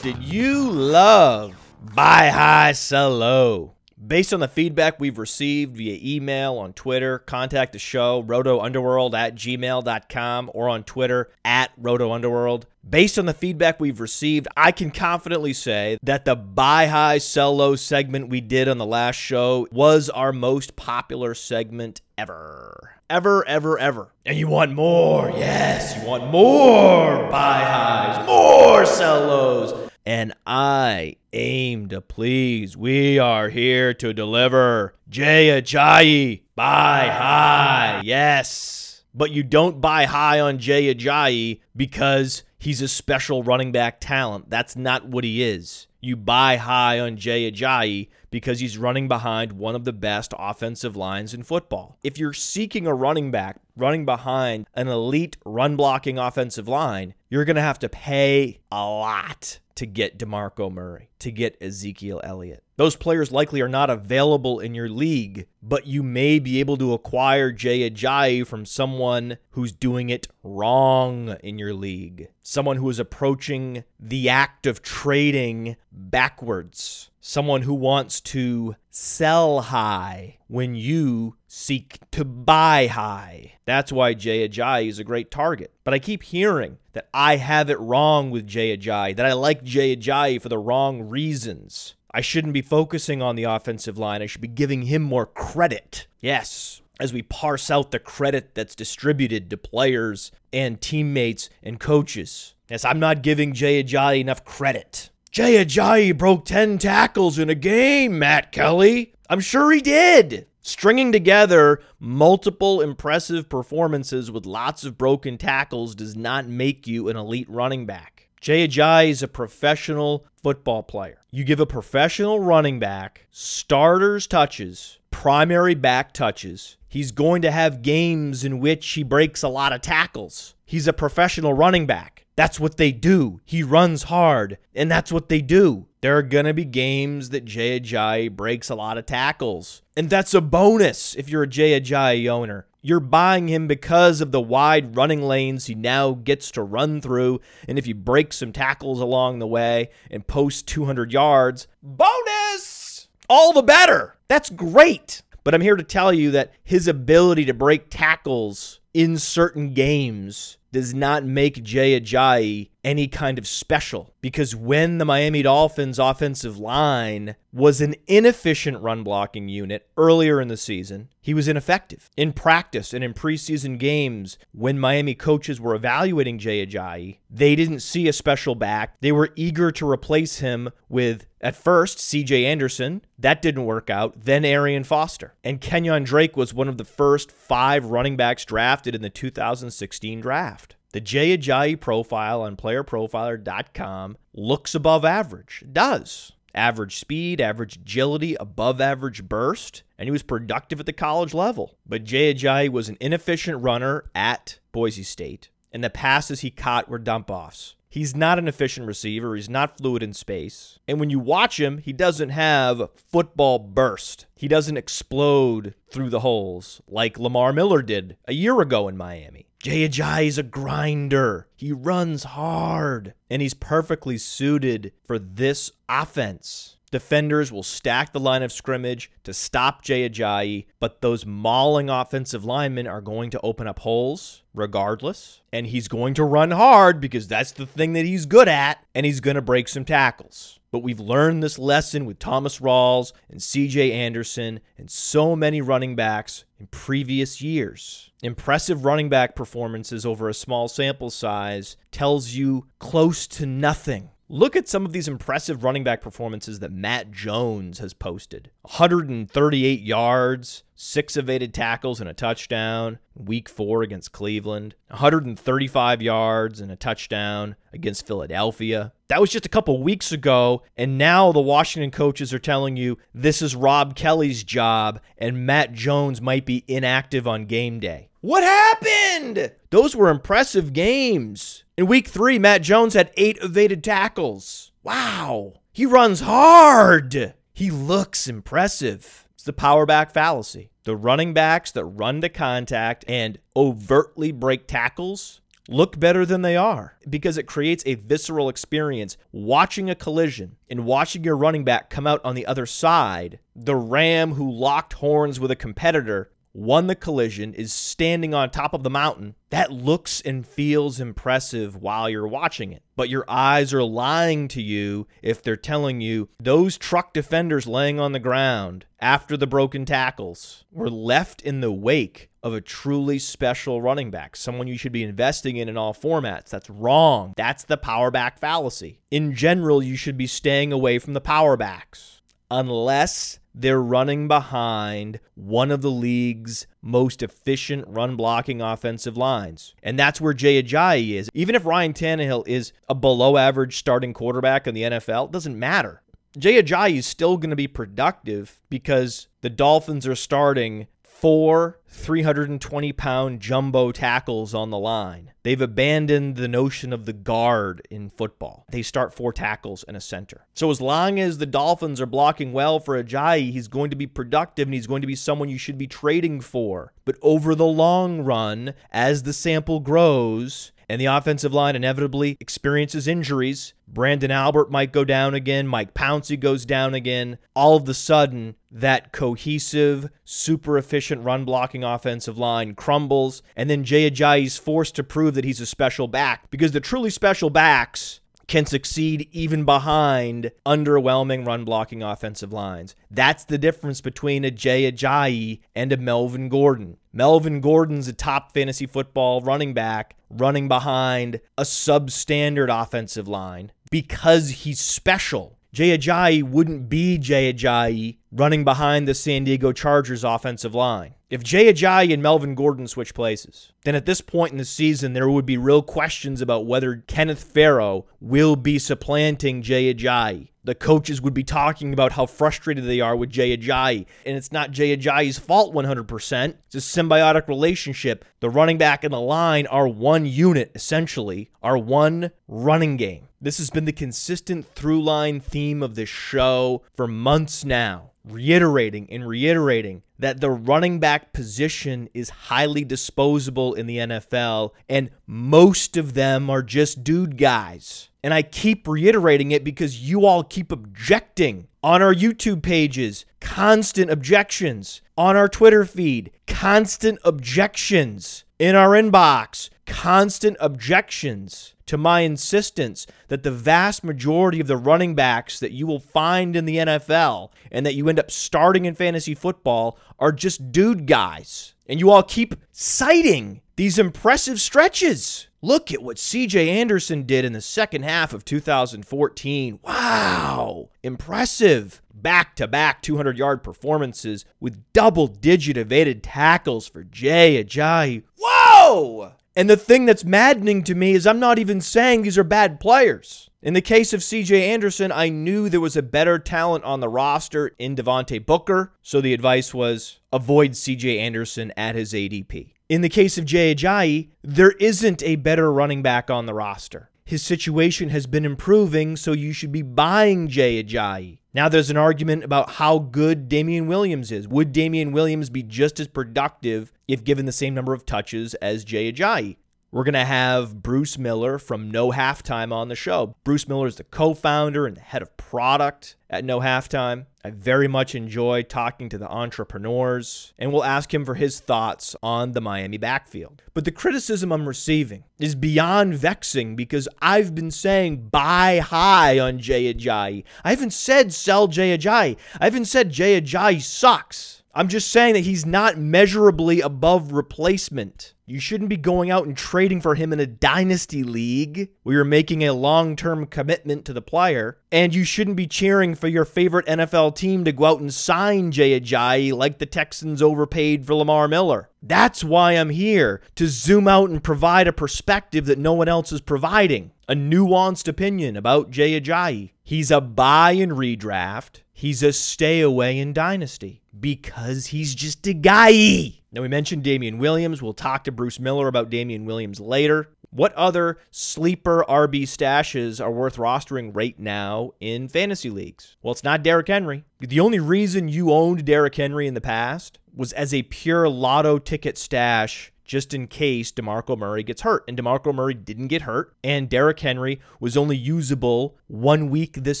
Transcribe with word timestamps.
Did 0.00 0.24
you 0.24 0.70
love 0.70 1.54
Buy 1.94 2.28
High 2.28 2.72
Sell 2.72 3.10
Low? 3.10 3.74
Based 4.04 4.32
on 4.32 4.40
the 4.40 4.48
feedback 4.48 4.98
we've 4.98 5.18
received 5.18 5.76
via 5.76 5.98
email, 6.02 6.54
on 6.54 6.72
Twitter, 6.72 7.18
contact 7.18 7.72
the 7.72 7.78
show, 7.78 8.22
rotounderworld 8.22 9.14
at 9.14 9.34
gmail.com, 9.34 10.50
or 10.54 10.68
on 10.70 10.82
Twitter 10.84 11.30
at 11.44 11.70
rotounderworld. 11.80 12.62
Based 12.88 13.18
on 13.18 13.26
the 13.26 13.34
feedback 13.34 13.80
we've 13.80 14.00
received, 14.00 14.48
I 14.56 14.72
can 14.72 14.90
confidently 14.90 15.52
say 15.52 15.98
that 16.02 16.24
the 16.24 16.36
buy 16.36 16.86
high, 16.86 17.18
sell 17.18 17.54
low 17.54 17.76
segment 17.76 18.28
we 18.28 18.40
did 18.40 18.68
on 18.68 18.78
the 18.78 18.86
last 18.86 19.16
show 19.16 19.68
was 19.70 20.08
our 20.08 20.32
most 20.32 20.74
popular 20.74 21.34
segment 21.34 22.00
ever. 22.16 22.91
Ever, 23.12 23.46
ever, 23.46 23.78
ever. 23.78 24.14
And 24.24 24.38
you 24.38 24.48
want 24.48 24.72
more. 24.72 25.30
Yes, 25.36 26.00
you 26.00 26.08
want 26.08 26.30
more 26.30 27.28
buy 27.30 27.60
highs, 27.62 28.26
more 28.26 28.86
sell 28.86 29.26
lows. 29.26 29.90
And 30.06 30.32
I 30.46 31.16
aim 31.34 31.90
to 31.90 32.00
please. 32.00 32.74
We 32.74 33.18
are 33.18 33.50
here 33.50 33.92
to 33.92 34.14
deliver. 34.14 34.94
Jay 35.10 35.48
Ajayi, 35.48 36.44
buy 36.56 37.10
high. 37.12 38.00
Yes. 38.02 39.04
But 39.12 39.30
you 39.30 39.42
don't 39.42 39.82
buy 39.82 40.06
high 40.06 40.40
on 40.40 40.56
Jay 40.56 40.94
Ajayi 40.94 41.60
because 41.76 42.44
he's 42.62 42.80
a 42.80 42.86
special 42.86 43.42
running 43.42 43.72
back 43.72 43.98
talent. 43.98 44.48
That's 44.48 44.76
not 44.76 45.04
what 45.04 45.24
he 45.24 45.42
is. 45.42 45.88
You 46.00 46.14
buy 46.16 46.56
high 46.56 47.00
on 47.00 47.16
Jay 47.16 47.50
Ajayi 47.50 48.08
because 48.30 48.60
he's 48.60 48.78
running 48.78 49.08
behind 49.08 49.52
one 49.52 49.74
of 49.74 49.84
the 49.84 49.92
best 49.92 50.32
offensive 50.38 50.96
lines 50.96 51.34
in 51.34 51.42
football. 51.42 51.98
If 52.04 52.18
you're 52.18 52.32
seeking 52.32 52.86
a 52.86 52.94
running 52.94 53.30
back 53.32 53.60
running 53.76 54.04
behind 54.04 54.66
an 54.74 54.88
elite 54.88 55.36
run 55.44 55.76
blocking 55.76 56.18
offensive 56.18 56.68
line, 56.68 57.14
you're 57.28 57.44
going 57.44 57.56
to 57.56 57.62
have 57.62 57.80
to 57.80 57.88
pay 57.88 58.60
a 58.70 58.84
lot 58.84 59.58
to 59.74 59.86
get 59.86 60.18
DeMarco 60.18 60.72
Murray, 60.72 61.10
to 61.18 61.32
get 61.32 61.56
Ezekiel 61.60 62.20
Elliott. 62.22 62.61
Those 62.76 62.96
players 62.96 63.30
likely 63.30 63.60
are 63.60 63.68
not 63.68 63.90
available 63.90 64.58
in 64.58 64.74
your 64.74 64.88
league, 64.88 65.46
but 65.62 65.86
you 65.86 66.02
may 66.02 66.38
be 66.38 66.58
able 66.58 66.78
to 66.78 66.94
acquire 66.94 67.52
Jay 67.52 67.88
Ajayi 67.88 68.46
from 68.46 68.64
someone 68.64 69.36
who's 69.50 69.72
doing 69.72 70.08
it 70.08 70.26
wrong 70.42 71.36
in 71.42 71.58
your 71.58 71.74
league. 71.74 72.28
Someone 72.40 72.78
who 72.78 72.88
is 72.88 72.98
approaching 72.98 73.84
the 74.00 74.28
act 74.28 74.66
of 74.66 74.82
trading 74.82 75.76
backwards. 75.92 77.10
Someone 77.20 77.62
who 77.62 77.74
wants 77.74 78.20
to 78.20 78.74
sell 78.90 79.60
high 79.60 80.38
when 80.48 80.74
you 80.74 81.36
seek 81.46 81.98
to 82.10 82.24
buy 82.24 82.88
high. 82.88 83.52
That's 83.64 83.92
why 83.92 84.14
Jay 84.14 84.48
Ajayi 84.48 84.88
is 84.88 84.98
a 84.98 85.04
great 85.04 85.30
target. 85.30 85.72
But 85.84 85.94
I 85.94 85.98
keep 85.98 86.24
hearing 86.24 86.78
that 86.94 87.08
I 87.14 87.36
have 87.36 87.70
it 87.70 87.78
wrong 87.78 88.30
with 88.30 88.46
Jay 88.46 88.76
Ajayi, 88.76 89.14
that 89.16 89.26
I 89.26 89.34
like 89.34 89.62
Jay 89.62 89.94
Ajayi 89.94 90.42
for 90.42 90.48
the 90.48 90.58
wrong 90.58 91.02
reasons. 91.02 91.94
I 92.14 92.20
shouldn't 92.20 92.52
be 92.52 92.62
focusing 92.62 93.22
on 93.22 93.36
the 93.36 93.44
offensive 93.44 93.96
line. 93.96 94.20
I 94.20 94.26
should 94.26 94.40
be 94.40 94.48
giving 94.48 94.82
him 94.82 95.02
more 95.02 95.24
credit. 95.26 96.06
Yes, 96.20 96.82
as 97.00 97.12
we 97.12 97.22
parse 97.22 97.70
out 97.70 97.90
the 97.90 97.98
credit 97.98 98.54
that's 98.54 98.74
distributed 98.74 99.48
to 99.50 99.56
players 99.56 100.30
and 100.52 100.80
teammates 100.80 101.48
and 101.62 101.80
coaches. 101.80 102.54
Yes, 102.68 102.84
I'm 102.84 103.00
not 103.00 103.22
giving 103.22 103.54
Jay 103.54 103.82
Ajayi 103.82 104.20
enough 104.20 104.44
credit. 104.44 105.10
Jay 105.30 105.64
Ajayi 105.64 106.16
broke 106.16 106.44
10 106.44 106.76
tackles 106.76 107.38
in 107.38 107.48
a 107.48 107.54
game, 107.54 108.18
Matt 108.18 108.52
Kelley. 108.52 109.14
I'm 109.30 109.40
sure 109.40 109.72
he 109.72 109.80
did. 109.80 110.46
Stringing 110.60 111.10
together 111.10 111.82
multiple 111.98 112.82
impressive 112.82 113.48
performances 113.48 114.30
with 114.30 114.44
lots 114.44 114.84
of 114.84 114.98
broken 114.98 115.38
tackles 115.38 115.94
does 115.94 116.14
not 116.14 116.46
make 116.46 116.86
you 116.86 117.08
an 117.08 117.16
elite 117.16 117.48
running 117.48 117.86
back. 117.86 118.28
Jay 118.40 118.68
Ajayi 118.68 119.08
is 119.08 119.22
a 119.22 119.28
professional 119.28 120.26
football 120.42 120.82
player. 120.82 121.21
You 121.34 121.44
give 121.44 121.60
a 121.60 121.66
professional 121.66 122.40
running 122.40 122.78
back 122.78 123.26
starters 123.30 124.26
touches, 124.26 124.98
primary 125.10 125.74
back 125.74 126.12
touches. 126.12 126.76
He's 126.86 127.10
going 127.10 127.40
to 127.40 127.50
have 127.50 127.80
games 127.80 128.44
in 128.44 128.60
which 128.60 128.86
he 128.86 129.02
breaks 129.02 129.42
a 129.42 129.48
lot 129.48 129.72
of 129.72 129.80
tackles. 129.80 130.54
He's 130.66 130.86
a 130.86 130.92
professional 130.92 131.54
running 131.54 131.86
back. 131.86 132.26
That's 132.36 132.60
what 132.60 132.76
they 132.76 132.92
do. 132.92 133.40
He 133.46 133.62
runs 133.62 134.02
hard, 134.04 134.58
and 134.74 134.90
that's 134.90 135.10
what 135.10 135.30
they 135.30 135.40
do. 135.40 135.86
There 136.02 136.18
are 136.18 136.22
going 136.22 136.44
to 136.44 136.52
be 136.52 136.66
games 136.66 137.30
that 137.30 137.46
Jay 137.46 137.80
Ajayi 137.80 138.30
breaks 138.30 138.68
a 138.68 138.74
lot 138.74 138.98
of 138.98 139.06
tackles. 139.06 139.80
And 139.96 140.10
that's 140.10 140.34
a 140.34 140.42
bonus 140.42 141.14
if 141.14 141.30
you're 141.30 141.44
a 141.44 141.48
Jay 141.48 141.80
Ajayi 141.80 142.28
owner. 142.28 142.66
You're 142.84 142.98
buying 142.98 143.46
him 143.46 143.68
because 143.68 144.20
of 144.20 144.32
the 144.32 144.40
wide 144.40 144.96
running 144.96 145.22
lanes 145.22 145.66
he 145.66 145.74
now 145.76 146.14
gets 146.14 146.50
to 146.50 146.64
run 146.64 147.00
through. 147.00 147.40
And 147.68 147.78
if 147.78 147.86
you 147.86 147.94
break 147.94 148.32
some 148.32 148.50
tackles 148.50 149.00
along 149.00 149.38
the 149.38 149.46
way 149.46 149.90
and 150.10 150.26
post 150.26 150.66
200 150.66 151.12
yards, 151.12 151.68
bonus! 151.80 153.06
All 153.28 153.52
the 153.52 153.62
better. 153.62 154.16
That's 154.26 154.50
great. 154.50 155.22
But 155.44 155.54
I'm 155.54 155.60
here 155.60 155.76
to 155.76 155.84
tell 155.84 156.12
you 156.12 156.32
that 156.32 156.52
his 156.64 156.88
ability 156.88 157.44
to 157.44 157.54
break 157.54 157.88
tackles 157.88 158.80
in 158.92 159.16
certain 159.16 159.74
games 159.74 160.58
does 160.72 160.92
not 160.92 161.24
make 161.24 161.62
Jay 161.62 161.98
Ajayi 161.98 162.70
any 162.84 163.06
kind 163.06 163.38
of 163.38 163.46
special 163.46 164.14
because 164.20 164.56
when 164.56 164.98
the 164.98 165.04
Miami 165.04 165.42
Dolphins 165.42 165.98
offensive 165.98 166.58
line 166.58 167.36
was 167.52 167.80
an 167.80 167.94
inefficient 168.06 168.80
run 168.80 169.02
blocking 169.02 169.48
unit 169.48 169.88
earlier 169.96 170.40
in 170.40 170.48
the 170.48 170.56
season, 170.56 171.08
he 171.20 171.34
was 171.34 171.48
ineffective. 171.48 172.10
In 172.16 172.32
practice 172.32 172.92
and 172.92 173.04
in 173.04 173.14
preseason 173.14 173.78
games, 173.78 174.38
when 174.52 174.78
Miami 174.78 175.14
coaches 175.14 175.60
were 175.60 175.74
evaluating 175.74 176.38
Jay 176.38 176.64
Ajayi, 176.64 177.18
they 177.30 177.54
didn't 177.54 177.80
see 177.80 178.08
a 178.08 178.12
special 178.12 178.54
back. 178.54 178.98
They 179.00 179.12
were 179.12 179.30
eager 179.36 179.70
to 179.72 179.88
replace 179.88 180.38
him 180.38 180.70
with, 180.88 181.26
at 181.40 181.56
first, 181.56 181.98
CJ 181.98 182.44
Anderson. 182.44 183.04
That 183.18 183.42
didn't 183.42 183.64
work 183.64 183.90
out. 183.90 184.24
Then 184.24 184.44
Arian 184.44 184.84
Foster. 184.84 185.34
And 185.44 185.60
Kenyan 185.60 186.04
Drake 186.04 186.36
was 186.36 186.54
one 186.54 186.68
of 186.68 186.78
the 186.78 186.84
first 186.84 187.30
five 187.30 187.86
running 187.86 188.16
backs 188.16 188.44
drafted 188.44 188.94
in 188.94 189.02
the 189.02 189.10
2016 189.10 190.20
draft. 190.20 190.76
The 190.92 191.00
Jay 191.00 191.36
Ajayi 191.36 191.80
profile 191.80 192.42
on 192.42 192.56
playerprofiler.com 192.56 194.18
looks 194.34 194.74
above 194.74 195.06
average. 195.06 195.60
It 195.62 195.72
does. 195.72 196.32
Average 196.54 196.96
speed, 196.96 197.40
average 197.40 197.76
agility, 197.76 198.34
above 198.34 198.78
average 198.78 199.26
burst, 199.26 199.82
and 199.96 200.06
he 200.06 200.10
was 200.10 200.22
productive 200.22 200.80
at 200.80 200.86
the 200.86 200.92
college 200.92 201.32
level. 201.32 201.78
But 201.86 202.04
Jay 202.04 202.34
Ajayi 202.34 202.68
was 202.68 202.90
an 202.90 202.98
inefficient 203.00 203.62
runner 203.62 204.04
at 204.14 204.58
Boise 204.70 205.02
State, 205.02 205.48
and 205.72 205.82
the 205.82 205.88
passes 205.88 206.40
he 206.40 206.50
caught 206.50 206.90
were 206.90 206.98
dump 206.98 207.30
offs. 207.30 207.74
He's 207.92 208.16
not 208.16 208.38
an 208.38 208.48
efficient 208.48 208.86
receiver. 208.86 209.36
He's 209.36 209.50
not 209.50 209.76
fluid 209.76 210.02
in 210.02 210.14
space. 210.14 210.78
And 210.88 210.98
when 210.98 211.10
you 211.10 211.18
watch 211.18 211.60
him, 211.60 211.76
he 211.76 211.92
doesn't 211.92 212.30
have 212.30 212.88
football 212.96 213.58
burst. 213.58 214.24
He 214.34 214.48
doesn't 214.48 214.78
explode 214.78 215.74
through 215.90 216.08
the 216.08 216.20
holes 216.20 216.80
like 216.88 217.18
Lamar 217.18 217.52
Miller 217.52 217.82
did 217.82 218.16
a 218.26 218.32
year 218.32 218.62
ago 218.62 218.88
in 218.88 218.96
Miami. 218.96 219.44
Jay 219.62 219.86
Ajayi 219.86 220.28
is 220.28 220.38
a 220.38 220.42
grinder. 220.42 221.48
He 221.54 221.70
runs 221.70 222.24
hard, 222.24 223.12
and 223.28 223.42
he's 223.42 223.52
perfectly 223.52 224.16
suited 224.16 224.94
for 225.04 225.18
this 225.18 225.70
offense. 225.86 226.78
Defenders 226.92 227.50
will 227.50 227.62
stack 227.62 228.12
the 228.12 228.20
line 228.20 228.42
of 228.42 228.52
scrimmage 228.52 229.10
to 229.24 229.32
stop 229.32 229.82
Jay 229.82 230.08
Ajayi, 230.08 230.66
but 230.78 231.00
those 231.00 231.24
mauling 231.24 231.88
offensive 231.88 232.44
linemen 232.44 232.86
are 232.86 233.00
going 233.00 233.30
to 233.30 233.40
open 233.42 233.66
up 233.66 233.80
holes 233.80 234.42
regardless. 234.54 235.40
And 235.54 235.66
he's 235.66 235.88
going 235.88 236.12
to 236.14 236.24
run 236.24 236.50
hard 236.50 237.00
because 237.00 237.26
that's 237.26 237.52
the 237.52 237.64
thing 237.64 237.94
that 237.94 238.04
he's 238.04 238.26
good 238.26 238.46
at, 238.46 238.84
and 238.94 239.06
he's 239.06 239.20
going 239.20 239.36
to 239.36 239.42
break 239.42 239.68
some 239.68 239.86
tackles. 239.86 240.60
But 240.70 240.82
we've 240.82 241.00
learned 241.00 241.42
this 241.42 241.58
lesson 241.58 242.04
with 242.04 242.18
Thomas 242.18 242.58
Rawls 242.58 243.12
and 243.30 243.40
CJ 243.40 243.90
Anderson 243.90 244.60
and 244.76 244.90
so 244.90 245.34
many 245.34 245.60
running 245.60 245.96
backs 245.96 246.44
in 246.60 246.66
previous 246.66 247.40
years. 247.40 248.10
Impressive 248.22 248.84
running 248.84 249.08
back 249.08 249.34
performances 249.34 250.06
over 250.06 250.28
a 250.28 250.34
small 250.34 250.68
sample 250.68 251.10
size 251.10 251.76
tells 251.90 252.32
you 252.32 252.66
close 252.78 253.26
to 253.28 253.46
nothing. 253.46 254.10
Look 254.34 254.56
at 254.56 254.66
some 254.66 254.86
of 254.86 254.92
these 254.92 255.08
impressive 255.08 255.62
running 255.62 255.84
back 255.84 256.00
performances 256.00 256.60
that 256.60 256.72
Matt 256.72 257.10
Jones 257.10 257.80
has 257.80 257.92
posted 257.92 258.50
138 258.62 259.82
yards, 259.82 260.62
six 260.74 261.18
evaded 261.18 261.52
tackles, 261.52 262.00
and 262.00 262.08
a 262.08 262.14
touchdown. 262.14 262.98
Week 263.14 263.46
four 263.46 263.82
against 263.82 264.12
Cleveland, 264.12 264.74
135 264.88 266.00
yards 266.00 266.62
and 266.62 266.72
a 266.72 266.76
touchdown 266.76 267.56
against 267.74 268.06
Philadelphia. 268.06 268.94
That 269.08 269.20
was 269.20 269.28
just 269.28 269.44
a 269.44 269.50
couple 269.50 269.82
weeks 269.82 270.12
ago, 270.12 270.62
and 270.78 270.96
now 270.96 271.30
the 271.30 271.40
Washington 271.42 271.90
coaches 271.90 272.32
are 272.32 272.38
telling 272.38 272.78
you 272.78 272.96
this 273.12 273.42
is 273.42 273.54
Rob 273.54 273.94
Kelley's 273.94 274.44
job, 274.44 274.98
and 275.18 275.44
Matt 275.44 275.74
Jones 275.74 276.22
might 276.22 276.46
be 276.46 276.64
inactive 276.66 277.28
on 277.28 277.44
game 277.44 277.80
day. 277.80 278.08
What 278.22 278.44
happened? 278.44 279.52
Those 279.68 279.94
were 279.94 280.08
impressive 280.08 280.72
games. 280.72 281.64
In 281.82 281.88
week 281.88 282.06
three, 282.06 282.38
Matt 282.38 282.62
Jones 282.62 282.94
had 282.94 283.10
eight 283.16 283.38
evaded 283.42 283.82
tackles. 283.82 284.70
Wow. 284.84 285.54
He 285.72 285.84
runs 285.84 286.20
hard. 286.20 287.34
He 287.52 287.72
looks 287.72 288.28
impressive. 288.28 289.26
It's 289.34 289.42
the 289.42 289.52
power 289.52 289.84
back 289.84 290.12
fallacy. 290.12 290.70
The 290.84 290.94
running 290.94 291.34
backs 291.34 291.72
that 291.72 291.84
run 291.84 292.20
to 292.20 292.28
contact 292.28 293.04
and 293.08 293.40
overtly 293.56 294.30
break 294.30 294.68
tackles 294.68 295.40
look 295.68 295.98
better 295.98 296.24
than 296.24 296.42
they 296.42 296.54
are 296.54 296.98
because 297.10 297.36
it 297.36 297.48
creates 297.48 297.82
a 297.84 297.96
visceral 297.96 298.48
experience 298.48 299.16
watching 299.32 299.90
a 299.90 299.96
collision 299.96 300.58
and 300.70 300.84
watching 300.84 301.24
your 301.24 301.36
running 301.36 301.64
back 301.64 301.90
come 301.90 302.06
out 302.06 302.20
on 302.24 302.36
the 302.36 302.46
other 302.46 302.64
side. 302.64 303.40
The 303.56 303.74
Ram 303.74 304.34
who 304.34 304.48
locked 304.48 304.92
horns 304.92 305.40
with 305.40 305.50
a 305.50 305.56
competitor 305.56 306.30
won 306.54 306.86
the 306.86 306.94
collision, 306.94 307.54
is 307.54 307.72
standing 307.72 308.34
on 308.34 308.50
top 308.50 308.74
of 308.74 308.82
the 308.82 308.90
mountain, 308.90 309.34
that 309.50 309.72
looks 309.72 310.20
and 310.20 310.46
feels 310.46 311.00
impressive 311.00 311.76
while 311.76 312.08
you're 312.08 312.26
watching 312.26 312.72
it. 312.72 312.82
But 312.96 313.08
your 313.08 313.24
eyes 313.28 313.72
are 313.72 313.82
lying 313.82 314.48
to 314.48 314.62
you 314.62 315.06
if 315.22 315.42
they're 315.42 315.56
telling 315.56 316.00
you 316.00 316.28
those 316.38 316.78
truck 316.78 317.12
defenders 317.12 317.66
laying 317.66 317.98
on 317.98 318.12
the 318.12 318.18
ground 318.18 318.86
after 319.00 319.36
the 319.36 319.46
broken 319.46 319.84
tackles 319.84 320.64
were 320.70 320.90
left 320.90 321.42
in 321.42 321.60
the 321.60 321.72
wake 321.72 322.28
of 322.42 322.54
a 322.54 322.60
truly 322.60 323.18
special 323.18 323.80
running 323.80 324.10
back, 324.10 324.36
someone 324.36 324.66
you 324.66 324.76
should 324.76 324.92
be 324.92 325.04
investing 325.04 325.56
in 325.56 325.68
in 325.68 325.76
all 325.76 325.94
formats. 325.94 326.50
That's 326.50 326.68
wrong. 326.68 327.34
That's 327.36 327.64
the 327.64 327.76
power 327.76 328.10
back 328.10 328.38
fallacy. 328.38 329.00
In 329.10 329.34
general, 329.34 329.82
you 329.82 329.96
should 329.96 330.16
be 330.16 330.26
staying 330.26 330.72
away 330.72 330.98
from 330.98 331.12
the 331.14 331.20
power 331.20 331.56
backs 331.56 332.20
unless 332.50 333.38
they're 333.54 333.82
running 333.82 334.28
behind 334.28 335.20
one 335.34 335.70
of 335.70 335.82
the 335.82 335.90
league's 335.90 336.66
most 336.80 337.22
efficient 337.22 337.84
run 337.86 338.16
blocking 338.16 338.60
offensive 338.60 339.16
lines. 339.16 339.74
And 339.82 339.98
that's 339.98 340.20
where 340.20 340.34
Jay 340.34 340.62
Ajayi 340.62 341.14
is. 341.14 341.28
Even 341.34 341.54
if 341.54 341.66
Ryan 341.66 341.92
Tannehill 341.92 342.46
is 342.46 342.72
a 342.88 342.94
below 342.94 343.36
average 343.36 343.78
starting 343.78 344.12
quarterback 344.12 344.66
in 344.66 344.74
the 344.74 344.82
NFL, 344.82 345.26
it 345.26 345.32
doesn't 345.32 345.58
matter. 345.58 346.02
Jay 346.38 346.62
Ajayi 346.62 346.96
is 346.96 347.06
still 347.06 347.36
going 347.36 347.50
to 347.50 347.56
be 347.56 347.68
productive 347.68 348.60
because 348.70 349.28
the 349.42 349.50
Dolphins 349.50 350.06
are 350.06 350.14
starting 350.14 350.86
four 351.02 351.78
320 351.92 352.92
pound 352.94 353.40
jumbo 353.40 353.92
tackles 353.92 354.54
on 354.54 354.70
the 354.70 354.78
line. 354.78 355.32
They've 355.42 355.60
abandoned 355.60 356.36
the 356.36 356.48
notion 356.48 356.92
of 356.92 357.04
the 357.04 357.12
guard 357.12 357.86
in 357.90 358.08
football. 358.08 358.64
They 358.70 358.82
start 358.82 359.14
four 359.14 359.32
tackles 359.32 359.84
and 359.84 359.96
a 359.96 360.00
center. 360.00 360.46
So, 360.54 360.70
as 360.70 360.80
long 360.80 361.20
as 361.20 361.38
the 361.38 361.46
Dolphins 361.46 362.00
are 362.00 362.06
blocking 362.06 362.52
well 362.52 362.80
for 362.80 363.02
Ajayi, 363.02 363.52
he's 363.52 363.68
going 363.68 363.90
to 363.90 363.96
be 363.96 364.06
productive 364.06 364.66
and 364.68 364.74
he's 364.74 364.86
going 364.86 365.02
to 365.02 365.06
be 365.06 365.14
someone 365.14 365.48
you 365.48 365.58
should 365.58 365.78
be 365.78 365.86
trading 365.86 366.40
for. 366.40 366.92
But 367.04 367.18
over 367.20 367.54
the 367.54 367.66
long 367.66 368.22
run, 368.22 368.74
as 368.90 369.24
the 369.24 369.32
sample 369.32 369.80
grows, 369.80 370.72
and 370.92 371.00
the 371.00 371.06
offensive 371.06 371.54
line 371.54 371.74
inevitably 371.74 372.36
experiences 372.38 373.08
injuries. 373.08 373.72
Branden 373.90 374.28
Albert 374.28 374.70
might 374.70 374.92
go 374.92 375.04
down 375.04 375.32
again. 375.32 375.66
Mike 375.66 375.94
Pouncey 375.94 376.38
goes 376.38 376.66
down 376.66 376.92
again. 376.92 377.38
All 377.56 377.76
of 377.76 377.88
a 377.88 377.94
sudden, 377.94 378.56
that 378.70 379.10
cohesive, 379.10 380.10
super 380.26 380.76
efficient 380.76 381.24
run 381.24 381.46
blocking 381.46 381.81
offensive 381.82 382.38
line 382.38 382.74
crumbles. 382.74 383.42
And 383.56 383.68
then 383.68 383.84
Jay 383.84 384.10
Ajayi 384.10 384.46
is 384.46 384.56
forced 384.56 384.94
to 384.96 385.04
prove 385.04 385.34
that 385.34 385.44
he's 385.44 385.60
a 385.60 385.66
special 385.66 386.08
back 386.08 386.50
because 386.50 386.72
the 386.72 386.80
truly 386.80 387.10
special 387.10 387.50
backs 387.50 388.20
can 388.48 388.66
succeed 388.66 389.28
even 389.32 389.64
behind 389.64 390.50
underwhelming 390.66 391.46
run 391.46 391.64
blocking 391.64 392.02
offensive 392.02 392.52
lines. 392.52 392.94
That's 393.10 393.44
the 393.44 393.58
difference 393.58 394.00
between 394.00 394.44
a 394.44 394.50
Jay 394.50 394.90
Ajayi 394.90 395.60
and 395.74 395.92
a 395.92 395.96
Melvin 395.96 396.48
Gordon. 396.48 396.98
Melvin 397.12 397.60
Gordon's 397.60 398.08
a 398.08 398.12
top 398.12 398.52
fantasy 398.52 398.86
football 398.86 399.40
running 399.40 399.74
back 399.74 400.16
running 400.32 400.68
behind 400.68 401.40
a 401.58 401.62
substandard 401.62 402.68
offensive 402.68 403.28
line 403.28 403.70
because 403.90 404.48
he's 404.50 404.80
special. 404.80 405.58
Jay 405.72 405.96
Ajayi 405.96 406.42
wouldn't 406.42 406.88
be 406.88 407.18
Jay 407.18 407.52
Ajayi 407.52 408.18
running 408.32 408.64
behind 408.64 409.06
the 409.06 409.14
San 409.14 409.44
Diego 409.44 409.72
Chargers 409.72 410.24
offensive 410.24 410.74
line. 410.74 411.14
If 411.28 411.42
Jay 411.42 411.72
Ajayi 411.72 412.12
and 412.12 412.22
Melvin 412.22 412.54
Gordon 412.54 412.86
switch 412.86 413.14
places, 413.14 413.72
then 413.84 413.94
at 413.94 414.06
this 414.06 414.22
point 414.22 414.52
in 414.52 414.58
the 414.58 414.64
season, 414.64 415.12
there 415.12 415.28
would 415.28 415.44
be 415.44 415.58
real 415.58 415.82
questions 415.82 416.40
about 416.40 416.66
whether 416.66 417.04
Kenneth 417.06 417.42
Farrow 417.42 418.06
will 418.20 418.56
be 418.56 418.78
supplanting 418.78 419.60
Jay 419.60 419.92
Ajayi. 419.92 420.48
The 420.64 420.74
coaches 420.74 421.20
would 421.20 421.34
be 421.34 421.42
talking 421.42 421.92
about 421.92 422.12
how 422.12 422.24
frustrated 422.24 422.84
they 422.84 423.00
are 423.00 423.16
with 423.16 423.30
Jay 423.30 423.56
Ajayi. 423.56 424.06
And 424.24 424.36
it's 424.36 424.52
not 424.52 424.70
Jay 424.70 424.96
Ajayi's 424.96 425.38
fault 425.38 425.74
100%. 425.74 426.54
It's 426.66 426.74
a 426.74 426.78
symbiotic 426.78 427.48
relationship. 427.48 428.24
The 428.40 428.50
running 428.50 428.78
back 428.78 429.02
and 429.04 429.12
the 429.12 429.20
line 429.20 429.66
are 429.66 429.88
one 429.88 430.24
unit, 430.24 430.70
essentially, 430.74 431.50
are 431.62 431.76
one 431.76 432.30
running 432.46 432.96
game. 432.96 433.28
This 433.40 433.58
has 433.58 433.70
been 433.70 433.86
the 433.86 433.92
consistent 433.92 434.66
through 434.74 435.02
line 435.02 435.40
theme 435.40 435.82
of 435.82 435.96
this 435.96 436.08
show 436.08 436.82
for 436.94 437.08
months 437.08 437.64
now 437.64 438.12
reiterating 438.24 439.08
and 439.10 439.26
reiterating 439.26 440.02
that 440.18 440.40
the 440.40 440.50
running 440.50 441.00
back 441.00 441.32
position 441.32 442.08
is 442.14 442.30
highly 442.30 442.84
disposable 442.84 443.74
in 443.74 443.86
the 443.86 443.98
NFL, 443.98 444.70
and 444.88 445.10
most 445.26 445.96
of 445.96 446.14
them 446.14 446.48
are 446.48 446.62
just 446.62 447.02
dude 447.02 447.36
guys. 447.36 448.08
And 448.22 448.32
I 448.32 448.42
keep 448.42 448.86
reiterating 448.86 449.50
it 449.50 449.64
because 449.64 450.00
you 450.00 450.24
all 450.24 450.44
keep 450.44 450.70
objecting 450.70 451.66
on 451.82 452.00
our 452.02 452.14
YouTube 452.14 452.62
pages, 452.62 453.24
constant 453.40 454.10
objections, 454.10 455.02
on 455.18 455.36
our 455.36 455.48
Twitter 455.48 455.84
feed, 455.84 456.30
constant 456.46 457.18
objections 457.24 458.44
in 458.58 458.76
our 458.76 458.90
inbox, 458.90 459.70
constant 459.86 460.56
objections 460.60 461.74
to 461.86 461.96
my 461.96 462.20
insistence 462.20 463.06
that 463.28 463.42
the 463.42 463.50
vast 463.50 464.04
majority 464.04 464.60
of 464.60 464.66
the 464.66 464.76
running 464.76 465.14
backs 465.14 465.58
that 465.60 465.72
you 465.72 465.86
will 465.86 466.00
find 466.00 466.56
in 466.56 466.64
the 466.64 466.76
NFL 466.78 467.50
and 467.70 467.84
that 467.84 467.94
you 467.94 468.08
end 468.08 468.18
up 468.18 468.30
starting 468.30 468.84
in 468.84 468.94
fantasy 468.94 469.34
football 469.34 469.98
are 470.18 470.32
just 470.32 470.72
dude 470.72 471.06
guys. 471.06 471.74
And 471.86 472.00
you 472.00 472.10
all 472.10 472.22
keep 472.22 472.54
citing 472.70 473.60
these 473.76 473.98
impressive 473.98 474.60
stretches. 474.60 475.48
Look 475.60 475.92
at 475.92 476.02
what 476.02 476.16
CJ 476.16 476.66
Anderson 476.66 477.22
did 477.22 477.44
in 477.44 477.52
the 477.52 477.60
second 477.60 478.02
half 478.02 478.32
of 478.32 478.44
2014. 478.44 479.78
Wow, 479.82 480.90
impressive. 481.02 482.02
Back 482.12 482.56
to 482.56 482.66
back 482.66 483.02
200 483.02 483.38
yard 483.38 483.62
performances 483.62 484.44
with 484.58 484.82
double 484.92 485.26
digit 485.28 485.76
evaded 485.76 486.22
tackles 486.22 486.88
for 486.88 487.04
Jay 487.04 487.62
Ajayi. 487.62 488.24
Whoa! 488.38 489.34
And 489.54 489.68
the 489.68 489.76
thing 489.76 490.06
that's 490.06 490.24
maddening 490.24 490.82
to 490.84 490.94
me 490.94 491.12
is 491.12 491.26
I'm 491.26 491.40
not 491.40 491.58
even 491.58 491.80
saying 491.80 492.22
these 492.22 492.38
are 492.38 492.44
bad 492.44 492.80
players. 492.80 493.50
In 493.60 493.74
the 493.74 493.82
case 493.82 494.12
of 494.12 494.20
CJ 494.20 494.60
Anderson, 494.60 495.12
I 495.12 495.28
knew 495.28 495.68
there 495.68 495.80
was 495.80 495.96
a 495.96 496.02
better 496.02 496.38
talent 496.38 496.84
on 496.84 497.00
the 497.00 497.08
roster 497.08 497.72
in 497.78 497.94
Devontae 497.94 498.44
Booker, 498.44 498.92
so 499.02 499.20
the 499.20 499.34
advice 499.34 499.72
was 499.72 500.18
avoid 500.32 500.72
CJ 500.72 501.18
Anderson 501.18 501.72
at 501.76 501.94
his 501.94 502.12
ADP. 502.12 502.72
In 502.88 503.02
the 503.02 503.08
case 503.08 503.38
of 503.38 503.44
Jay 503.44 503.74
Ajayi, 503.74 504.30
there 504.42 504.72
isn't 504.72 505.22
a 505.22 505.36
better 505.36 505.72
running 505.72 506.02
back 506.02 506.30
on 506.30 506.46
the 506.46 506.54
roster. 506.54 507.10
His 507.24 507.42
situation 507.42 508.08
has 508.08 508.26
been 508.26 508.44
improving, 508.44 509.16
so 509.16 509.32
you 509.32 509.52
should 509.52 509.70
be 509.70 509.82
buying 509.82 510.48
Jay 510.48 510.82
Ajayi. 510.82 511.38
Now 511.54 511.68
there's 511.68 511.90
an 511.90 511.98
argument 511.98 512.44
about 512.44 512.70
how 512.70 512.98
good 512.98 513.48
Damien 513.48 513.86
Williams 513.86 514.32
is. 514.32 514.48
Would 514.48 514.72
Damien 514.72 515.12
Williams 515.12 515.50
be 515.50 515.62
just 515.62 516.00
as 516.00 516.08
productive 516.08 516.92
if 517.06 517.24
given 517.24 517.44
the 517.44 517.52
same 517.52 517.74
number 517.74 517.92
of 517.92 518.06
touches 518.06 518.54
as 518.54 518.84
Jay 518.84 519.12
Ajayi? 519.12 519.56
We're 519.94 520.04
going 520.04 520.14
to 520.14 520.24
have 520.24 520.82
Bruce 520.82 521.18
Miller 521.18 521.58
from 521.58 521.90
No 521.90 522.12
Halftime 522.12 522.72
on 522.72 522.88
the 522.88 522.94
show. 522.94 523.36
Bruce 523.44 523.68
Miller 523.68 523.86
is 523.86 523.96
the 523.96 524.04
co 524.04 524.32
founder 524.32 524.86
and 524.86 524.96
the 524.96 525.02
head 525.02 525.20
of 525.20 525.36
product 525.36 526.16
at 526.30 526.46
No 526.46 526.60
Halftime. 526.60 527.26
I 527.44 527.50
very 527.50 527.88
much 527.88 528.14
enjoy 528.14 528.62
talking 528.62 529.10
to 529.10 529.18
the 529.18 529.28
entrepreneurs, 529.28 530.54
and 530.58 530.72
we'll 530.72 530.82
ask 530.82 531.12
him 531.12 531.26
for 531.26 531.34
his 531.34 531.60
thoughts 531.60 532.16
on 532.22 532.52
the 532.52 532.62
Miami 532.62 532.96
backfield. 532.96 533.60
But 533.74 533.84
the 533.84 533.90
criticism 533.90 534.50
I'm 534.50 534.66
receiving 534.66 535.24
is 535.38 535.54
beyond 535.54 536.14
vexing 536.14 536.74
because 536.74 537.06
I've 537.20 537.54
been 537.54 537.70
saying 537.70 538.28
buy 538.30 538.78
high 538.78 539.38
on 539.38 539.58
Jay 539.58 539.92
Ajayi. 539.92 540.44
I 540.64 540.70
haven't 540.70 540.94
said 540.94 541.34
sell 541.34 541.68
Jay 541.68 541.94
Ajayi. 541.94 542.38
I 542.58 542.64
haven't 542.64 542.86
said 542.86 543.10
Jay 543.10 543.38
Ajayi 543.38 543.82
sucks. 543.82 544.62
I'm 544.74 544.88
just 544.88 545.10
saying 545.10 545.34
that 545.34 545.40
he's 545.40 545.66
not 545.66 545.98
measurably 545.98 546.80
above 546.80 547.32
replacement. 547.32 548.31
You 548.44 548.58
shouldn't 548.58 548.90
be 548.90 548.96
going 548.96 549.30
out 549.30 549.46
and 549.46 549.56
trading 549.56 550.00
for 550.00 550.16
him 550.16 550.32
in 550.32 550.40
a 550.40 550.46
dynasty 550.46 551.22
league 551.22 551.90
where 552.02 552.16
you're 552.16 552.24
making 552.24 552.62
a 552.64 552.72
long 552.72 553.14
term 553.14 553.46
commitment 553.46 554.04
to 554.04 554.12
the 554.12 554.20
player. 554.20 554.78
And 554.90 555.14
you 555.14 555.22
shouldn't 555.22 555.56
be 555.56 555.68
cheering 555.68 556.16
for 556.16 556.26
your 556.26 556.44
favorite 556.44 556.86
NFL 556.86 557.36
team 557.36 557.64
to 557.64 557.72
go 557.72 557.84
out 557.84 558.00
and 558.00 558.12
sign 558.12 558.72
Jay 558.72 558.98
Ajayi 558.98 559.52
like 559.52 559.78
the 559.78 559.86
Texans 559.86 560.42
overpaid 560.42 561.06
for 561.06 561.14
Lamar 561.14 561.46
Miller. 561.46 561.88
That's 562.02 562.42
why 562.42 562.72
I'm 562.72 562.90
here 562.90 563.40
to 563.54 563.68
zoom 563.68 564.08
out 564.08 564.28
and 564.28 564.42
provide 564.42 564.88
a 564.88 564.92
perspective 564.92 565.66
that 565.66 565.78
no 565.78 565.92
one 565.92 566.08
else 566.08 566.32
is 566.32 566.40
providing. 566.40 567.12
A 567.28 567.34
nuanced 567.34 568.08
opinion 568.08 568.56
about 568.56 568.90
Jay 568.90 569.18
Ajayi. 569.20 569.70
He's 569.84 570.10
a 570.10 570.20
buy 570.20 570.72
and 570.72 570.92
redraft. 570.92 571.82
He's 571.92 572.24
a 572.24 572.32
stay 572.32 572.80
away 572.80 573.20
in 573.20 573.32
Dynasty 573.32 574.02
because 574.18 574.86
he's 574.86 575.14
just 575.14 575.46
a 575.46 575.54
guy. 575.54 576.41
Now, 576.52 576.60
we 576.60 576.68
mentioned 576.68 577.02
Damien 577.02 577.38
Williams. 577.38 577.80
We'll 577.80 577.94
talk 577.94 578.24
to 578.24 578.32
Bruce 578.32 578.60
Miller 578.60 578.86
about 578.86 579.08
Damien 579.08 579.46
Williams 579.46 579.80
later. 579.80 580.28
What 580.50 580.74
other 580.74 581.16
sleeper 581.30 582.04
RB 582.06 582.42
stashes 582.42 583.24
are 583.24 583.30
worth 583.30 583.56
rostering 583.56 584.14
right 584.14 584.38
now 584.38 584.92
in 585.00 585.28
fantasy 585.28 585.70
leagues? 585.70 586.18
Well, 586.22 586.32
it's 586.32 586.44
not 586.44 586.62
Derrick 586.62 586.88
Henry. 586.88 587.24
The 587.40 587.60
only 587.60 587.80
reason 587.80 588.28
you 588.28 588.52
owned 588.52 588.84
Derrick 588.84 589.14
Henry 589.14 589.46
in 589.46 589.54
the 589.54 589.62
past 589.62 590.18
was 590.34 590.52
as 590.52 590.74
a 590.74 590.82
pure 590.82 591.26
lotto 591.26 591.78
ticket 591.78 592.18
stash 592.18 592.91
just 593.04 593.34
in 593.34 593.46
case 593.46 593.92
DeMarco 593.92 594.36
Murray 594.36 594.62
gets 594.62 594.82
hurt. 594.82 595.04
And 595.08 595.18
DeMarco 595.18 595.54
Murray 595.54 595.74
didn't 595.74 596.08
get 596.08 596.22
hurt, 596.22 596.54
and 596.62 596.88
Derrick 596.88 597.20
Henry 597.20 597.60
was 597.80 597.96
only 597.96 598.16
usable 598.16 598.96
one 599.06 599.50
week 599.50 599.74
this 599.74 600.00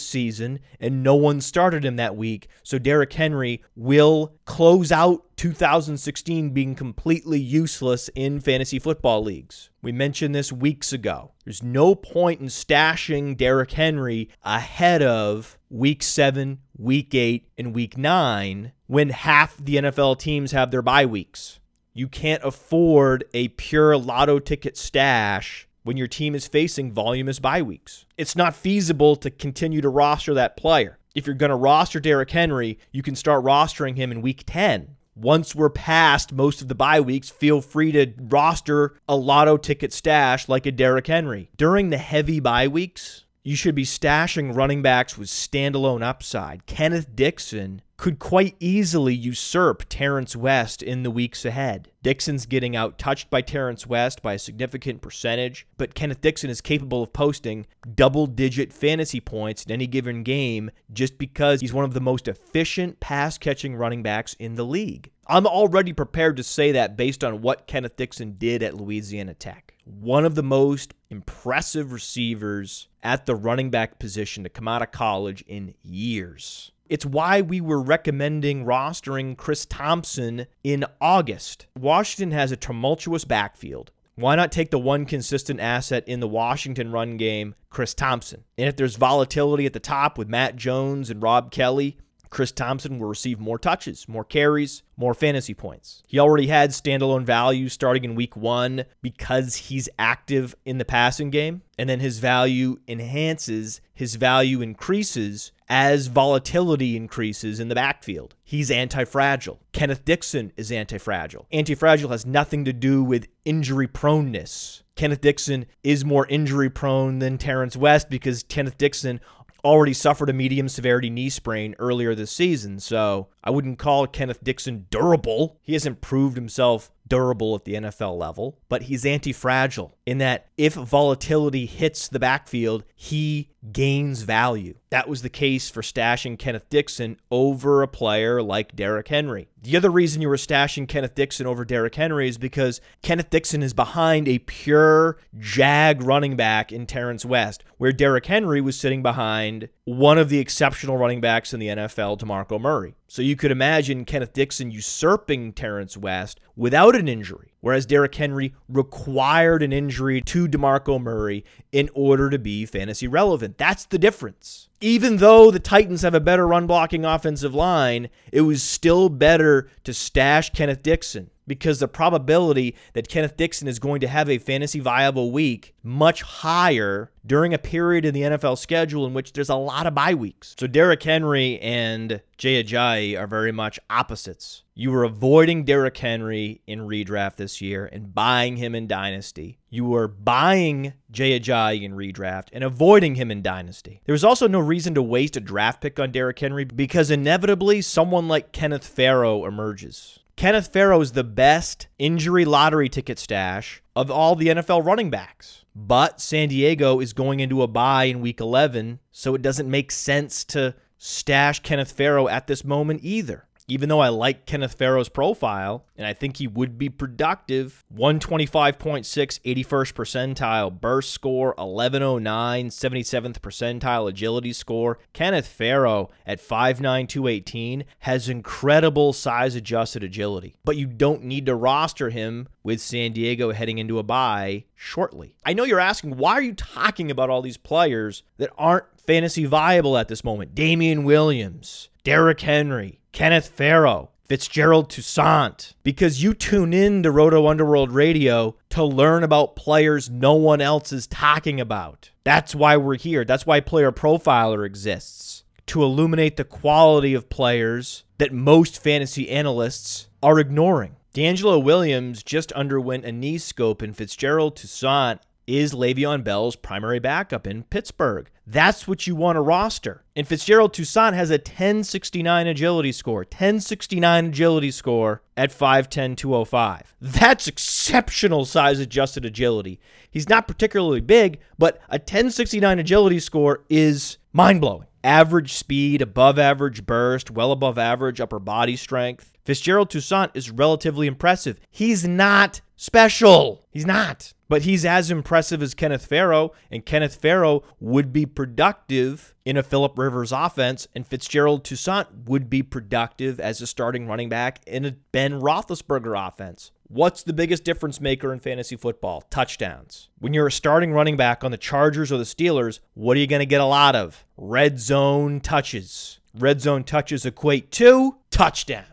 season, 0.00 0.60
and 0.80 1.02
no 1.02 1.14
one 1.14 1.40
started 1.40 1.84
him 1.84 1.96
that 1.96 2.16
week. 2.16 2.48
So 2.62 2.78
Derrick 2.78 3.12
Henry 3.12 3.62
will 3.76 4.34
close 4.44 4.90
out 4.90 5.24
2016 5.36 6.50
being 6.50 6.74
completely 6.74 7.40
useless 7.40 8.08
in 8.14 8.40
fantasy 8.40 8.78
football 8.78 9.22
leagues. 9.22 9.70
We 9.82 9.90
mentioned 9.90 10.34
this 10.34 10.52
weeks 10.52 10.92
ago. 10.92 11.32
There's 11.44 11.62
no 11.62 11.96
point 11.96 12.40
in 12.40 12.46
stashing 12.46 13.36
Derrick 13.36 13.72
Henry 13.72 14.30
ahead 14.44 15.02
of 15.02 15.58
week 15.68 16.02
seven, 16.02 16.60
week 16.76 17.14
eight, 17.14 17.48
and 17.58 17.74
week 17.74 17.98
nine 17.98 18.72
when 18.86 19.10
half 19.10 19.56
the 19.56 19.76
NFL 19.76 20.18
teams 20.18 20.52
have 20.52 20.70
their 20.70 20.82
bye 20.82 21.06
weeks. 21.06 21.58
You 21.94 22.08
can't 22.08 22.42
afford 22.42 23.24
a 23.34 23.48
pure 23.48 23.98
lotto 23.98 24.38
ticket 24.38 24.78
stash 24.78 25.68
when 25.82 25.98
your 25.98 26.06
team 26.06 26.34
is 26.34 26.46
facing 26.46 26.90
voluminous 26.90 27.38
bye 27.38 27.60
weeks. 27.60 28.06
It's 28.16 28.34
not 28.34 28.54
feasible 28.54 29.14
to 29.16 29.30
continue 29.30 29.82
to 29.82 29.90
roster 29.90 30.32
that 30.32 30.56
player. 30.56 30.98
If 31.14 31.26
you're 31.26 31.34
going 31.34 31.50
to 31.50 31.56
roster 31.56 32.00
Derrick 32.00 32.30
Henry, 32.30 32.78
you 32.92 33.02
can 33.02 33.14
start 33.14 33.44
rostering 33.44 33.96
him 33.96 34.10
in 34.10 34.22
week 34.22 34.44
10. 34.46 34.96
Once 35.14 35.54
we're 35.54 35.68
past 35.68 36.32
most 36.32 36.62
of 36.62 36.68
the 36.68 36.74
bye 36.74 37.00
weeks, 37.00 37.28
feel 37.28 37.60
free 37.60 37.92
to 37.92 38.14
roster 38.18 38.94
a 39.06 39.14
lotto 39.14 39.58
ticket 39.58 39.92
stash 39.92 40.48
like 40.48 40.64
a 40.64 40.72
Derrick 40.72 41.08
Henry. 41.08 41.50
During 41.58 41.90
the 41.90 41.98
heavy 41.98 42.40
bye 42.40 42.68
weeks, 42.68 43.26
you 43.42 43.54
should 43.54 43.74
be 43.74 43.84
stashing 43.84 44.56
running 44.56 44.80
backs 44.80 45.18
with 45.18 45.28
standalone 45.28 46.02
upside. 46.02 46.64
Kenneth 46.64 47.14
Dixon 47.14 47.82
could 48.02 48.18
quite 48.18 48.56
easily 48.58 49.14
usurp 49.14 49.84
Terrance 49.88 50.34
West 50.34 50.82
in 50.82 51.04
the 51.04 51.10
weeks 51.10 51.44
ahead. 51.44 51.88
Dixon's 52.02 52.46
getting 52.46 52.74
out 52.74 52.98
touched 52.98 53.30
by 53.30 53.40
Terrance 53.42 53.86
West 53.86 54.22
by 54.22 54.32
a 54.32 54.40
significant 54.40 55.00
percentage, 55.00 55.68
but 55.76 55.94
Kenneth 55.94 56.20
Dixon 56.20 56.50
is 56.50 56.60
capable 56.60 57.04
of 57.04 57.12
posting 57.12 57.64
double 57.94 58.26
digit 58.26 58.72
fantasy 58.72 59.20
points 59.20 59.62
in 59.62 59.70
any 59.70 59.86
given 59.86 60.24
game 60.24 60.72
just 60.92 61.16
because 61.16 61.60
he's 61.60 61.72
one 61.72 61.84
of 61.84 61.94
the 61.94 62.00
most 62.00 62.26
efficient 62.26 62.98
pass 62.98 63.38
catching 63.38 63.76
running 63.76 64.02
backs 64.02 64.34
in 64.40 64.56
the 64.56 64.64
league. 64.64 65.12
I'm 65.28 65.46
already 65.46 65.92
prepared 65.92 66.36
to 66.38 66.42
say 66.42 66.72
that 66.72 66.96
based 66.96 67.22
on 67.22 67.40
what 67.40 67.68
Kenneth 67.68 67.94
Dixon 67.94 68.34
did 68.36 68.64
at 68.64 68.74
Louisiana 68.74 69.34
Tech. 69.34 69.74
One 69.84 70.24
of 70.24 70.34
the 70.34 70.42
most 70.42 70.92
impressive 71.08 71.92
receivers 71.92 72.88
at 73.04 73.26
the 73.26 73.36
running 73.36 73.70
back 73.70 74.00
position 74.00 74.42
to 74.42 74.50
come 74.50 74.66
out 74.66 74.82
of 74.82 74.90
college 74.90 75.44
in 75.46 75.76
years. 75.84 76.72
It's 76.92 77.06
why 77.06 77.40
we 77.40 77.62
were 77.62 77.80
recommending 77.80 78.66
rostering 78.66 79.34
Chris 79.34 79.64
Thompson 79.64 80.46
in 80.62 80.84
August. 81.00 81.64
Washington 81.74 82.32
has 82.32 82.52
a 82.52 82.56
tumultuous 82.58 83.24
backfield. 83.24 83.90
Why 84.14 84.36
not 84.36 84.52
take 84.52 84.70
the 84.70 84.78
one 84.78 85.06
consistent 85.06 85.58
asset 85.58 86.06
in 86.06 86.20
the 86.20 86.28
Washington 86.28 86.92
run 86.92 87.16
game, 87.16 87.54
Chris 87.70 87.94
Thompson? 87.94 88.44
And 88.58 88.68
if 88.68 88.76
there's 88.76 88.96
volatility 88.96 89.64
at 89.64 89.72
the 89.72 89.80
top 89.80 90.18
with 90.18 90.28
Matt 90.28 90.56
Jones 90.56 91.08
and 91.08 91.22
Rob 91.22 91.50
Kelley, 91.50 91.96
Chris 92.28 92.52
Thompson 92.52 92.98
will 92.98 93.08
receive 93.08 93.40
more 93.40 93.58
touches, 93.58 94.06
more 94.06 94.24
carries, 94.24 94.82
more 94.98 95.14
fantasy 95.14 95.54
points. 95.54 96.02
He 96.06 96.18
already 96.18 96.46
had 96.46 96.70
standalone 96.70 97.24
value 97.24 97.68
starting 97.70 98.04
in 98.04 98.14
week 98.14 98.36
one 98.36 98.84
because 99.00 99.54
he's 99.56 99.88
active 99.98 100.54
in 100.64 100.76
the 100.78 100.84
passing 100.84 101.30
game, 101.30 101.62
and 101.78 101.88
then 101.88 102.00
his 102.00 102.20
value 102.20 102.78
enhances, 102.88 103.80
his 103.94 104.14
value 104.16 104.60
increases 104.62 105.52
as 105.74 106.08
volatility 106.08 106.98
increases 106.98 107.58
in 107.58 107.68
the 107.68 107.74
backfield. 107.74 108.34
He's 108.44 108.70
anti 108.70 109.04
fragile. 109.04 109.58
Kenneth 109.72 110.04
Dixon 110.04 110.52
is 110.54 110.70
anti 110.70 110.98
fragile. 110.98 111.46
Anti 111.50 111.74
fragile 111.74 112.10
has 112.10 112.26
nothing 112.26 112.66
to 112.66 112.74
do 112.74 113.02
with 113.02 113.26
injury 113.46 113.88
proneness. 113.88 114.82
Kenneth 114.96 115.22
Dixon 115.22 115.64
is 115.82 116.04
more 116.04 116.26
injury 116.26 116.68
prone 116.68 117.20
than 117.20 117.38
Terrance 117.38 117.74
West 117.74 118.10
because 118.10 118.42
Kenneth 118.42 118.76
Dixon 118.76 119.18
already 119.64 119.94
suffered 119.94 120.28
a 120.28 120.34
medium 120.34 120.68
severity 120.68 121.08
knee 121.08 121.30
sprain 121.30 121.74
earlier 121.78 122.14
this 122.14 122.30
season, 122.30 122.78
so 122.78 123.28
I 123.42 123.50
wouldn't 123.50 123.78
call 123.78 124.06
Kenneth 124.06 124.44
Dixon 124.44 124.86
durable. 124.90 125.58
He 125.62 125.72
hasn't 125.72 126.02
proved 126.02 126.36
himself 126.36 126.90
durable 127.08 127.54
at 127.54 127.64
the 127.64 127.74
NFL 127.74 128.18
level, 128.18 128.58
but 128.68 128.82
he's 128.82 129.06
anti 129.06 129.32
fragile 129.32 129.96
in 130.04 130.18
that 130.18 130.46
if 130.56 130.74
volatility 130.74 131.66
hits 131.66 132.08
the 132.08 132.18
backfield, 132.18 132.84
he 132.94 133.50
gains 133.70 134.22
value. 134.22 134.74
That 134.90 135.08
was 135.08 135.22
the 135.22 135.28
case 135.28 135.70
for 135.70 135.82
stashing 135.82 136.38
Kenneth 136.38 136.68
Dixon 136.68 137.18
over 137.30 137.82
a 137.82 137.88
player 137.88 138.42
like 138.42 138.74
Derrick 138.74 139.08
Henry. 139.08 139.48
The 139.62 139.76
other 139.76 139.90
reason 139.90 140.20
you 140.20 140.28
were 140.28 140.36
stashing 140.36 140.88
Kenneth 140.88 141.14
Dixon 141.14 141.46
over 141.46 141.64
Derrick 141.64 141.94
Henry 141.94 142.28
is 142.28 142.38
because 142.38 142.80
Kenneth 143.02 143.30
Dixon 143.30 143.62
is 143.62 143.74
behind 143.74 144.26
a 144.26 144.40
pure 144.40 145.18
jag 145.38 146.02
running 146.02 146.36
back 146.36 146.72
in 146.72 146.86
Terrance 146.86 147.24
West, 147.24 147.62
where 147.78 147.92
Derrick 147.92 148.26
Henry 148.26 148.60
was 148.60 148.78
sitting 148.78 149.02
behind 149.02 149.68
one 149.84 150.18
of 150.18 150.28
the 150.28 150.40
exceptional 150.40 150.98
running 150.98 151.20
backs 151.20 151.54
in 151.54 151.60
the 151.60 151.68
NFL, 151.68 152.18
DeMarco 152.18 152.60
Murray. 152.60 152.94
So 153.06 153.22
you 153.22 153.36
could 153.36 153.52
imagine 153.52 154.04
Kenneth 154.04 154.32
Dixon 154.32 154.72
usurping 154.72 155.52
Terrance 155.52 155.96
West 155.96 156.40
without 156.56 156.96
an 156.96 157.06
injury, 157.06 157.51
whereas 157.62 157.86
Derrick 157.86 158.14
Henry 158.14 158.54
required 158.68 159.62
an 159.62 159.72
injury 159.72 160.20
to 160.20 160.46
DeMarco 160.46 161.00
Murray 161.00 161.46
in 161.72 161.88
order 161.94 162.28
to 162.28 162.38
be 162.38 162.66
fantasy 162.66 163.08
relevant. 163.08 163.56
That's 163.56 163.86
the 163.86 163.98
difference. 163.98 164.68
Even 164.82 165.16
though 165.16 165.50
the 165.50 165.58
Titans 165.58 166.02
have 166.02 166.14
a 166.14 166.20
better 166.20 166.46
run 166.46 166.66
blocking 166.66 167.06
offensive 167.06 167.54
line, 167.54 168.10
it 168.30 168.42
was 168.42 168.62
still 168.62 169.08
better 169.08 169.70
to 169.84 169.94
stash 169.94 170.50
Kenneth 170.50 170.82
Dixon 170.82 171.30
because 171.46 171.80
the 171.80 171.88
probability 171.88 172.74
that 172.92 173.08
Kenneth 173.08 173.36
Dixon 173.36 173.68
is 173.68 173.78
going 173.78 174.00
to 174.00 174.08
have 174.08 174.28
a 174.28 174.38
fantasy 174.38 174.80
viable 174.80 175.30
week 175.32 175.74
much 175.82 176.22
higher 176.22 177.10
during 177.24 177.54
a 177.54 177.58
period 177.58 178.04
in 178.04 178.14
the 178.14 178.22
NFL 178.22 178.58
schedule 178.58 179.06
in 179.06 179.14
which 179.14 179.32
there's 179.32 179.48
a 179.48 179.56
lot 179.56 179.86
of 179.86 179.94
bye 179.94 180.14
weeks. 180.14 180.54
So 180.58 180.66
Derrick 180.66 181.02
Henry 181.02 181.58
and 181.60 182.20
Jay 182.36 182.62
Ajayi 182.62 183.18
are 183.18 183.26
very 183.26 183.52
much 183.52 183.78
opposites. 183.90 184.62
You 184.74 184.90
were 184.90 185.04
avoiding 185.04 185.64
Derrick 185.64 185.96
Henry 185.98 186.62
in 186.66 186.80
redraft 186.80 187.36
this 187.36 187.60
year 187.60 187.88
and 187.92 188.14
buying 188.14 188.56
him 188.56 188.74
in 188.74 188.86
Dynasty. 188.86 189.58
You 189.68 189.84
were 189.84 190.08
buying 190.08 190.94
Jay 191.10 191.38
Ajayi 191.38 191.82
in 191.82 191.92
redraft 191.92 192.48
and 192.52 192.64
avoiding 192.64 193.16
him 193.16 193.30
in 193.30 193.42
Dynasty. 193.42 194.00
There 194.06 194.14
was 194.14 194.24
also 194.24 194.48
no 194.48 194.60
reason 194.60 194.94
to 194.94 195.02
waste 195.02 195.36
a 195.36 195.40
draft 195.40 195.82
pick 195.82 196.00
on 196.00 196.10
Derrick 196.10 196.38
Henry 196.38 196.64
because 196.64 197.10
inevitably 197.10 197.82
someone 197.82 198.28
like 198.28 198.52
Kenneth 198.52 198.86
Farrow 198.86 199.44
emerges. 199.44 200.20
Kenneth 200.36 200.72
Farrow 200.72 201.00
is 201.00 201.12
the 201.12 201.24
best 201.24 201.88
injury 201.98 202.44
lottery 202.44 202.88
ticket 202.88 203.18
stash 203.18 203.82
of 203.94 204.10
all 204.10 204.34
the 204.34 204.48
NFL 204.48 204.84
running 204.84 205.10
backs. 205.10 205.64
But 205.74 206.20
San 206.20 206.48
Diego 206.48 207.00
is 207.00 207.12
going 207.12 207.40
into 207.40 207.62
a 207.62 207.68
bye 207.68 208.04
in 208.04 208.20
week 208.20 208.40
11, 208.40 208.98
so 209.10 209.34
it 209.34 209.42
doesn't 209.42 209.70
make 209.70 209.90
sense 209.90 210.44
to 210.46 210.74
stash 210.98 211.60
Kenneth 211.60 211.92
Farrow 211.92 212.28
at 212.28 212.46
this 212.46 212.64
moment 212.64 213.00
either 213.02 213.46
even 213.72 213.88
though 213.88 214.00
I 214.00 214.10
like 214.10 214.44
Kenneth 214.44 214.74
Farrow's 214.74 215.08
profile 215.08 215.86
and 215.96 216.06
I 216.06 216.12
think 216.12 216.36
he 216.36 216.46
would 216.46 216.76
be 216.76 216.90
productive, 216.90 217.82
125.6, 217.96 218.76
81st 218.76 219.92
percentile 219.94 220.78
burst 220.78 221.10
score, 221.10 221.54
1109, 221.56 222.68
77th 222.68 223.38
percentile 223.40 224.10
agility 224.10 224.52
score. 224.52 224.98
Kenneth 225.14 225.46
Farrow 225.46 226.10
at 226.26 226.38
5'9, 226.38 227.08
218 227.08 227.84
has 228.00 228.28
incredible 228.28 229.14
size 229.14 229.54
adjusted 229.54 230.04
agility, 230.04 230.54
but 230.64 230.76
you 230.76 230.86
don't 230.86 231.24
need 231.24 231.46
to 231.46 231.54
roster 231.54 232.10
him 232.10 232.48
with 232.62 232.78
San 232.78 233.12
Diego 233.12 233.52
heading 233.52 233.78
into 233.78 233.98
a 233.98 234.02
bye 234.02 234.64
shortly. 234.74 235.34
I 235.46 235.54
know 235.54 235.64
you're 235.64 235.80
asking, 235.80 236.18
why 236.18 236.32
are 236.32 236.42
you 236.42 236.52
talking 236.52 237.10
about 237.10 237.30
all 237.30 237.40
these 237.40 237.56
players 237.56 238.22
that 238.36 238.50
aren't 238.58 239.00
fantasy 239.00 239.46
viable 239.46 239.96
at 239.96 240.08
this 240.08 240.22
moment? 240.22 240.54
Damien 240.54 241.04
Williams, 241.04 241.88
Derrick 242.04 242.40
Henry, 242.40 242.98
Kenneth 243.12 243.48
Farrow, 243.48 244.08
Fitzgerald 244.24 244.88
Toussaint, 244.88 245.74
because 245.82 246.22
you 246.22 246.32
tune 246.32 246.72
in 246.72 247.02
to 247.02 247.10
Roto 247.10 247.46
Underworld 247.46 247.92
Radio 247.92 248.56
to 248.70 248.82
learn 248.82 249.22
about 249.22 249.54
players 249.54 250.08
no 250.08 250.32
one 250.32 250.62
else 250.62 250.94
is 250.94 251.06
talking 251.06 251.60
about. 251.60 252.08
That's 252.24 252.54
why 252.54 252.78
we're 252.78 252.96
here. 252.96 253.26
That's 253.26 253.44
why 253.44 253.60
Player 253.60 253.92
Profiler 253.92 254.64
exists 254.64 255.44
to 255.66 255.82
illuminate 255.82 256.38
the 256.38 256.44
quality 256.44 257.12
of 257.12 257.28
players 257.28 258.04
that 258.16 258.32
most 258.32 258.82
fantasy 258.82 259.28
analysts 259.28 260.08
are 260.22 260.40
ignoring. 260.40 260.96
DeAngelo 261.14 261.62
Williams 261.62 262.22
just 262.22 262.50
underwent 262.52 263.04
a 263.04 263.12
knee 263.12 263.36
scope, 263.36 263.82
and 263.82 263.94
Fitzgerald 263.94 264.56
Toussaint 264.56 265.20
is 265.46 265.74
Le'Veon 265.74 266.24
Bell's 266.24 266.56
primary 266.56 266.98
backup 266.98 267.46
in 267.46 267.64
Pittsburgh. 267.64 268.30
That's 268.46 268.88
what 268.88 269.06
you 269.06 269.14
want 269.14 269.36
to 269.36 269.40
roster. 269.40 270.04
And 270.16 270.26
Fitzgerald 270.26 270.74
Toussaint 270.74 271.14
has 271.14 271.30
a 271.30 271.34
1069 271.34 272.46
agility 272.46 272.92
score, 272.92 273.20
1069 273.20 274.26
agility 274.26 274.70
score 274.70 275.22
at 275.36 275.50
5'10, 275.50 276.16
205. 276.16 276.94
That's 277.00 277.46
exceptional 277.46 278.44
size 278.44 278.80
adjusted 278.80 279.24
agility. 279.24 279.80
He's 280.10 280.28
not 280.28 280.48
particularly 280.48 281.00
big, 281.00 281.38
but 281.56 281.76
a 281.88 281.98
1069 281.98 282.78
agility 282.78 283.20
score 283.20 283.64
is 283.68 284.18
mind 284.32 284.60
blowing. 284.60 284.88
Average 285.04 285.52
speed, 285.52 286.02
above 286.02 286.38
average 286.38 286.84
burst, 286.84 287.30
well 287.30 287.52
above 287.52 287.78
average 287.78 288.20
upper 288.20 288.38
body 288.38 288.76
strength. 288.76 289.32
Fitzgerald 289.44 289.90
Toussaint 289.90 290.30
is 290.34 290.50
relatively 290.50 291.06
impressive. 291.06 291.58
He's 291.70 292.06
not 292.06 292.60
special. 292.76 293.64
He's 293.70 293.86
not. 293.86 294.32
But 294.52 294.64
he's 294.64 294.84
as 294.84 295.10
impressive 295.10 295.62
as 295.62 295.72
Kenneth 295.72 296.04
Farrow, 296.04 296.52
and 296.70 296.84
Kenneth 296.84 297.14
Farrow 297.14 297.62
would 297.80 298.12
be 298.12 298.26
productive 298.26 299.34
in 299.46 299.56
a 299.56 299.62
Philip 299.62 299.96
Rivers 299.96 300.30
offense, 300.30 300.86
and 300.94 301.06
Fitzgerald 301.06 301.64
Toussaint 301.64 302.26
would 302.26 302.50
be 302.50 302.62
productive 302.62 303.40
as 303.40 303.62
a 303.62 303.66
starting 303.66 304.06
running 304.06 304.28
back 304.28 304.60
in 304.66 304.84
a 304.84 304.90
Ben 304.90 305.40
Roethlisberger 305.40 306.28
offense. 306.28 306.70
What's 306.86 307.22
the 307.22 307.32
biggest 307.32 307.64
difference 307.64 307.98
maker 307.98 308.30
in 308.30 308.40
fantasy 308.40 308.76
football? 308.76 309.22
Touchdowns. 309.30 310.10
When 310.18 310.34
you're 310.34 310.48
a 310.48 310.52
starting 310.52 310.92
running 310.92 311.16
back 311.16 311.42
on 311.44 311.50
the 311.50 311.56
Chargers 311.56 312.12
or 312.12 312.18
the 312.18 312.24
Steelers, 312.24 312.80
what 312.92 313.16
are 313.16 313.20
you 313.20 313.26
going 313.26 313.40
to 313.40 313.46
get 313.46 313.62
a 313.62 313.64
lot 313.64 313.96
of? 313.96 314.26
Red 314.36 314.78
zone 314.78 315.40
touches. 315.40 316.20
Red 316.34 316.60
zone 316.60 316.84
touches 316.84 317.24
equate 317.24 317.70
to 317.70 318.18
touchdowns 318.30 318.91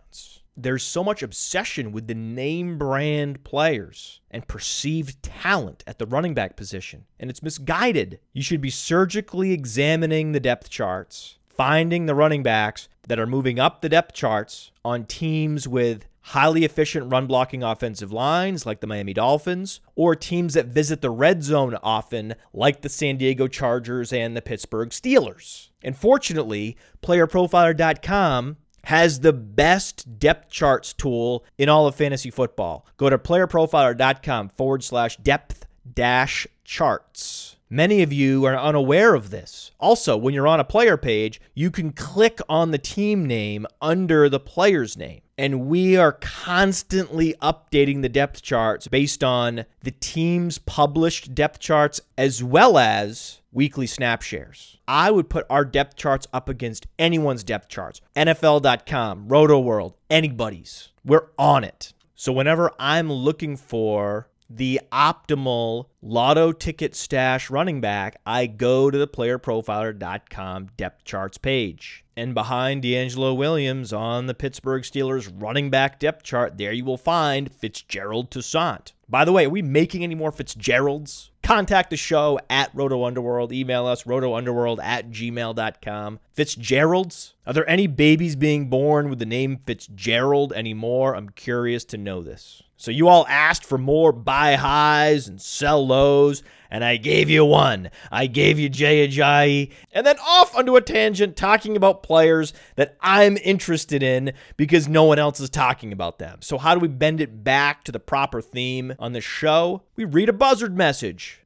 there's 0.56 0.84
so 0.84 1.04
much 1.04 1.24
obsession 1.24 1.92
with 1.92 2.08
the 2.08 2.16
name 2.16 2.78
brand 2.78 3.44
players 3.44 4.20
and 4.30 4.48
perceived 4.48 5.24
talent 5.24 5.84
at 5.88 6.00
the 6.00 6.06
running 6.06 6.34
back 6.34 6.56
position, 6.56 7.06
and 7.20 7.30
it's 7.30 7.44
misguided. 7.44 8.20
You 8.34 8.42
should 8.42 8.62
be 8.62 8.70
surgically 8.70 9.52
examining 9.52 10.32
the 10.32 10.40
depth 10.40 10.70
charts, 10.70 11.38
finding 11.48 12.06
the 12.06 12.16
running 12.16 12.44
backs 12.44 12.90
that 13.08 13.20
are 13.20 13.28
moving 13.28 13.60
up 13.60 13.82
the 13.82 13.90
depth 13.90 14.14
charts 14.14 14.72
on 14.84 15.06
teams 15.06 15.68
with 15.68 16.06
highly 16.22 16.64
efficient 16.64 17.12
run 17.12 17.26
blocking 17.26 17.64
offensive 17.64 18.12
lines 18.12 18.66
like 18.66 18.82
the 18.82 18.88
Miami 18.88 19.14
Dolphins, 19.14 19.80
or 19.96 20.16
teams 20.16 20.54
that 20.54 20.68
visit 20.68 21.02
the 21.02 21.10
red 21.10 21.42
zone 21.44 21.76
often 21.82 22.36
like 22.54 22.82
the 22.82 22.90
San 22.90 23.18
Diego 23.18 23.48
Chargers 23.48 24.14
and 24.14 24.38
the 24.38 24.42
Pittsburgh 24.42 24.90
Steelers. 24.90 25.70
And 25.84 25.98
fortunately, 25.98 26.78
playerprofiler.com 27.02 28.58
has 28.86 29.20
the 29.20 29.34
best 29.34 30.20
depth 30.20 30.50
charts 30.50 30.94
tool 30.94 31.44
in 31.58 31.70
all 31.70 31.88
of 31.88 31.96
fantasy 31.96 32.32
football. 32.32 32.86
Go 32.98 33.10
to 33.10 33.18
playerprofiler.com 33.18 34.50
forward 34.50 34.84
slash 34.84 35.18
depth 35.18 35.66
dash 35.94 36.48
charts. 36.64 37.56
Many 37.72 38.02
of 38.02 38.12
you 38.12 38.46
are 38.46 38.58
unaware 38.58 39.14
of 39.14 39.30
this. 39.30 39.70
Also, 39.80 40.18
when 40.18 40.34
you're 40.34 40.48
on 40.48 40.60
a 40.60 40.64
player 40.64 40.98
page, 40.98 41.40
you 41.54 41.70
can 41.70 41.92
click 41.92 42.40
on 42.50 42.72
the 42.72 42.80
team 42.80 43.28
name 43.28 43.68
under 43.80 44.28
the 44.28 44.40
player's 44.40 44.98
name. 44.98 45.22
And 45.38 45.68
we 45.68 45.96
are 45.96 46.14
constantly 46.14 47.36
updating 47.42 48.02
the 48.02 48.10
depth 48.10 48.42
charts 48.42 48.88
based 48.88 49.24
on 49.24 49.66
the 49.84 49.92
team's 49.92 50.58
published 50.58 51.36
depth 51.36 51.60
charts 51.60 52.02
as 52.18 52.44
well 52.44 52.80
as 52.80 53.39
weekly 53.52 53.88
snap 53.88 54.22
shares. 54.22 54.78
I 54.88 55.12
would 55.12 55.30
put 55.30 55.46
our 55.50 55.66
depth 55.66 55.96
charts 55.96 56.28
up 56.34 56.50
against 56.50 56.88
anyone's 56.98 57.44
depth 57.44 57.68
charts. 57.68 58.02
NFL.com, 58.16 59.28
Roto 59.28 59.60
World, 59.60 59.96
anybody's. 60.10 60.90
We're 61.04 61.28
on 61.38 61.64
it. 61.64 61.94
So 62.16 62.32
whenever 62.34 62.72
I'm 62.80 63.12
looking 63.12 63.56
for 63.56 64.30
the 64.50 64.82
optimal 64.92 65.86
lotto 66.02 66.52
ticket 66.52 66.96
stash 66.96 67.50
running 67.50 67.80
back, 67.82 68.20
I 68.26 68.48
go 68.48 68.90
to 68.90 68.98
the 68.98 69.08
playerprofiler.com 69.08 70.70
depth 70.76 71.04
charts 71.06 71.38
page. 71.38 72.04
And 72.18 72.34
behind 72.34 72.84
DeAngelo 72.84 73.38
Williams 73.38 73.94
on 73.94 74.26
the 74.26 74.34
Pittsburgh 74.34 74.84
Steelers 74.84 75.32
running 75.34 75.70
back 75.70 76.00
depth 76.00 76.24
chart, 76.24 76.58
there 76.58 76.74
you 76.74 76.84
will 76.84 76.98
find 76.98 77.52
Fitzgerald 77.52 78.32
Toussaint. 78.32 78.92
By 79.08 79.24
the 79.24 79.32
way, 79.32 79.46
are 79.46 79.50
we 79.50 79.62
making 79.62 80.04
any 80.04 80.16
more 80.16 80.32
Fitzgeralds? 80.32 81.29
Contact 81.44 81.90
the 81.90 81.98
show 81.98 82.40
at 82.50 82.70
Roto 82.74 83.04
Underworld. 83.06 83.52
Email 83.52 83.88
us, 83.88 84.04
rotounderworld 84.04 84.82
at 84.84 85.10
gmail.com. 85.10 86.20
Fitzgeralds? 86.34 87.34
Are 87.48 87.54
there 87.54 87.70
any 87.70 87.88
babies 87.88 88.36
being 88.36 88.70
born 88.70 89.10
with 89.10 89.20
the 89.20 89.26
name 89.26 89.60
Fitzgerald 89.66 90.54
anymore? 90.54 91.16
I'm 91.16 91.30
curious 91.30 91.86
to 91.86 91.98
know 91.98 92.22
this. 92.22 92.62
So 92.80 92.92
you 92.92 93.10
all 93.10 93.28
asked 93.28 93.66
for 93.66 93.78
more 93.78 94.14
buy 94.14 94.56
highs 94.56 95.28
and 95.28 95.42
sell 95.42 95.86
lows, 95.86 96.44
and 96.72 96.82
I 96.82 96.96
gave 96.96 97.30
you 97.30 97.44
one. 97.44 97.90
I 98.10 98.28
gave 98.28 98.58
you 98.58 98.70
Jay 98.70 99.06
Ajayi, 99.06 99.70
and 99.92 100.08
then 100.08 100.16
off 100.26 100.56
onto 100.56 100.78
a 100.78 100.82
tangent 100.82 101.36
talking 101.36 101.76
about 101.76 102.04
players 102.04 102.54
that 102.78 102.96
I'm 103.02 103.36
interested 103.44 104.02
in 104.02 104.32
because 104.56 104.88
no 104.88 105.04
one 105.04 105.20
else 105.20 105.42
is 105.42 105.50
talking 105.50 105.92
about 105.92 106.20
them. 106.20 106.38
So 106.42 106.58
how 106.58 106.74
do 106.74 106.80
we 106.80 106.88
bend 106.88 107.20
it 107.20 107.44
back 107.44 107.84
to 107.84 107.92
the 107.92 108.00
proper 108.00 108.42
theme 108.42 108.96
on 108.98 109.12
the 109.12 109.20
show? 109.20 109.82
We 109.98 110.06
read 110.06 110.30
a 110.30 110.34
buzzard 110.34 110.78
message. 110.78 111.42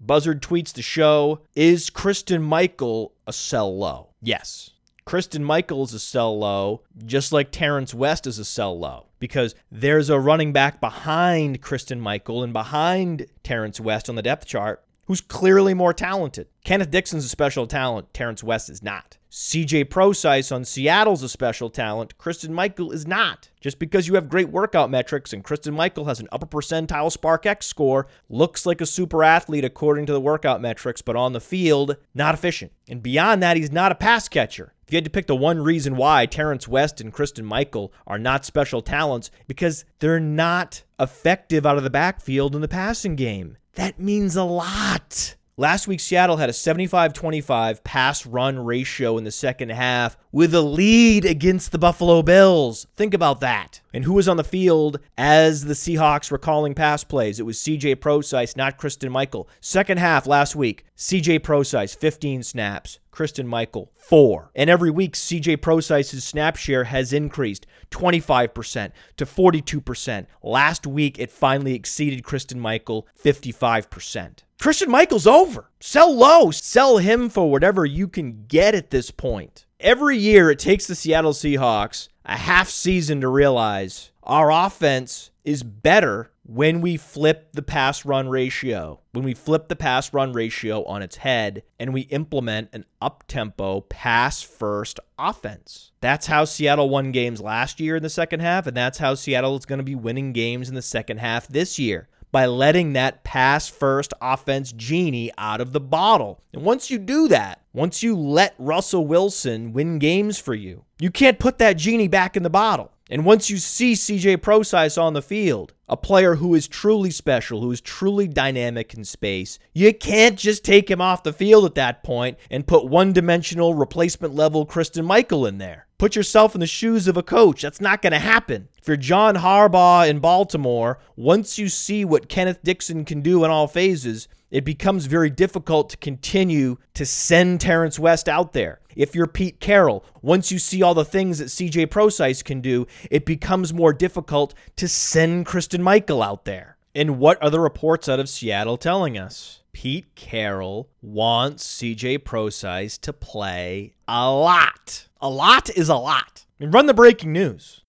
Buzzard 0.00 0.40
tweets 0.40 0.72
the 0.72 0.80
show 0.80 1.42
Is 1.54 1.90
Christine 1.90 2.42
Michael 2.42 3.12
a 3.26 3.34
sell 3.34 3.76
low? 3.76 4.08
Yes. 4.22 4.70
Christine 5.06 5.44
Michael 5.44 5.84
is 5.84 5.92
a 5.92 5.98
sell 5.98 6.38
low, 6.38 6.82
just 7.04 7.30
like 7.32 7.50
Terrance 7.50 7.92
West 7.92 8.26
is 8.26 8.38
a 8.38 8.44
sell 8.44 8.78
low, 8.78 9.06
because 9.18 9.54
there's 9.70 10.08
a 10.08 10.18
running 10.18 10.52
back 10.52 10.80
behind 10.80 11.60
Christine 11.60 12.00
Michael 12.00 12.42
and 12.42 12.52
behind 12.52 13.26
Terrance 13.42 13.78
West 13.78 14.08
on 14.08 14.14
the 14.14 14.22
depth 14.22 14.46
chart 14.46 14.83
who's 15.06 15.20
clearly 15.20 15.74
more 15.74 15.92
talented. 15.92 16.48
Kenneth 16.64 16.90
Dixon's 16.90 17.24
a 17.24 17.28
special 17.28 17.66
talent, 17.66 18.12
Terrance 18.14 18.42
West 18.42 18.70
is 18.70 18.82
not. 18.82 19.18
CJ 19.30 19.90
Prosise 19.90 20.52
on 20.52 20.64
Seattle's 20.64 21.24
a 21.24 21.28
special 21.28 21.68
talent, 21.68 22.16
Christine 22.18 22.54
Michael 22.54 22.92
is 22.92 23.04
not. 23.04 23.50
Just 23.60 23.80
because 23.80 24.06
you 24.06 24.14
have 24.14 24.28
great 24.28 24.48
workout 24.48 24.90
metrics 24.90 25.32
and 25.32 25.42
Christine 25.42 25.74
Michael 25.74 26.04
has 26.04 26.20
an 26.20 26.28
upper 26.30 26.46
percentile 26.46 27.12
SPARQ-X 27.12 27.66
score, 27.66 28.06
looks 28.28 28.64
like 28.64 28.80
a 28.80 28.86
super 28.86 29.24
athlete 29.24 29.64
according 29.64 30.06
to 30.06 30.12
the 30.12 30.20
workout 30.20 30.60
metrics, 30.60 31.02
but 31.02 31.16
on 31.16 31.32
the 31.32 31.40
field, 31.40 31.96
not 32.14 32.34
efficient. 32.34 32.70
And 32.88 33.02
beyond 33.02 33.42
that, 33.42 33.56
he's 33.56 33.72
not 33.72 33.90
a 33.90 33.96
pass 33.96 34.28
catcher. 34.28 34.72
If 34.86 34.92
you 34.92 34.98
had 34.98 35.04
to 35.04 35.10
pick 35.10 35.26
the 35.26 35.34
one 35.34 35.64
reason 35.64 35.96
why 35.96 36.26
Terrance 36.26 36.68
West 36.68 37.00
and 37.00 37.12
Christine 37.12 37.44
Michael 37.44 37.92
are 38.06 38.18
not 38.18 38.44
special 38.44 38.82
talents, 38.82 39.32
because 39.48 39.84
they're 39.98 40.20
not 40.20 40.84
effective 41.00 41.66
out 41.66 41.76
of 41.76 41.82
the 41.82 41.90
backfield 41.90 42.54
in 42.54 42.60
the 42.60 42.68
passing 42.68 43.16
game. 43.16 43.56
That 43.74 43.98
means 43.98 44.36
a 44.36 44.44
lot. 44.44 45.34
Last 45.56 45.86
week, 45.86 46.00
Seattle 46.00 46.36
had 46.36 46.50
a 46.50 46.52
75 46.52 47.12
25 47.12 47.84
pass 47.84 48.26
run 48.26 48.64
ratio 48.64 49.16
in 49.18 49.24
the 49.24 49.30
second 49.30 49.70
half 49.70 50.16
with 50.32 50.54
a 50.54 50.60
lead 50.60 51.24
against 51.24 51.70
the 51.70 51.78
Buffalo 51.78 52.22
Bills. 52.22 52.86
Think 52.96 53.14
about 53.14 53.40
that. 53.40 53.80
And 53.94 54.04
who 54.04 54.14
was 54.14 54.26
on 54.26 54.36
the 54.36 54.42
field 54.42 54.98
as 55.16 55.64
the 55.64 55.74
Seahawks 55.74 56.28
were 56.28 56.36
calling 56.36 56.74
pass 56.74 57.04
plays? 57.04 57.38
It 57.38 57.46
was 57.46 57.58
CJ 57.58 58.00
Prosise, 58.00 58.56
not 58.56 58.76
Christine 58.76 59.12
Michael. 59.12 59.48
Second 59.60 59.98
half 59.98 60.26
last 60.26 60.56
week, 60.56 60.84
CJ 60.96 61.44
Prosise, 61.44 61.94
15 61.94 62.42
snaps. 62.42 62.98
Christine 63.12 63.46
Michael, 63.46 63.92
4. 63.96 64.50
And 64.56 64.68
every 64.68 64.90
week, 64.90 65.14
CJ 65.14 65.62
Prosise's 65.62 66.24
snap 66.24 66.56
share 66.56 66.82
has 66.82 67.12
increased 67.12 67.64
25% 67.92 68.90
to 69.16 69.24
42%. 69.24 70.26
Last 70.42 70.84
week, 70.84 71.20
it 71.20 71.30
finally 71.30 71.74
exceeded 71.74 72.24
Christine 72.24 72.58
Michael, 72.58 73.06
55%. 73.24 74.38
Christine 74.58 74.90
Michael's 74.90 75.28
over. 75.28 75.70
Sell 75.78 76.12
low. 76.12 76.50
Sell 76.50 76.98
him 76.98 77.28
for 77.28 77.48
whatever 77.48 77.86
you 77.86 78.08
can 78.08 78.46
get 78.48 78.74
at 78.74 78.90
this 78.90 79.12
point. 79.12 79.66
Every 79.78 80.16
year, 80.18 80.50
it 80.50 80.58
takes 80.58 80.88
the 80.88 80.96
Seattle 80.96 81.32
Seahawks 81.32 82.08
a 82.24 82.36
half 82.36 82.68
season 82.68 83.20
to 83.20 83.28
realize 83.28 84.10
our 84.22 84.50
offense 84.50 85.30
is 85.44 85.62
better 85.62 86.30
when 86.46 86.80
we 86.80 86.96
flip 86.96 87.52
the 87.52 87.62
pass 87.62 88.04
run 88.04 88.28
ratio. 88.28 89.00
When 89.12 89.24
we 89.24 89.34
flip 89.34 89.68
the 89.68 89.76
pass 89.76 90.12
run 90.12 90.32
ratio 90.32 90.84
on 90.84 91.02
its 91.02 91.16
head 91.16 91.62
and 91.78 91.92
we 91.92 92.02
implement 92.02 92.70
an 92.72 92.84
up 93.00 93.24
tempo 93.28 93.82
pass 93.82 94.42
first 94.42 95.00
offense. 95.18 95.92
That's 96.00 96.26
how 96.26 96.44
Seattle 96.44 96.90
won 96.90 97.12
games 97.12 97.40
last 97.40 97.80
year 97.80 97.96
in 97.96 98.02
the 98.02 98.10
second 98.10 98.40
half, 98.40 98.66
and 98.66 98.76
that's 98.76 98.98
how 98.98 99.14
Seattle 99.14 99.56
is 99.56 99.66
going 99.66 99.78
to 99.78 99.84
be 99.84 99.94
winning 99.94 100.32
games 100.32 100.68
in 100.68 100.74
the 100.74 100.82
second 100.82 101.18
half 101.18 101.48
this 101.48 101.78
year 101.78 102.08
by 102.34 102.46
letting 102.46 102.94
that 102.94 103.22
pass 103.22 103.68
first 103.68 104.12
offense 104.20 104.72
genie 104.72 105.30
out 105.38 105.60
of 105.60 105.72
the 105.72 105.78
bottle. 105.78 106.40
And 106.52 106.64
once 106.64 106.90
you 106.90 106.98
do 106.98 107.28
that, 107.28 107.60
once 107.72 108.02
you 108.02 108.16
let 108.16 108.56
Russell 108.58 109.06
Wilson 109.06 109.72
win 109.72 110.00
games 110.00 110.36
for 110.40 110.52
you, 110.52 110.84
you 110.98 111.12
can't 111.12 111.38
put 111.38 111.58
that 111.58 111.76
genie 111.76 112.08
back 112.08 112.36
in 112.36 112.42
the 112.42 112.50
bottle. 112.50 112.90
And 113.08 113.24
once 113.24 113.50
you 113.50 113.58
see 113.58 113.92
CJ 113.92 114.42
Prosise 114.42 114.98
on 114.98 115.12
the 115.12 115.22
field, 115.22 115.74
a 115.88 115.96
player 115.96 116.34
who 116.34 116.56
is 116.56 116.66
truly 116.66 117.12
special, 117.12 117.60
who 117.60 117.70
is 117.70 117.80
truly 117.80 118.26
dynamic 118.26 118.94
in 118.94 119.04
space, 119.04 119.60
you 119.72 119.94
can't 119.94 120.36
just 120.36 120.64
take 120.64 120.90
him 120.90 121.00
off 121.00 121.22
the 121.22 121.32
field 121.32 121.64
at 121.64 121.76
that 121.76 122.02
point 122.02 122.36
and 122.50 122.66
put 122.66 122.88
one 122.88 123.12
dimensional 123.12 123.74
replacement 123.74 124.34
level 124.34 124.66
Christine 124.66 125.04
Michael 125.04 125.46
in 125.46 125.58
there. 125.58 125.83
Put 126.04 126.16
yourself 126.16 126.54
in 126.54 126.60
the 126.60 126.66
shoes 126.66 127.08
of 127.08 127.16
a 127.16 127.22
coach. 127.22 127.62
That's 127.62 127.80
not 127.80 128.02
going 128.02 128.12
to 128.12 128.18
happen. 128.18 128.68
If 128.76 128.86
you're 128.86 128.98
John 128.98 129.36
Harbaugh 129.36 130.06
in 130.06 130.18
Baltimore, 130.18 130.98
once 131.16 131.56
you 131.58 131.70
see 131.70 132.04
what 132.04 132.28
Kenneth 132.28 132.62
Dixon 132.62 133.06
can 133.06 133.22
do 133.22 133.42
in 133.42 133.50
all 133.50 133.66
phases, 133.66 134.28
it 134.50 134.66
becomes 134.66 135.06
very 135.06 135.30
difficult 135.30 135.88
to 135.88 135.96
continue 135.96 136.76
to 136.92 137.06
send 137.06 137.62
Terrance 137.62 137.98
West 137.98 138.28
out 138.28 138.52
there. 138.52 138.80
If 138.94 139.14
you're 139.14 139.26
Pete 139.26 139.60
Carroll, 139.60 140.04
once 140.20 140.52
you 140.52 140.58
see 140.58 140.82
all 140.82 140.92
the 140.92 141.06
things 141.06 141.38
that 141.38 141.46
CJ 141.46 141.90
Prosise 141.90 142.42
can 142.42 142.60
do, 142.60 142.86
it 143.10 143.24
becomes 143.24 143.72
more 143.72 143.94
difficult 143.94 144.52
to 144.76 144.86
send 144.86 145.46
Christine 145.46 145.82
Michael 145.82 146.22
out 146.22 146.44
there. 146.44 146.76
And 146.94 147.18
what 147.18 147.42
are 147.42 147.48
the 147.48 147.60
reports 147.60 148.10
out 148.10 148.20
of 148.20 148.28
Seattle 148.28 148.76
telling 148.76 149.16
us? 149.16 149.62
Pete 149.72 150.14
Carroll 150.14 150.90
wants 151.00 151.66
CJ 151.78 152.24
Prosise 152.24 152.98
to 152.98 153.14
play 153.14 153.94
a 154.06 154.30
lot. 154.30 155.08
A 155.24 155.30
lot 155.30 155.70
is 155.70 155.88
a 155.88 155.96
lot. 155.96 156.44
And 156.60 156.74
run 156.74 156.84
the 156.84 156.92
breaking 156.92 157.32
news. 157.32 157.80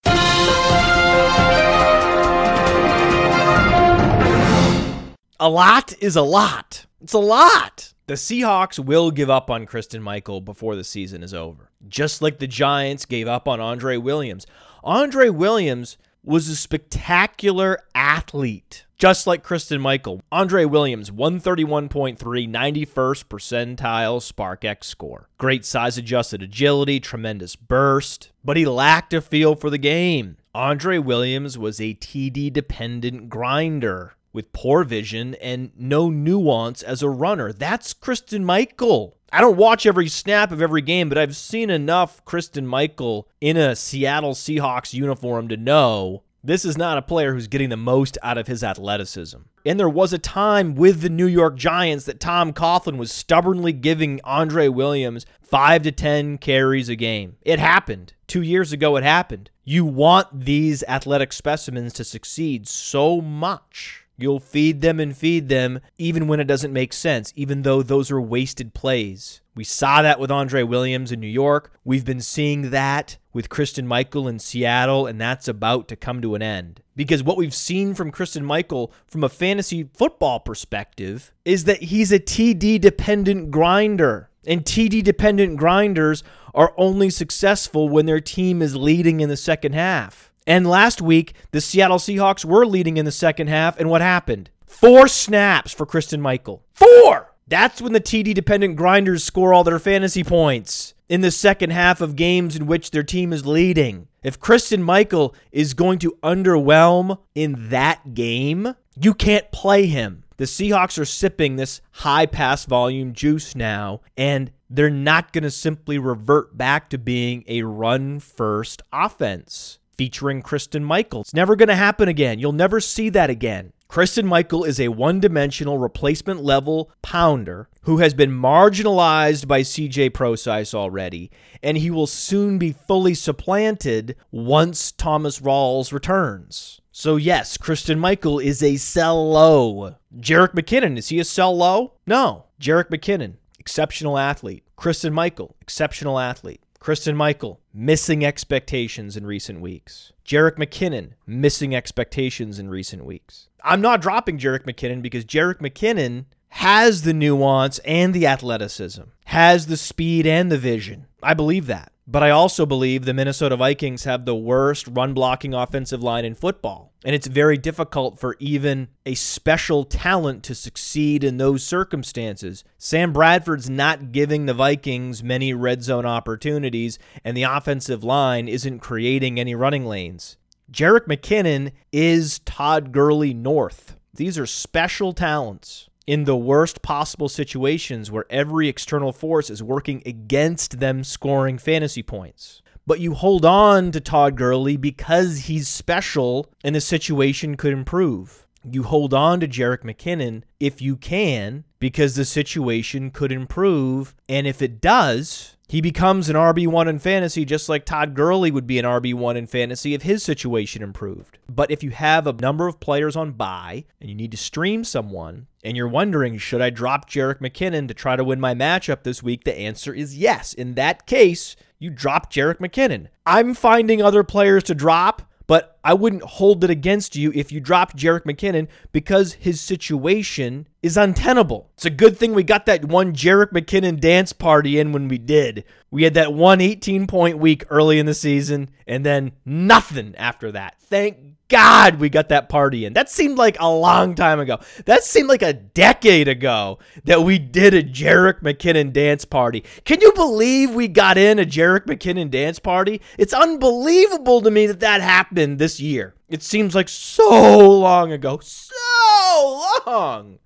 A 5.37 5.49
lot 5.49 5.93
is 5.99 6.15
a 6.15 6.21
lot. 6.21 6.85
It's 7.01 7.11
a 7.11 7.17
lot. 7.17 7.91
The 8.07 8.13
Seahawks 8.13 8.79
will 8.79 9.11
give 9.11 9.29
up 9.29 9.49
on 9.49 9.65
Christine 9.65 10.01
Michael 10.01 10.39
before 10.39 10.77
the 10.77 10.85
season 10.85 11.23
is 11.23 11.33
over, 11.33 11.71
just 11.89 12.21
like 12.21 12.39
the 12.39 12.47
Giants 12.47 13.05
gave 13.05 13.27
up 13.27 13.49
on 13.49 13.59
Andre 13.59 13.97
Williams. 13.97 14.47
Andre 14.81 15.27
Williams 15.27 15.97
was 16.25 16.49
a 16.49 16.55
spectacular 16.55 17.79
athlete, 17.93 18.85
just 18.97 19.27
like 19.27 19.43
Christine 19.43 19.81
Michael. 19.81 20.21
Andre 20.31 20.65
Williams, 20.65 21.11
131.3, 21.11 22.17
91st 22.17 23.25
percentile 23.25 24.19
SPARQ 24.19 24.83
score. 24.83 25.29
Great 25.37 25.65
size 25.65 25.97
adjusted 25.97 26.41
agility, 26.41 26.99
tremendous 26.99 27.55
burst, 27.55 28.31
but 28.43 28.57
he 28.57 28.65
lacked 28.65 29.13
a 29.13 29.21
feel 29.21 29.55
for 29.55 29.69
the 29.69 29.77
game. 29.77 30.37
Andre 30.53 30.97
Williams 30.97 31.57
was 31.57 31.79
a 31.79 31.93
TD 31.95 32.51
dependent 32.51 33.29
grinder 33.29 34.15
with 34.33 34.51
poor 34.51 34.83
vision 34.83 35.35
and 35.35 35.71
no 35.77 36.09
nuance 36.09 36.83
as 36.83 37.01
a 37.01 37.09
runner. 37.09 37.53
That's 37.53 37.93
Christine 37.93 38.45
Michael. 38.45 39.17
I 39.31 39.41
don't 39.41 39.57
watch 39.57 39.85
every 39.85 40.07
snap 40.07 40.51
of 40.51 40.61
every 40.61 40.81
game, 40.81 41.09
but 41.09 41.17
I've 41.17 41.35
seen 41.35 41.69
enough 41.69 42.23
Christine 42.25 42.67
Michael 42.67 43.27
in 43.41 43.57
a 43.57 43.75
Seattle 43.75 44.33
Seahawks 44.33 44.93
uniform 44.93 45.47
to 45.49 45.57
know 45.57 46.23
this 46.43 46.63
is 46.63 46.77
not 46.77 46.97
a 46.97 47.01
player 47.01 47.33
who's 47.33 47.47
getting 47.47 47.69
the 47.69 47.75
most 47.75 48.17
out 48.21 48.37
of 48.37 48.47
his 48.47 48.63
athleticism. 48.63 49.39
And 49.65 49.79
there 49.79 49.89
was 49.89 50.13
a 50.13 50.19
time 50.19 50.75
with 50.75 51.01
the 51.01 51.09
New 51.09 51.25
York 51.25 51.55
Giants 51.55 52.05
that 52.05 52.19
Tom 52.19 52.53
Coughlin 52.53 52.97
was 52.97 53.11
stubbornly 53.11 53.73
giving 53.73 54.21
Andre 54.23 54.67
Williams 54.67 55.25
5 55.41 55.81
to 55.81 55.91
10 55.91 56.37
carries 56.37 56.87
a 56.87 56.95
game. 56.95 57.37
It 57.41 57.57
happened. 57.57 58.13
2 58.27 58.43
years 58.43 58.71
ago 58.71 58.95
it 58.95 59.03
happened. 59.03 59.49
You 59.63 59.85
want 59.85 60.45
these 60.45 60.83
athletic 60.87 61.33
specimens 61.33 61.93
to 61.93 62.03
succeed 62.03 62.67
so 62.67 63.21
much 63.21 64.04
You'll 64.17 64.39
feed 64.39 64.81
them 64.81 64.99
and 64.99 65.15
feed 65.15 65.49
them 65.49 65.79
even 65.97 66.27
when 66.27 66.39
it 66.39 66.47
doesn't 66.47 66.71
make 66.71 66.93
sense, 66.93 67.33
even 67.35 67.63
though 67.63 67.83
those 67.83 68.11
are 68.11 68.21
wasted 68.21 68.73
plays. 68.73 69.41
We 69.55 69.63
saw 69.63 70.01
that 70.01 70.19
with 70.19 70.31
Andre 70.31 70.63
Williams 70.63 71.11
in 71.11 71.19
New 71.19 71.27
York. 71.27 71.71
We've 71.83 72.05
been 72.05 72.21
seeing 72.21 72.71
that 72.71 73.17
with 73.31 73.49
Christine 73.49 73.87
Michael 73.87 74.27
in 74.27 74.39
Seattle, 74.39 75.07
and 75.07 75.19
that's 75.19 75.47
about 75.47 75.87
to 75.89 75.95
come 75.95 76.21
to 76.21 76.35
an 76.35 76.41
end. 76.41 76.81
Because 76.95 77.23
what 77.23 77.37
we've 77.37 77.53
seen 77.53 77.93
from 77.93 78.11
Christine 78.11 78.45
Michael 78.45 78.91
from 79.07 79.23
a 79.23 79.29
fantasy 79.29 79.89
football 79.93 80.39
perspective 80.39 81.33
is 81.43 81.65
that 81.65 81.83
he's 81.83 82.11
a 82.11 82.19
TD 82.19 82.79
dependent 82.79 83.51
grinder. 83.51 84.29
And 84.47 84.63
TD 84.63 85.03
dependent 85.03 85.57
grinders 85.57 86.23
are 86.53 86.73
only 86.77 87.09
successful 87.09 87.89
when 87.89 88.05
their 88.05 88.21
team 88.21 88.61
is 88.61 88.75
leading 88.75 89.19
in 89.19 89.29
the 89.29 89.37
second 89.37 89.73
half. 89.73 90.31
And 90.47 90.67
last 90.67 91.01
week, 91.01 91.33
the 91.51 91.61
Seattle 91.61 91.97
Seahawks 91.97 92.45
were 92.45 92.65
leading 92.65 92.97
in 92.97 93.05
the 93.05 93.11
second 93.11 93.47
half, 93.47 93.79
and 93.79 93.89
what 93.89 94.01
happened? 94.01 94.51
Four 94.65 95.07
snaps 95.07 95.73
for 95.73 95.85
Christine 95.85 96.21
Michael. 96.21 96.63
Four! 96.73 97.33
That's 97.47 97.81
when 97.81 97.93
the 97.93 98.01
TD 98.01 98.33
dependent 98.33 98.75
grinders 98.75 99.23
score 99.23 99.53
all 99.53 99.63
their 99.63 99.79
fantasy 99.79 100.23
points 100.23 100.93
in 101.07 101.21
the 101.21 101.31
second 101.31 101.71
half 101.71 102.01
of 102.01 102.15
games 102.15 102.55
in 102.55 102.65
which 102.65 102.91
their 102.91 103.03
team 103.03 103.31
is 103.31 103.45
leading. 103.45 104.07
If 104.23 104.39
Christine 104.39 104.83
Michael 104.83 105.35
is 105.51 105.75
going 105.75 105.99
to 105.99 106.17
underwhelm 106.23 107.19
in 107.35 107.69
that 107.69 108.15
game, 108.15 108.73
you 108.99 109.13
can't 109.13 109.51
play 109.51 109.85
him. 109.85 110.23
The 110.37 110.45
Seahawks 110.45 110.99
are 110.99 111.05
sipping 111.05 111.55
this 111.55 111.81
high 111.91 112.25
pass 112.25 112.65
volume 112.65 113.13
juice 113.13 113.55
now, 113.55 114.01
and 114.17 114.51
they're 114.69 114.89
not 114.89 115.31
going 115.31 115.43
to 115.43 115.51
simply 115.51 115.97
revert 115.97 116.57
back 116.57 116.89
to 116.89 116.97
being 116.97 117.43
a 117.47 117.61
run 117.61 118.19
first 118.19 118.81
offense 118.91 119.79
featuring 119.97 120.41
Christine 120.41 120.83
Michael. 120.83 121.21
It's 121.21 121.33
never 121.33 121.55
going 121.55 121.69
to 121.69 121.75
happen 121.75 122.07
again. 122.07 122.39
You'll 122.39 122.51
never 122.51 122.79
see 122.79 123.09
that 123.09 123.29
again. 123.29 123.73
Christine 123.87 124.25
Michael 124.25 124.63
is 124.63 124.79
a 124.79 124.89
one 124.89 125.19
dimensional 125.19 125.77
replacement 125.77 126.43
level 126.43 126.91
pounder 127.01 127.69
who 127.83 127.99
has 127.99 128.13
been 128.13 128.31
marginalized 128.31 129.47
by 129.47 129.61
CJ 129.61 130.13
Prosise 130.13 130.73
already, 130.73 131.29
and 131.61 131.77
he 131.77 131.91
will 131.91 132.07
soon 132.07 132.57
be 132.57 132.73
fully 132.73 133.13
supplanted 133.13 134.15
once 134.31 134.91
Thomas 134.91 135.39
Rawls 135.39 135.93
returns. 135.93 136.81
So, 136.91 137.15
yes, 137.15 137.57
Christine 137.57 137.99
Michael 137.99 138.39
is 138.39 138.63
a 138.63 138.77
sell 138.77 139.29
low. 139.31 139.95
Jerick 140.17 140.53
McKinnon, 140.53 140.97
is 140.97 141.09
he 141.09 141.19
a 141.19 141.25
sell 141.25 141.55
low? 141.55 141.93
No. 142.07 142.45
Jerick 142.59 142.89
McKinnon, 142.89 143.35
exceptional 143.59 144.17
athlete. 144.17 144.63
Christine 144.75 145.13
Michael, 145.13 145.55
exceptional 145.61 146.19
athlete. 146.19 146.61
Christine 146.85 147.15
Michael, 147.15 147.59
missing 147.73 148.23
expectations 148.23 149.17
in 149.17 149.25
recent 149.25 149.59
weeks. 149.59 150.13
Jerick 150.23 150.57
McKinnon, 150.57 151.13
missing 151.25 151.75
expectations 151.75 152.59
in 152.59 152.69
recent 152.69 153.03
weeks. 153.03 153.49
I'm 153.63 153.81
not 153.81 154.03
dropping 154.03 154.37
Jerick 154.37 154.65
McKinnon 154.65 155.01
because 155.01 155.25
Jerick 155.25 155.61
McKinnon 155.61 156.25
has 156.49 157.01
the 157.01 157.11
nuance 157.11 157.79
and 157.79 158.13
the 158.13 158.27
athleticism, 158.27 159.01
has 159.25 159.65
the 159.65 159.77
speed 159.77 160.27
and 160.27 160.51
the 160.51 160.59
vision. 160.59 161.07
I 161.23 161.33
believe 161.33 161.65
that. 161.65 161.91
But 162.07 162.21
I 162.21 162.29
also 162.29 162.67
believe 162.67 163.05
the 163.05 163.15
Minnesota 163.15 163.57
Vikings 163.57 164.03
have 164.03 164.25
the 164.25 164.35
worst 164.35 164.87
run 164.87 165.15
blocking 165.15 165.55
offensive 165.55 166.03
line 166.03 166.23
in 166.23 166.35
football. 166.35 166.93
And 167.03 167.15
it's 167.15 167.25
very 167.25 167.57
difficult 167.57 168.19
for 168.19 168.35
even 168.39 168.89
a 169.07 169.15
special 169.15 169.85
talent 169.85 170.43
to 170.43 170.53
succeed 170.53 171.23
in 171.23 171.37
those 171.37 171.63
circumstances. 171.63 172.63
Sam 172.77 173.11
Bradford's 173.11 173.71
not 173.71 174.11
giving 174.11 174.45
the 174.45 174.53
Vikings 174.53 175.23
many 175.23 175.53
red 175.53 175.83
zone 175.83 176.05
opportunities, 176.05 176.99
and 177.23 177.35
the 177.35 177.43
offensive 177.43 178.03
line 178.03 178.47
isn't 178.47 178.79
creating 178.79 179.39
any 179.39 179.55
running 179.55 179.85
lanes. 179.85 180.37
Jerick 180.71 181.07
McKinnon 181.07 181.71
is 181.91 182.39
Todd 182.39 182.91
Gurley 182.91 183.33
North. 183.33 183.97
These 184.13 184.37
are 184.37 184.45
special 184.45 185.11
talents 185.11 185.89
in 186.07 186.25
the 186.25 186.37
worst 186.37 186.81
possible 186.81 187.29
situations 187.29 188.11
where 188.11 188.25
every 188.29 188.67
external 188.67 189.11
force 189.11 189.49
is 189.49 189.63
working 189.63 190.03
against 190.05 190.79
them 190.79 191.03
scoring 191.03 191.57
fantasy 191.57 192.03
points. 192.03 192.61
But 192.87 192.99
you 192.99 193.15
hold 193.15 193.45
on 193.45 193.91
to 193.91 193.99
Todd 193.99 194.35
Gurley 194.35 194.77
because 194.77 195.45
he's 195.45 195.67
special 195.67 196.51
and 196.63 196.75
the 196.75 196.81
situation 196.81 197.57
could 197.57 197.73
improve. 197.73 198.44
You 198.69 198.83
hold 198.83 199.13
on 199.13 199.39
to 199.39 199.47
Jerick 199.47 199.83
McKinnon 199.83 200.43
if 200.59 200.81
you 200.81 200.95
can 200.95 201.65
because 201.79 202.15
the 202.15 202.25
situation 202.25 203.11
could 203.11 203.31
improve. 203.31 204.15
And 204.27 204.47
if 204.47 204.61
it 204.61 204.81
does, 204.81 205.55
he 205.67 205.81
becomes 205.81 206.29
an 206.29 206.35
RB1 206.35 206.87
in 206.87 206.99
fantasy 206.99 207.45
just 207.45 207.69
like 207.69 207.85
Todd 207.85 208.13
Gurley 208.15 208.51
would 208.51 208.67
be 208.67 208.79
an 208.79 208.85
RB1 208.85 209.35
in 209.35 209.47
fantasy 209.47 209.93
if 209.93 210.03
his 210.03 210.23
situation 210.23 210.83
improved. 210.83 211.37
But 211.49 211.71
if 211.71 211.83
you 211.83 211.91
have 211.91 212.27
a 212.27 212.33
number 212.33 212.67
of 212.67 212.79
players 212.79 213.15
on 213.15 213.33
bye 213.33 213.85
and 213.99 214.09
you 214.09 214.15
need 214.15 214.31
to 214.31 214.37
stream 214.37 214.83
someone 214.83 215.47
and 215.63 215.75
you're 215.75 215.87
wondering, 215.87 216.37
should 216.37 216.61
I 216.61 216.69
drop 216.69 217.09
Jerick 217.09 217.39
McKinnon 217.39 217.87
to 217.87 217.93
try 217.93 218.15
to 218.15 218.23
win 218.23 218.39
my 218.39 218.53
matchup 218.53 219.03
this 219.03 219.23
week? 219.23 219.43
The 219.43 219.57
answer 219.57 219.93
is 219.93 220.17
yes. 220.17 220.53
In 220.53 220.75
that 220.75 221.05
case, 221.05 221.55
you 221.79 221.89
drop 221.89 222.31
Jerick 222.31 222.57
McKinnon. 222.57 223.07
I'm 223.25 223.53
finding 223.53 224.01
other 224.01 224.23
players 224.23 224.63
to 224.63 224.75
drop 224.75 225.23
but 225.47 225.74
I 225.85 225.93
wouldn't 225.93 226.23
hold 226.23 226.63
it 226.63 226.71
against 226.71 227.15
you 227.15 227.31
if 227.35 227.51
you 227.51 227.59
dropped 227.59 227.95
Jerick 227.95 228.23
McKinnon 228.23 228.67
because 228.91 229.33
his 229.33 229.61
situation 229.61 230.67
is 230.81 230.97
untenable. 230.97 231.69
It's 231.75 231.85
a 231.85 231.91
good 231.91 232.17
thing 232.17 232.33
we 232.33 232.43
got 232.43 232.65
that 232.65 232.85
one 232.85 233.13
Jerick 233.13 233.51
McKinnon 233.51 233.99
dance 233.99 234.33
party 234.33 234.79
in 234.79 234.91
when 234.93 235.07
we 235.07 235.19
did. 235.19 235.63
We 235.91 236.01
had 236.03 236.15
that 236.15 236.33
one 236.33 236.59
18 236.59 237.05
point 237.05 237.37
week 237.37 237.65
early 237.69 237.99
in 237.99 238.07
the 238.07 238.15
season 238.15 238.71
and 238.87 239.05
then 239.05 239.33
nothing 239.45 240.15
after 240.15 240.51
that. 240.53 240.75
Thank 240.81 241.17
God 241.47 241.99
we 241.99 242.09
got 242.09 242.29
that 242.29 242.49
party 242.49 242.85
in. 242.85 242.93
That 242.93 243.09
seemed 243.09 243.37
like 243.37 243.57
a 243.59 243.69
long 243.69 244.15
time 244.15 244.39
ago. 244.39 244.59
That 244.85 245.03
seemed 245.03 245.29
like 245.29 245.43
a 245.43 245.53
decade 245.53 246.27
ago 246.27 246.79
that 247.03 247.21
we 247.21 247.37
did 247.37 247.73
a 247.73 247.83
Jerick 247.83 248.41
McKinnon 248.41 248.91
dance 248.91 249.25
party. 249.25 249.63
Can 249.83 250.01
you 250.01 250.11
believe 250.13 250.73
we 250.73 250.87
got 250.87 251.17
in 251.17 251.37
a 251.37 251.45
Jerick 251.45 251.85
McKinnon 251.85 252.31
dance 252.31 252.57
party? 252.57 252.99
It's 253.17 253.33
unbelievable 253.33 254.41
to 254.41 254.49
me 254.49 254.65
that 254.67 254.79
that 254.79 255.01
happened 255.01 255.59
this 255.59 255.74
year. 255.79 256.15
It 256.29 256.43
seems 256.43 256.73
like 256.75 256.89
so 256.89 257.79
long 257.79 258.11
ago. 258.11 258.39
So 258.41 259.69
long. 259.85 260.39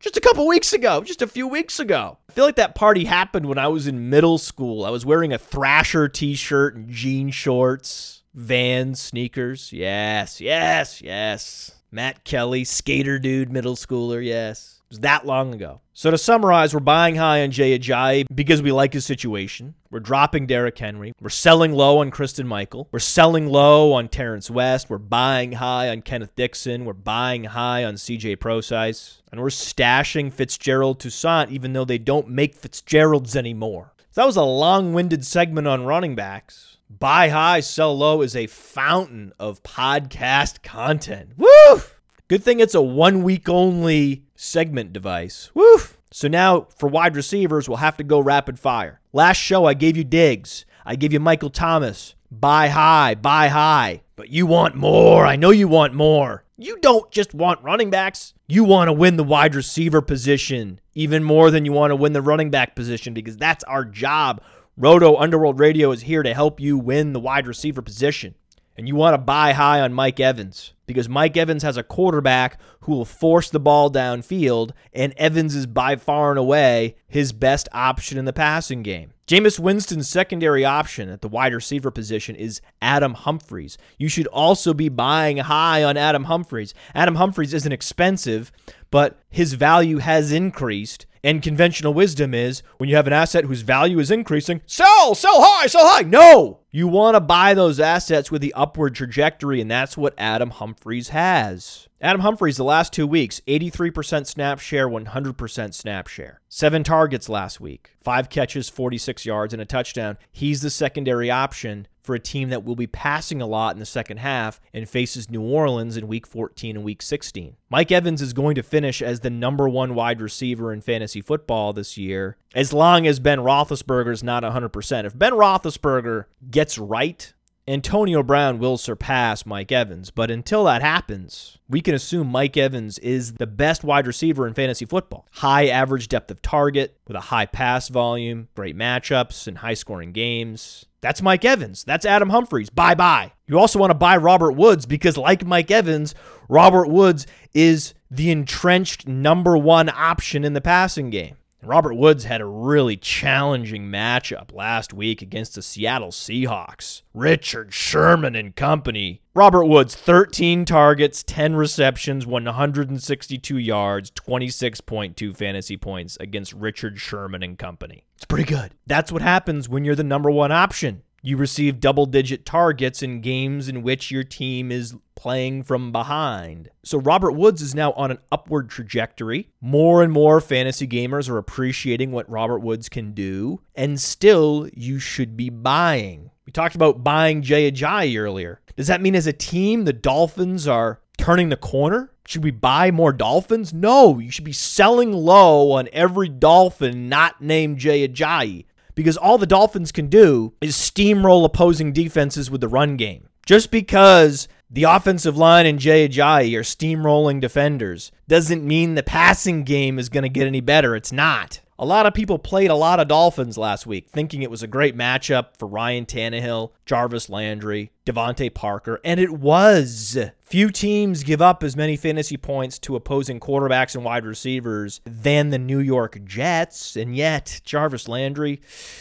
Just 0.00 0.16
a 0.16 0.20
couple 0.20 0.48
weeks 0.48 0.72
ago, 0.72 1.02
just 1.02 1.22
a 1.22 1.28
few 1.28 1.46
weeks 1.46 1.78
ago. 1.78 2.18
I 2.28 2.32
feel 2.32 2.44
like 2.44 2.56
that 2.56 2.74
party 2.74 3.04
happened 3.04 3.46
when 3.46 3.58
I 3.58 3.68
was 3.68 3.86
in 3.86 4.10
middle 4.10 4.36
school. 4.38 4.84
I 4.84 4.90
was 4.90 5.06
wearing 5.06 5.32
a 5.32 5.38
Thrasher 5.38 6.08
t 6.08 6.34
shirt 6.34 6.74
and 6.74 6.88
jean 6.90 7.30
shorts. 7.30 8.22
Vans, 8.34 8.98
sneakers. 8.98 9.72
Yes, 9.72 10.40
yes, 10.40 11.00
yes. 11.00 11.70
Matt 11.92 12.24
Kelley, 12.24 12.64
skater 12.64 13.18
dude, 13.18 13.52
middle 13.52 13.76
schooler. 13.76 14.24
Yes. 14.24 14.81
Was 14.92 15.00
that 15.00 15.24
long 15.24 15.54
ago. 15.54 15.80
So 15.94 16.10
to 16.10 16.18
summarize, 16.18 16.74
we're 16.74 16.80
buying 16.80 17.14
high 17.14 17.42
on 17.42 17.50
Jay 17.50 17.78
Ajayi 17.78 18.26
because 18.34 18.60
we 18.60 18.72
like 18.72 18.92
his 18.92 19.06
situation. 19.06 19.74
We're 19.90 20.00
dropping 20.00 20.46
Derrick 20.46 20.78
Henry. 20.78 21.14
We're 21.18 21.30
selling 21.30 21.72
low 21.72 22.00
on 22.00 22.10
Christine 22.10 22.46
Michael. 22.46 22.90
We're 22.92 22.98
selling 22.98 23.46
low 23.46 23.94
on 23.94 24.08
Terrance 24.08 24.50
West. 24.50 24.90
We're 24.90 24.98
buying 24.98 25.52
high 25.52 25.88
on 25.88 26.02
Kenneth 26.02 26.36
Dixon. 26.36 26.84
We're 26.84 26.92
buying 26.92 27.44
high 27.44 27.84
on 27.84 27.94
CJ 27.94 28.38
Prosise. 28.38 29.22
And 29.32 29.40
we're 29.40 29.46
stashing 29.46 30.30
Fitzgerald 30.30 31.00
Toussaint 31.00 31.50
even 31.50 31.72
though 31.72 31.86
they 31.86 31.96
don't 31.96 32.28
make 32.28 32.54
Fitzgeralds 32.54 33.34
anymore. 33.34 33.94
So 34.10 34.20
that 34.20 34.26
was 34.26 34.36
a 34.36 34.42
long 34.42 34.92
winded 34.92 35.24
segment 35.24 35.66
on 35.66 35.86
running 35.86 36.14
backs. 36.14 36.76
Buy 36.90 37.30
High, 37.30 37.60
Sell 37.60 37.96
Low 37.96 38.20
is 38.20 38.36
a 38.36 38.46
fountain 38.46 39.32
of 39.40 39.62
podcast 39.62 40.62
content. 40.62 41.30
Woo! 41.38 41.80
Good 42.28 42.44
thing 42.44 42.60
it's 42.60 42.74
a 42.74 42.80
one 42.80 43.22
week 43.22 43.48
only 43.50 44.24
segment 44.42 44.92
device. 44.92 45.50
Woo! 45.54 45.78
So 46.10 46.28
now 46.28 46.66
for 46.76 46.88
wide 46.88 47.16
receivers, 47.16 47.68
we'll 47.68 47.78
have 47.78 47.96
to 47.98 48.04
go 48.04 48.20
rapid 48.20 48.58
fire. 48.58 49.00
Last 49.12 49.38
show, 49.38 49.64
I 49.64 49.74
gave 49.74 49.96
you 49.96 50.04
Diggs. 50.04 50.66
I 50.84 50.96
gave 50.96 51.12
you 51.12 51.20
Michael 51.20 51.50
Thomas. 51.50 52.14
Buy 52.30 52.68
high, 52.68 53.14
buy 53.14 53.48
high. 53.48 54.02
But 54.16 54.30
you 54.30 54.46
want 54.46 54.74
more. 54.74 55.24
I 55.24 55.36
know 55.36 55.50
you 55.50 55.68
want 55.68 55.94
more. 55.94 56.44
You 56.58 56.78
don't 56.78 57.10
just 57.10 57.34
want 57.34 57.62
running 57.62 57.90
backs. 57.90 58.34
You 58.48 58.64
want 58.64 58.88
to 58.88 58.92
win 58.92 59.16
the 59.16 59.24
wide 59.24 59.54
receiver 59.54 60.02
position 60.02 60.80
even 60.94 61.24
more 61.24 61.50
than 61.50 61.64
you 61.64 61.72
want 61.72 61.90
to 61.92 61.96
win 61.96 62.12
the 62.12 62.20
running 62.20 62.50
back 62.50 62.74
position 62.74 63.14
because 63.14 63.36
that's 63.36 63.64
our 63.64 63.84
job. 63.84 64.42
Roto 64.76 65.16
Underworld 65.16 65.60
Radio 65.60 65.92
is 65.92 66.02
here 66.02 66.22
to 66.22 66.34
help 66.34 66.58
you 66.58 66.78
win 66.78 67.12
the 67.12 67.20
wide 67.20 67.46
receiver 67.46 67.82
position. 67.82 68.34
And 68.76 68.88
you 68.88 68.96
want 68.96 69.14
to 69.14 69.18
buy 69.18 69.52
high 69.52 69.80
on 69.80 69.92
Mike 69.92 70.18
Evans 70.18 70.72
because 70.86 71.08
Mike 71.08 71.36
Evans 71.36 71.62
has 71.62 71.76
a 71.76 71.82
quarterback 71.82 72.58
who 72.80 72.92
will 72.92 73.04
force 73.04 73.50
the 73.50 73.60
ball 73.60 73.90
downfield, 73.90 74.72
and 74.92 75.12
Evans 75.16 75.54
is 75.54 75.66
by 75.66 75.96
far 75.96 76.30
and 76.30 76.38
away 76.38 76.96
his 77.06 77.32
best 77.32 77.68
option 77.72 78.18
in 78.18 78.24
the 78.24 78.32
passing 78.32 78.82
game. 78.82 79.12
Jameis 79.26 79.58
Winston's 79.58 80.08
secondary 80.08 80.64
option 80.64 81.08
at 81.08 81.22
the 81.22 81.28
wide 81.28 81.54
receiver 81.54 81.90
position 81.90 82.34
is 82.34 82.60
Adam 82.82 83.14
Humphries. 83.14 83.78
You 83.96 84.08
should 84.08 84.26
also 84.26 84.74
be 84.74 84.88
buying 84.88 85.38
high 85.38 85.84
on 85.84 85.96
Adam 85.96 86.24
Humphries. 86.24 86.74
Adam 86.94 87.14
Humphries 87.14 87.54
isn't 87.54 87.72
expensive, 87.72 88.52
but 88.90 89.18
his 89.30 89.54
value 89.54 89.98
has 89.98 90.32
increased. 90.32 91.06
And 91.24 91.40
conventional 91.40 91.94
wisdom 91.94 92.34
is 92.34 92.64
when 92.78 92.88
you 92.88 92.96
have 92.96 93.06
an 93.06 93.12
asset 93.12 93.44
whose 93.44 93.62
value 93.62 94.00
is 94.00 94.10
increasing, 94.10 94.60
sell, 94.66 95.14
sell 95.14 95.40
high, 95.40 95.68
sell 95.68 95.86
high. 95.86 96.02
No, 96.02 96.60
you 96.72 96.88
want 96.88 97.14
to 97.14 97.20
buy 97.20 97.54
those 97.54 97.78
assets 97.78 98.32
with 98.32 98.42
the 98.42 98.52
upward 98.54 98.96
trajectory, 98.96 99.60
and 99.60 99.70
that's 99.70 99.96
what 99.96 100.14
Adam 100.18 100.50
Humphries 100.50 101.10
has. 101.10 101.86
Adam 102.00 102.22
Humphries, 102.22 102.56
the 102.56 102.64
last 102.64 102.92
two 102.92 103.06
weeks, 103.06 103.40
83% 103.46 104.26
snap 104.26 104.58
share, 104.58 104.88
100% 104.88 105.74
snap 105.74 106.08
share. 106.08 106.40
Seven 106.48 106.82
targets 106.82 107.28
last 107.28 107.60
week, 107.60 107.92
five 108.00 108.28
catches, 108.28 108.68
46 108.68 109.24
yards, 109.24 109.52
and 109.52 109.62
a 109.62 109.64
touchdown. 109.64 110.18
He's 110.32 110.62
the 110.62 110.70
secondary 110.70 111.30
option 111.30 111.86
for 112.02 112.14
a 112.14 112.20
team 112.20 112.48
that 112.48 112.64
will 112.64 112.74
be 112.74 112.86
passing 112.86 113.40
a 113.40 113.46
lot 113.46 113.74
in 113.74 113.78
the 113.78 113.86
second 113.86 114.16
half 114.16 114.60
and 114.74 114.88
faces 114.88 115.30
New 115.30 115.42
Orleans 115.42 115.96
in 115.96 116.08
week 116.08 116.26
14 116.26 116.76
and 116.76 116.84
week 116.84 117.00
16. 117.00 117.56
Mike 117.70 117.92
Evans 117.92 118.20
is 118.20 118.32
going 118.32 118.56
to 118.56 118.62
finish 118.62 119.00
as 119.00 119.20
the 119.20 119.30
number 119.30 119.68
one 119.68 119.94
wide 119.94 120.20
receiver 120.20 120.72
in 120.72 120.80
fantasy 120.80 121.11
football 121.20 121.72
this 121.72 121.98
year, 121.98 122.36
as 122.54 122.72
long 122.72 123.06
as 123.06 123.20
Ben 123.20 123.38
Roethlisberger 123.38 124.12
is 124.12 124.22
not 124.22 124.42
100%. 124.42 125.04
If 125.04 125.18
Ben 125.18 125.32
Roethlisberger 125.32 126.24
gets 126.50 126.78
right, 126.78 127.32
Antonio 127.68 128.24
Brown 128.24 128.58
will 128.58 128.76
surpass 128.76 129.46
Mike 129.46 129.70
Evans, 129.70 130.10
but 130.10 130.32
until 130.32 130.64
that 130.64 130.82
happens, 130.82 131.58
we 131.68 131.80
can 131.80 131.94
assume 131.94 132.26
Mike 132.26 132.56
Evans 132.56 132.98
is 132.98 133.34
the 133.34 133.46
best 133.46 133.84
wide 133.84 134.06
receiver 134.06 134.48
in 134.48 134.54
fantasy 134.54 134.84
football. 134.84 135.28
High 135.30 135.68
average 135.68 136.08
depth 136.08 136.30
of 136.32 136.42
target 136.42 136.98
with 137.06 137.16
a 137.16 137.20
high 137.20 137.46
pass 137.46 137.88
volume, 137.88 138.48
great 138.56 138.76
matchups, 138.76 139.46
and 139.46 139.58
high 139.58 139.74
scoring 139.74 140.10
games. 140.10 140.86
That's 141.02 141.22
Mike 141.22 141.44
Evans. 141.44 141.84
That's 141.84 142.04
Adam 142.04 142.30
Humphries. 142.30 142.70
Bye 142.70 142.96
bye. 142.96 143.32
You 143.46 143.58
also 143.58 143.78
want 143.78 143.90
to 143.90 143.94
buy 143.94 144.16
Robert 144.16 144.52
Woods 144.52 144.84
because, 144.84 145.16
like 145.16 145.44
Mike 145.44 145.70
Evans, 145.70 146.16
Robert 146.48 146.88
Woods 146.88 147.26
is 147.54 147.94
the 148.12 148.30
entrenched 148.30 149.08
number 149.08 149.56
one 149.56 149.88
option 149.88 150.44
in 150.44 150.52
the 150.52 150.60
passing 150.60 151.08
game. 151.08 151.36
Robert 151.62 151.94
Woods 151.94 152.24
had 152.24 152.42
a 152.42 152.46
really 152.46 152.96
challenging 152.96 153.84
matchup 153.84 154.52
last 154.52 154.92
week 154.92 155.22
against 155.22 155.54
the 155.54 155.62
Seattle 155.62 156.10
Seahawks. 156.10 157.02
Richard 157.14 157.72
Sherman 157.72 158.34
and 158.34 158.54
company. 158.54 159.22
Robert 159.32 159.64
Woods, 159.64 159.94
13 159.94 160.66
targets, 160.66 161.22
10 161.22 161.56
receptions, 161.56 162.26
162 162.26 163.56
yards, 163.56 164.10
26.2 164.10 165.34
fantasy 165.34 165.76
points 165.78 166.18
against 166.20 166.52
Richard 166.52 167.00
Sherman 167.00 167.42
and 167.42 167.56
company. 167.56 168.04
It's 168.16 168.26
pretty 168.26 168.44
good. 168.44 168.74
That's 168.86 169.10
what 169.10 169.22
happens 169.22 169.70
when 169.70 169.84
you're 169.86 169.94
the 169.94 170.04
number 170.04 170.30
one 170.30 170.52
option. 170.52 171.02
You 171.24 171.36
receive 171.36 171.78
double 171.78 172.06
digit 172.06 172.44
targets 172.44 173.00
in 173.00 173.20
games 173.20 173.68
in 173.68 173.82
which 173.82 174.10
your 174.10 174.24
team 174.24 174.72
is 174.72 174.96
playing 175.14 175.62
from 175.62 175.92
behind. 175.92 176.68
So 176.82 176.98
Robert 176.98 177.30
Woods 177.30 177.62
is 177.62 177.76
now 177.76 177.92
on 177.92 178.10
an 178.10 178.18
upward 178.32 178.68
trajectory. 178.68 179.48
More 179.60 180.02
and 180.02 180.12
more 180.12 180.40
fantasy 180.40 180.88
gamers 180.88 181.30
are 181.30 181.38
appreciating 181.38 182.10
what 182.10 182.28
Robert 182.28 182.58
Woods 182.58 182.88
can 182.88 183.12
do, 183.12 183.60
and 183.76 184.00
still 184.00 184.68
you 184.74 184.98
should 184.98 185.36
be 185.36 185.48
buying. 185.48 186.32
We 186.44 186.50
talked 186.50 186.74
about 186.74 187.04
buying 187.04 187.42
Jay 187.42 187.70
Ajayi 187.70 188.18
earlier. 188.18 188.60
Does 188.74 188.88
that 188.88 189.00
mean 189.00 189.14
as 189.14 189.28
a 189.28 189.32
team 189.32 189.84
the 189.84 189.92
Dolphins 189.92 190.66
are 190.66 191.00
turning 191.18 191.50
the 191.50 191.56
corner? 191.56 192.10
Should 192.26 192.42
we 192.42 192.50
buy 192.50 192.90
more 192.90 193.12
Dolphins? 193.12 193.72
No, 193.72 194.18
you 194.18 194.32
should 194.32 194.44
be 194.44 194.52
selling 194.52 195.12
low 195.12 195.70
on 195.70 195.88
every 195.92 196.28
Dolphin 196.28 197.08
not 197.08 197.40
named 197.40 197.78
Jay 197.78 198.06
Ajayi 198.08 198.64
because 198.94 199.16
all 199.16 199.38
the 199.38 199.46
Dolphins 199.46 199.92
can 199.92 200.08
do 200.08 200.54
is 200.60 200.76
steamroll 200.76 201.44
opposing 201.44 201.92
defenses 201.92 202.50
with 202.50 202.60
the 202.60 202.68
run 202.68 202.96
game. 202.96 203.28
Just 203.46 203.70
because 203.70 204.48
the 204.70 204.84
offensive 204.84 205.36
line 205.36 205.66
and 205.66 205.78
Jay 205.78 206.08
Ajayi 206.08 206.56
are 206.56 206.62
steamrolling 206.62 207.40
defenders 207.40 208.12
doesn't 208.28 208.66
mean 208.66 208.94
the 208.94 209.02
passing 209.02 209.64
game 209.64 209.98
is 209.98 210.08
going 210.08 210.22
to 210.22 210.28
get 210.28 210.46
any 210.46 210.60
better. 210.60 210.94
It's 210.96 211.12
not. 211.12 211.60
A 211.82 211.84
lot 211.84 212.06
of 212.06 212.14
people 212.14 212.38
played 212.38 212.70
a 212.70 212.76
lot 212.76 213.00
of 213.00 213.08
Dolphins 213.08 213.58
last 213.58 213.88
week, 213.88 214.08
thinking 214.08 214.40
it 214.40 214.52
was 214.52 214.62
a 214.62 214.68
great 214.68 214.96
matchup 214.96 215.56
for 215.58 215.66
Ryan 215.66 216.06
Tannehill, 216.06 216.70
Jarvis 216.86 217.28
Landry, 217.28 217.90
DeVante 218.06 218.54
Parker, 218.54 219.00
and 219.04 219.18
it 219.18 219.32
was. 219.32 220.16
Few 220.42 220.70
teams 220.70 221.24
give 221.24 221.42
up 221.42 221.64
as 221.64 221.74
many 221.74 221.96
fantasy 221.96 222.36
points 222.36 222.78
to 222.78 222.94
opposing 222.94 223.40
quarterbacks 223.40 223.96
and 223.96 224.04
wide 224.04 224.24
receivers 224.24 225.00
than 225.04 225.50
the 225.50 225.58
New 225.58 225.80
York 225.80 226.24
Jets, 226.24 226.94
and 226.94 227.16
yet 227.16 227.60
Jarvis 227.64 228.06
Landry, 228.06 228.60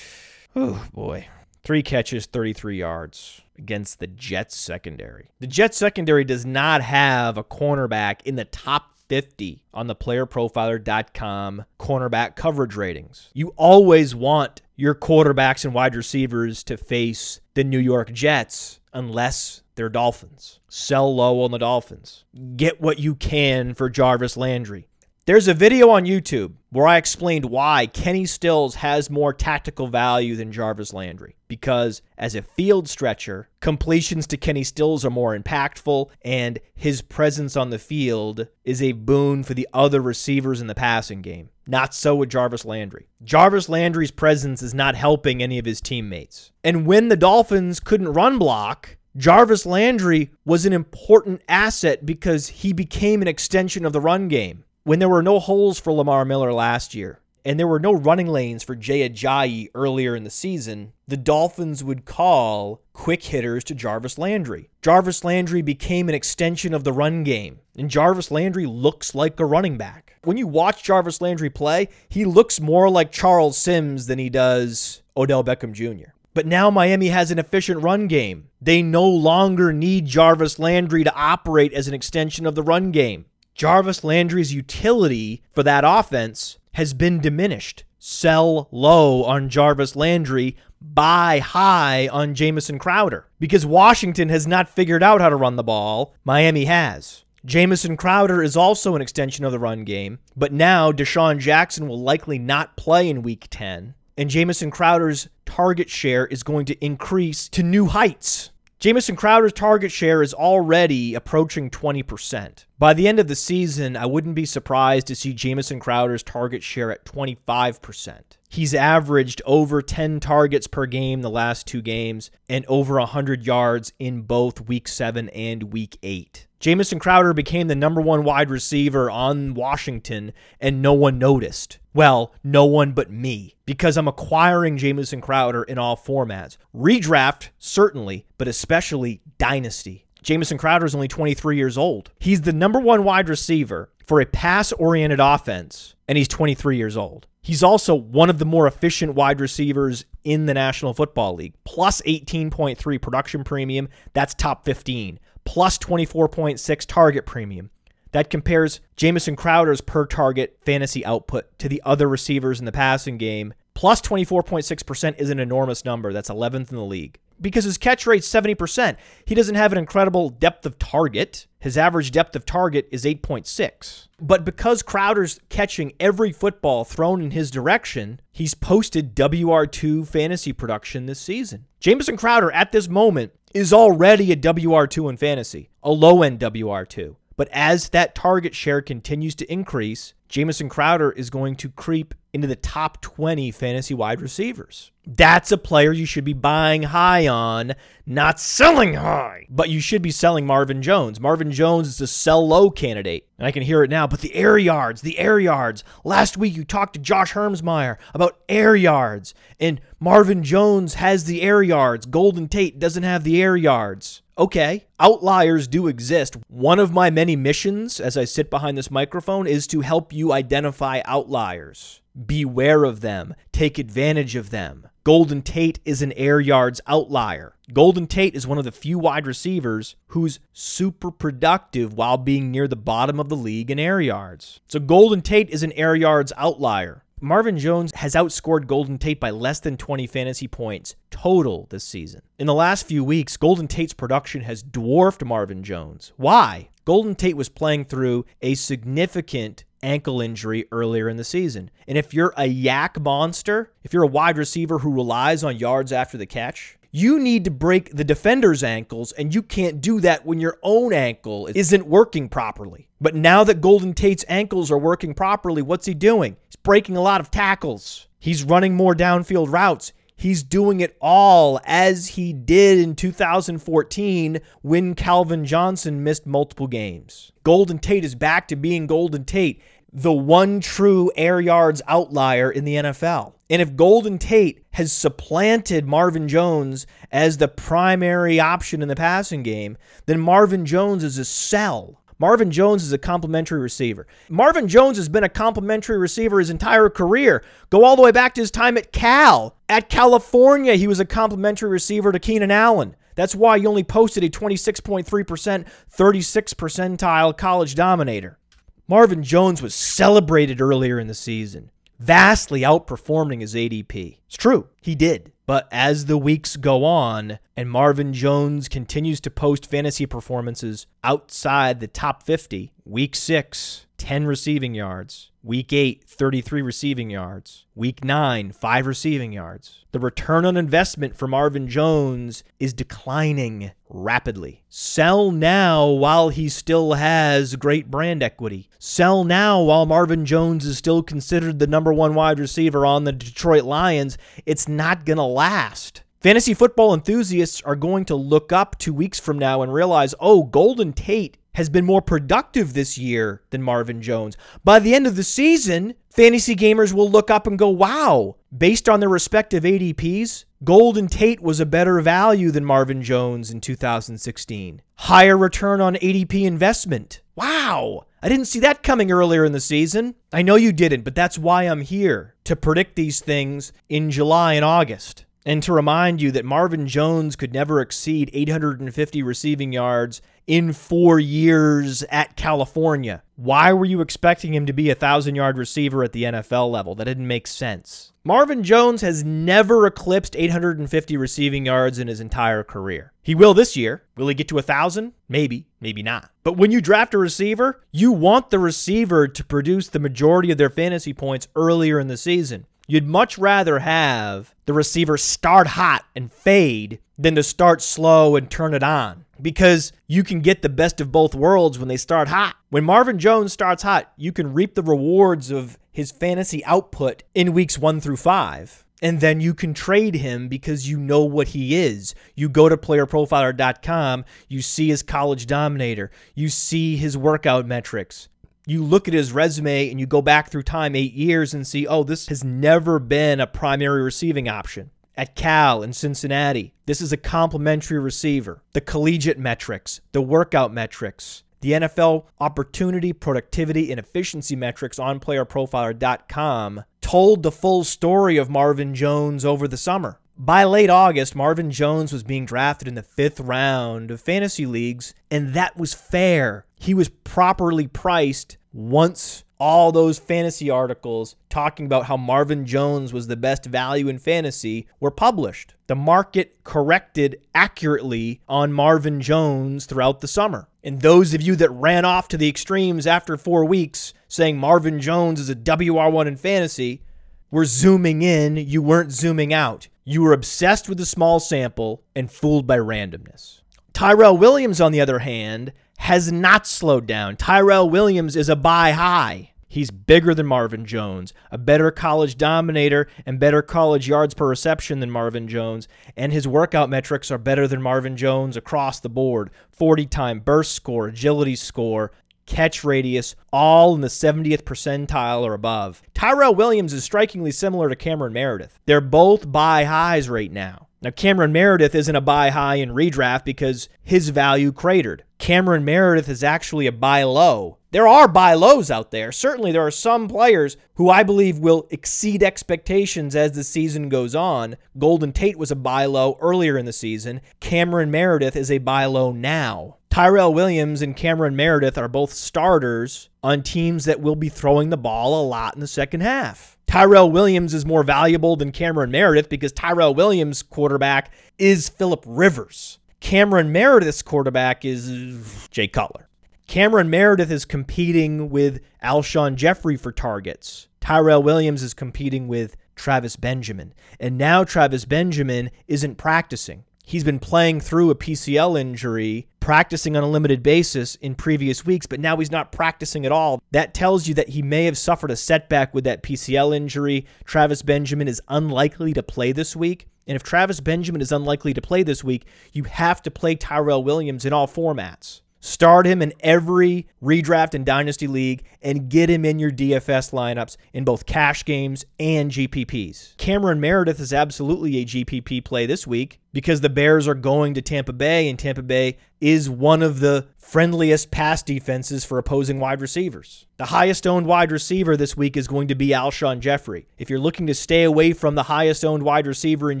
oh 0.54 0.86
boy, 0.94 1.26
three 1.64 1.82
catches, 1.82 2.26
33 2.26 2.78
yards 2.78 3.40
against 3.58 3.98
the 3.98 4.06
Jets 4.06 4.56
secondary. 4.56 5.30
The 5.40 5.48
Jets 5.48 5.76
secondary 5.76 6.22
does 6.22 6.46
not 6.46 6.82
have 6.82 7.38
a 7.38 7.42
cornerback 7.42 8.22
in 8.22 8.36
the 8.36 8.44
top 8.44 8.97
50 9.08 9.64
on 9.74 9.86
the 9.86 9.96
playerprofiler.com 9.96 11.64
cornerback 11.78 12.36
coverage 12.36 12.76
ratings. 12.76 13.30
You 13.32 13.52
always 13.56 14.14
want 14.14 14.62
your 14.76 14.94
quarterbacks 14.94 15.64
and 15.64 15.74
wide 15.74 15.96
receivers 15.96 16.62
to 16.64 16.76
face 16.76 17.40
the 17.54 17.64
New 17.64 17.78
York 17.78 18.12
Jets 18.12 18.80
unless 18.92 19.62
they're 19.74 19.88
Dolphins. 19.88 20.60
Sell 20.68 21.14
low 21.14 21.42
on 21.42 21.50
the 21.50 21.58
Dolphins. 21.58 22.24
Get 22.56 22.80
what 22.80 22.98
you 22.98 23.14
can 23.14 23.74
for 23.74 23.88
Jarvis 23.88 24.36
Landry. 24.36 24.88
There's 25.28 25.46
a 25.46 25.52
video 25.52 25.90
on 25.90 26.06
YouTube 26.06 26.54
where 26.70 26.86
I 26.86 26.96
explained 26.96 27.44
why 27.44 27.84
Kenny 27.84 28.24
Stills 28.24 28.76
has 28.76 29.10
more 29.10 29.34
tactical 29.34 29.86
value 29.86 30.36
than 30.36 30.52
Jarvis 30.52 30.94
Landry. 30.94 31.36
Because 31.48 32.00
as 32.16 32.34
a 32.34 32.40
field 32.40 32.88
stretcher, 32.88 33.50
completions 33.60 34.26
to 34.28 34.38
Kenny 34.38 34.64
Stills 34.64 35.04
are 35.04 35.10
more 35.10 35.38
impactful, 35.38 36.08
and 36.22 36.58
his 36.74 37.02
presence 37.02 37.58
on 37.58 37.68
the 37.68 37.78
field 37.78 38.46
is 38.64 38.80
a 38.80 38.92
boon 38.92 39.44
for 39.44 39.52
the 39.52 39.68
other 39.74 40.00
receivers 40.00 40.62
in 40.62 40.66
the 40.66 40.74
passing 40.74 41.20
game. 41.20 41.50
Not 41.66 41.92
so 41.92 42.16
with 42.16 42.30
Jarvis 42.30 42.64
Landry. 42.64 43.06
Jarvis 43.22 43.68
Landry's 43.68 44.10
presence 44.10 44.62
is 44.62 44.72
not 44.72 44.94
helping 44.94 45.42
any 45.42 45.58
of 45.58 45.66
his 45.66 45.82
teammates. 45.82 46.52
And 46.64 46.86
when 46.86 47.08
the 47.08 47.16
Dolphins 47.16 47.80
couldn't 47.80 48.14
run 48.14 48.38
block, 48.38 48.96
Jarvis 49.14 49.66
Landry 49.66 50.30
was 50.46 50.64
an 50.64 50.72
important 50.72 51.42
asset 51.50 52.06
because 52.06 52.48
he 52.48 52.72
became 52.72 53.20
an 53.20 53.28
extension 53.28 53.84
of 53.84 53.92
the 53.92 54.00
run 54.00 54.28
game 54.28 54.64
when 54.88 55.00
there 55.00 55.08
were 55.10 55.22
no 55.22 55.38
holes 55.38 55.78
for 55.78 55.92
Lamar 55.92 56.24
Miller 56.24 56.50
last 56.50 56.94
year 56.94 57.20
and 57.44 57.60
there 57.60 57.68
were 57.68 57.78
no 57.78 57.92
running 57.92 58.26
lanes 58.26 58.64
for 58.64 58.74
Jay 58.74 59.06
Ajayi 59.06 59.68
earlier 59.74 60.16
in 60.16 60.24
the 60.24 60.30
season, 60.30 60.94
the 61.06 61.16
Dolphins 61.18 61.84
would 61.84 62.06
call 62.06 62.80
quick 62.94 63.22
hitters 63.24 63.64
to 63.64 63.74
Jarvis 63.74 64.16
Landry. 64.16 64.70
Jarvis 64.80 65.24
Landry 65.24 65.60
became 65.60 66.08
an 66.08 66.14
extension 66.14 66.72
of 66.72 66.84
the 66.84 66.92
run 66.94 67.22
game, 67.22 67.58
and 67.76 67.90
Jarvis 67.90 68.30
Landry 68.30 68.64
looks 68.64 69.14
like 69.14 69.38
a 69.38 69.44
running 69.44 69.76
back. 69.76 70.16
When 70.24 70.38
you 70.38 70.46
watch 70.46 70.84
Jarvis 70.84 71.20
Landry 71.20 71.50
play, 71.50 71.90
he 72.08 72.24
looks 72.24 72.58
more 72.58 72.88
like 72.88 73.12
Charles 73.12 73.58
Sims 73.58 74.06
than 74.06 74.18
he 74.18 74.30
does 74.30 75.02
Odell 75.14 75.44
Beckham 75.44 75.74
Jr. 75.74 76.12
But 76.32 76.46
now 76.46 76.70
Miami 76.70 77.08
has 77.08 77.30
an 77.30 77.38
efficient 77.38 77.82
run 77.82 78.06
game. 78.06 78.48
They 78.58 78.80
no 78.80 79.06
longer 79.06 79.70
need 79.70 80.06
Jarvis 80.06 80.58
Landry 80.58 81.04
to 81.04 81.14
operate 81.14 81.74
as 81.74 81.88
an 81.88 81.94
extension 81.94 82.46
of 82.46 82.54
the 82.54 82.62
run 82.62 82.90
game. 82.90 83.26
Jarvis 83.58 84.04
Landry's 84.04 84.54
utility 84.54 85.42
for 85.52 85.64
that 85.64 85.82
offense 85.84 86.58
has 86.74 86.94
been 86.94 87.18
diminished. 87.18 87.82
Sell 87.98 88.68
low 88.70 89.24
on 89.24 89.48
Jarvis 89.48 89.96
Landry, 89.96 90.56
buy 90.80 91.40
high 91.40 92.06
on 92.06 92.36
Jamison 92.36 92.78
Crowder. 92.78 93.26
Because 93.40 93.66
Washington 93.66 94.28
has 94.28 94.46
not 94.46 94.68
figured 94.68 95.02
out 95.02 95.20
how 95.20 95.28
to 95.28 95.34
run 95.34 95.56
the 95.56 95.64
ball, 95.64 96.14
Miami 96.24 96.66
has. 96.66 97.24
Jamison 97.44 97.96
Crowder 97.96 98.44
is 98.44 98.56
also 98.56 98.94
an 98.94 99.02
extension 99.02 99.44
of 99.44 99.50
the 99.50 99.58
run 99.58 99.82
game, 99.82 100.20
but 100.36 100.52
now 100.52 100.92
DeSean 100.92 101.40
Jackson 101.40 101.88
will 101.88 101.98
likely 102.00 102.38
not 102.38 102.76
play 102.76 103.10
in 103.10 103.22
week 103.22 103.48
10. 103.50 103.94
and 104.16 104.30
Jamison 104.30 104.70
Crowder's 104.70 105.28
target 105.46 105.90
share 105.90 106.26
is 106.26 106.42
going 106.44 106.66
to 106.66 106.84
increase 106.84 107.48
to 107.48 107.62
new 107.64 107.86
heights. 107.86 108.50
Jamison 108.80 109.16
Crowder's 109.16 109.52
target 109.52 109.90
share 109.90 110.22
is 110.22 110.32
already 110.32 111.16
approaching 111.16 111.68
20%. 111.68 112.64
By 112.78 112.94
the 112.94 113.08
end 113.08 113.18
of 113.18 113.26
the 113.26 113.34
season, 113.34 113.96
I 113.96 114.06
wouldn't 114.06 114.36
be 114.36 114.46
surprised 114.46 115.08
to 115.08 115.16
see 115.16 115.32
Jamison 115.32 115.80
Crowder's 115.80 116.22
target 116.22 116.62
share 116.62 116.92
at 116.92 117.04
25%. 117.04 118.20
He's 118.48 118.74
averaged 118.74 119.42
over 119.44 119.82
10 119.82 120.20
targets 120.20 120.68
per 120.68 120.86
game 120.86 121.22
the 121.22 121.28
last 121.28 121.66
two 121.66 121.82
games 121.82 122.30
and 122.48 122.64
over 122.68 123.00
100 123.00 123.44
yards 123.44 123.92
in 123.98 124.22
both 124.22 124.68
week 124.68 124.86
7 124.86 125.28
and 125.30 125.72
week 125.72 125.98
8. 126.04 126.46
Jamison 126.60 126.98
Crowder 126.98 127.32
became 127.32 127.68
the 127.68 127.76
number 127.76 128.00
one 128.00 128.24
wide 128.24 128.50
receiver 128.50 129.08
on 129.08 129.54
Washington, 129.54 130.32
and 130.60 130.82
no 130.82 130.92
one 130.92 131.16
noticed. 131.16 131.78
Well, 131.94 132.34
no 132.42 132.64
one 132.64 132.92
but 132.92 133.12
me, 133.12 133.54
because 133.64 133.96
I'm 133.96 134.08
acquiring 134.08 134.76
Jamison 134.76 135.20
Crowder 135.20 135.62
in 135.62 135.78
all 135.78 135.96
formats. 135.96 136.56
Redraft, 136.74 137.50
certainly, 137.58 138.26
but 138.38 138.48
especially 138.48 139.20
Dynasty. 139.38 140.06
Jamison 140.20 140.58
Crowder 140.58 140.84
is 140.84 140.96
only 140.96 141.06
23 141.06 141.56
years 141.56 141.78
old. 141.78 142.10
He's 142.18 142.40
the 142.40 142.52
number 142.52 142.80
one 142.80 143.04
wide 143.04 143.28
receiver 143.28 143.92
for 144.04 144.20
a 144.20 144.26
pass 144.26 144.72
oriented 144.72 145.20
offense, 145.20 145.94
and 146.08 146.18
he's 146.18 146.26
23 146.26 146.76
years 146.76 146.96
old. 146.96 147.28
He's 147.40 147.62
also 147.62 147.94
one 147.94 148.30
of 148.30 148.40
the 148.40 148.44
more 148.44 148.66
efficient 148.66 149.14
wide 149.14 149.40
receivers 149.40 150.04
in 150.24 150.46
the 150.46 150.54
National 150.54 150.92
Football 150.92 151.36
League, 151.36 151.54
plus 151.62 152.02
18.3 152.02 153.00
production 153.00 153.44
premium. 153.44 153.88
That's 154.12 154.34
top 154.34 154.64
15 154.64 155.20
plus 155.48 155.78
24.6 155.78 156.86
target 156.86 157.24
premium. 157.24 157.70
That 158.12 158.28
compares 158.28 158.80
Jamison 158.96 159.34
Crowder's 159.34 159.80
per 159.80 160.04
target 160.04 160.58
fantasy 160.60 161.06
output 161.06 161.58
to 161.58 161.70
the 161.70 161.80
other 161.86 162.06
receivers 162.06 162.58
in 162.58 162.66
the 162.66 162.70
passing 162.70 163.16
game. 163.16 163.54
Plus 163.72 164.02
24.6% 164.02 165.18
is 165.18 165.30
an 165.30 165.40
enormous 165.40 165.86
number. 165.86 166.12
That's 166.12 166.28
11th 166.28 166.70
in 166.70 166.76
the 166.76 166.84
league. 166.84 167.18
Because 167.40 167.64
his 167.64 167.78
catch 167.78 168.06
rate's 168.06 168.28
70%. 168.28 168.98
He 169.24 169.34
doesn't 169.34 169.54
have 169.54 169.72
an 169.72 169.78
incredible 169.78 170.28
depth 170.28 170.66
of 170.66 170.78
target. 170.78 171.46
His 171.60 171.78
average 171.78 172.10
depth 172.10 172.36
of 172.36 172.44
target 172.44 172.86
is 172.90 173.06
8.6. 173.06 174.08
But 174.20 174.44
because 174.44 174.82
Crowder's 174.82 175.40
catching 175.48 175.94
every 175.98 176.30
football 176.30 176.84
thrown 176.84 177.22
in 177.22 177.30
his 177.30 177.50
direction, 177.50 178.20
he's 178.32 178.54
posted 178.54 179.16
WR2 179.16 180.06
fantasy 180.06 180.52
production 180.52 181.06
this 181.06 181.20
season. 181.20 181.64
Jamison 181.80 182.18
Crowder, 182.18 182.52
at 182.52 182.70
this 182.70 182.88
moment, 182.88 183.32
is 183.54 183.72
already 183.72 184.32
a 184.32 184.36
WR2 184.36 185.10
in 185.10 185.16
fantasy, 185.16 185.70
a 185.82 185.90
low 185.90 186.22
end 186.22 186.40
WR2. 186.40 187.16
But 187.36 187.48
as 187.52 187.90
that 187.90 188.14
target 188.14 188.54
share 188.54 188.82
continues 188.82 189.34
to 189.36 189.50
increase, 189.50 190.14
Jamison 190.28 190.68
Crowder 190.68 191.12
is 191.12 191.30
going 191.30 191.56
to 191.56 191.70
creep 191.70 192.14
into 192.32 192.48
the 192.48 192.56
top 192.56 193.00
20 193.00 193.50
fantasy 193.52 193.94
wide 193.94 194.20
receivers. 194.20 194.90
That's 195.10 195.50
a 195.50 195.56
player 195.56 195.90
you 195.90 196.04
should 196.04 196.26
be 196.26 196.34
buying 196.34 196.82
high 196.82 197.26
on, 197.26 197.72
not 198.04 198.38
selling 198.38 198.92
high. 198.92 199.46
But 199.48 199.70
you 199.70 199.80
should 199.80 200.02
be 200.02 200.10
selling 200.10 200.44
Marvin 200.44 200.82
Jones. 200.82 201.18
Marvin 201.18 201.50
Jones 201.50 201.88
is 201.88 202.00
a 202.02 202.06
sell 202.06 202.46
low 202.46 202.68
candidate. 202.68 203.26
And 203.38 203.46
I 203.46 203.50
can 203.50 203.62
hear 203.62 203.82
it 203.82 203.88
now, 203.88 204.06
but 204.06 204.20
the 204.20 204.34
air 204.34 204.58
yards, 204.58 205.00
the 205.00 205.18
air 205.18 205.40
yards. 205.40 205.82
Last 206.04 206.36
week 206.36 206.54
you 206.54 206.62
talked 206.62 206.92
to 206.92 206.98
Josh 207.00 207.32
Hermsmeyer 207.32 207.96
about 208.12 208.38
air 208.50 208.76
yards, 208.76 209.32
and 209.58 209.80
Marvin 209.98 210.42
Jones 210.42 210.94
has 210.94 211.24
the 211.24 211.40
air 211.40 211.62
yards. 211.62 212.04
Golden 212.04 212.46
Tate 212.46 212.78
doesn't 212.78 213.02
have 213.02 213.24
the 213.24 213.42
air 213.42 213.56
yards. 213.56 214.20
Okay, 214.36 214.86
outliers 215.00 215.66
do 215.66 215.86
exist. 215.86 216.36
One 216.48 216.78
of 216.78 216.92
my 216.92 217.08
many 217.08 217.34
missions 217.34 217.98
as 217.98 218.18
I 218.18 218.24
sit 218.24 218.50
behind 218.50 218.76
this 218.76 218.90
microphone 218.90 219.46
is 219.46 219.66
to 219.68 219.80
help 219.80 220.12
you 220.12 220.32
identify 220.32 221.00
outliers. 221.06 222.02
Beware 222.26 222.84
of 222.84 223.00
them, 223.00 223.34
take 223.52 223.78
advantage 223.78 224.34
of 224.34 224.50
them. 224.50 224.88
Golden 225.04 225.40
Tate 225.40 225.78
is 225.84 226.02
an 226.02 226.12
air 226.12 226.40
yards 226.40 226.80
outlier. 226.86 227.54
Golden 227.72 228.06
Tate 228.06 228.34
is 228.34 228.46
one 228.46 228.58
of 228.58 228.64
the 228.64 228.72
few 228.72 228.98
wide 228.98 229.26
receivers 229.26 229.96
who's 230.08 230.40
super 230.52 231.10
productive 231.10 231.94
while 231.94 232.18
being 232.18 232.50
near 232.50 232.68
the 232.68 232.76
bottom 232.76 233.18
of 233.18 233.28
the 233.28 233.36
league 233.36 233.70
in 233.70 233.78
air 233.78 234.00
yards. 234.00 234.60
So 234.68 234.80
Golden 234.80 235.22
Tate 235.22 235.48
is 235.50 235.62
an 235.62 235.72
air 235.72 235.94
yards 235.94 236.32
outlier. 236.36 237.04
Marvin 237.20 237.58
Jones 237.58 237.92
has 237.96 238.14
outscored 238.14 238.66
Golden 238.66 238.98
Tate 238.98 239.18
by 239.18 239.30
less 239.30 239.60
than 239.60 239.76
20 239.76 240.06
fantasy 240.06 240.46
points 240.46 240.94
total 241.10 241.66
this 241.70 241.84
season. 241.84 242.22
In 242.38 242.46
the 242.46 242.54
last 242.54 242.86
few 242.86 243.02
weeks, 243.02 243.36
Golden 243.36 243.66
Tate's 243.66 243.92
production 243.92 244.42
has 244.42 244.62
dwarfed 244.62 245.24
Marvin 245.24 245.62
Jones. 245.62 246.12
Why? 246.16 246.68
Golden 246.84 247.14
Tate 247.14 247.36
was 247.36 247.48
playing 247.48 247.86
through 247.86 248.24
a 248.40 248.54
significant 248.54 249.64
ankle 249.82 250.20
injury 250.20 250.66
earlier 250.72 251.08
in 251.08 251.16
the 251.16 251.24
season. 251.24 251.70
And 251.86 251.96
if 251.98 252.12
you're 252.12 252.34
a 252.36 252.48
YAC 252.48 253.00
monster, 253.02 253.72
if 253.82 253.92
you're 253.92 254.02
a 254.02 254.08
wide 254.08 254.36
receiver 254.38 254.78
who 254.78 254.92
relies 254.92 255.44
on 255.44 255.56
yards 255.56 255.92
after 255.92 256.16
the 256.16 256.26
catch, 256.26 256.78
you 256.90 257.18
need 257.18 257.44
to 257.44 257.50
break 257.50 257.94
the 257.94 258.04
defender's 258.04 258.64
ankles, 258.64 259.12
and 259.12 259.34
you 259.34 259.42
can't 259.42 259.80
do 259.80 260.00
that 260.00 260.24
when 260.24 260.40
your 260.40 260.58
own 260.62 260.92
ankle 260.92 261.48
isn't 261.54 261.86
working 261.86 262.28
properly. 262.28 262.88
But 263.00 263.14
now 263.14 263.44
that 263.44 263.60
Golden 263.60 263.92
Tate's 263.92 264.24
ankles 264.26 264.70
are 264.70 264.78
working 264.78 265.14
properly, 265.14 265.60
what's 265.60 265.86
he 265.86 265.94
doing? 265.94 266.36
He's 266.48 266.56
breaking 266.56 266.96
a 266.96 267.02
lot 267.02 267.20
of 267.20 267.30
tackles. 267.30 268.08
He's 268.18 268.42
running 268.42 268.74
more 268.74 268.94
downfield 268.94 269.52
routes. 269.52 269.92
He's 270.18 270.42
doing 270.42 270.80
it 270.80 270.96
all 271.00 271.60
as 271.64 272.08
he 272.08 272.32
did 272.32 272.78
in 272.78 272.96
2014 272.96 274.40
when 274.62 274.96
Calvin 274.96 275.44
Johnson 275.44 276.02
missed 276.02 276.26
multiple 276.26 276.66
games. 276.66 277.30
Golden 277.44 277.78
Tate 277.78 278.04
is 278.04 278.16
back 278.16 278.48
to 278.48 278.56
being 278.56 278.88
Golden 278.88 279.24
Tate, 279.24 279.62
the 279.92 280.12
one 280.12 280.58
true 280.58 281.12
air 281.14 281.40
yards 281.40 281.82
outlier 281.86 282.50
in 282.50 282.64
the 282.64 282.74
NFL. 282.74 283.34
And 283.48 283.62
if 283.62 283.76
Golden 283.76 284.18
Tate 284.18 284.64
has 284.72 284.92
supplanted 284.92 285.86
Marvin 285.86 286.26
Jones 286.26 286.84
as 287.12 287.36
the 287.36 287.46
primary 287.46 288.40
option 288.40 288.82
in 288.82 288.88
the 288.88 288.96
passing 288.96 289.44
game, 289.44 289.78
then 290.06 290.18
Marvin 290.18 290.66
Jones 290.66 291.04
is 291.04 291.18
a 291.18 291.24
sell. 291.24 292.02
Marvin 292.18 292.50
Jones 292.50 292.82
is 292.82 292.92
a 292.92 292.98
complementary 292.98 293.60
receiver. 293.60 294.06
Marvin 294.28 294.68
Jones 294.68 294.96
has 294.96 295.08
been 295.08 295.24
a 295.24 295.28
complementary 295.28 295.98
receiver 295.98 296.38
his 296.38 296.50
entire 296.50 296.90
career. 296.90 297.44
Go 297.70 297.84
all 297.84 297.96
the 297.96 298.02
way 298.02 298.12
back 298.12 298.34
to 298.34 298.40
his 298.40 298.50
time 298.50 298.76
at 298.76 298.92
Cal. 298.92 299.56
At 299.68 299.88
California, 299.88 300.74
he 300.74 300.86
was 300.86 301.00
a 301.00 301.04
complementary 301.04 301.70
receiver 301.70 302.10
to 302.12 302.18
Keenan 302.18 302.50
Allen. 302.50 302.96
That's 303.14 303.34
why 303.34 303.58
he 303.58 303.66
only 303.66 303.84
posted 303.84 304.24
a 304.24 304.28
26.3%, 304.28 305.66
36 305.90 306.54
percentile 306.54 307.36
college 307.36 307.74
dominator. 307.74 308.38
Marvin 308.86 309.22
Jones 309.22 309.60
was 309.60 309.74
celebrated 309.74 310.60
earlier 310.60 310.98
in 310.98 311.06
the 311.06 311.14
season 311.14 311.70
vastly 311.98 312.60
outperforming 312.62 313.40
his 313.40 313.54
ADP. 313.54 314.18
It's 314.26 314.36
true, 314.36 314.68
he 314.80 314.94
did. 314.94 315.32
But 315.48 315.66
as 315.72 316.04
the 316.04 316.18
weeks 316.18 316.56
go 316.56 316.84
on 316.84 317.38
and 317.56 317.70
Marvin 317.70 318.12
Jones 318.12 318.68
continues 318.68 319.18
to 319.22 319.30
post 319.30 319.64
fantasy 319.64 320.04
performances 320.04 320.86
outside 321.02 321.80
the 321.80 321.86
top 321.86 322.22
50, 322.22 322.70
week 322.84 323.16
six, 323.16 323.86
10 323.96 324.26
receiving 324.26 324.74
yards. 324.74 325.27
Week 325.44 325.72
8, 325.72 326.02
33 326.04 326.62
receiving 326.62 327.10
yards. 327.10 327.64
Week 327.76 328.02
9, 328.02 328.50
5 328.50 328.86
receiving 328.88 329.32
yards. 329.32 329.84
The 329.92 330.00
return 330.00 330.44
on 330.44 330.56
investment 330.56 331.16
for 331.16 331.28
Marvin 331.28 331.68
Jones 331.68 332.42
is 332.58 332.72
declining 332.72 333.70
rapidly. 333.88 334.64
Sell 334.68 335.30
now 335.30 335.86
while 335.86 336.30
he 336.30 336.48
still 336.48 336.94
has 336.94 337.54
great 337.54 337.88
brand 337.88 338.20
equity. 338.20 338.68
Sell 338.80 339.22
now 339.22 339.62
while 339.62 339.86
Marvin 339.86 340.26
Jones 340.26 340.66
is 340.66 340.76
still 340.76 341.04
considered 341.04 341.60
the 341.60 341.68
number 341.68 341.92
one 341.92 342.16
wide 342.16 342.40
receiver 342.40 342.84
on 342.84 343.04
the 343.04 343.12
Detroit 343.12 343.62
Lions. 343.62 344.18
It's 344.44 344.66
not 344.66 345.04
going 345.04 345.18
to 345.18 345.22
last. 345.22 346.02
Fantasy 346.20 346.52
football 346.52 346.92
enthusiasts 346.92 347.62
are 347.62 347.76
going 347.76 348.04
to 348.06 348.16
look 348.16 348.52
up 348.52 348.76
two 348.76 348.92
weeks 348.92 349.20
from 349.20 349.38
now 349.38 349.62
and 349.62 349.72
realize, 349.72 350.16
oh, 350.18 350.42
Golden 350.42 350.92
Tate 350.92 351.38
has 351.58 351.68
been 351.68 351.84
more 351.84 352.00
productive 352.00 352.72
this 352.72 352.96
year 352.96 353.42
than 353.50 353.60
Marvin 353.64 354.00
Jones. 354.00 354.36
By 354.62 354.78
the 354.78 354.94
end 354.94 355.08
of 355.08 355.16
the 355.16 355.24
season, 355.24 355.94
fantasy 356.08 356.54
gamers 356.54 356.92
will 356.92 357.10
look 357.10 357.32
up 357.32 357.48
and 357.48 357.58
go, 357.58 357.68
wow, 357.68 358.36
based 358.56 358.88
on 358.88 359.00
their 359.00 359.08
respective 359.08 359.64
ADPs, 359.64 360.44
Golden 360.62 361.08
Tate 361.08 361.40
was 361.40 361.58
a 361.58 361.66
better 361.66 362.00
value 362.00 362.52
than 362.52 362.64
Marvin 362.64 363.02
Jones 363.02 363.50
in 363.50 363.60
2016. 363.60 364.82
Higher 364.98 365.36
return 365.36 365.80
on 365.80 365.96
ADP 365.96 366.44
investment. 366.44 367.22
Wow. 367.34 368.06
I 368.22 368.28
didn't 368.28 368.46
see 368.46 368.60
that 368.60 368.84
coming 368.84 369.10
earlier 369.10 369.44
in 369.44 369.50
the 369.50 369.58
season. 369.58 370.14
I 370.32 370.42
know 370.42 370.54
you 370.54 370.72
didn't, 370.72 371.02
but 371.02 371.16
that's 371.16 371.38
why 371.38 371.64
I'm 371.64 371.80
here 371.80 372.36
to 372.44 372.54
predict 372.54 372.94
these 372.94 373.18
things 373.18 373.72
in 373.88 374.12
July 374.12 374.54
and 374.54 374.64
August. 374.64 375.24
And 375.48 375.62
to 375.62 375.72
remind 375.72 376.20
you 376.20 376.30
that 376.32 376.44
Marvin 376.44 376.86
Jones 376.86 377.34
could 377.34 377.54
never 377.54 377.80
exceed 377.80 378.28
850 378.34 379.22
receiving 379.22 379.72
yards 379.72 380.20
in 380.46 380.74
four 380.74 381.18
years 381.18 382.02
at 382.10 382.36
California. 382.36 383.22
Why 383.36 383.72
were 383.72 383.86
you 383.86 384.02
expecting 384.02 384.52
him 384.52 384.66
to 384.66 384.74
be 384.74 384.90
a 384.90 384.94
thousand 384.94 385.36
yard 385.36 385.56
receiver 385.56 386.04
at 386.04 386.12
the 386.12 386.24
NFL 386.24 386.70
level? 386.70 386.94
That 386.94 387.06
didn't 387.06 387.26
make 387.26 387.46
sense. 387.46 388.12
Marvin 388.24 388.62
Jones 388.62 389.00
has 389.00 389.24
never 389.24 389.86
eclipsed 389.86 390.36
850 390.36 391.16
receiving 391.16 391.64
yards 391.64 391.98
in 391.98 392.08
his 392.08 392.20
entire 392.20 392.62
career. 392.62 393.14
He 393.22 393.34
will 393.34 393.54
this 393.54 393.74
year. 393.74 394.02
Will 394.18 394.28
he 394.28 394.34
get 394.34 394.48
to 394.48 394.58
a 394.58 394.62
thousand? 394.62 395.14
Maybe, 395.30 395.66
maybe 395.80 396.02
not. 396.02 396.30
But 396.44 396.58
when 396.58 396.72
you 396.72 396.82
draft 396.82 397.14
a 397.14 397.18
receiver, 397.18 397.80
you 397.90 398.12
want 398.12 398.50
the 398.50 398.58
receiver 398.58 399.26
to 399.26 399.44
produce 399.46 399.88
the 399.88 399.98
majority 399.98 400.50
of 400.50 400.58
their 400.58 400.68
fantasy 400.68 401.14
points 401.14 401.48
earlier 401.56 401.98
in 401.98 402.08
the 402.08 402.18
season. 402.18 402.66
You'd 402.90 403.06
much 403.06 403.36
rather 403.36 403.80
have 403.80 404.54
the 404.64 404.72
receiver 404.72 405.18
start 405.18 405.66
hot 405.66 406.06
and 406.16 406.32
fade 406.32 407.00
than 407.18 407.34
to 407.34 407.42
start 407.42 407.82
slow 407.82 408.34
and 408.34 408.50
turn 408.50 408.72
it 408.72 408.82
on 408.82 409.26
because 409.42 409.92
you 410.06 410.24
can 410.24 410.40
get 410.40 410.62
the 410.62 410.70
best 410.70 410.98
of 410.98 411.12
both 411.12 411.34
worlds 411.34 411.78
when 411.78 411.88
they 411.88 411.98
start 411.98 412.28
hot. 412.28 412.56
When 412.70 412.84
Marvin 412.84 413.18
Jones 413.18 413.52
starts 413.52 413.82
hot, 413.82 414.10
you 414.16 414.32
can 414.32 414.54
reap 414.54 414.74
the 414.74 414.82
rewards 414.82 415.50
of 415.50 415.78
his 415.92 416.10
fantasy 416.10 416.64
output 416.64 417.24
in 417.34 417.52
weeks 417.52 417.76
one 417.76 418.00
through 418.00 418.16
five. 418.16 418.86
And 419.02 419.20
then 419.20 419.42
you 419.42 419.52
can 419.52 419.74
trade 419.74 420.14
him 420.14 420.48
because 420.48 420.88
you 420.88 420.96
know 420.96 421.24
what 421.24 421.48
he 421.48 421.76
is. 421.76 422.14
You 422.34 422.48
go 422.48 422.70
to 422.70 422.76
playerprofiler.com, 422.78 424.24
you 424.48 424.62
see 424.62 424.88
his 424.88 425.02
college 425.02 425.46
dominator, 425.46 426.10
you 426.34 426.48
see 426.48 426.96
his 426.96 427.18
workout 427.18 427.66
metrics. 427.66 428.30
You 428.68 428.84
look 428.84 429.08
at 429.08 429.14
his 429.14 429.32
resume 429.32 429.88
and 429.88 429.98
you 429.98 430.04
go 430.04 430.20
back 430.20 430.50
through 430.50 430.64
time 430.64 430.94
eight 430.94 431.14
years 431.14 431.54
and 431.54 431.66
see, 431.66 431.86
oh, 431.86 432.04
this 432.04 432.28
has 432.28 432.44
never 432.44 432.98
been 432.98 433.40
a 433.40 433.46
primary 433.46 434.02
receiving 434.02 434.46
option 434.46 434.90
at 435.16 435.34
Cal 435.34 435.82
and 435.82 435.96
Cincinnati. 435.96 436.74
This 436.84 437.00
is 437.00 437.10
a 437.10 437.16
complementary 437.16 437.98
receiver. 437.98 438.62
The 438.74 438.82
collegiate 438.82 439.38
metrics, 439.38 440.02
the 440.12 440.20
workout 440.20 440.70
metrics, 440.70 441.44
the 441.62 441.72
NFL 441.72 442.26
opportunity, 442.40 443.14
productivity, 443.14 443.90
and 443.90 443.98
efficiency 443.98 444.54
metrics 444.54 444.98
on 444.98 445.18
playerprofiler.com 445.18 446.84
told 447.00 447.42
the 447.42 447.50
full 447.50 447.84
story 447.84 448.36
of 448.36 448.50
Marvin 448.50 448.94
Jones 448.94 449.46
over 449.46 449.66
the 449.66 449.78
summer. 449.78 450.20
By 450.40 450.62
late 450.62 450.88
August, 450.88 451.34
Marvin 451.34 451.72
Jones 451.72 452.12
was 452.12 452.22
being 452.22 452.46
drafted 452.46 452.86
in 452.86 452.94
the 452.94 453.02
fifth 453.02 453.40
round 453.40 454.12
of 454.12 454.20
fantasy 454.20 454.66
leagues, 454.66 455.12
and 455.32 455.52
that 455.54 455.76
was 455.76 455.94
fair. 455.94 456.64
He 456.76 456.94
was 456.94 457.08
properly 457.08 457.88
priced 457.88 458.56
once 458.72 459.42
all 459.58 459.90
those 459.90 460.20
fantasy 460.20 460.70
articles 460.70 461.34
talking 461.50 461.86
about 461.86 462.04
how 462.04 462.16
Marvin 462.16 462.64
Jones 462.64 463.12
was 463.12 463.26
the 463.26 463.36
best 463.36 463.64
value 463.64 464.06
in 464.06 464.20
fantasy 464.20 464.86
were 465.00 465.10
published. 465.10 465.74
The 465.88 465.96
market 465.96 466.62
corrected 466.62 467.40
accurately 467.52 468.40
on 468.48 468.72
Marvin 468.72 469.20
Jones 469.20 469.86
throughout 469.86 470.20
the 470.20 470.28
summer. 470.28 470.68
And 470.84 471.00
those 471.00 471.34
of 471.34 471.42
you 471.42 471.56
that 471.56 471.70
ran 471.70 472.04
off 472.04 472.28
to 472.28 472.36
the 472.36 472.48
extremes 472.48 473.08
after 473.08 473.36
four 473.36 473.64
weeks 473.64 474.14
saying 474.28 474.56
Marvin 474.56 475.00
Jones 475.00 475.40
is 475.40 475.50
a 475.50 475.56
WR1 475.56 476.26
in 476.28 476.36
fantasy 476.36 477.02
were 477.50 477.64
zooming 477.64 478.22
in, 478.22 478.56
you 478.56 478.82
weren't 478.82 479.12
zooming 479.12 479.52
out. 479.52 479.88
You 480.04 480.22
were 480.22 480.32
obsessed 480.32 480.88
with 480.88 480.98
the 480.98 481.06
small 481.06 481.40
sample 481.40 482.02
and 482.14 482.30
fooled 482.30 482.66
by 482.66 482.78
randomness. 482.78 483.60
Tyrell 483.92 484.36
Williams, 484.36 484.80
on 484.80 484.92
the 484.92 485.00
other 485.00 485.20
hand, 485.20 485.72
has 485.98 486.30
not 486.30 486.66
slowed 486.66 487.06
down. 487.06 487.36
Tyrell 487.36 487.90
Williams 487.90 488.36
is 488.36 488.48
a 488.48 488.56
buy 488.56 488.92
high. 488.92 489.52
He's 489.70 489.90
bigger 489.90 490.34
than 490.34 490.46
Marvin 490.46 490.86
Jones, 490.86 491.34
a 491.50 491.58
better 491.58 491.90
college 491.90 492.38
dominator, 492.38 493.06
and 493.26 493.38
better 493.38 493.60
college 493.60 494.08
yards 494.08 494.32
per 494.32 494.48
reception 494.48 495.00
than 495.00 495.10
Marvin 495.10 495.46
Jones. 495.46 495.88
And 496.16 496.32
his 496.32 496.48
workout 496.48 496.88
metrics 496.88 497.30
are 497.30 497.36
better 497.36 497.68
than 497.68 497.82
Marvin 497.82 498.16
Jones 498.16 498.56
across 498.56 498.98
the 498.98 499.10
board 499.10 499.50
40 499.70 500.06
time 500.06 500.40
burst 500.40 500.72
score, 500.72 501.08
agility 501.08 501.54
score, 501.54 502.12
catch 502.48 502.82
radius, 502.82 503.36
all 503.52 503.94
in 503.94 504.00
the 504.00 504.08
70th 504.08 504.62
percentile 504.62 505.42
or 505.42 505.54
above. 505.54 506.02
Tyrell 506.14 506.54
Williams 506.54 506.92
is 506.92 507.04
strikingly 507.04 507.52
similar 507.52 507.88
to 507.88 507.94
Cameron 507.94 508.32
Meredith. 508.32 508.80
They're 508.86 509.00
both 509.00 509.52
buy 509.52 509.84
highs 509.84 510.28
right 510.28 510.50
now. 510.50 510.87
Now, 511.00 511.10
Cameron 511.10 511.52
Meredith 511.52 511.94
isn't 511.94 512.16
a 512.16 512.20
buy 512.20 512.50
high 512.50 512.76
in 512.76 512.90
redraft 512.90 513.44
because 513.44 513.88
his 514.02 514.30
value 514.30 514.72
cratered. 514.72 515.22
Cameron 515.38 515.84
Meredith 515.84 516.28
is 516.28 516.42
actually 516.42 516.88
a 516.88 516.92
buy 516.92 517.22
low. 517.22 517.78
There 517.92 518.08
are 518.08 518.26
buy 518.26 518.54
lows 518.54 518.90
out 518.90 519.12
there. 519.12 519.30
Certainly, 519.30 519.72
there 519.72 519.86
are 519.86 519.92
some 519.92 520.28
players 520.28 520.76
who 520.94 521.08
I 521.08 521.22
believe 521.22 521.58
will 521.58 521.86
exceed 521.90 522.42
expectations 522.42 523.36
as 523.36 523.52
the 523.52 523.62
season 523.64 524.08
goes 524.08 524.34
on. 524.34 524.76
Golden 524.98 525.32
Tate 525.32 525.56
was 525.56 525.70
a 525.70 525.76
buy 525.76 526.04
low 526.04 526.36
earlier 526.40 526.76
in 526.76 526.84
the 526.84 526.92
season. 526.92 527.40
Cameron 527.60 528.10
Meredith 528.10 528.56
is 528.56 528.70
a 528.70 528.78
buy 528.78 529.04
low 529.04 529.30
now. 529.30 529.98
Tyrell 530.10 530.52
Williams 530.52 531.00
and 531.00 531.16
Cameron 531.16 531.54
Meredith 531.54 531.96
are 531.96 532.08
both 532.08 532.32
starters 532.32 533.28
on 533.42 533.62
teams 533.62 534.04
that 534.06 534.20
will 534.20 534.36
be 534.36 534.48
throwing 534.48 534.90
the 534.90 534.96
ball 534.96 535.40
a 535.40 535.46
lot 535.46 535.74
in 535.74 535.80
the 535.80 535.86
second 535.86 536.22
half. 536.22 536.77
Tyrell 536.88 537.30
Williams 537.30 537.74
is 537.74 537.84
more 537.84 538.02
valuable 538.02 538.56
than 538.56 538.72
Cameron 538.72 539.10
Meredith 539.10 539.50
because 539.50 539.72
Tyrell 539.72 540.14
Williams' 540.14 540.62
quarterback 540.62 541.30
is 541.58 541.90
Philip 541.90 542.24
Rivers. 542.26 542.98
Cameron 543.20 543.70
Meredith's 543.70 544.22
quarterback 544.22 544.86
is 544.86 545.68
Jay 545.70 545.86
Cutler. 545.86 546.28
Cameron 546.66 547.10
Meredith 547.10 547.50
is 547.50 547.66
competing 547.66 548.48
with 548.48 548.80
Alshon 549.04 549.56
Jeffery 549.56 549.98
for 549.98 550.12
targets. 550.12 550.88
Tyrell 551.00 551.42
Williams 551.42 551.82
is 551.82 551.92
competing 551.92 552.48
with 552.48 552.74
Travis 552.96 553.36
Benjamin. 553.36 553.92
And 554.18 554.38
now 554.38 554.64
Travis 554.64 555.04
Benjamin 555.04 555.70
isn't 555.88 556.16
practicing. 556.16 556.84
He's 557.08 557.24
been 557.24 557.38
playing 557.38 557.80
through 557.80 558.10
a 558.10 558.14
PCL 558.14 558.78
injury, 558.78 559.48
practicing 559.60 560.14
on 560.14 560.22
a 560.22 560.28
limited 560.28 560.62
basis 560.62 561.14
in 561.14 561.36
previous 561.36 561.86
weeks, 561.86 562.06
but 562.06 562.20
now 562.20 562.36
he's 562.36 562.50
not 562.50 562.70
practicing 562.70 563.24
at 563.24 563.32
all. 563.32 563.62
That 563.70 563.94
tells 563.94 564.28
you 564.28 564.34
that 564.34 564.50
he 564.50 564.60
may 564.60 564.84
have 564.84 564.98
suffered 564.98 565.30
a 565.30 565.36
setback 565.36 565.94
with 565.94 566.04
that 566.04 566.22
PCL 566.22 566.76
injury. 566.76 567.24
Travis 567.46 567.80
Benjamin 567.80 568.28
is 568.28 568.42
unlikely 568.48 569.14
to 569.14 569.22
play 569.22 569.52
this 569.52 569.74
week. 569.74 570.06
And 570.26 570.36
if 570.36 570.42
Travis 570.42 570.80
Benjamin 570.80 571.22
is 571.22 571.32
unlikely 571.32 571.72
to 571.72 571.80
play 571.80 572.02
this 572.02 572.22
week, 572.22 572.44
you 572.74 572.84
have 572.84 573.22
to 573.22 573.30
play 573.30 573.54
Tyrell 573.54 574.04
Williams 574.04 574.44
in 574.44 574.52
all 574.52 574.68
formats. 574.68 575.40
Start 575.60 576.06
him 576.06 576.22
in 576.22 576.32
every 576.40 577.08
redraft 577.22 577.74
and 577.74 577.84
dynasty 577.84 578.28
league 578.28 578.64
and 578.80 579.08
get 579.08 579.28
him 579.28 579.44
in 579.44 579.58
your 579.58 579.72
DFS 579.72 580.32
lineups 580.32 580.76
in 580.92 581.04
both 581.04 581.26
cash 581.26 581.64
games 581.64 582.04
and 582.20 582.50
GPPs. 582.50 583.36
Cameron 583.38 583.80
Meredith 583.80 584.20
is 584.20 584.32
absolutely 584.32 584.98
a 584.98 585.04
GPP 585.04 585.64
play 585.64 585.84
this 585.84 586.06
week 586.06 586.38
because 586.52 586.80
the 586.80 586.88
Bears 586.88 587.28
are 587.28 587.34
going 587.34 587.74
to 587.74 587.82
Tampa 587.82 588.12
Bay, 588.12 588.48
and 588.48 588.58
Tampa 588.58 588.82
Bay 588.82 589.16
is 589.40 589.70
one 589.70 590.02
of 590.02 590.20
the 590.20 590.48
friendliest 590.56 591.30
pass 591.30 591.62
defenses 591.62 592.24
for 592.24 592.38
opposing 592.38 592.80
wide 592.80 593.00
receivers. 593.00 593.66
The 593.76 593.86
highest 593.86 594.26
owned 594.26 594.46
wide 594.46 594.72
receiver 594.72 595.16
this 595.16 595.36
week 595.36 595.56
is 595.56 595.68
going 595.68 595.88
to 595.88 595.94
be 595.94 596.08
Alshon 596.08 596.60
Jeffery. 596.60 597.06
If 597.16 597.30
you're 597.30 597.38
looking 597.38 597.66
to 597.68 597.74
stay 597.74 598.02
away 598.04 598.32
from 598.32 598.54
the 598.54 598.64
highest 598.64 599.04
owned 599.04 599.22
wide 599.22 599.46
receiver 599.46 599.90
in 599.90 600.00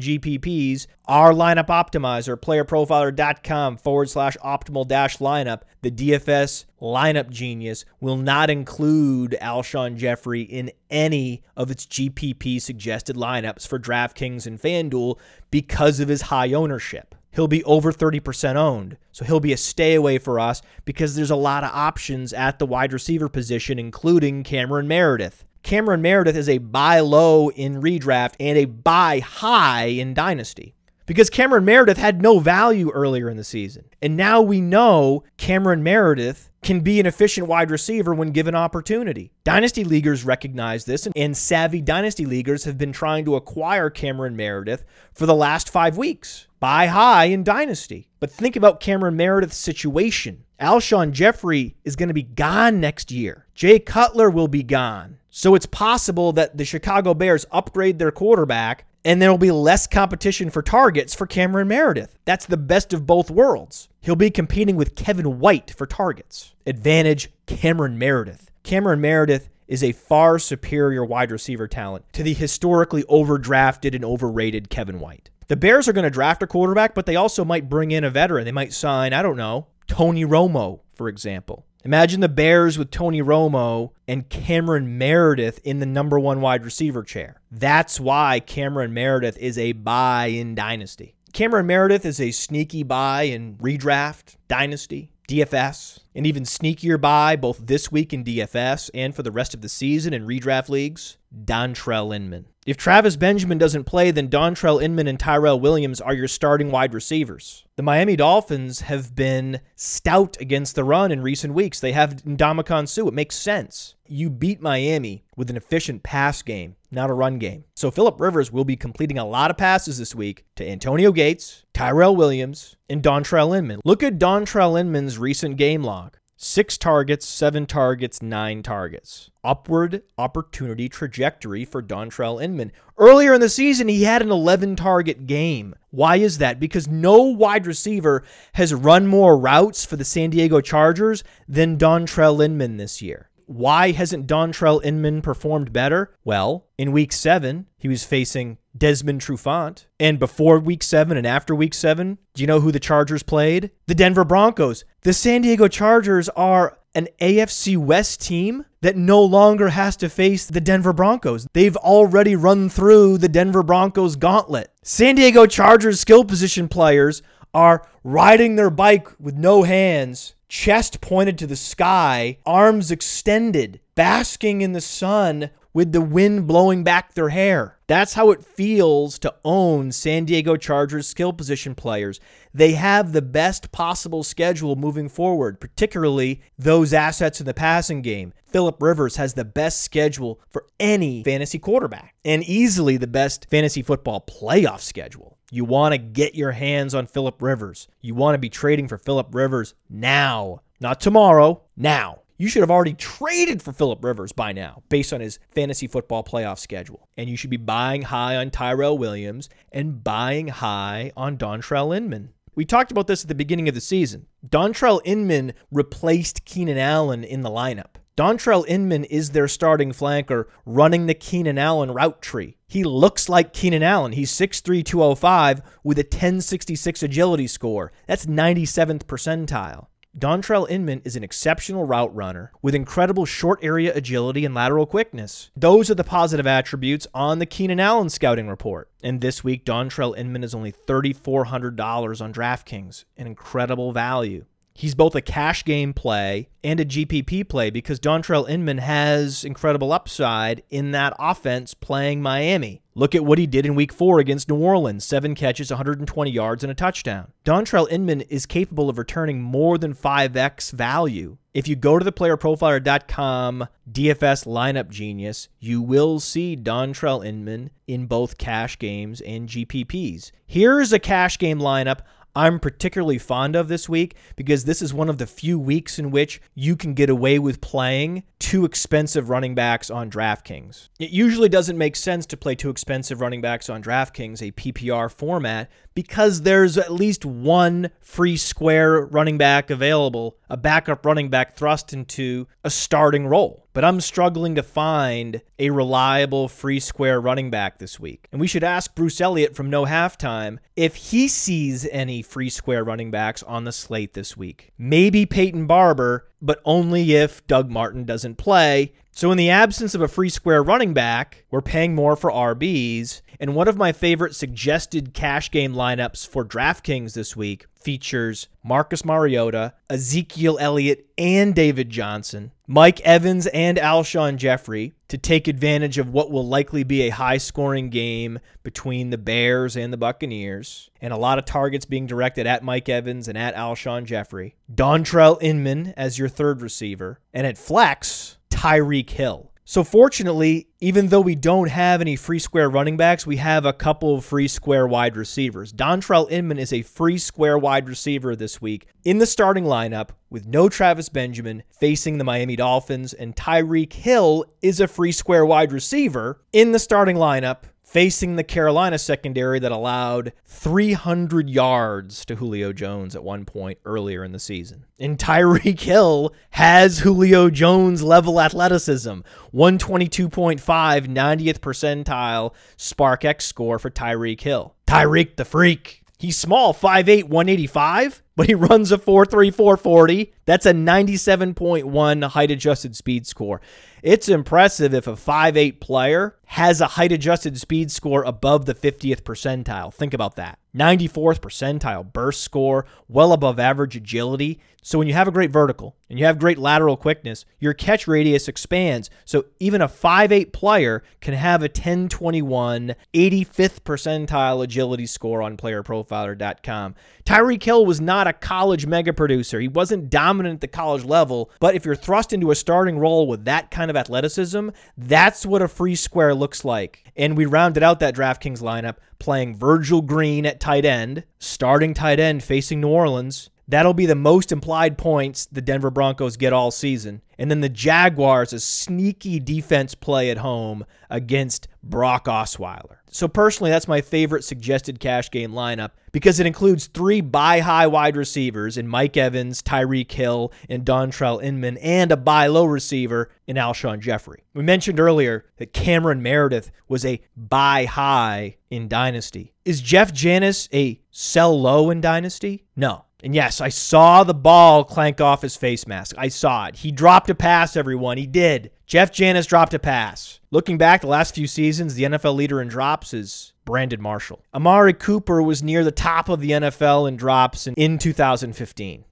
GPPs, 0.00 0.86
our 1.06 1.32
lineup 1.32 1.68
optimizer, 1.68 2.36
playerprofiler.com 2.36 3.76
forward 3.76 4.10
slash 4.10 4.36
optimal 4.44 4.86
dash 4.86 5.18
lineup, 5.18 5.62
the 5.82 5.90
DFS 5.90 6.64
lineup 6.80 7.30
genius, 7.30 7.84
will 8.00 8.16
not 8.16 8.50
include 8.50 9.36
Alshon 9.40 9.96
Jeffery 9.96 10.42
in 10.42 10.70
any 10.90 11.42
of 11.56 11.70
its 11.70 11.86
GPP 11.86 12.60
suggested 12.60 13.16
lineups 13.16 13.66
for 13.66 13.78
DraftKings 13.78 14.46
and 14.46 14.60
FanDuel 14.60 15.18
because 15.50 16.00
of 16.00 16.08
his 16.08 16.22
high 16.22 16.52
ownership. 16.52 17.14
He'll 17.30 17.48
be 17.48 17.64
over 17.64 17.92
30% 17.92 18.56
owned. 18.56 18.96
So 19.12 19.24
he'll 19.24 19.40
be 19.40 19.52
a 19.52 19.56
stay 19.56 19.94
away 19.94 20.18
for 20.18 20.40
us 20.40 20.62
because 20.84 21.14
there's 21.14 21.30
a 21.30 21.36
lot 21.36 21.64
of 21.64 21.70
options 21.72 22.32
at 22.32 22.58
the 22.58 22.66
wide 22.66 22.92
receiver 22.92 23.28
position, 23.28 23.78
including 23.78 24.42
Cameron 24.42 24.88
Meredith. 24.88 25.44
Cameron 25.62 26.02
Meredith 26.02 26.36
is 26.36 26.48
a 26.48 26.58
buy 26.58 27.00
low 27.00 27.50
in 27.50 27.82
redraft 27.82 28.34
and 28.40 28.56
a 28.56 28.64
buy 28.64 29.18
high 29.18 29.86
in 29.86 30.14
dynasty 30.14 30.74
because 31.08 31.30
Cameron 31.30 31.64
Meredith 31.64 31.96
had 31.96 32.20
no 32.20 32.38
value 32.38 32.90
earlier 32.90 33.30
in 33.30 33.38
the 33.38 33.42
season. 33.42 33.86
And 34.02 34.14
now 34.14 34.42
we 34.42 34.60
know 34.60 35.24
Cameron 35.38 35.82
Meredith 35.82 36.50
can 36.62 36.80
be 36.80 37.00
an 37.00 37.06
efficient 37.06 37.46
wide 37.46 37.70
receiver 37.70 38.14
when 38.14 38.30
given 38.30 38.54
opportunity. 38.54 39.32
Dynasty 39.42 39.84
leaguers 39.84 40.24
recognize 40.24 40.84
this, 40.84 41.08
and 41.16 41.34
savvy 41.34 41.80
dynasty 41.80 42.26
leaguers 42.26 42.64
have 42.64 42.76
been 42.76 42.92
trying 42.92 43.24
to 43.24 43.36
acquire 43.36 43.88
Cameron 43.88 44.36
Meredith 44.36 44.84
for 45.14 45.24
the 45.24 45.34
last 45.34 45.70
five 45.70 45.96
weeks. 45.96 46.46
Buy 46.60 46.86
high 46.86 47.24
in 47.24 47.42
dynasty. 47.42 48.10
But 48.20 48.30
think 48.30 48.54
about 48.54 48.80
Cameron 48.80 49.16
Meredith's 49.16 49.56
situation. 49.56 50.44
Alshon 50.60 51.12
Jeffery 51.12 51.76
is 51.84 51.96
going 51.96 52.08
to 52.08 52.14
be 52.14 52.22
gone 52.22 52.80
next 52.80 53.10
year. 53.10 53.46
Jay 53.54 53.78
Cutler 53.78 54.28
will 54.28 54.48
be 54.48 54.62
gone. 54.62 55.18
So 55.30 55.54
it's 55.54 55.66
possible 55.66 56.32
that 56.32 56.56
the 56.58 56.64
Chicago 56.64 57.14
Bears 57.14 57.46
upgrade 57.52 57.98
their 57.98 58.10
quarterback 58.10 58.87
and 59.04 59.20
there 59.20 59.30
will 59.30 59.38
be 59.38 59.50
less 59.50 59.86
competition 59.86 60.50
for 60.50 60.62
targets 60.62 61.14
for 61.14 61.26
Cameron 61.26 61.68
Meredith. 61.68 62.18
That's 62.24 62.46
the 62.46 62.56
best 62.56 62.92
of 62.92 63.06
both 63.06 63.30
worlds. 63.30 63.88
He'll 64.00 64.16
be 64.16 64.30
competing 64.30 64.76
with 64.76 64.94
Kevin 64.94 65.38
White 65.38 65.70
for 65.70 65.86
targets. 65.86 66.54
Advantage 66.66 67.30
Cameron 67.46 67.98
Meredith. 67.98 68.50
Cameron 68.62 69.00
Meredith 69.00 69.48
is 69.66 69.84
a 69.84 69.92
far 69.92 70.38
superior 70.38 71.04
wide 71.04 71.30
receiver 71.30 71.68
talent 71.68 72.04
to 72.12 72.22
the 72.22 72.34
historically 72.34 73.02
overdrafted 73.04 73.94
and 73.94 74.04
overrated 74.04 74.70
Kevin 74.70 74.98
White. 74.98 75.30
The 75.48 75.56
Bears 75.56 75.88
are 75.88 75.92
going 75.92 76.04
to 76.04 76.10
draft 76.10 76.42
a 76.42 76.46
quarterback, 76.46 76.94
but 76.94 77.06
they 77.06 77.16
also 77.16 77.44
might 77.44 77.70
bring 77.70 77.90
in 77.90 78.04
a 78.04 78.10
veteran. 78.10 78.44
They 78.44 78.52
might 78.52 78.72
sign, 78.72 79.12
I 79.12 79.22
don't 79.22 79.36
know, 79.36 79.66
Tony 79.86 80.24
Romo, 80.24 80.80
for 80.94 81.08
example. 81.08 81.64
Imagine 81.84 82.20
the 82.20 82.28
Bears 82.28 82.76
with 82.76 82.90
Tony 82.90 83.22
Romo 83.22 83.92
and 84.08 84.28
Cameron 84.28 84.98
Meredith 84.98 85.60
in 85.62 85.78
the 85.78 85.86
number 85.86 86.18
one 86.18 86.40
wide 86.40 86.64
receiver 86.64 87.04
chair. 87.04 87.40
That's 87.52 88.00
why 88.00 88.40
Cameron 88.40 88.92
Meredith 88.92 89.38
is 89.38 89.56
a 89.56 89.72
buy 89.72 90.26
in 90.26 90.56
Dynasty. 90.56 91.14
Cameron 91.32 91.66
Meredith 91.66 92.04
is 92.04 92.20
a 92.20 92.32
sneaky 92.32 92.82
buy 92.82 93.22
in 93.22 93.56
redraft, 93.58 94.36
Dynasty, 94.48 95.12
DFS, 95.28 96.00
and 96.18 96.26
even 96.26 96.42
sneakier 96.42 97.00
buy 97.00 97.36
both 97.36 97.64
this 97.64 97.92
week 97.92 98.12
in 98.12 98.24
DFS 98.24 98.90
and 98.92 99.14
for 99.14 99.22
the 99.22 99.30
rest 99.30 99.54
of 99.54 99.60
the 99.60 99.68
season 99.68 100.12
in 100.12 100.26
redraft 100.26 100.68
leagues, 100.68 101.16
Dontrelle 101.44 102.14
Inman. 102.14 102.46
If 102.66 102.76
Travis 102.76 103.14
Benjamin 103.14 103.56
doesn't 103.56 103.84
play, 103.84 104.10
then 104.10 104.28
Dontrelle 104.28 104.82
Inman 104.82 105.06
and 105.06 105.20
Tyrell 105.20 105.60
Williams 105.60 106.00
are 106.00 106.12
your 106.12 106.26
starting 106.26 106.72
wide 106.72 106.92
receivers. 106.92 107.64
The 107.76 107.84
Miami 107.84 108.16
Dolphins 108.16 108.80
have 108.80 109.14
been 109.14 109.60
stout 109.76 110.36
against 110.40 110.74
the 110.74 110.82
run 110.82 111.12
in 111.12 111.22
recent 111.22 111.54
weeks. 111.54 111.78
They 111.78 111.92
have 111.92 112.16
Ndamukong 112.24 112.88
Suh. 112.88 113.06
It 113.06 113.14
makes 113.14 113.36
sense. 113.36 113.94
You 114.08 114.28
beat 114.28 114.60
Miami 114.60 115.22
with 115.36 115.50
an 115.50 115.56
efficient 115.56 116.02
pass 116.02 116.42
game, 116.42 116.74
not 116.90 117.10
a 117.10 117.14
run 117.14 117.38
game. 117.38 117.64
So 117.74 117.90
Philip 117.90 118.20
Rivers 118.20 118.50
will 118.50 118.64
be 118.64 118.76
completing 118.76 119.18
a 119.18 119.26
lot 119.26 119.50
of 119.50 119.56
passes 119.56 119.98
this 119.98 120.14
week 120.14 120.44
to 120.56 120.68
Antonio 120.68 121.12
Gates, 121.12 121.64
Tyrell 121.74 122.16
Williams, 122.16 122.76
and 122.88 123.02
Dontrelle 123.02 123.56
Inman. 123.56 123.80
Look 123.84 124.02
at 124.02 124.18
Dontrelle 124.18 124.78
Inman's 124.78 125.18
recent 125.18 125.56
game 125.56 125.82
log. 125.82 126.16
Six 126.40 126.78
targets, 126.78 127.26
seven 127.26 127.66
targets, 127.66 128.22
nine 128.22 128.62
targets. 128.62 129.28
Upward 129.42 130.04
opportunity 130.16 130.88
trajectory 130.88 131.64
for 131.64 131.82
Dontrelle 131.82 132.40
Inman. 132.40 132.70
Earlier 132.96 133.34
in 133.34 133.40
the 133.40 133.48
season, 133.48 133.88
he 133.88 134.04
had 134.04 134.22
an 134.22 134.30
11 134.30 134.76
target 134.76 135.26
game. 135.26 135.74
Why 135.90 136.16
is 136.16 136.38
that? 136.38 136.60
Because 136.60 136.86
no 136.86 137.22
wide 137.22 137.66
receiver 137.66 138.22
has 138.52 138.72
run 138.72 139.08
more 139.08 139.36
routes 139.36 139.84
for 139.84 139.96
the 139.96 140.04
San 140.04 140.30
Diego 140.30 140.60
Chargers 140.60 141.24
than 141.48 141.76
Dontrelle 141.76 142.44
Inman 142.44 142.76
this 142.76 143.02
year. 143.02 143.27
Why 143.48 143.92
hasn't 143.92 144.26
Dontrelle 144.26 144.84
Inman 144.84 145.22
performed 145.22 145.72
better? 145.72 146.14
Well, 146.22 146.66
in 146.76 146.92
week 146.92 147.14
seven, 147.14 147.66
he 147.78 147.88
was 147.88 148.04
facing 148.04 148.58
Desmond 148.76 149.22
Trufant. 149.22 149.86
And 149.98 150.18
before 150.18 150.58
week 150.58 150.82
seven 150.82 151.16
and 151.16 151.26
after 151.26 151.54
week 151.54 151.72
seven, 151.72 152.18
do 152.34 152.42
you 152.42 152.46
know 152.46 152.60
who 152.60 152.70
the 152.70 152.78
Chargers 152.78 153.22
played? 153.22 153.70
The 153.86 153.94
Denver 153.94 154.24
Broncos. 154.24 154.84
The 155.00 155.14
San 155.14 155.40
Diego 155.40 155.66
Chargers 155.66 156.28
are 156.30 156.78
an 156.94 157.08
AFC 157.22 157.78
West 157.78 158.20
team 158.20 158.66
that 158.82 158.96
no 158.96 159.22
longer 159.22 159.70
has 159.70 159.96
to 159.96 160.10
face 160.10 160.44
the 160.44 160.60
Denver 160.60 160.92
Broncos. 160.92 161.46
They've 161.54 161.76
already 161.76 162.36
run 162.36 162.68
through 162.68 163.16
the 163.16 163.28
Denver 163.30 163.62
Broncos 163.62 164.16
gauntlet. 164.16 164.70
San 164.82 165.14
Diego 165.14 165.46
Chargers 165.46 166.00
skill 166.00 166.24
position 166.24 166.68
players 166.68 167.22
are 167.58 167.84
riding 168.04 168.54
their 168.54 168.70
bike 168.70 169.08
with 169.18 169.34
no 169.34 169.64
hands 169.64 170.36
chest 170.48 171.00
pointed 171.00 171.36
to 171.36 171.46
the 171.46 171.56
sky, 171.56 172.38
arms 172.46 172.92
extended, 172.92 173.80
basking 173.96 174.60
in 174.60 174.72
the 174.72 174.80
sun 174.80 175.50
with 175.74 175.90
the 175.90 176.00
wind 176.00 176.46
blowing 176.46 176.84
back 176.84 177.12
their 177.12 177.30
hair. 177.30 177.76
That's 177.88 178.14
how 178.14 178.30
it 178.30 178.44
feels 178.44 179.18
to 179.18 179.34
own 179.44 179.90
San 179.90 180.24
Diego 180.24 180.56
Chargers 180.56 181.08
skill 181.08 181.32
position 181.32 181.74
players. 181.74 182.20
They 182.54 182.72
have 182.72 183.12
the 183.12 183.22
best 183.22 183.72
possible 183.72 184.22
schedule 184.22 184.76
moving 184.76 185.08
forward, 185.08 185.60
particularly 185.60 186.40
those 186.56 186.94
assets 186.94 187.40
in 187.40 187.46
the 187.46 187.54
passing 187.54 188.02
game. 188.02 188.32
Philip 188.46 188.80
Rivers 188.80 189.16
has 189.16 189.34
the 189.34 189.44
best 189.44 189.82
schedule 189.82 190.40
for 190.48 190.64
any 190.78 191.24
fantasy 191.24 191.58
quarterback 191.58 192.14
and 192.24 192.44
easily 192.44 192.96
the 192.96 193.08
best 193.08 193.50
fantasy 193.50 193.82
football 193.82 194.24
playoff 194.26 194.80
schedule. 194.80 195.37
You 195.50 195.64
want 195.64 195.94
to 195.94 195.98
get 195.98 196.34
your 196.34 196.52
hands 196.52 196.94
on 196.94 197.06
Philip 197.06 197.40
Rivers. 197.40 197.88
You 198.02 198.14
want 198.14 198.34
to 198.34 198.38
be 198.38 198.50
trading 198.50 198.86
for 198.86 198.98
Philip 198.98 199.34
Rivers 199.34 199.74
now, 199.88 200.60
not 200.78 201.00
tomorrow, 201.00 201.62
now. 201.74 202.20
You 202.36 202.48
should 202.48 202.60
have 202.60 202.70
already 202.70 202.92
traded 202.92 203.62
for 203.62 203.72
Philip 203.72 204.04
Rivers 204.04 204.30
by 204.30 204.52
now, 204.52 204.82
based 204.90 205.12
on 205.12 205.20
his 205.20 205.38
fantasy 205.50 205.86
football 205.86 206.22
playoff 206.22 206.58
schedule. 206.58 207.08
And 207.16 207.28
you 207.28 207.36
should 207.36 207.50
be 207.50 207.56
buying 207.56 208.02
high 208.02 208.36
on 208.36 208.50
Tyrell 208.50 208.96
Williams 208.96 209.48
and 209.72 210.04
buying 210.04 210.48
high 210.48 211.12
on 211.16 211.36
Dontrelle 211.38 211.96
Inman. 211.96 212.34
We 212.54 212.64
talked 212.64 212.92
about 212.92 213.06
this 213.06 213.22
at 213.22 213.28
the 213.28 213.34
beginning 213.34 213.68
of 213.68 213.74
the 213.74 213.80
season. 213.80 214.26
Dontrelle 214.46 215.00
Inman 215.04 215.54
replaced 215.72 216.44
Keenan 216.44 216.78
Allen 216.78 217.24
in 217.24 217.40
the 217.40 217.50
lineup. 217.50 217.96
Dontrelle 218.18 218.66
Inman 218.66 219.04
is 219.04 219.30
their 219.30 219.46
starting 219.46 219.92
flanker 219.92 220.46
running 220.66 221.06
the 221.06 221.14
Keenan 221.14 221.56
Allen 221.56 221.92
route 221.92 222.20
tree. 222.20 222.56
He 222.66 222.82
looks 222.82 223.28
like 223.28 223.52
Keenan 223.52 223.84
Allen. 223.84 224.10
He's 224.10 224.32
6'3, 224.32 224.84
205 224.84 225.62
with 225.84 226.00
a 226.00 226.02
1066 226.02 227.04
agility 227.04 227.46
score. 227.46 227.92
That's 228.08 228.26
97th 228.26 229.04
percentile. 229.04 229.86
Dontrelle 230.18 230.68
Inman 230.68 231.00
is 231.04 231.14
an 231.14 231.22
exceptional 231.22 231.84
route 231.84 232.12
runner 232.12 232.50
with 232.60 232.74
incredible 232.74 233.24
short 233.24 233.60
area 233.62 233.94
agility 233.94 234.44
and 234.44 234.52
lateral 234.52 234.84
quickness. 234.84 235.52
Those 235.54 235.88
are 235.88 235.94
the 235.94 236.02
positive 236.02 236.48
attributes 236.48 237.06
on 237.14 237.38
the 237.38 237.46
Keenan 237.46 237.78
Allen 237.78 238.08
scouting 238.08 238.48
report. 238.48 238.90
And 239.00 239.20
this 239.20 239.44
week, 239.44 239.64
Dontrelle 239.64 240.18
Inman 240.18 240.42
is 240.42 240.56
only 240.56 240.72
$3,400 240.72 242.20
on 242.20 242.32
DraftKings, 242.32 243.04
an 243.16 243.28
incredible 243.28 243.92
value. 243.92 244.44
He's 244.78 244.94
both 244.94 245.16
a 245.16 245.20
cash 245.20 245.64
game 245.64 245.92
play 245.92 246.50
and 246.62 246.78
a 246.78 246.84
GPP 246.84 247.48
play 247.48 247.68
because 247.68 247.98
Dontrelle 247.98 248.48
Inman 248.48 248.78
has 248.78 249.42
incredible 249.42 249.92
upside 249.92 250.62
in 250.70 250.92
that 250.92 251.14
offense 251.18 251.74
playing 251.74 252.22
Miami. 252.22 252.82
Look 252.94 253.12
at 253.12 253.24
what 253.24 253.38
he 253.38 253.48
did 253.48 253.66
in 253.66 253.74
week 253.74 253.92
four 253.92 254.20
against 254.20 254.48
New 254.48 254.58
Orleans 254.58 255.04
seven 255.04 255.34
catches, 255.34 255.70
120 255.70 256.30
yards, 256.30 256.62
and 256.62 256.70
a 256.70 256.76
touchdown. 256.76 257.32
Dontrelle 257.44 257.90
Inman 257.90 258.20
is 258.20 258.46
capable 258.46 258.88
of 258.88 258.98
returning 258.98 259.42
more 259.42 259.78
than 259.78 259.94
5x 259.94 260.70
value. 260.70 261.38
If 261.52 261.66
you 261.66 261.74
go 261.74 261.98
to 261.98 262.04
the 262.04 262.12
playerprofiler.com 262.12 263.66
DFS 263.90 264.46
lineup 264.46 264.90
genius, 264.90 265.48
you 265.58 265.82
will 265.82 266.20
see 266.20 266.56
Dontrelle 266.56 267.26
Inman 267.26 267.70
in 267.88 268.06
both 268.06 268.38
cash 268.38 268.78
games 268.78 269.20
and 269.22 269.48
GPPs. 269.48 270.30
Here's 270.46 270.92
a 270.92 271.00
cash 271.00 271.36
game 271.36 271.58
lineup 271.58 272.02
I'm 272.38 272.60
particularly 272.60 273.18
fond 273.18 273.56
of 273.56 273.66
this 273.66 273.88
week 273.88 274.14
because 274.36 274.64
this 274.64 274.80
is 274.80 274.94
one 274.94 275.08
of 275.08 275.18
the 275.18 275.26
few 275.26 275.58
weeks 275.58 275.98
in 275.98 276.12
which 276.12 276.40
you 276.54 276.76
can 276.76 276.94
get 276.94 277.10
away 277.10 277.40
with 277.40 277.60
playing 277.60 278.22
two 278.38 278.64
expensive 278.64 279.28
running 279.28 279.56
backs 279.56 279.90
on 279.90 280.08
DraftKings. 280.08 280.88
It 281.00 281.10
usually 281.10 281.48
doesn't 281.48 281.76
make 281.76 281.96
sense 281.96 282.26
to 282.26 282.36
play 282.36 282.54
two 282.54 282.70
expensive 282.70 283.20
running 283.20 283.40
backs 283.40 283.68
on 283.68 283.82
DraftKings, 283.82 284.40
a 284.40 284.52
PPR 284.52 285.10
format, 285.10 285.68
because 285.94 286.42
there's 286.42 286.78
at 286.78 286.92
least 286.92 287.24
one 287.24 287.90
free 287.98 288.36
square 288.36 289.04
running 289.06 289.36
back 289.36 289.68
available, 289.68 290.38
a 290.48 290.56
backup 290.56 291.04
running 291.04 291.30
back 291.30 291.56
thrust 291.56 291.92
into 291.92 292.46
a 292.62 292.70
starting 292.70 293.26
role. 293.26 293.66
But 293.78 293.84
I'm 293.84 294.00
struggling 294.00 294.56
to 294.56 294.64
find 294.64 295.40
a 295.56 295.70
reliable 295.70 296.48
free 296.48 296.80
square 296.80 297.20
running 297.20 297.48
back 297.48 297.78
this 297.78 298.00
week. 298.00 298.26
And 298.32 298.40
we 298.40 298.48
should 298.48 298.64
ask 298.64 298.92
Bruce 298.92 299.20
Elliott 299.20 299.54
from 299.54 299.70
No 299.70 299.84
Halftime 299.84 300.58
if 300.74 300.96
he 300.96 301.28
sees 301.28 301.86
any 301.92 302.20
free 302.20 302.50
square 302.50 302.82
running 302.82 303.12
backs 303.12 303.44
on 303.44 303.62
the 303.62 303.70
slate 303.70 304.14
this 304.14 304.36
week. 304.36 304.72
Maybe 304.76 305.26
Peyton 305.26 305.68
Barber, 305.68 306.26
but 306.42 306.60
only 306.64 307.14
if 307.14 307.46
Doug 307.46 307.70
Martin 307.70 308.04
doesn't 308.04 308.34
play. 308.34 308.94
So, 309.18 309.32
in 309.32 309.36
the 309.36 309.50
absence 309.50 309.96
of 309.96 310.00
a 310.00 310.06
free 310.06 310.28
square 310.28 310.62
running 310.62 310.94
back, 310.94 311.42
we're 311.50 311.60
paying 311.60 311.92
more 311.92 312.14
for 312.14 312.30
RBs. 312.30 313.20
And 313.40 313.56
one 313.56 313.66
of 313.66 313.76
my 313.76 313.90
favorite 313.90 314.36
suggested 314.36 315.12
cash 315.12 315.50
game 315.50 315.74
lineups 315.74 316.24
for 316.28 316.44
DraftKings 316.44 317.14
this 317.14 317.34
week 317.34 317.66
features 317.74 318.46
Marcus 318.62 319.04
Mariota, 319.04 319.74
Ezekiel 319.90 320.56
Elliott, 320.60 321.08
and 321.18 321.52
David 321.52 321.90
Johnson, 321.90 322.52
Mike 322.68 323.00
Evans, 323.00 323.48
and 323.48 323.76
Alshon 323.76 324.36
Jeffery 324.36 324.94
to 325.08 325.18
take 325.18 325.48
advantage 325.48 325.98
of 325.98 326.12
what 326.12 326.30
will 326.30 326.46
likely 326.46 326.84
be 326.84 327.02
a 327.02 327.08
high 327.08 327.38
scoring 327.38 327.90
game 327.90 328.38
between 328.62 329.10
the 329.10 329.18
Bears 329.18 329.76
and 329.76 329.92
the 329.92 329.96
Buccaneers, 329.96 330.90
and 331.00 331.12
a 331.12 331.16
lot 331.16 331.40
of 331.40 331.44
targets 331.44 331.86
being 331.86 332.06
directed 332.06 332.46
at 332.46 332.62
Mike 332.62 332.88
Evans 332.88 333.26
and 333.26 333.36
at 333.36 333.56
Alshon 333.56 334.04
Jeffery. 334.04 334.54
Dontrelle 334.72 335.42
Inman 335.42 335.92
as 335.96 336.20
your 336.20 336.28
third 336.28 336.62
receiver, 336.62 337.18
and 337.34 337.48
at 337.48 337.58
flex, 337.58 338.37
Tyreek 338.58 339.10
Hill. 339.10 339.52
So 339.64 339.84
fortunately, 339.84 340.66
even 340.80 341.08
though 341.08 341.20
we 341.20 341.36
don't 341.36 341.68
have 341.68 342.00
any 342.00 342.16
free 342.16 342.40
square 342.40 342.68
running 342.68 342.96
backs, 342.96 343.24
we 343.24 343.36
have 343.36 343.64
a 343.64 343.72
couple 343.72 344.16
of 344.16 344.24
free 344.24 344.48
square 344.48 344.84
wide 344.84 345.16
receivers. 345.16 345.72
Dontrelle 345.72 346.28
Inman 346.28 346.58
is 346.58 346.72
a 346.72 346.82
free 346.82 347.18
square 347.18 347.56
wide 347.56 347.88
receiver 347.88 348.34
this 348.34 348.60
week 348.60 348.88
in 349.04 349.18
the 349.18 349.26
starting 349.26 349.62
lineup 349.62 350.08
with 350.28 350.48
no 350.48 350.68
Travis 350.68 351.08
Benjamin 351.08 351.62
facing 351.70 352.18
the 352.18 352.24
Miami 352.24 352.56
Dolphins, 352.56 353.12
and 353.12 353.36
Tyreek 353.36 353.92
Hill 353.92 354.44
is 354.60 354.80
a 354.80 354.88
free 354.88 355.12
square 355.12 355.46
wide 355.46 355.70
receiver 355.70 356.40
in 356.52 356.72
the 356.72 356.80
starting 356.80 357.16
lineup 357.16 357.62
facing 357.88 358.36
the 358.36 358.44
Carolina 358.44 358.98
secondary 358.98 359.58
that 359.58 359.72
allowed 359.72 360.32
300 360.44 361.48
yards 361.48 362.22
to 362.26 362.36
Julio 362.36 362.70
Jones 362.70 363.16
at 363.16 363.24
one 363.24 363.46
point 363.46 363.78
earlier 363.86 364.22
in 364.22 364.32
the 364.32 364.38
season. 364.38 364.84
And 364.98 365.18
Tyreek 365.18 365.80
Hill 365.80 366.34
has 366.50 366.98
Julio 366.98 367.48
Jones 367.48 368.02
level 368.02 368.42
athleticism 368.42 369.20
122.5, 369.54 370.60
90th 370.60 371.58
percentile 371.60 372.52
SPARQx 372.76 373.40
score 373.40 373.78
for 373.78 373.90
Tyreek 373.90 374.42
Hill. 374.42 374.74
Tyreek 374.86 375.36
the 375.36 375.46
Freak. 375.46 375.97
He's 376.20 376.36
small, 376.36 376.74
5'8, 376.74 377.24
185, 377.24 378.24
but 378.34 378.48
he 378.48 378.54
runs 378.54 378.90
a 378.90 378.98
4'3, 378.98 379.54
440. 379.54 380.32
That's 380.46 380.66
a 380.66 380.72
97.1 380.72 382.24
height 382.30 382.50
adjusted 382.50 382.96
speed 382.96 383.24
score. 383.24 383.60
It's 384.02 384.28
impressive 384.28 384.92
if 384.92 385.06
a 385.06 385.12
5'8 385.12 385.78
player 385.78 386.34
has 386.46 386.80
a 386.80 386.88
height 386.88 387.12
adjusted 387.12 387.56
speed 387.60 387.92
score 387.92 388.24
above 388.24 388.66
the 388.66 388.74
50th 388.74 389.22
percentile. 389.22 389.94
Think 389.94 390.12
about 390.12 390.34
that. 390.34 390.58
94th 390.76 391.38
percentile 391.38 392.12
burst 392.12 392.42
score, 392.42 392.84
well 393.06 393.32
above 393.32 393.60
average 393.60 393.94
agility, 393.94 394.60
So 394.88 394.96
when 394.96 395.06
you 395.06 395.12
have 395.12 395.28
a 395.28 395.30
great 395.30 395.50
vertical 395.50 395.96
and 396.08 396.18
you 396.18 396.24
have 396.24 396.38
great 396.38 396.56
lateral 396.56 396.96
quickness, 396.96 397.44
your 397.58 397.74
catch 397.74 398.08
radius 398.08 398.48
expands. 398.48 399.10
So 399.26 399.44
even 399.60 399.82
a 399.82 399.86
5'8 399.86 400.50
player 400.50 401.02
can 401.20 401.34
have 401.34 401.60
a 401.60 401.64
1021 401.64 402.94
85th 403.12 403.80
percentile 403.80 404.64
agility 404.64 405.04
score 405.04 405.42
on 405.42 405.58
playerprofiler.com. 405.58 406.94
Tyreek 407.26 407.62
Hill 407.62 407.84
was 407.84 408.00
not 408.00 408.28
a 408.28 408.32
college 408.32 408.86
mega 408.86 409.12
producer. 409.12 409.60
He 409.60 409.68
wasn't 409.68 410.08
dominant 410.08 410.54
at 410.54 410.60
the 410.62 410.68
college 410.68 411.04
level, 411.04 411.50
but 411.60 411.74
if 411.74 411.84
you're 411.84 411.94
thrust 411.94 412.32
into 412.32 412.50
a 412.50 412.54
starting 412.54 412.98
role 412.98 413.26
with 413.26 413.44
that 413.44 413.70
kind 413.70 413.90
of 413.90 413.96
athleticism, 413.98 414.70
that's 414.96 415.44
what 415.44 415.60
a 415.60 415.68
free 415.68 415.96
square 415.96 416.34
looks 416.34 416.64
like. 416.64 417.12
And 417.14 417.36
we 417.36 417.44
rounded 417.44 417.82
out 417.82 418.00
that 418.00 418.16
DraftKings 418.16 418.62
lineup 418.62 418.96
playing 419.18 419.54
Virgil 419.54 420.00
Green 420.00 420.46
at 420.46 420.60
tight 420.60 420.86
end, 420.86 421.24
starting 421.38 421.92
tight 421.92 422.18
end 422.18 422.42
facing 422.42 422.80
New 422.80 422.88
Orleans, 422.88 423.50
That'll 423.68 423.94
be 423.94 424.06
the 424.06 424.14
most 424.14 424.50
implied 424.50 424.96
points 424.96 425.44
the 425.46 425.60
Denver 425.60 425.90
Broncos 425.90 426.38
get 426.38 426.54
all 426.54 426.70
season. 426.70 427.20
And 427.38 427.50
then 427.50 427.60
the 427.60 427.68
Jaguars, 427.68 428.54
a 428.54 428.60
sneaky 428.60 429.38
defense 429.38 429.94
play 429.94 430.30
at 430.30 430.38
home 430.38 430.86
against 431.10 431.68
Brock 431.82 432.24
Osweiler. 432.24 432.96
So, 433.10 433.28
personally, 433.28 433.70
that's 433.70 433.88
my 433.88 434.00
favorite 434.00 434.44
suggested 434.44 435.00
cash 435.00 435.30
game 435.30 435.52
lineup 435.52 435.92
because 436.12 436.40
it 436.40 436.46
includes 436.46 436.86
three 436.86 437.20
buy 437.20 437.60
high 437.60 437.86
wide 437.86 438.16
receivers 438.16 438.76
in 438.76 438.88
Mike 438.88 439.16
Evans, 439.16 439.62
Tyreek 439.62 440.10
Hill, 440.12 440.52
and 440.68 440.84
Dontrelle 440.84 441.42
Inman, 441.42 441.78
and 441.78 442.12
a 442.12 442.16
buy 442.16 442.46
low 442.48 442.64
receiver 442.64 443.30
in 443.46 443.56
Alshon 443.56 444.00
Jeffery. 444.00 444.44
We 444.54 444.62
mentioned 444.62 445.00
earlier 445.00 445.46
that 445.56 445.72
Cameron 445.72 446.22
Meredith 446.22 446.70
was 446.86 447.04
a 447.04 447.20
buy 447.36 447.84
high 447.86 448.56
in 448.70 448.88
Dynasty. 448.88 449.54
Is 449.64 449.80
Jeff 449.80 450.12
Janis 450.12 450.68
a 450.72 451.00
sell 451.10 451.58
low 451.58 451.90
in 451.90 452.00
Dynasty? 452.00 452.64
No. 452.76 453.04
And 453.22 453.34
yes, 453.34 453.60
I 453.60 453.68
saw 453.68 454.22
the 454.22 454.34
ball 454.34 454.84
clank 454.84 455.20
off 455.20 455.42
his 455.42 455.56
face 455.56 455.86
mask. 455.86 456.14
I 456.16 456.28
saw 456.28 456.66
it. 456.66 456.76
He 456.76 456.92
dropped 456.92 457.28
a 457.28 457.34
pass, 457.34 457.76
everyone. 457.76 458.16
He 458.16 458.26
did. 458.26 458.70
Jeff 458.86 459.10
Janis 459.12 459.46
dropped 459.46 459.74
a 459.74 459.78
pass. 459.78 460.38
Looking 460.52 460.78
back 460.78 461.00
the 461.00 461.08
last 461.08 461.34
few 461.34 461.48
seasons, 461.48 461.94
the 461.94 462.04
NFL 462.04 462.36
leader 462.36 462.62
in 462.62 462.68
drops 462.68 463.12
is 463.12 463.52
Brandon 463.64 464.00
Marshall. 464.00 464.44
Amari 464.54 464.94
Cooper 464.94 465.42
was 465.42 465.62
near 465.64 465.82
the 465.82 465.90
top 465.90 466.28
of 466.28 466.40
the 466.40 466.52
NFL 466.52 467.08
in 467.08 467.16
drops 467.16 467.66
in, 467.66 467.74
in 467.74 467.98
2015. 467.98 469.04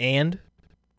And 0.00 0.40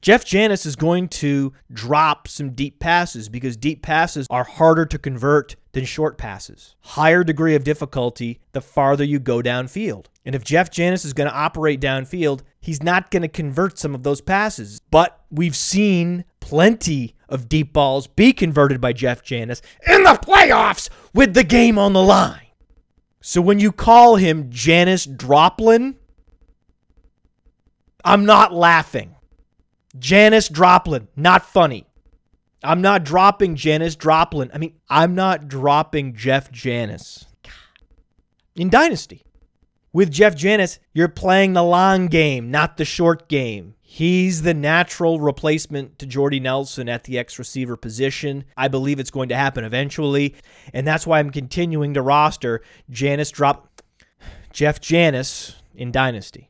Jeff 0.01 0.23
Janis 0.23 0.65
is 0.65 0.75
going 0.75 1.09
to 1.09 1.51
drop 1.73 2.27
some 2.27 2.51
deep 2.51 2.79
passes 2.79 3.27
because 3.27 3.57
deep 3.57 3.81
passes 3.81 4.27
are 4.29 4.43
harder 4.43 4.85
to 4.85 4.97
convert 4.97 5.55
than 5.73 5.83
short 5.83 6.17
passes. 6.17 6.75
Higher 6.81 7.23
degree 7.23 7.55
of 7.55 7.63
difficulty 7.63 8.39
the 8.53 8.61
farther 8.61 9.03
you 9.03 9.19
go 9.19 9.41
downfield. 9.41 10.05
And 10.25 10.33
if 10.33 10.43
Jeff 10.43 10.71
Janis 10.71 11.05
is 11.05 11.13
going 11.13 11.29
to 11.29 11.35
operate 11.35 11.79
downfield, 11.79 12.41
he's 12.59 12.81
not 12.81 13.11
going 13.11 13.21
to 13.21 13.27
convert 13.27 13.77
some 13.77 13.93
of 13.93 14.03
those 14.03 14.21
passes. 14.21 14.81
But 14.89 15.23
we've 15.29 15.55
seen 15.55 16.25
plenty 16.39 17.15
of 17.29 17.47
deep 17.47 17.73
balls 17.73 18.07
be 18.07 18.33
converted 18.33 18.81
by 18.81 18.93
Jeff 18.93 19.23
Janis 19.23 19.61
in 19.87 20.03
the 20.03 20.19
playoffs 20.21 20.89
with 21.13 21.33
the 21.33 21.43
game 21.43 21.77
on 21.77 21.93
the 21.93 22.01
line. 22.01 22.41
So 23.21 23.41
when 23.41 23.59
you 23.59 23.71
call 23.71 24.15
him 24.17 24.49
Janis 24.49 25.07
Droplin, 25.07 25.95
I'm 28.03 28.25
not 28.25 28.53
laughing. 28.53 29.15
Janis 29.97 30.49
Droplin, 30.49 31.07
not 31.15 31.45
funny. 31.45 31.87
I'm 32.63 32.81
not 32.81 33.03
dropping 33.03 33.55
Janis 33.55 33.95
Droplin. 33.95 34.49
I 34.53 34.57
mean, 34.57 34.75
I'm 34.89 35.15
not 35.15 35.47
dropping 35.47 36.15
Jeff 36.15 36.51
Janis. 36.51 37.25
In 38.55 38.69
Dynasty. 38.69 39.23
With 39.95 40.11
Jeff 40.11 40.35
Janis, 40.35 40.79
you're 40.93 41.07
playing 41.07 41.53
the 41.53 41.63
long 41.63 42.07
game, 42.07 42.51
not 42.51 42.75
the 42.75 42.83
short 42.83 43.29
game. 43.29 43.75
He's 43.81 44.41
the 44.41 44.53
natural 44.53 45.21
replacement 45.21 45.99
to 45.99 46.05
Jordy 46.05 46.41
Nelson 46.41 46.89
at 46.89 47.05
the 47.05 47.17
X 47.17 47.39
receiver 47.39 47.77
position. 47.77 48.43
I 48.57 48.67
believe 48.67 48.99
it's 48.99 49.09
going 49.09 49.29
to 49.29 49.37
happen 49.37 49.63
eventually, 49.63 50.35
and 50.73 50.85
that's 50.85 51.07
why 51.07 51.19
I'm 51.19 51.29
continuing 51.29 51.93
to 51.93 52.01
roster 52.01 52.61
Janis 52.89 53.31
drop 53.31 53.81
Jeff 54.51 54.81
Janis 54.81 55.55
in 55.73 55.93
Dynasty. 55.93 56.49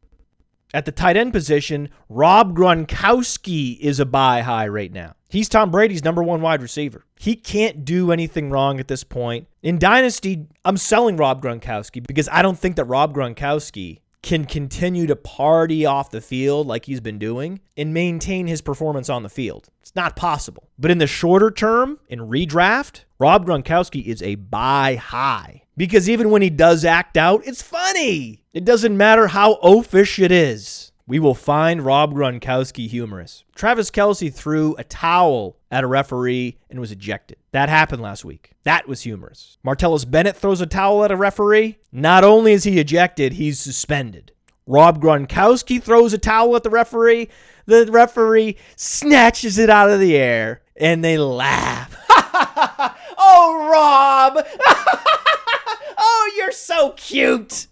At 0.73 0.85
the 0.85 0.91
tight 0.91 1.15
end 1.15 1.31
position, 1.31 1.89
Rob 2.09 2.57
Gronkowski 2.57 3.77
is 3.79 3.99
a 3.99 4.07
buy 4.07 4.41
high 4.41 4.67
right 4.67 4.91
now. 4.91 5.13
He's 5.35 5.49
Tom 5.49 5.69
Brady's 5.69 6.05
number 6.05 6.23
one 6.23 6.39
wide 6.39 6.61
receiver. 6.61 7.03
He 7.19 7.35
can't 7.35 7.83
do 7.83 8.13
anything 8.13 8.49
wrong 8.49 8.79
at 8.79 8.87
this 8.87 9.03
point. 9.03 9.49
In 9.61 9.77
Dynasty, 9.77 10.47
I'm 10.63 10.77
selling 10.77 11.17
Rob 11.17 11.43
Gronkowski 11.43 12.07
because 12.07 12.29
I 12.31 12.41
don't 12.41 12.57
think 12.57 12.77
that 12.77 12.85
Rob 12.85 13.13
Gronkowski 13.13 13.99
can 14.21 14.45
continue 14.45 15.07
to 15.07 15.15
party 15.17 15.85
off 15.85 16.09
the 16.09 16.21
field 16.21 16.67
like 16.67 16.85
he's 16.85 17.01
been 17.01 17.19
doing 17.19 17.59
and 17.75 17.93
maintain 17.93 18.47
his 18.47 18.61
performance 18.61 19.09
on 19.09 19.23
the 19.23 19.29
field. 19.29 19.67
It's 19.81 19.93
not 19.93 20.15
possible. 20.15 20.69
But 20.79 20.89
in 20.89 20.99
the 20.99 21.05
shorter 21.05 21.51
term, 21.51 21.99
in 22.07 22.19
redraft, 22.21 23.03
Rob 23.19 23.45
Gronkowski 23.45 24.05
is 24.05 24.23
a 24.23 24.35
buy 24.35 24.95
high. 24.95 25.63
Because 25.75 26.09
even 26.09 26.29
when 26.29 26.43
he 26.43 26.49
does 26.49 26.85
act 26.85 27.17
out, 27.17 27.45
it's 27.45 27.61
funny. 27.61 28.45
It 28.53 28.63
doesn't 28.63 28.95
matter 28.95 29.27
how 29.27 29.55
oafish 29.55 30.17
it 30.17 30.31
is. 30.31 30.93
We 31.07 31.19
will 31.19 31.35
find 31.35 31.83
Rob 31.83 32.15
Gronkowski 32.15 32.87
humorous. 32.89 33.43
Travis 33.53 33.91
Kelce 33.91 34.33
threw 34.33 34.75
a 34.79 34.83
towel 34.83 35.55
at 35.69 35.83
a 35.83 35.87
referee 35.87 36.57
and 36.67 36.79
was 36.79 36.91
ejected. 36.91 37.37
That 37.51 37.69
happened 37.69 38.01
last 38.01 38.25
week. 38.25 38.53
That 38.63 38.87
was 38.87 39.01
humorous. 39.01 39.59
Martellus 39.63 40.09
Bennett 40.09 40.35
throws 40.35 40.61
a 40.61 40.65
towel 40.65 41.03
at 41.03 41.11
a 41.11 41.15
referee. 41.15 41.77
Not 41.91 42.23
only 42.23 42.53
is 42.53 42.63
he 42.63 42.79
ejected, 42.79 43.33
he's 43.33 43.59
suspended. 43.59 44.31
Rob 44.65 44.99
Gronkowski 44.99 45.79
throws 45.79 46.11
a 46.11 46.17
towel 46.17 46.55
at 46.55 46.63
the 46.63 46.71
referee. 46.71 47.29
The 47.67 47.87
referee 47.91 48.57
snatches 48.75 49.59
it 49.59 49.69
out 49.69 49.91
of 49.91 49.99
the 49.99 50.17
air 50.17 50.63
and 50.75 51.05
they 51.05 51.19
laugh. 51.19 51.95
oh, 52.09 53.69
Rob! 53.71 54.43
oh, 55.99 56.31
you're 56.35 56.51
so 56.51 56.93
cute. 56.97 57.67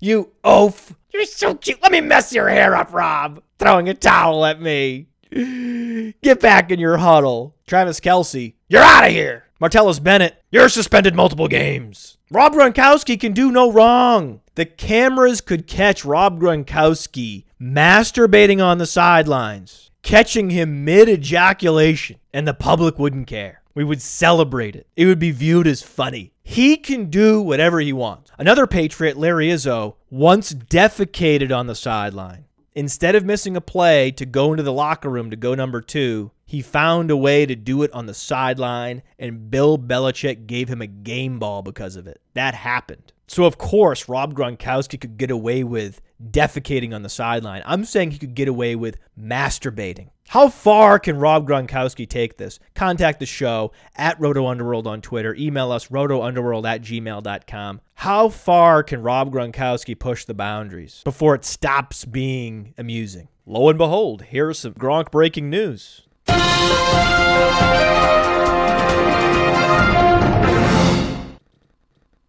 You 0.00 0.32
oaf. 0.42 0.94
You're 1.12 1.24
so 1.24 1.54
cute. 1.54 1.82
Let 1.82 1.92
me 1.92 2.00
mess 2.00 2.32
your 2.32 2.48
hair 2.48 2.74
up, 2.76 2.92
Rob. 2.92 3.42
Throwing 3.58 3.88
a 3.88 3.94
towel 3.94 4.44
at 4.44 4.60
me. 4.60 5.08
Get 5.30 6.40
back 6.40 6.70
in 6.70 6.78
your 6.78 6.98
huddle. 6.98 7.54
Travis 7.66 8.00
Kelce, 8.00 8.54
you're 8.68 8.82
out 8.82 9.04
of 9.04 9.10
here. 9.10 9.44
Martellus 9.60 10.02
Bennett, 10.02 10.42
you're 10.50 10.68
suspended 10.68 11.14
multiple 11.14 11.48
games. 11.48 12.16
Rob 12.30 12.54
Gronkowski 12.54 13.18
can 13.18 13.32
do 13.32 13.50
no 13.50 13.72
wrong. 13.72 14.40
The 14.54 14.64
cameras 14.66 15.40
could 15.40 15.66
catch 15.66 16.04
Rob 16.04 16.40
Gronkowski 16.40 17.44
masturbating 17.60 18.62
on 18.64 18.78
the 18.78 18.86
sidelines, 18.86 19.90
catching 20.02 20.50
him 20.50 20.84
mid 20.84 21.08
ejaculation, 21.08 22.18
and 22.32 22.46
the 22.46 22.54
public 22.54 22.98
wouldn't 22.98 23.26
care. 23.26 23.62
We 23.74 23.84
would 23.84 24.02
celebrate 24.02 24.76
it. 24.76 24.86
It 24.96 25.06
would 25.06 25.18
be 25.18 25.30
viewed 25.30 25.66
as 25.66 25.82
funny. 25.82 26.32
He 26.42 26.76
can 26.76 27.10
do 27.10 27.40
whatever 27.40 27.80
he 27.80 27.92
wants. 27.92 28.30
Another 28.38 28.66
Patriot, 28.66 29.16
Larry 29.16 29.48
Izzo, 29.48 29.94
once 30.10 30.52
defecated 30.52 31.56
on 31.56 31.66
the 31.66 31.74
sideline. 31.74 32.44
Instead 32.74 33.14
of 33.14 33.24
missing 33.24 33.56
a 33.56 33.60
play 33.60 34.10
to 34.12 34.24
go 34.24 34.52
into 34.52 34.62
the 34.62 34.72
locker 34.72 35.08
room 35.08 35.30
to 35.30 35.36
go 35.36 35.54
number 35.54 35.80
two, 35.80 36.30
he 36.46 36.62
found 36.62 37.10
a 37.10 37.16
way 37.16 37.44
to 37.44 37.56
do 37.56 37.82
it 37.82 37.92
on 37.92 38.06
the 38.06 38.14
sideline, 38.14 39.02
and 39.18 39.50
Bill 39.50 39.76
Belichick 39.76 40.46
gave 40.46 40.68
him 40.68 40.80
a 40.80 40.86
game 40.86 41.38
ball 41.38 41.62
because 41.62 41.96
of 41.96 42.06
it. 42.06 42.20
That 42.34 42.54
happened. 42.54 43.12
So, 43.26 43.44
of 43.44 43.58
course, 43.58 44.08
Rob 44.08 44.32
Gronkowski 44.32 44.98
could 44.98 45.18
get 45.18 45.30
away 45.30 45.62
with 45.62 46.00
defecating 46.30 46.94
on 46.94 47.02
the 47.02 47.10
sideline. 47.10 47.62
I'm 47.66 47.84
saying 47.84 48.12
he 48.12 48.18
could 48.18 48.34
get 48.34 48.48
away 48.48 48.76
with 48.76 48.96
masturbating. 49.20 50.08
How 50.28 50.50
far 50.50 50.98
can 50.98 51.16
Rob 51.16 51.48
Gronkowski 51.48 52.06
take 52.06 52.36
this? 52.36 52.60
Contact 52.74 53.18
the 53.18 53.24
show 53.24 53.72
at 53.96 54.20
Roto 54.20 54.46
Underworld 54.46 54.86
on 54.86 55.00
Twitter. 55.00 55.34
Email 55.34 55.72
us 55.72 55.88
rotounderworld 55.88 56.68
at 56.68 56.82
gmail.com. 56.82 57.80
How 57.94 58.28
far 58.28 58.82
can 58.82 59.00
Rob 59.00 59.32
Gronkowski 59.32 59.98
push 59.98 60.26
the 60.26 60.34
boundaries 60.34 61.00
before 61.02 61.34
it 61.34 61.46
stops 61.46 62.04
being 62.04 62.74
amusing? 62.76 63.28
Lo 63.46 63.70
and 63.70 63.78
behold, 63.78 64.20
here's 64.24 64.58
some 64.58 64.74
Gronk 64.74 65.10
breaking 65.10 65.48
news. 65.48 66.02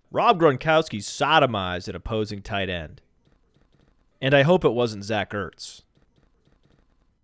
Rob 0.10 0.40
Gronkowski 0.40 1.00
sodomized 1.00 1.90
an 1.90 1.98
opposing 1.98 2.42
tight 2.42 2.70
end. 2.70 3.02
And 4.22 4.34
I 4.34 4.44
hope 4.44 4.64
it 4.64 4.70
wasn't 4.70 5.04
Zach 5.04 5.32
Ertz. 5.32 5.82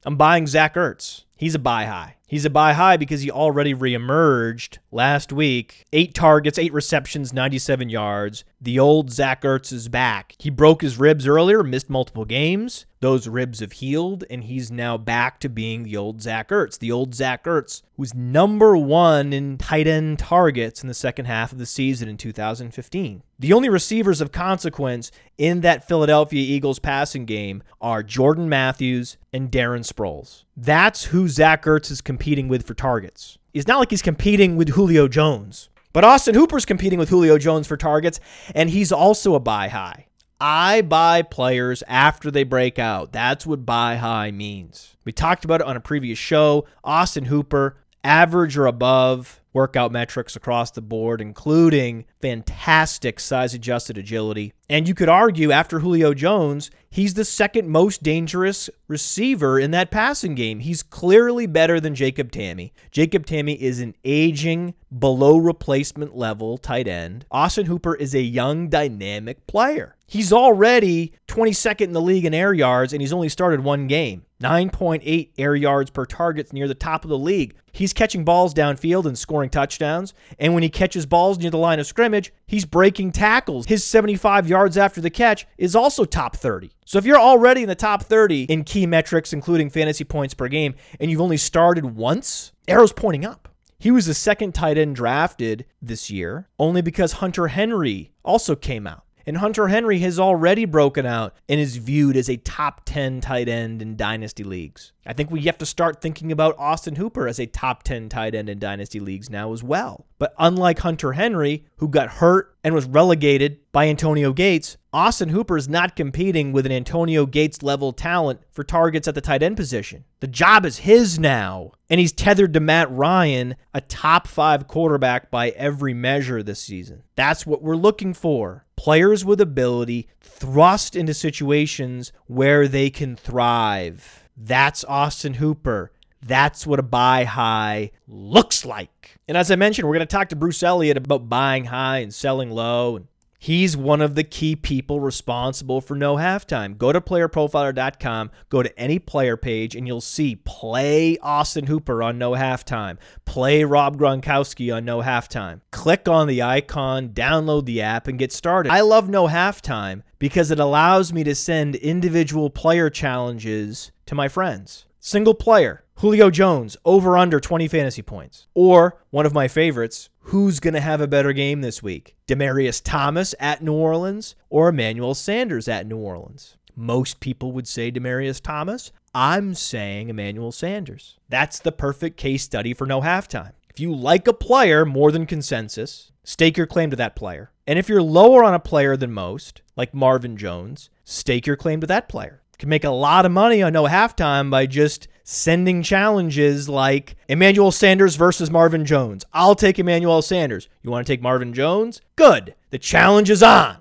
I'm 0.06 0.18
buying 0.18 0.46
Zach 0.46 0.76
Ertz. 0.76 1.25
He's 1.36 1.56
a 1.56 1.60
buy 1.60 1.86
high. 1.86 2.16
He's 2.28 2.46
a 2.46 2.50
buy 2.50 2.74
high 2.74 2.98
because 2.98 3.22
he 3.22 3.30
already 3.30 3.74
reemerged 3.76 4.80
last 4.92 5.32
week. 5.32 5.86
Eight 5.94 6.16
targets, 6.16 6.58
eight 6.58 6.74
receptions, 6.74 7.32
97 7.34 7.90
yards. 7.90 8.44
The 8.60 8.80
old 8.80 9.12
Zach 9.12 9.44
Ertz 9.44 9.72
is 9.72 9.90
back. 9.90 10.36
He 10.40 10.50
broke 10.50 10.82
his 10.82 10.98
ribs 10.98 11.28
earlier, 11.28 11.62
missed 11.62 11.90
multiple 11.90 12.26
games. 12.26 12.88
Those 13.00 13.28
ribs 13.28 13.60
have 13.60 13.74
healed, 13.74 14.24
and 14.32 14.46
he's 14.46 14.72
now 14.72 14.98
back 14.98 15.40
to 15.42 15.50
being 15.50 15.84
the 15.84 15.96
old 15.96 16.24
Zach 16.24 16.50
Ertz, 16.50 16.80
the 16.80 16.92
old 16.92 17.14
Zach 17.14 17.44
Ertz, 17.44 17.84
who's 17.98 18.16
number 18.16 18.76
one 18.76 19.32
in 19.32 19.60
tight 19.60 19.86
end 19.86 20.18
targets 20.18 20.82
in 20.82 20.88
the 20.88 20.96
second 20.96 21.26
half 21.26 21.52
of 21.52 21.60
the 21.60 21.68
season 21.68 22.10
in 22.10 22.18
2015. 22.18 23.22
The 23.38 23.54
only 23.54 23.70
receivers 23.70 24.22
of 24.22 24.32
consequence 24.32 25.12
in 25.38 25.62
that 25.62 25.88
Philadelphia 25.88 26.42
Eagles 26.42 26.80
passing 26.80 27.26
game 27.26 27.62
are 27.80 28.02
Jordan 28.02 28.50
Matthews 28.50 29.18
and 29.32 29.52
Darren 29.52 29.86
Sproles. 29.86 30.46
That's 30.58 31.06
who 31.06 31.25
Zach 31.28 31.64
Ertz 31.64 31.92
is 31.92 32.02
competing 32.02 32.48
with 32.48 32.66
for 32.66 32.74
targets. 32.74 33.38
It's 33.54 33.68
not 33.68 33.80
like 33.80 33.90
he's 33.92 34.02
competing 34.02 34.56
with 34.56 34.70
Julio 34.70 35.08
Jones. 35.08 35.70
But 35.94 36.04
Austin 36.04 36.36
Hooper's 36.36 36.66
competing 36.66 37.00
with 37.00 37.10
Julio 37.10 37.38
Jones 37.38 37.68
for 37.68 37.78
targets, 37.78 38.20
and 38.54 38.70
he's 38.70 38.92
also 38.92 39.34
a 39.34 39.40
buy 39.40 39.70
high. 39.70 40.08
I 40.42 40.82
buy 40.82 41.22
players 41.22 41.84
after 41.88 42.30
they 42.30 42.44
break 42.44 42.78
out. 42.78 43.14
That's 43.14 43.46
what 43.46 43.66
buy 43.66 43.96
high 43.96 44.32
means. 44.32 44.98
We 45.06 45.14
talked 45.14 45.46
about 45.46 45.62
it 45.62 45.68
on 45.68 45.78
a 45.78 45.82
previous 45.82 46.20
show. 46.20 46.66
Austin 46.84 47.26
Hooper, 47.26 47.78
average 48.04 48.58
or 48.58 48.66
above 48.66 49.42
workout 49.56 49.90
metrics 49.90 50.36
across 50.36 50.70
the 50.70 50.82
board, 50.82 51.22
including 51.22 52.06
fantastic 52.22 53.22
size 53.22 53.54
adjusted 53.54 53.98
agility. 53.98 54.54
And 54.70 54.86
you 54.88 54.94
could 54.94 55.08
argue 55.08 55.52
after 55.52 55.80
Julio 55.80 56.14
Jones, 56.14 56.70
he's 56.90 57.14
the 57.14 57.24
second 57.24 57.70
most 57.70 58.04
dangerous 58.04 58.70
receiver 58.90 59.58
in 59.58 59.72
that 59.72 59.92
passing 59.92 60.36
game. 60.36 60.60
He's 60.60 60.84
clearly 60.84 61.48
better 61.48 61.80
than 61.80 61.96
Jacob 61.96 62.32
Tamme. 62.32 62.72
Jacob 62.92 63.26
Tamme 63.26 63.56
is 63.56 63.80
an 63.80 63.96
aging, 64.04 64.74
below 64.98 65.38
replacement 65.38 66.16
level 66.16 66.58
tight 66.58 66.88
end. 66.88 67.26
Austin 67.32 67.66
Hooper 67.66 67.96
is 67.96 68.16
a 68.16 68.22
young, 68.22 68.70
dynamic 68.70 69.46
player. 69.48 69.96
He's 70.08 70.32
already 70.32 71.14
22nd 71.28 71.82
in 71.82 71.94
the 71.94 72.02
league 72.02 72.26
in 72.26 72.34
air 72.34 72.54
yards, 72.54 72.94
and 72.94 73.02
he's 73.02 73.14
only 73.14 73.30
started 73.30 73.62
one 73.62 73.88
game. 73.88 74.26
9.8 74.42 75.30
air 75.38 75.56
yards 75.56 75.90
per 75.90 76.06
target 76.06 76.54
near 76.54 76.68
the 76.68 76.76
top 76.76 77.04
of 77.04 77.10
the 77.10 77.18
league. 77.18 77.56
He's 77.72 77.94
catching 77.94 78.24
balls 78.24 78.54
downfield 78.54 79.06
and 79.06 79.18
scoring 79.18 79.50
touchdowns. 79.50 80.14
And 80.38 80.54
when 80.54 80.62
he 80.62 80.70
catches 80.70 81.06
balls 81.06 81.40
near 81.40 81.50
the 81.50 81.58
line 81.58 81.80
of 81.80 81.88
scrimmage, 81.88 82.32
he's 82.46 82.66
breaking 82.66 83.14
tackles. 83.14 83.66
His 83.66 83.84
75 83.84 84.48
yards 84.48 84.78
after 84.78 85.02
the 85.02 85.10
catch 85.10 85.48
is 85.58 85.76
also 85.76 86.06
top 86.06 86.36
30. 86.36 86.72
So 86.86 86.98
if 86.98 87.06
you're 87.06 87.20
already 87.20 87.64
in 87.64 87.70
the 87.70 87.76
top 87.76 88.04
30 88.04 88.44
in 88.44 88.64
key 88.64 88.86
metrics, 88.86 89.34
including 89.34 89.70
fantasy 89.70 90.04
points 90.04 90.34
per 90.34 90.48
game, 90.48 90.76
and 91.00 91.10
you've 91.10 91.22
only 91.22 91.38
started 91.38 91.96
once, 91.96 92.52
arrow's 92.68 92.94
pointing 92.94 93.26
up. 93.26 93.50
He 93.86 93.92
was 93.92 94.08
the 94.08 94.16
second 94.16 94.56
tight 94.56 94.80
end 94.80 94.96
drafted 94.96 95.64
this 95.80 96.10
year, 96.10 96.50
only 96.58 96.82
because 96.82 97.12
Hunter 97.22 97.50
Henry 97.50 98.14
also 98.24 98.56
came 98.56 98.88
out. 98.88 99.04
And 99.28 99.38
Hunter 99.38 99.68
Henry 99.68 100.00
has 100.00 100.20
already 100.20 100.66
broken 100.66 101.06
out 101.06 101.36
and 101.48 101.60
is 101.60 101.78
viewed 101.78 102.18
as 102.18 102.28
a 102.28 102.38
top 102.38 102.82
10 102.86 103.22
tight 103.22 103.48
end 103.48 103.84
in 103.84 103.96
dynasty 103.96 104.44
leagues. 104.44 104.92
I 105.06 105.14
think 105.14 105.30
we 105.30 105.42
have 105.42 105.60
to 105.60 105.68
start 105.68 106.02
thinking 106.02 106.32
about 106.32 106.58
Austin 106.58 106.96
Hooper 106.96 107.28
as 107.28 107.40
a 107.40 107.46
top 107.46 107.84
10 107.84 108.10
tight 108.10 108.34
end 108.34 108.50
in 108.50 108.58
dynasty 108.58 109.00
leagues 109.00 109.30
now 109.30 109.54
as 109.54 109.62
well. 109.62 110.08
But 110.18 110.34
unlike 110.40 110.80
Hunter 110.80 111.14
Henry, 111.14 111.66
who 111.78 111.88
got 111.88 112.10
hurt 112.10 112.56
and 112.64 112.74
was 112.74 112.86
relegated 112.86 113.60
by 113.72 113.88
Antonio 113.88 114.34
Gates, 114.34 114.78
Austin 114.96 115.28
Hooper 115.28 115.58
is 115.58 115.68
not 115.68 115.98
competing 115.98 116.54
with 116.54 116.66
an 116.66 116.72
Antonio 116.72 117.26
Gates 117.26 117.62
level 117.62 117.92
talent 117.92 118.40
for 118.50 118.64
targets 118.64 119.10
at 119.10 119.14
the 119.14 119.20
tight 119.20 119.44
end 119.44 119.58
position. 119.58 120.06
The 120.22 120.28
job 120.28 120.66
is 120.66 120.78
his 120.78 121.20
now, 121.20 121.74
and 121.90 122.00
he's 122.00 122.14
tethered 122.14 122.54
to 122.54 122.62
Matt 122.62 122.90
Ryan, 122.90 123.58
a 123.74 123.82
top 123.82 124.26
five 124.26 124.70
quarterback 124.70 125.30
by 125.30 125.50
every 125.50 125.94
measure 125.94 126.42
this 126.42 126.62
season. 126.62 127.04
That's 127.18 127.46
what 127.46 127.62
we're 127.62 127.76
looking 127.76 128.14
for. 128.14 128.64
Players 128.78 129.26
with 129.26 129.42
ability 129.42 130.08
thrust 130.22 130.96
into 130.96 131.14
situations 131.14 132.14
where 132.28 132.66
they 132.70 132.90
can 132.90 133.18
thrive. 133.18 134.30
That's 134.38 134.86
Austin 134.86 135.34
Hooper. 135.34 135.92
That's 136.22 136.66
what 136.66 136.80
a 136.80 136.84
buy 136.84 137.26
high 137.26 137.92
looks 138.08 138.64
like. 138.64 139.18
And 139.28 139.36
as 139.36 139.52
I 139.52 139.58
mentioned, 139.58 139.90
we're 139.90 139.96
going 139.96 140.08
to 140.08 140.16
talk 140.16 140.30
to 140.30 140.38
Bruce 140.38 140.64
Elliott 140.64 140.96
about 140.96 141.28
buying 141.28 141.66
high 141.66 141.98
and 141.98 142.14
selling 142.14 142.50
low 142.50 142.96
and 142.96 143.08
He's 143.46 143.78
one 143.78 144.02
of 144.02 144.16
the 144.16 144.24
key 144.24 144.56
people 144.56 145.00
responsible 145.00 145.80
for 145.80 145.94
no 145.94 146.16
halftime. 146.16 146.80
Go 146.80 146.92
to 146.92 147.00
playerprofiler.com, 147.00 148.32
go 148.50 148.64
to 148.64 148.80
any 148.80 148.98
player 148.98 149.38
page, 149.38 149.76
and 149.76 149.86
you'll 149.86 150.02
see 150.02 150.36
play 150.36 151.20
Austin 151.20 151.68
Hooper 151.68 152.02
on 152.02 152.18
no 152.18 152.32
halftime, 152.32 152.98
play 153.26 153.64
Rob 153.64 154.00
Gronkowski 154.00 154.76
on 154.76 154.84
no 154.84 155.04
halftime. 155.04 155.62
Click 155.70 156.10
on 156.10 156.26
the 156.26 156.42
icon, 156.42 157.10
download 157.10 157.66
the 157.66 157.84
app, 157.84 158.08
and 158.08 158.18
get 158.18 158.32
started. 158.32 158.72
I 158.72 158.82
love 158.82 159.10
no 159.10 159.28
halftime 159.28 160.02
because 160.18 160.50
it 160.50 160.58
allows 160.58 161.14
me 161.14 161.24
to 161.24 161.36
send 161.36 161.76
individual 161.76 162.50
player 162.50 162.90
challenges 162.90 163.92
to 164.08 164.16
my 164.16 164.28
friends. 164.28 164.88
Single 165.00 165.36
player, 165.36 165.84
Julio 166.00 166.30
Jones, 166.30 166.76
over 166.84 167.18
under 167.18 167.40
20 167.40 167.70
fantasy 167.70 168.02
points. 168.02 168.48
Or 168.54 169.02
one 169.12 169.26
of 169.26 169.34
my 169.34 169.48
favorites, 169.48 170.10
who's 170.20 170.60
going 170.60 170.74
to 170.74 170.82
have 170.82 171.00
a 171.00 171.08
better 171.08 171.32
game 171.32 171.62
this 171.62 171.82
week? 171.82 172.18
Demaryius 172.28 172.82
Thomas 172.84 173.34
at 173.40 173.64
New 173.64 173.72
Orleans 173.72 174.36
or 174.50 174.68
Emmanuel 174.68 175.16
Sanders 175.16 175.70
at 175.70 175.88
New 175.88 175.96
Orleans? 175.96 176.58
Most 176.76 177.22
people 177.22 177.54
would 177.54 177.66
say 177.66 177.94
Demaryius 177.94 178.42
Thomas. 178.42 178.92
I'm 179.14 179.54
saying 179.54 180.10
Emmanuel 180.10 180.52
Sanders. 180.52 181.18
That's 181.30 181.60
the 181.60 181.72
perfect 181.72 182.18
case 182.18 182.44
study 182.44 182.74
for 182.74 182.86
no 182.86 183.00
halftime. 183.00 183.54
If 183.70 183.80
you 183.80 183.96
like 183.96 184.28
a 184.28 184.34
player 184.34 184.84
more 184.84 185.14
than 185.14 185.26
consensus, 185.26 186.12
stake 186.26 186.58
your 186.58 186.68
claim 186.68 186.90
to 186.90 186.98
that 186.98 187.16
player. 187.16 187.52
And 187.66 187.80
if 187.80 187.88
you're 187.88 188.02
lower 188.02 188.44
on 188.44 188.54
a 188.54 188.60
player 188.60 188.98
than 188.98 189.14
most, 189.14 189.62
like 189.78 189.94
Marvin 189.94 190.36
Jones, 190.36 190.90
stake 191.06 191.48
your 191.48 191.56
claim 191.56 191.80
to 191.80 191.88
that 191.88 192.10
player. 192.10 192.42
You 192.52 192.58
can 192.58 192.70
make 192.70 192.84
a 192.84 192.90
lot 192.90 193.26
of 193.26 193.32
money 193.32 193.64
on 193.64 193.72
no 193.72 193.86
halftime 193.86 194.50
by 194.52 194.66
just 194.66 195.08
sending 195.26 195.82
challenges 195.82 196.70
like 196.70 197.18
Emmanuel 197.28 197.72
Sanders 197.72 198.16
versus 198.16 198.52
Marvin 198.52 198.86
Jones. 198.86 199.26
I'll 199.34 199.56
take 199.56 199.80
Emmanuel 199.80 200.22
Sanders. 200.22 200.70
You 200.84 200.92
want 200.92 201.06
to 201.06 201.12
take 201.12 201.22
Marvin 201.22 201.52
Jones? 201.52 202.00
Good. 202.16 202.54
The 202.70 202.78
challenge 202.78 203.30
is 203.32 203.44
on. 203.44 203.78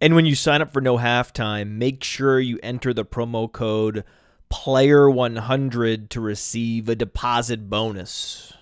And 0.00 0.14
when 0.14 0.26
you 0.26 0.34
sign 0.34 0.60
up 0.60 0.72
for 0.72 0.80
no 0.80 0.98
halftime, 0.98 1.76
make 1.78 2.04
sure 2.04 2.40
you 2.40 2.58
enter 2.62 2.92
the 2.92 3.04
promo 3.04 3.50
code 3.50 4.04
player100 4.50 6.08
to 6.08 6.20
receive 6.20 6.88
a 6.88 6.96
deposit 6.96 7.70
bonus. 7.70 8.52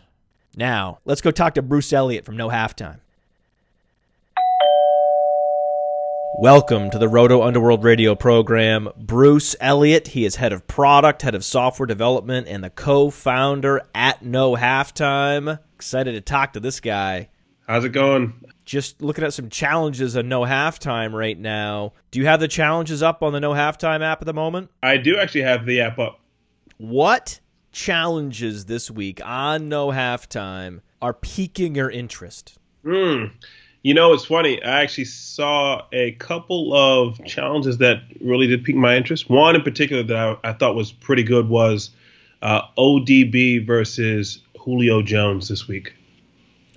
Now, 0.55 0.99
let's 1.05 1.21
go 1.21 1.31
talk 1.31 1.55
to 1.55 1.63
Bruce 1.63 1.93
Elliott 1.93 2.25
from 2.25 2.37
No 2.37 2.49
Halftime. 2.49 3.01
Welcome 6.39 6.91
to 6.91 6.99
the 6.99 7.09
Roto 7.09 7.43
Underworld 7.43 7.83
radio 7.83 8.15
program. 8.15 8.91
Bruce 8.95 9.57
Elliott, 9.59 10.09
he 10.09 10.27
is 10.27 10.37
head 10.37 10.53
of 10.53 10.67
product, 10.67 11.23
head 11.23 11.35
of 11.35 11.43
software 11.43 11.87
development, 11.87 12.47
and 12.47 12.63
the 12.63 12.69
co 12.69 13.09
founder 13.09 13.81
at 13.95 14.23
No 14.23 14.55
Halftime. 14.55 15.59
Excited 15.77 16.13
to 16.13 16.21
talk 16.21 16.53
to 16.53 16.61
this 16.61 16.81
guy. 16.81 17.31
How's 17.67 17.87
it 17.87 17.93
going? 17.93 18.35
Just 18.67 19.01
looking 19.01 19.25
at 19.25 19.33
some 19.33 19.49
challenges 19.49 20.15
on 20.15 20.29
No 20.29 20.43
Halftime 20.43 21.15
right 21.15 21.39
now. 21.39 21.95
Do 22.11 22.19
you 22.19 22.27
have 22.27 22.41
the 22.41 22.49
challenges 22.49 23.03
up 23.03 23.23
on 23.23 23.33
the 23.33 23.41
No 23.41 23.53
Halftime 23.53 24.03
app 24.03 24.21
at 24.21 24.27
the 24.27 24.35
moment? 24.35 24.71
I 24.83 24.99
do 24.99 25.17
actually 25.19 25.43
have 25.43 25.65
the 25.65 25.81
app 25.81 25.99
up. 25.99 26.21
What 26.77 27.41
challenges 27.73 28.67
this 28.67 28.91
week 28.91 29.25
on 29.25 29.71
No 29.71 29.89
Halftime 29.89 30.81
are 31.01 31.15
piquing 31.15 31.75
your 31.75 31.91
interest? 31.91 32.59
Hmm. 32.85 33.25
You 33.87 33.95
know, 33.95 34.13
it's 34.15 34.25
funny. 34.25 34.61
I 34.65 34.83
actually 34.83 35.05
saw 35.05 35.83
a 35.93 36.11
couple 36.11 36.75
of 36.75 37.25
challenges 37.25 37.79
that 37.79 38.03
really 38.21 38.49
did 38.49 38.65
pique 38.65 38.75
my 38.75 38.97
interest. 38.97 39.31
One 39.31 39.55
in 39.55 39.63
particular 39.63 40.03
that 40.03 40.17
I, 40.17 40.37
I 40.43 40.53
thought 40.55 40.75
was 40.75 40.91
pretty 40.91 41.23
good 41.23 41.49
was 41.49 41.91
uh, 42.43 42.63
ODB 42.77 43.65
versus 43.65 44.41
Julio 44.59 45.03
Jones 45.03 45.47
this 45.47 45.69
week. 45.69 45.95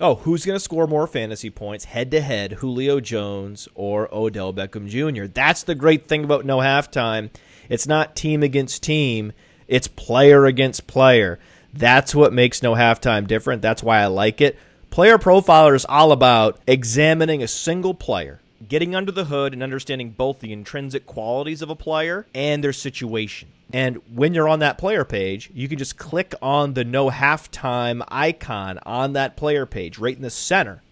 Oh, 0.00 0.14
who's 0.14 0.46
going 0.46 0.54
to 0.54 0.60
score 0.62 0.86
more 0.86 1.08
fantasy 1.08 1.50
points 1.50 1.86
head 1.86 2.12
to 2.12 2.20
head, 2.20 2.52
Julio 2.52 3.00
Jones 3.00 3.66
or 3.74 4.08
Odell 4.14 4.54
Beckham 4.54 4.86
Jr.? 4.86 5.26
That's 5.26 5.64
the 5.64 5.74
great 5.74 6.06
thing 6.06 6.22
about 6.22 6.44
no 6.44 6.58
halftime. 6.58 7.30
It's 7.68 7.88
not 7.88 8.14
team 8.14 8.44
against 8.44 8.84
team, 8.84 9.32
it's 9.66 9.88
player 9.88 10.46
against 10.46 10.86
player. 10.86 11.40
That's 11.74 12.14
what 12.14 12.32
makes 12.32 12.62
no 12.62 12.74
halftime 12.74 13.26
different. 13.26 13.62
That's 13.62 13.82
why 13.82 13.98
I 13.98 14.06
like 14.06 14.40
it. 14.40 14.56
Player 14.90 15.18
Profiler 15.18 15.76
is 15.76 15.86
all 15.88 16.10
about 16.10 16.58
examining 16.66 17.44
a 17.44 17.48
single 17.48 17.94
player, 17.94 18.40
getting 18.68 18.96
under 18.96 19.12
the 19.12 19.26
hood 19.26 19.52
and 19.52 19.62
understanding 19.62 20.10
both 20.10 20.40
the 20.40 20.52
intrinsic 20.52 21.06
qualities 21.06 21.62
of 21.62 21.70
a 21.70 21.76
player 21.76 22.26
and 22.34 22.62
their 22.62 22.72
situation. 22.72 23.50
And 23.72 23.98
when 24.12 24.34
you're 24.34 24.48
on 24.48 24.58
that 24.58 24.78
player 24.78 25.04
page, 25.04 25.48
you 25.54 25.68
can 25.68 25.78
just 25.78 25.96
click 25.96 26.34
on 26.42 26.74
the 26.74 26.84
no 26.84 27.08
halftime 27.08 28.02
icon 28.08 28.80
on 28.84 29.12
that 29.12 29.36
player 29.36 29.64
page 29.64 29.96
right 29.96 30.16
in 30.16 30.22
the 30.22 30.30
center 30.30 30.82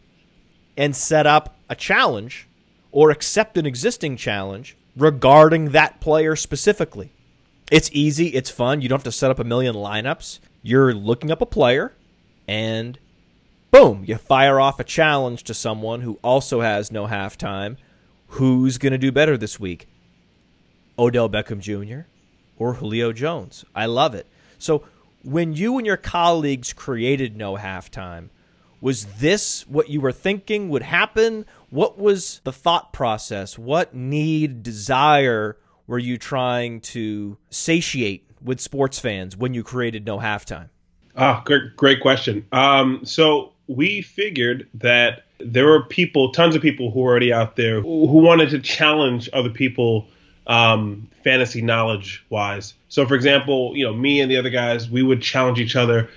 and 0.77 0.95
set 0.95 1.27
up 1.27 1.57
a 1.69 1.75
challenge 1.75 2.47
or 2.93 3.11
accept 3.11 3.59
an 3.59 3.67
existing 3.67 4.17
challenge 4.17 4.77
regarding 4.97 5.71
that 5.71 6.01
player 6.01 6.37
specifically. 6.37 7.11
It's 7.69 7.91
easy, 7.93 8.29
it's 8.29 8.49
fun. 8.49 8.81
You 8.81 8.89
don't 8.89 8.99
have 8.99 9.05
to 9.05 9.13
set 9.13 9.33
up 9.33 9.41
a 9.41 9.45
million 9.45 9.75
lineups. 9.75 10.39
You're 10.63 10.95
looking 10.95 11.33
up 11.33 11.43
a 11.43 11.47
player 11.47 11.93
and 12.47 12.97
boom, 13.71 14.05
you 14.07 14.17
fire 14.17 14.61
off 14.61 14.81
a 14.81 14.85
challenge 14.85 15.45
to 15.45 15.55
someone 15.55 16.01
who 16.01 16.19
also 16.23 16.61
has 16.61 16.91
no 16.91 17.07
halftime. 17.07 17.77
Who's 18.33 18.79
going 18.79 18.93
to 18.93 18.99
do 18.99 19.13
better 19.13 19.37
this 19.37 19.59
week? 19.59 19.89
Odell 20.99 21.29
Beckham 21.29 21.61
Jr., 21.61 22.09
or 22.59 22.75
Julio 22.75 23.13
Jones. 23.13 23.65
I 23.75 23.87
love 23.87 24.15
it. 24.15 24.27
So 24.59 24.85
when 25.23 25.53
you 25.55 25.79
and 25.79 25.87
your 25.87 25.97
colleagues 25.97 26.73
created 26.73 27.37
No 27.37 27.57
Halftime, 27.57 28.31
was 28.81 29.05
this 29.05 29.67
what 29.67 29.89
you 29.89 30.01
were 30.01 30.13
thinking 30.13 30.69
would 30.69 30.83
happen? 30.83 31.47
What 31.71 31.99
was 31.99 32.41
the 32.45 32.53
thought 32.53 32.93
process? 32.93 33.59
What 33.59 33.95
need, 33.95 34.63
desire 34.63 35.57
were 35.87 35.99
you 35.99 36.19
trying 36.19 36.81
to 36.81 37.39
satiate 37.51 38.29
with 38.43 38.61
sports 38.61 38.99
fans 38.99 39.37
when 39.37 39.55
you 39.55 39.63
created 39.63 40.05
No 40.05 40.19
Halftime? 40.19 40.69
Ah, 41.17 41.43
great, 41.45 41.77
great 41.77 42.01
question. 42.01 42.47
Um, 42.53 43.05
so 43.05 43.53
we 43.69 44.03
figured 44.03 44.67
that 44.75 45.25
there 45.39 45.67
were 45.67 45.85
people, 45.85 46.33
tons 46.33 46.57
of 46.57 46.63
people 46.63 46.91
who 46.91 47.01
were 47.01 47.11
already 47.11 47.33
out 47.33 47.55
there 47.55 47.81
who, 47.81 48.07
wanted 48.07 48.51
to 48.51 48.59
challenge 48.59 49.29
other 49.33 49.51
people 49.51 50.09
um, 50.47 51.09
fantasy 51.23 51.63
knowledge 51.63 52.25
wise. 52.31 52.75
So, 52.89 53.07
for 53.07 53.15
example, 53.15 53.77
you 53.77 53.85
know, 53.85 53.93
me 53.93 54.21
and 54.21 54.31
the 54.31 54.39
other 54.39 54.51
guys, 54.51 54.91
we 54.91 55.03
would 55.03 55.23
challenge 55.23 55.61
each 55.61 55.77
other. 55.77 56.09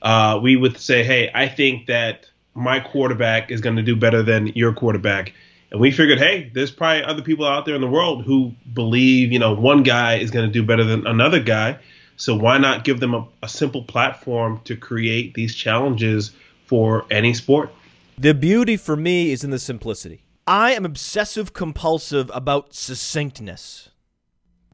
Uh, 0.00 0.38
we 0.40 0.56
would 0.56 0.78
say, 0.78 1.02
"Hey, 1.02 1.30
I 1.34 1.48
think 1.48 1.86
that 1.86 2.30
my 2.54 2.80
quarterback 2.80 3.50
is 3.50 3.60
going 3.60 3.76
to 3.76 3.82
do 3.82 3.96
better 3.96 4.22
than 4.22 4.46
your 4.48 4.72
quarterback." 4.72 5.34
And 5.70 5.80
we 5.80 5.90
figured, 5.90 6.18
hey, 6.18 6.50
there's 6.52 6.70
probably 6.70 7.04
other 7.04 7.22
people 7.22 7.46
out 7.46 7.64
there 7.64 7.74
in 7.74 7.80
the 7.80 7.86
world 7.86 8.24
who 8.24 8.54
believe, 8.72 9.32
you 9.32 9.38
know, 9.38 9.54
one 9.54 9.82
guy 9.82 10.16
is 10.16 10.30
going 10.30 10.46
to 10.46 10.52
do 10.52 10.64
better 10.64 10.82
than 10.84 11.06
another 11.06 11.38
guy. 11.38 11.78
So 12.16 12.36
why 12.36 12.58
not 12.58 12.84
give 12.84 12.98
them 12.98 13.14
a, 13.14 13.26
a 13.42 13.48
simple 13.48 13.84
platform 13.84 14.60
to 14.64 14.76
create 14.76 15.34
these 15.34 15.54
challenges 15.54 16.32
for 16.70 17.04
any 17.10 17.34
sport? 17.34 17.74
The 18.16 18.32
beauty 18.32 18.76
for 18.76 18.94
me 18.94 19.32
is 19.32 19.42
in 19.42 19.50
the 19.50 19.58
simplicity. 19.58 20.22
I 20.46 20.72
am 20.72 20.84
obsessive 20.84 21.52
compulsive 21.52 22.30
about 22.32 22.74
succinctness. 22.74 23.88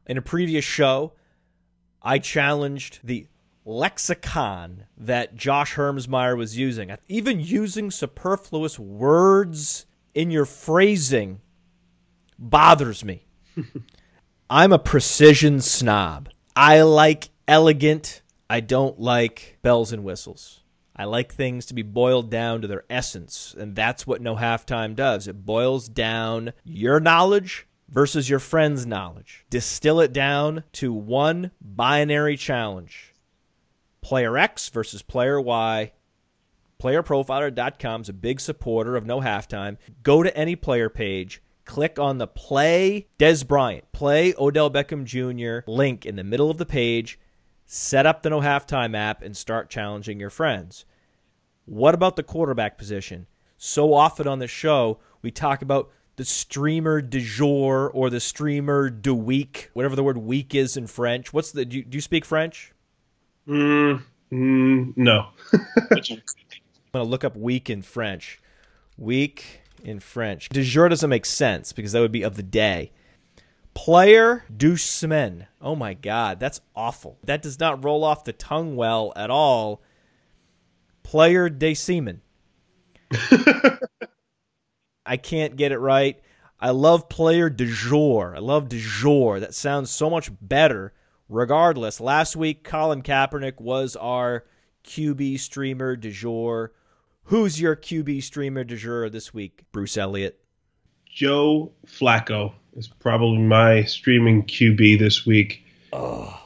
In 0.05 0.15
a 0.15 0.21
previous 0.21 0.63
show, 0.63 1.13
I 2.03 2.19
challenged 2.19 2.99
the 3.03 3.25
lexicon 3.65 4.85
that 4.95 5.35
Josh 5.35 5.73
Hermsmeyer 5.73 6.37
was 6.37 6.55
using. 6.55 6.95
Even 7.07 7.39
using 7.39 7.89
superfluous 7.89 8.77
words 8.77 9.87
in 10.13 10.29
your 10.29 10.45
phrasing 10.45 11.41
bothers 12.37 13.03
me. 13.03 13.25
I'm 14.51 14.71
a 14.71 14.77
precision 14.79 15.61
snob. 15.61 16.29
I 16.55 16.83
like 16.83 17.29
elegant. 17.47 18.21
I 18.51 18.59
don't 18.59 18.99
like 18.99 19.57
bells 19.63 19.91
and 19.91 20.03
whistles. 20.03 20.61
I 20.97 21.05
like 21.05 21.33
things 21.33 21.65
to 21.67 21.73
be 21.73 21.83
boiled 21.83 22.31
down 22.31 22.61
to 22.61 22.67
their 22.67 22.85
essence, 22.89 23.55
and 23.57 23.75
that's 23.75 24.07
what 24.07 24.21
No 24.21 24.35
Halftime 24.35 24.95
does. 24.95 25.27
It 25.27 25.45
boils 25.45 25.87
down 25.87 26.53
your 26.63 26.99
knowledge 26.99 27.67
versus 27.87 28.29
your 28.29 28.39
friend's 28.39 28.85
knowledge. 28.85 29.45
Distill 29.49 29.99
it 29.99 30.11
down 30.11 30.63
to 30.73 30.91
one 30.91 31.51
binary 31.61 32.35
challenge 32.35 33.13
player 34.01 34.37
X 34.37 34.69
versus 34.69 35.01
player 35.01 35.39
Y. 35.39 35.91
PlayerProfiler.com 36.81 38.01
is 38.01 38.09
a 38.09 38.13
big 38.13 38.39
supporter 38.39 38.95
of 38.95 39.05
No 39.05 39.19
Halftime. 39.19 39.77
Go 40.01 40.23
to 40.23 40.35
any 40.37 40.55
player 40.55 40.89
page, 40.89 41.41
click 41.65 41.99
on 41.99 42.17
the 42.17 42.27
Play 42.27 43.07
Dez 43.19 43.45
Bryant, 43.45 43.91
Play 43.91 44.33
Odell 44.37 44.71
Beckham 44.71 45.03
Jr. 45.03 45.69
link 45.69 46.05
in 46.05 46.15
the 46.15 46.23
middle 46.23 46.49
of 46.49 46.57
the 46.57 46.65
page 46.65 47.19
set 47.67 48.05
up 48.05 48.23
the 48.23 48.29
no 48.29 48.39
halftime 48.39 48.95
app 48.95 49.21
and 49.21 49.35
start 49.35 49.69
challenging 49.69 50.19
your 50.19 50.29
friends. 50.29 50.85
What 51.65 51.93
about 51.93 52.15
the 52.15 52.23
quarterback 52.23 52.77
position? 52.77 53.27
So 53.57 53.93
often 53.93 54.25
on 54.25 54.39
the 54.39 54.47
show, 54.47 54.99
we 55.21 55.31
talk 55.31 55.61
about 55.61 55.91
the 56.15 56.23
streamer 56.23 57.01
du 57.01 57.19
jour 57.19 57.91
or 57.93 58.09
the 58.09 58.21
streamer 58.21 58.89
du 58.89 59.13
week, 59.13 59.69
whatever 59.73 59.95
the 59.95 60.03
word 60.03 60.17
week 60.17 60.55
is 60.55 60.77
in 60.77 60.87
French. 60.87 61.33
What's 61.33 61.51
the, 61.51 61.65
do 61.65 61.77
you, 61.77 61.83
do 61.83 61.97
you 61.97 62.01
speak 62.01 62.23
French? 62.23 62.71
Mm, 63.47 64.01
mm, 64.31 64.93
no. 64.95 65.27
I'm 65.53 65.89
going 65.89 66.21
to 66.93 67.03
look 67.03 67.25
up 67.25 67.35
week 67.35 67.69
in 67.69 67.81
French. 67.81 68.39
Week 68.97 69.61
in 69.83 69.99
French. 69.99 70.47
Du 70.49 70.63
jour 70.63 70.87
doesn't 70.87 71.09
make 71.09 71.25
sense 71.25 71.73
because 71.73 71.91
that 71.91 71.99
would 71.99 72.13
be 72.13 72.23
of 72.23 72.37
the 72.37 72.43
day. 72.43 72.91
Player 73.77 74.43
du 74.53 74.75
semaine. 74.75 75.45
Oh 75.61 75.75
my 75.75 75.93
God, 75.93 76.39
that's 76.39 76.61
awful. 76.75 77.19
That 77.23 77.43
does 77.43 77.59
not 77.59 77.83
roll 77.83 78.03
off 78.03 78.23
the 78.23 78.33
tongue 78.33 78.75
well 78.75 79.13
at 79.15 79.29
all. 79.29 79.83
Player 81.03 81.47
de 81.47 81.75
semen. 81.75 82.21
I 85.05 85.17
can't 85.17 85.55
get 85.55 85.71
it 85.71 85.77
right. 85.77 86.19
I 86.59 86.71
love 86.71 87.07
player 87.07 87.51
de 87.51 87.67
jour. 87.67 88.33
I 88.35 88.39
love 88.39 88.67
de 88.67 88.79
jour. 88.79 89.39
That 89.39 89.53
sounds 89.53 89.91
so 89.91 90.09
much 90.09 90.31
better. 90.41 90.91
Regardless, 91.29 92.01
last 92.01 92.35
week 92.35 92.63
Colin 92.63 93.03
Kaepernick 93.03 93.61
was 93.61 93.95
our 93.95 94.45
QB 94.85 95.39
streamer 95.39 95.95
de 95.95 96.09
jour. 96.09 96.73
Who's 97.25 97.61
your 97.61 97.75
QB 97.75 98.23
streamer 98.23 98.63
de 98.63 98.75
jour 98.75 99.07
this 99.11 99.35
week, 99.35 99.65
Bruce 99.71 99.97
Elliott? 99.97 100.39
Joe 101.05 101.73
Flacco 101.85 102.53
is 102.77 102.87
probably 102.87 103.39
my 103.39 103.83
streaming 103.83 104.43
QB 104.43 104.99
this 104.99 105.25
week. 105.25 105.63
Oh. 105.91 106.39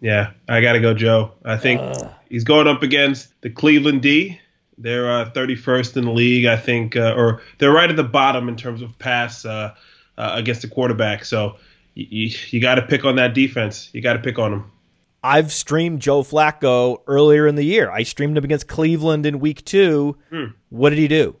Yeah, 0.00 0.32
I 0.48 0.60
got 0.60 0.72
to 0.72 0.80
go, 0.80 0.94
Joe. 0.94 1.32
I 1.44 1.56
think 1.56 1.80
uh. 1.80 2.08
he's 2.28 2.44
going 2.44 2.66
up 2.66 2.82
against 2.82 3.40
the 3.42 3.50
Cleveland 3.50 4.02
D. 4.02 4.40
They're 4.78 5.10
uh, 5.10 5.30
31st 5.30 5.98
in 5.98 6.04
the 6.06 6.10
league, 6.10 6.46
I 6.46 6.56
think, 6.56 6.96
uh, 6.96 7.14
or 7.16 7.42
they're 7.58 7.72
right 7.72 7.90
at 7.90 7.96
the 7.96 8.02
bottom 8.02 8.48
in 8.48 8.56
terms 8.56 8.80
of 8.80 8.98
pass 8.98 9.44
uh, 9.44 9.74
uh, 10.16 10.32
against 10.34 10.62
the 10.62 10.68
quarterback. 10.68 11.24
So 11.24 11.56
you, 11.94 12.34
you 12.48 12.60
got 12.60 12.76
to 12.76 12.82
pick 12.82 13.04
on 13.04 13.16
that 13.16 13.34
defense. 13.34 13.90
You 13.92 14.00
got 14.00 14.14
to 14.14 14.18
pick 14.20 14.38
on 14.38 14.52
them. 14.52 14.72
I've 15.22 15.52
streamed 15.52 16.00
Joe 16.00 16.22
Flacco 16.22 17.02
earlier 17.06 17.46
in 17.46 17.56
the 17.56 17.62
year. 17.62 17.90
I 17.90 18.04
streamed 18.04 18.38
him 18.38 18.44
against 18.44 18.68
Cleveland 18.68 19.26
in 19.26 19.38
week 19.38 19.62
two. 19.66 20.16
Hmm. 20.30 20.44
What 20.70 20.90
did 20.90 20.98
he 20.98 21.08
do? 21.08 21.36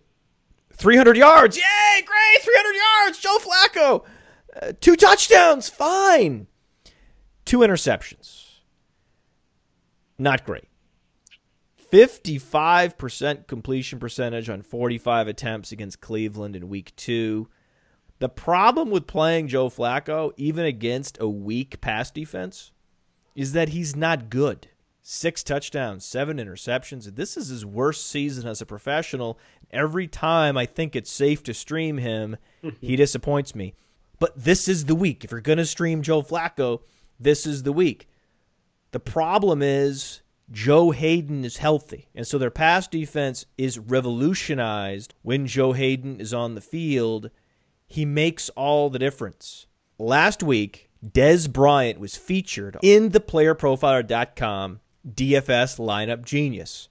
300 0.74 1.16
yards. 1.16 1.56
Yay, 1.56 2.02
great. 2.04 2.42
300 2.42 2.76
yards. 2.76 3.18
Joe 3.18 3.38
Flacco. 3.38 4.04
Uh, 4.60 4.72
two 4.80 4.96
touchdowns, 4.96 5.68
fine. 5.68 6.46
Two 7.44 7.58
interceptions, 7.60 8.58
not 10.18 10.44
great. 10.44 10.68
55% 11.90 13.46
completion 13.48 13.98
percentage 13.98 14.48
on 14.48 14.62
45 14.62 15.26
attempts 15.26 15.72
against 15.72 16.00
Cleveland 16.00 16.54
in 16.54 16.68
week 16.68 16.94
two. 16.94 17.48
The 18.20 18.28
problem 18.28 18.90
with 18.90 19.06
playing 19.06 19.48
Joe 19.48 19.68
Flacco, 19.70 20.32
even 20.36 20.64
against 20.64 21.18
a 21.20 21.28
weak 21.28 21.80
pass 21.80 22.10
defense, 22.10 22.70
is 23.34 23.52
that 23.54 23.70
he's 23.70 23.96
not 23.96 24.30
good. 24.30 24.68
Six 25.02 25.42
touchdowns, 25.42 26.04
seven 26.04 26.36
interceptions. 26.36 27.16
This 27.16 27.36
is 27.36 27.48
his 27.48 27.64
worst 27.64 28.06
season 28.06 28.46
as 28.46 28.60
a 28.60 28.66
professional. 28.66 29.38
Every 29.70 30.06
time 30.06 30.58
I 30.58 30.66
think 30.66 30.94
it's 30.94 31.10
safe 31.10 31.42
to 31.44 31.54
stream 31.54 31.96
him, 31.96 32.36
he 32.80 32.94
disappoints 32.96 33.54
me. 33.54 33.74
But 34.20 34.44
this 34.44 34.68
is 34.68 34.84
the 34.84 34.94
week. 34.94 35.24
If 35.24 35.32
you're 35.32 35.40
going 35.40 35.58
to 35.58 35.66
stream 35.66 36.02
Joe 36.02 36.22
Flacco, 36.22 36.82
this 37.18 37.46
is 37.46 37.64
the 37.64 37.72
week. 37.72 38.08
The 38.92 39.00
problem 39.00 39.62
is 39.62 40.20
Joe 40.52 40.90
Haden 40.90 41.44
is 41.44 41.56
healthy. 41.56 42.08
And 42.14 42.26
so 42.26 42.38
their 42.38 42.50
pass 42.50 42.86
defense 42.86 43.46
is 43.56 43.78
revolutionized 43.78 45.14
when 45.22 45.46
Joe 45.46 45.72
Haden 45.72 46.20
is 46.20 46.34
on 46.34 46.54
the 46.54 46.60
field. 46.60 47.30
He 47.86 48.04
makes 48.04 48.50
all 48.50 48.90
the 48.90 48.98
difference. 48.98 49.66
Last 49.98 50.42
week, 50.42 50.90
Dez 51.04 51.50
Bryant 51.50 51.98
was 51.98 52.16
featured 52.16 52.76
in 52.82 53.10
the 53.10 53.20
playerprofiler.com 53.20 54.80
DFS 55.08 55.78
lineup 55.78 56.26
genius. 56.26 56.88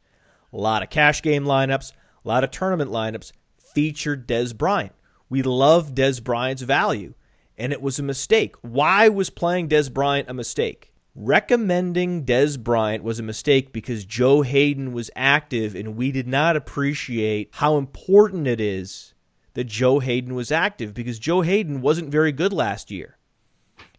A 0.52 0.58
lot 0.58 0.82
of 0.82 0.90
cash 0.90 1.22
game 1.22 1.46
lineups, 1.46 1.94
a 2.26 2.28
lot 2.28 2.44
of 2.44 2.50
tournament 2.50 2.90
lineups 2.90 3.34
featured 3.58 4.28
Dez 4.28 4.58
Bryant. 4.58 4.94
We 5.30 5.44
love 5.44 5.94
Dez 5.94 6.24
Bryant's 6.24 6.64
value 6.64 7.14
and 7.60 7.74
it 7.74 7.82
was 7.82 7.99
a 7.99 8.03
mistake. 8.03 8.55
Why 8.62 9.10
was 9.10 9.30
playing 9.30 9.70
Dez 9.70 9.93
Bryant 9.93 10.30
a 10.30 10.34
mistake? 10.34 10.93
Recommending 11.14 12.24
Dez 12.24 12.57
Bryant 12.57 13.03
was 13.03 13.20
a 13.20 13.24
mistake 13.24 13.74
because 13.74 14.05
Joe 14.05 14.41
Haden 14.41 14.93
was 14.93 15.12
active 15.16 15.76
and 15.76 15.97
we 15.97 16.12
did 16.12 16.28
not 16.28 16.55
appreciate 16.55 17.49
how 17.53 17.78
important 17.78 18.47
it 18.47 18.62
is 18.62 19.14
that 19.53 19.66
Joe 19.66 19.99
Haden 19.99 20.34
was 20.34 20.51
active 20.51 20.93
because 20.93 21.20
Joe 21.20 21.41
Haden 21.41 21.82
wasn't 21.82 22.12
very 22.12 22.32
good 22.32 22.53
last 22.53 22.89
year. 22.89 23.18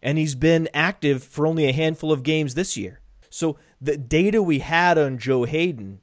And 0.02 0.16
he's 0.16 0.34
been 0.34 0.68
active 0.72 1.22
for 1.22 1.46
only 1.46 1.68
a 1.68 1.72
handful 1.72 2.10
of 2.10 2.22
games 2.22 2.54
this 2.54 2.76
year. 2.76 3.00
So 3.28 3.58
the 3.80 3.98
data 3.98 4.42
we 4.42 4.60
had 4.60 4.96
on 4.96 5.18
Joe 5.18 5.44
Haden 5.44 6.00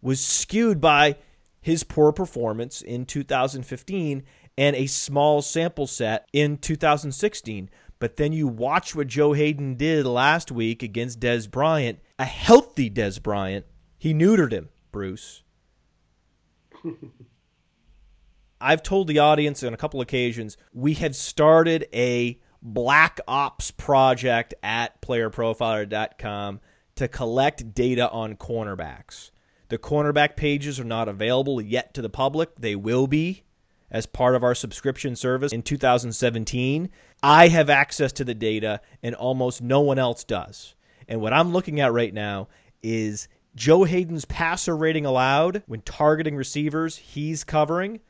was 0.00 0.24
skewed 0.24 0.80
by 0.80 1.16
his 1.60 1.84
poor 1.84 2.12
performance 2.12 2.80
in 2.80 3.04
2015 3.04 4.22
and 4.58 4.74
a 4.74 4.86
small 4.86 5.40
sample 5.40 5.86
set 5.86 6.28
in 6.32 6.58
2016. 6.58 7.70
But 8.00 8.16
then 8.16 8.32
you 8.32 8.48
watch 8.48 8.94
what 8.94 9.06
Joe 9.06 9.32
Haden 9.32 9.76
did 9.76 10.04
last 10.04 10.50
week 10.50 10.82
against 10.82 11.20
Dez 11.20 11.48
Bryant, 11.48 12.00
a 12.18 12.24
healthy 12.24 12.90
Dez 12.90 13.22
Bryant. 13.22 13.64
He 13.96 14.12
neutered 14.12 14.52
him, 14.52 14.68
Bruce. 14.90 15.44
I've 18.60 18.82
told 18.82 19.06
the 19.06 19.20
audience 19.20 19.62
on 19.62 19.72
a 19.72 19.76
couple 19.76 20.00
occasions 20.00 20.56
we 20.72 20.94
have 20.94 21.14
started 21.14 21.86
a 21.94 22.40
black 22.60 23.20
ops 23.28 23.70
project 23.70 24.54
at 24.64 25.00
playerprofiler.com 25.00 26.60
to 26.96 27.06
collect 27.06 27.74
data 27.74 28.10
on 28.10 28.34
cornerbacks. 28.34 29.30
The 29.68 29.78
cornerback 29.78 30.34
pages 30.34 30.80
are 30.80 30.84
not 30.84 31.08
available 31.08 31.60
yet 31.60 31.94
to 31.94 32.02
the 32.02 32.08
public. 32.08 32.56
They 32.56 32.74
will 32.74 33.06
be 33.06 33.44
as 33.90 34.06
part 34.06 34.34
of 34.34 34.42
our 34.42 34.54
subscription 34.54 35.16
service 35.16 35.52
in 35.52 35.62
2017. 35.62 36.90
I 37.22 37.48
have 37.48 37.70
access 37.70 38.12
to 38.14 38.24
the 38.24 38.34
data, 38.34 38.80
and 39.02 39.14
almost 39.14 39.62
no 39.62 39.80
one 39.80 39.98
else 39.98 40.24
does. 40.24 40.74
And 41.08 41.20
what 41.20 41.32
I'm 41.32 41.52
looking 41.52 41.80
at 41.80 41.92
right 41.92 42.12
now 42.12 42.48
is 42.82 43.28
Joe 43.54 43.84
Haden's 43.84 44.24
passer 44.24 44.76
rating 44.76 45.06
allowed 45.06 45.62
when 45.66 45.80
targeting 45.80 46.36
receivers 46.36 46.96
he's 46.96 47.44
covering 47.44 48.00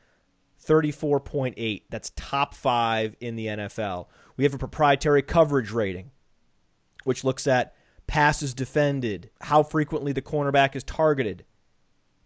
34.8. 0.66 1.82
That's 1.88 2.12
top 2.16 2.54
five 2.54 3.16
in 3.20 3.36
the 3.36 3.46
NFL. 3.46 4.06
We 4.36 4.44
have 4.44 4.54
a 4.54 4.58
proprietary 4.58 5.22
coverage 5.22 5.70
rating, 5.70 6.10
which 7.04 7.24
looks 7.24 7.46
at 7.46 7.74
passes 8.06 8.54
defended, 8.54 9.30
how 9.40 9.62
frequently 9.62 10.12
the 10.12 10.22
cornerback 10.22 10.76
is 10.76 10.84
targeted. 10.84 11.44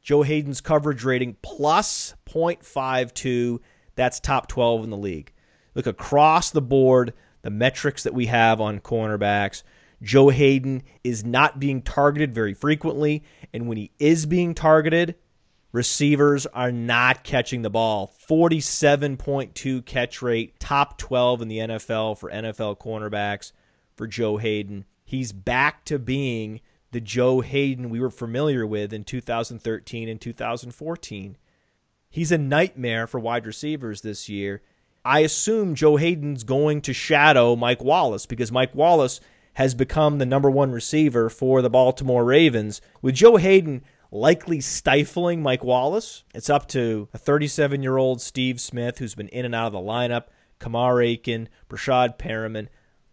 Joe 0.03 0.23
Haden's 0.23 0.61
coverage 0.61 1.05
rating 1.05 1.37
plus 1.43 2.15
0.52. 2.29 3.61
That's 3.95 4.21
top 4.21 4.49
12 4.49 4.85
in 4.85 4.91
the 4.91 4.97
league. 4.97 5.33
Look 5.75 5.87
across 5.87 6.51
the 6.51 6.61
board, 6.61 7.15
the 7.43 7.51
metrics 7.51 8.03
that 8.03 8.15
we 8.15 8.27
have 8.27 8.61
on 8.61 8.81
cornerbacks. 8.81 9.63
Joe 10.03 10.31
Haden 10.31 10.83
is 11.05 11.25
not 11.25 11.61
being 11.61 11.83
targeted 11.83 12.35
very 12.35 12.55
frequently. 12.55 13.23
And 13.53 13.69
when 13.69 13.77
he 13.77 13.93
is 13.99 14.27
being 14.27 14.55
targeted, 14.55 15.15
receivers 15.71 16.47
are 16.47 16.73
not 16.73 17.23
catching 17.23 17.63
the 17.63 17.71
ball. 17.71 18.13
47.2 18.29 19.85
catch 19.85 20.21
rate, 20.21 20.59
top 20.59 20.99
12 20.99 21.43
in 21.43 21.49
the 21.49 21.59
NFL 21.59 22.19
for 22.19 22.31
NFL 22.31 22.79
cornerbacks 22.79 23.53
for 23.95 24.09
Joe 24.09 24.39
Haden. 24.39 24.85
He's 25.05 25.33
back 25.33 25.85
to 25.85 25.99
being 25.99 26.61
the 26.93 27.01
Joe 27.01 27.41
Haden 27.41 27.91
we 27.91 28.01
were 28.01 28.11
familiar 28.11 28.67
with 28.67 28.93
in 28.93 29.05
2013 29.05 30.09
and 30.09 30.21
2014. 30.21 31.37
He's 32.09 32.31
a 32.31 32.39
nightmare 32.39 33.07
for 33.07 33.19
wide 33.19 33.47
receivers 33.47 34.03
this 34.03 34.29
year. 34.29 34.63
I 35.05 35.21
assume 35.21 35.75
Joe 35.75 35.97
Haden's 35.97 36.45
going 36.45 36.83
to 36.83 36.93
shadow 36.93 37.57
Mike 37.57 37.83
Wallace 37.83 38.27
because 38.27 38.53
Mike 38.53 38.75
Wallace 38.75 39.21
has 39.55 39.75
become 39.75 40.19
the 40.19 40.27
number 40.27 40.51
one 40.51 40.71
receiver 40.71 41.29
for 41.29 41.61
the 41.61 41.71
Baltimore 41.71 42.25
Ravens. 42.25 42.81
With 43.01 43.17
Joe 43.17 43.37
Haden 43.37 43.83
likely 44.11 44.61
stifling 44.61 45.43
Mike 45.43 45.65
Wallace, 45.65 46.25
it's 46.35 46.51
up 46.51 46.69
to 46.69 47.09
a 47.15 47.19
37 47.19 47.83
year 47.83 47.97
old 47.97 48.21
Steve 48.21 48.61
Smith 48.61 48.99
who's 48.99 49.15
been 49.15 49.29
in 49.29 49.47
and 49.47 49.55
out 49.55 49.69
of 49.69 49.73
the 49.73 49.79
lineup, 49.79 50.25
Kamar 50.59 51.01
Aiken, 51.01 51.49
Breshad 51.69 52.19
Perriman, 52.19 52.69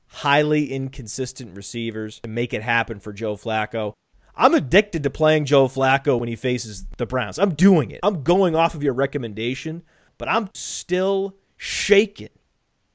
highly 0.10 0.72
inconsistent 0.72 1.55
receivers 1.55 2.20
to 2.22 2.30
make 2.30 2.53
it 2.53 2.62
happen 2.62 2.99
for 2.99 3.14
Joe 3.14 3.36
Flacco. 3.36 3.93
I'm 4.36 4.53
addicted 4.53 5.03
to 5.03 5.10
playing 5.10 5.45
Joe 5.45 5.68
Flacco 5.68 6.20
when 6.20 6.30
he 6.30 6.36
faces 6.36 6.86
the 6.97 7.05
Browns. 7.05 7.38
I'm 7.38 7.53
doing 7.53 7.91
it. 7.91 7.99
I'm 8.03 8.24
going 8.24 8.55
off 8.55 8.74
of 8.74 8.84
your 8.84 8.93
recommendation, 8.93 9.84
but 10.18 10.30
I'm 10.30 10.49
still 10.53 11.36
shaken 11.57 12.30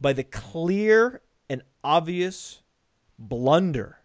by 0.01 0.13
the 0.13 0.25
clear 0.25 1.21
and 1.49 1.63
obvious 1.83 2.63
blunder, 3.19 3.99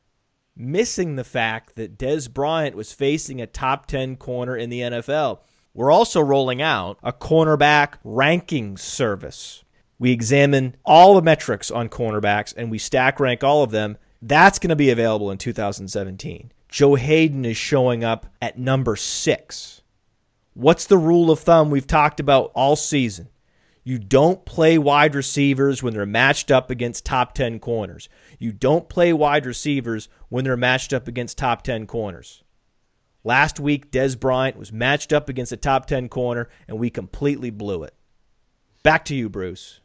missing 0.55 1.15
the 1.15 1.23
fact 1.23 1.75
that 1.75 1.97
Dez 1.97 2.31
Bryant 2.31 2.75
was 2.75 2.91
facing 2.91 3.41
a 3.41 3.47
top 3.47 3.85
10 3.85 4.17
corner 4.17 4.55
in 4.55 4.69
the 4.69 4.81
NFL. 4.81 5.39
We're 5.73 5.91
also 5.91 6.19
rolling 6.19 6.61
out 6.61 6.99
a 7.03 7.13
cornerback 7.13 7.93
ranking 8.03 8.75
service. 8.75 9.63
We 9.99 10.11
examine 10.11 10.77
all 10.85 11.13
the 11.13 11.21
metrics 11.21 11.69
on 11.69 11.89
cornerbacks 11.89 12.53
and 12.55 12.71
we 12.71 12.77
stack 12.77 13.19
rank 13.19 13.43
all 13.43 13.61
of 13.61 13.71
them. 13.71 13.97
That's 14.21 14.57
going 14.57 14.69
to 14.69 14.75
be 14.75 14.89
available 14.89 15.29
in 15.29 15.37
2017. 15.37 16.51
Joe 16.69 16.95
Haden 16.95 17.45
is 17.45 17.57
showing 17.57 18.03
up 18.03 18.27
at 18.41 18.57
number 18.57 18.95
six. 18.95 19.81
What's 20.53 20.85
the 20.85 20.97
rule 20.97 21.31
of 21.31 21.39
thumb 21.39 21.69
we've 21.69 21.87
talked 21.87 22.19
about 22.19 22.51
all 22.55 22.75
season? 22.75 23.29
You 23.83 23.97
don't 23.97 24.45
play 24.45 24.77
wide 24.77 25.15
receivers 25.15 25.81
when 25.81 25.93
they're 25.93 26.05
matched 26.05 26.51
up 26.51 26.69
against 26.69 27.05
top 27.05 27.33
10 27.33 27.59
corners. 27.59 28.07
You 28.37 28.51
don't 28.51 28.87
play 28.87 29.13
wide 29.13 29.45
receivers 29.45 30.09
when 30.29 30.43
they're 30.43 30.57
matched 30.57 30.93
up 30.93 31.07
against 31.07 31.37
top 31.37 31.63
10 31.63 31.87
corners. 31.87 32.43
Last 33.23 33.59
week, 33.59 33.91
Dez 33.91 34.19
Bryant 34.19 34.57
was 34.57 34.71
matched 34.71 35.11
up 35.11 35.27
against 35.27 35.51
a 35.51 35.57
top 35.57 35.87
10 35.87 36.07
corner, 36.07 36.49
and 36.67 36.77
we 36.77 36.89
completely 36.89 37.49
blew 37.49 37.83
it. 37.83 37.93
Back 38.83 39.05
to 39.05 39.15
you, 39.15 39.27
Bruce. 39.27 39.81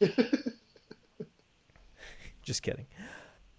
Just 2.42 2.62
kidding. 2.62 2.86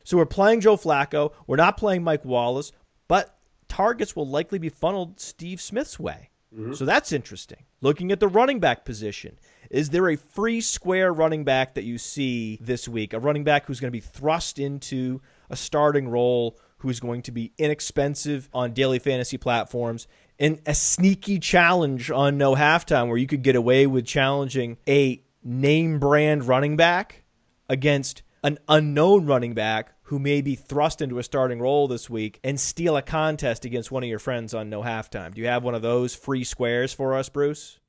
So 0.04 0.18
we're 0.18 0.26
playing 0.26 0.62
Joe 0.62 0.78
Flacco. 0.78 1.34
We're 1.46 1.58
not 1.58 1.78
playing 1.78 2.04
Mike 2.04 2.26
Wallace, 2.26 2.72
but 3.08 3.38
targets 3.68 4.16
will 4.16 4.28
likely 4.28 4.58
be 4.58 4.70
funneled 4.70 5.20
Steve 5.20 5.62
Smith's 5.62 6.00
way. 6.00 6.30
Mm-hmm. 6.54 6.74
So 6.74 6.86
that's 6.86 7.12
interesting. 7.12 7.64
Looking 7.82 8.12
at 8.12 8.20
the 8.20 8.28
running 8.28 8.60
back 8.60 8.86
position, 8.86 9.38
is 9.70 9.92
there 9.92 10.10
a 10.10 10.18
free 10.18 10.62
square 10.62 11.14
running 11.14 11.44
back 11.44 11.76
that 11.76 11.84
you 11.84 11.98
see 11.98 12.58
this 12.60 12.88
week? 12.88 13.14
A 13.14 13.20
running 13.20 13.44
back 13.44 13.68
who's 13.68 13.80
going 13.80 13.92
to 13.92 13.96
be 13.96 14.00
thrust 14.00 14.58
into 14.58 15.22
a 15.50 15.56
starting 15.56 16.08
role, 16.08 16.58
who's 16.78 17.00
going 17.00 17.22
to 17.24 17.32
be 17.32 17.54
inexpensive 17.58 18.50
on 18.52 18.74
daily 18.74 19.00
fantasy 19.00 19.38
platforms, 19.38 20.08
and 20.40 20.60
a 20.66 20.74
sneaky 20.74 21.38
challenge 21.38 22.10
on 22.10 22.38
no 22.38 22.56
halftime 22.56 23.08
where 23.10 23.18
you 23.18 23.28
could 23.28 23.44
get 23.44 23.56
away 23.56 23.86
with 23.86 24.06
challenging 24.06 24.78
a 24.88 25.22
name 25.44 26.00
brand 26.00 26.48
running 26.48 26.76
back 26.76 27.24
against 27.68 28.24
an 28.44 28.58
unknown 28.68 29.26
running 29.26 29.54
back 29.54 29.94
who 30.04 30.18
may 30.18 30.42
be 30.42 30.56
thrust 30.56 31.02
into 31.02 31.20
a 31.20 31.24
starting 31.24 31.60
role 31.60 31.88
this 31.88 32.10
week 32.10 32.40
and 32.44 32.60
steal 32.60 32.98
a 32.98 33.02
contest 33.02 33.64
against 33.64 33.92
one 33.92 34.02
of 34.02 34.10
your 34.10 34.20
friends 34.20 34.54
on 34.54 34.70
no 34.70 34.82
halftime. 34.82 35.34
Do 35.34 35.42
you 35.42 35.48
have 35.48 35.64
one 35.64 35.76
of 35.76 35.82
those 35.82 36.16
free 36.16 36.44
squares 36.44 36.94
for 36.94 37.14
us, 37.14 37.30
Bruce? 37.30 37.80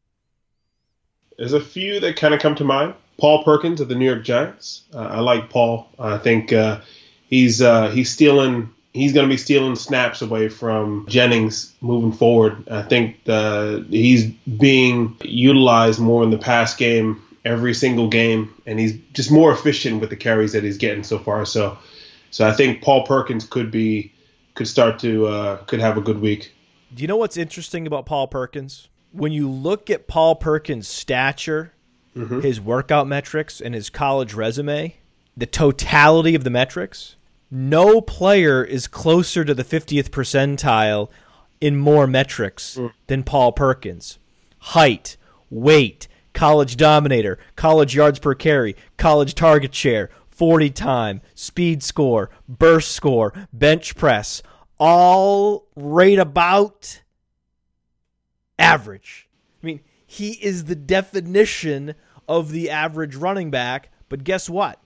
There's 1.39 1.55
a 1.55 1.61
few 1.61 2.01
that 2.01 2.17
kind 2.17 2.35
of 2.35 2.41
come 2.41 2.55
to 2.57 2.65
mind. 2.65 2.95
Paul 3.17 3.43
Perkins 3.43 3.81
of 3.81 3.89
the 3.89 3.95
New 3.95 4.05
York 4.05 4.25
Giants. 4.25 4.83
Uh, 4.95 4.99
I 4.99 5.21
like 5.21 5.49
Paul. 5.49 5.89
I 5.99 6.19
think 6.19 6.53
uh, 6.53 6.81
he's 7.27 7.63
uh, 7.63 7.89
he's 7.91 8.11
stealing. 8.11 8.71
He's 8.93 9.13
going 9.13 9.27
to 9.27 9.33
be 9.33 9.39
stealing 9.39 9.77
snaps 9.77 10.21
away 10.21 10.49
from 10.49 11.07
Jennings 11.09 11.73
moving 11.81 12.13
forward. 12.13 12.69
I 12.69 12.83
think 12.83 13.17
uh, 13.29 13.81
he's 13.89 14.27
being 14.27 15.17
utilized 15.23 16.01
more 16.01 16.25
in 16.25 16.31
the 16.31 16.39
pass 16.39 16.75
game 16.75 17.23
every 17.45 17.75
single 17.75 18.09
game, 18.09 18.55
and 18.67 18.79
he's 18.79 18.99
just 19.13 19.31
more 19.31 19.53
efficient 19.53 20.01
with 20.01 20.11
the 20.11 20.17
carries 20.17 20.53
that 20.53 20.65
he's 20.65 20.79
getting 20.79 21.05
so 21.05 21.19
far. 21.19 21.45
So 21.45 21.79
so 22.31 22.47
I 22.47 22.53
think 22.53 22.83
Paul 22.83 23.07
Perkins 23.07 23.45
could 23.45 23.71
be 23.71 24.13
could 24.55 24.69
start 24.69 24.99
to 25.01 25.27
uh, 25.27 25.57
could 25.65 25.81
have 25.81 25.97
a 25.97 26.01
good 26.01 26.21
week. 26.21 26.53
Do 26.95 27.03
you 27.03 27.09
know 27.09 27.17
what's 27.17 27.37
interesting 27.37 27.87
about 27.87 28.07
Paul 28.07 28.29
Perkins? 28.29 28.89
When 29.13 29.33
you 29.33 29.49
look 29.49 29.91
at 29.91 30.07
Paul 30.07 30.37
Perkins' 30.37 30.87
stature, 30.87 31.73
mm-hmm. 32.17 32.41
his 32.41 32.61
workout 32.61 33.07
metrics, 33.07 33.61
and 33.61 33.75
his 33.75 33.91
college 33.91 34.35
resume, 34.35 34.97
the 35.37 35.47
totality 35.47 36.35
of 36.35 36.45
the 36.45 36.51
metrics, 36.51 37.17
no 37.51 38.01
player 38.01 38.63
is 38.65 38.87
closer 38.87 39.45
to 39.45 39.55
the 39.55 39.65
50th 39.65 40.11
percentile 40.11 41.09
in 41.61 41.77
more 41.77 42.07
metrics 42.07 42.77
mm. 42.77 42.93
than 43.09 43.25
Paul 43.25 43.53
Perkins. 43.53 44.19
Height, 44.59 45.17
weight, 45.49 46.07
college 46.33 46.77
dominator, 46.77 47.39
college 47.57 47.95
yards 47.95 48.19
per 48.19 48.35
carry, 48.35 48.77
college 48.97 49.35
target 49.35 49.75
share, 49.75 50.11
40 50.29 50.71
time, 50.71 51.21
speed 51.35 51.83
score, 51.83 52.31
burst 52.49 52.93
score, 52.93 53.33
bench 53.53 53.95
press, 53.97 54.43
all 54.79 55.67
right 55.77 56.19
about 56.19 57.03
average. 58.59 59.29
I 59.63 59.67
mean, 59.67 59.81
he 60.07 60.33
is 60.33 60.65
the 60.65 60.75
definition 60.75 61.95
of 62.29 62.53
the 62.53 62.71
average 62.71 63.17
running 63.17 63.51
back, 63.51 63.91
but 64.09 64.25
guess 64.25 64.49
what? 64.49 64.81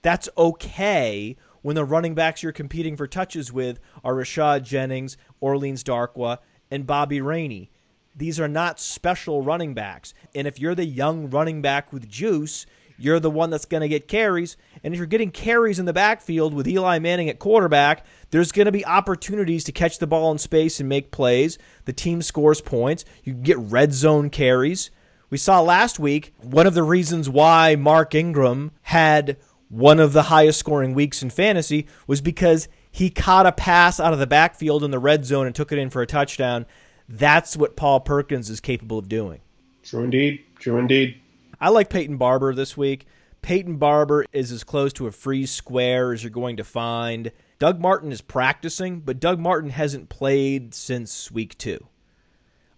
That's 0.00 0.28
okay 0.36 1.36
when 1.62 1.76
the 1.76 1.84
running 1.84 2.14
backs 2.14 2.42
you're 2.42 2.52
competing 2.52 2.96
for 2.96 3.06
touches 3.06 3.52
with 3.52 3.78
are 4.02 4.14
Rashad 4.14 4.62
Jennings, 4.64 5.16
Orleans 5.40 5.84
Darkwa, 5.84 6.38
and 6.70 6.86
Bobby 6.86 7.20
Rainey. 7.20 7.70
These 8.14 8.38
are 8.38 8.48
not 8.48 8.80
special 8.80 9.42
running 9.42 9.74
backs. 9.74 10.14
And 10.34 10.46
if 10.46 10.58
you're 10.58 10.74
the 10.74 10.84
young 10.84 11.30
running 11.30 11.62
back 11.62 11.92
with 11.92 12.08
juice, 12.08 12.66
you're 12.98 13.20
the 13.20 13.30
one 13.30 13.50
that's 13.50 13.64
going 13.64 13.80
to 13.80 13.88
get 13.88 14.06
carries. 14.06 14.56
And 14.84 14.94
if 14.94 14.98
you're 14.98 15.06
getting 15.06 15.30
carries 15.30 15.78
in 15.78 15.86
the 15.86 15.92
backfield 15.92 16.54
with 16.54 16.68
Eli 16.68 16.98
Manning 16.98 17.28
at 17.28 17.38
quarterback, 17.38 18.06
there's 18.30 18.52
going 18.52 18.66
to 18.66 18.72
be 18.72 18.86
opportunities 18.86 19.64
to 19.64 19.72
catch 19.72 19.98
the 19.98 20.06
ball 20.06 20.30
in 20.30 20.38
space 20.38 20.78
and 20.78 20.88
make 20.88 21.10
plays. 21.10 21.58
The 21.84 21.92
team 21.92 22.22
scores 22.22 22.60
points. 22.60 23.04
You 23.24 23.34
get 23.34 23.58
red 23.58 23.92
zone 23.92 24.30
carries. 24.30 24.90
We 25.30 25.38
saw 25.38 25.60
last 25.62 25.98
week 25.98 26.34
one 26.42 26.66
of 26.66 26.74
the 26.74 26.82
reasons 26.82 27.28
why 27.28 27.74
Mark 27.74 28.14
Ingram 28.14 28.72
had 28.82 29.38
one 29.68 29.98
of 29.98 30.12
the 30.12 30.24
highest 30.24 30.58
scoring 30.58 30.92
weeks 30.92 31.22
in 31.22 31.30
fantasy 31.30 31.88
was 32.06 32.20
because 32.20 32.68
he 32.90 33.08
caught 33.08 33.46
a 33.46 33.52
pass 33.52 33.98
out 33.98 34.12
of 34.12 34.18
the 34.18 34.26
backfield 34.26 34.84
in 34.84 34.90
the 34.90 34.98
red 34.98 35.24
zone 35.24 35.46
and 35.46 35.54
took 35.54 35.72
it 35.72 35.78
in 35.78 35.88
for 35.88 36.02
a 36.02 36.06
touchdown. 36.06 36.66
That's 37.12 37.58
what 37.58 37.76
Paul 37.76 38.00
Perkins 38.00 38.48
is 38.48 38.60
capable 38.60 38.96
of 38.96 39.06
doing. 39.06 39.42
True 39.82 40.02
indeed. 40.02 40.46
True 40.58 40.78
indeed. 40.78 41.20
I 41.60 41.68
like 41.68 41.90
Peyton 41.90 42.16
Barber 42.16 42.54
this 42.54 42.74
week. 42.74 43.06
Peyton 43.42 43.76
Barber 43.76 44.24
is 44.32 44.50
as 44.50 44.64
close 44.64 44.94
to 44.94 45.06
a 45.06 45.12
free 45.12 45.44
square 45.44 46.14
as 46.14 46.24
you're 46.24 46.30
going 46.30 46.56
to 46.56 46.64
find. 46.64 47.30
Doug 47.58 47.78
Martin 47.78 48.12
is 48.12 48.22
practicing, 48.22 49.00
but 49.00 49.20
Doug 49.20 49.38
Martin 49.38 49.68
hasn't 49.68 50.08
played 50.08 50.74
since 50.74 51.30
week 51.30 51.58
two. 51.58 51.86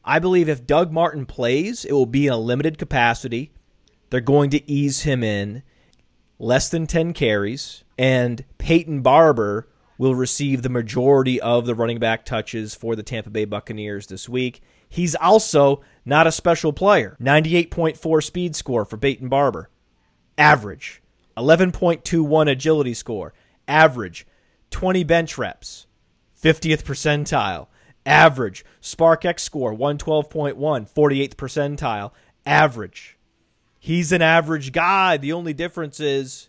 I 0.04 0.18
believe 0.18 0.48
if 0.48 0.66
Doug 0.66 0.90
Martin 0.90 1.26
plays, 1.26 1.84
it 1.84 1.92
will 1.92 2.04
be 2.04 2.26
in 2.26 2.32
a 2.32 2.36
limited 2.36 2.76
capacity. 2.76 3.52
They're 4.10 4.20
going 4.20 4.50
to 4.50 4.68
ease 4.68 5.02
him 5.02 5.22
in, 5.22 5.62
less 6.40 6.68
than 6.68 6.88
10 6.88 7.12
carries, 7.12 7.84
and 7.96 8.44
Peyton 8.58 9.00
Barber 9.00 9.68
will 9.98 10.14
receive 10.14 10.62
the 10.62 10.68
majority 10.68 11.40
of 11.40 11.66
the 11.66 11.74
running 11.74 11.98
back 11.98 12.24
touches 12.24 12.74
for 12.74 12.96
the 12.96 13.02
Tampa 13.02 13.30
Bay 13.30 13.44
Buccaneers 13.44 14.06
this 14.06 14.28
week. 14.28 14.60
He's 14.88 15.14
also 15.14 15.82
not 16.04 16.26
a 16.26 16.32
special 16.32 16.72
player. 16.72 17.16
98.4 17.20 18.22
speed 18.22 18.56
score 18.56 18.84
for 18.84 18.96
Peyton 18.96 19.28
Barber 19.28 19.70
average. 20.38 21.02
11.21 21.36 22.50
agility 22.50 22.94
score, 22.94 23.34
average. 23.66 24.26
20 24.70 25.04
bench 25.04 25.38
reps, 25.38 25.86
50th 26.42 26.82
percentile, 26.82 27.68
average. 28.04 28.64
SPARQx 28.80 29.38
score, 29.38 29.72
112.1, 29.72 30.54
48th 30.54 31.34
percentile, 31.34 32.10
average. 32.44 33.18
He's 33.78 34.12
an 34.12 34.22
average 34.22 34.72
guy. 34.72 35.16
The 35.16 35.32
only 35.32 35.52
difference 35.52 36.00
is 36.00 36.48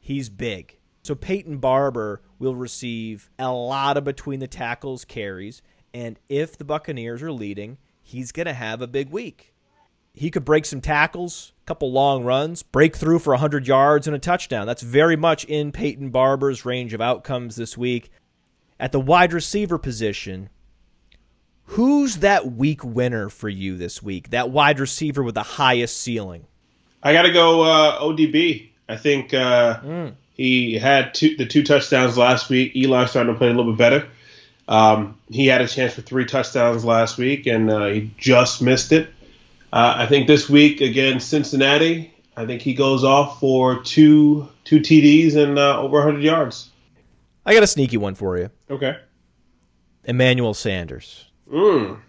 he's 0.00 0.28
big. 0.28 0.75
So 1.06 1.14
Peyton 1.14 1.58
Barber 1.58 2.20
will 2.38 2.56
receive 2.56 3.30
a 3.38 3.52
lot 3.52 3.96
of 3.96 4.04
between 4.04 4.40
the 4.40 4.46
tackles 4.46 5.04
carries, 5.04 5.62
and 5.94 6.18
if 6.28 6.58
the 6.58 6.64
Buccaneers 6.64 7.22
are 7.22 7.32
leading, 7.32 7.78
he's 8.02 8.32
going 8.32 8.46
to 8.46 8.52
have 8.52 8.82
a 8.82 8.86
big 8.86 9.10
week 9.10 9.54
he 10.16 10.30
could 10.30 10.46
break 10.46 10.64
some 10.64 10.80
tackles, 10.80 11.52
a 11.62 11.66
couple 11.66 11.92
long 11.92 12.24
runs, 12.24 12.62
break 12.62 12.96
through 12.96 13.18
for 13.18 13.34
100 13.34 13.68
yards 13.68 14.06
and 14.06 14.16
a 14.16 14.18
touchdown. 14.18 14.66
That's 14.66 14.82
very 14.82 15.14
much 15.14 15.44
in 15.44 15.72
Peyton 15.72 16.08
Barber's 16.08 16.64
range 16.64 16.94
of 16.94 17.02
outcomes 17.02 17.54
this 17.54 17.76
week. 17.76 18.10
At 18.80 18.92
the 18.92 19.00
wide 19.00 19.34
receiver 19.34 19.76
position, 19.76 20.48
who's 21.64 22.16
that 22.16 22.52
week 22.52 22.82
winner 22.82 23.28
for 23.28 23.50
you 23.50 23.76
this 23.76 24.02
week? 24.02 24.30
That 24.30 24.48
wide 24.48 24.80
receiver 24.80 25.22
with 25.22 25.34
the 25.34 25.42
highest 25.42 25.98
ceiling? 25.98 26.46
I 27.02 27.12
got 27.12 27.22
to 27.22 27.32
go 27.32 27.62
uh, 27.62 28.00
ODB. 28.00 28.70
I 28.88 28.96
think 28.96 29.34
uh, 29.34 29.80
mm. 29.80 30.14
He 30.36 30.74
had 30.74 31.14
two, 31.14 31.36
the 31.36 31.46
two 31.46 31.62
touchdowns 31.62 32.18
last 32.18 32.50
week. 32.50 32.76
Eli 32.76 33.06
starting 33.06 33.32
to 33.32 33.38
play 33.38 33.48
a 33.48 33.52
little 33.52 33.72
bit 33.72 33.78
better. 33.78 34.08
Um, 34.68 35.18
he 35.30 35.46
had 35.46 35.60
a 35.60 35.68
chance 35.68 35.94
for 35.94 36.02
three 36.02 36.26
touchdowns 36.26 36.84
last 36.84 37.18
week, 37.18 37.46
and 37.46 37.70
uh, 37.70 37.86
he 37.86 38.10
just 38.18 38.60
missed 38.60 38.92
it. 38.92 39.08
Uh, 39.72 39.94
I 39.96 40.06
think 40.06 40.26
this 40.26 40.48
week 40.48 40.80
against 40.80 41.28
Cincinnati, 41.28 42.12
I 42.36 42.46
think 42.46 42.62
he 42.62 42.74
goes 42.74 43.04
off 43.04 43.40
for 43.40 43.82
two 43.82 44.48
two 44.64 44.80
TDs 44.80 45.36
and 45.36 45.58
uh, 45.58 45.80
over 45.80 45.98
100 45.98 46.22
yards. 46.22 46.70
I 47.44 47.54
got 47.54 47.62
a 47.62 47.66
sneaky 47.68 47.96
one 47.96 48.14
for 48.14 48.36
you. 48.36 48.50
Okay. 48.68 48.96
Emmanuel 50.04 50.54
Sanders. 50.54 51.30
Mm. 51.50 52.00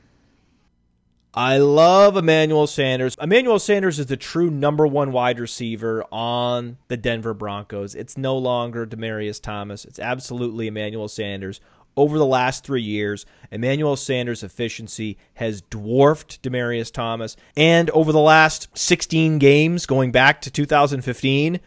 I 1.37 1.59
love 1.59 2.17
Emmanuel 2.17 2.65
Sanders. 2.65 3.15
Emmanuel 3.21 3.59
Sanders 3.59 3.99
is 3.99 4.07
the 4.07 4.17
true 4.17 4.49
number 4.49 4.87
one 4.87 5.11
wide 5.11 5.39
receiver 5.39 6.03
on 6.11 6.79
the 6.87 6.97
Denver 6.97 7.35
Broncos. 7.35 7.93
It's 7.93 8.17
no 8.17 8.35
longer 8.35 8.87
Demaryius 8.87 9.39
Thomas. 9.39 9.85
It's 9.85 9.99
absolutely 9.99 10.65
Emmanuel 10.65 11.07
Sanders 11.07 11.61
over 11.95 12.17
the 12.17 12.25
last 12.25 12.63
three 12.63 12.81
years, 12.81 13.25
Emmanuel 13.51 13.95
Sanders' 13.95 14.43
efficiency 14.43 15.17
has 15.35 15.61
dwarfed 15.61 16.41
Demaryius 16.43 16.91
Thomas. 16.91 17.35
And 17.55 17.89
over 17.89 18.11
the 18.11 18.19
last 18.19 18.75
16 18.77 19.39
games, 19.39 19.85
going 19.85 20.11
back 20.11 20.41
to 20.41 20.51
2015, 20.51 21.59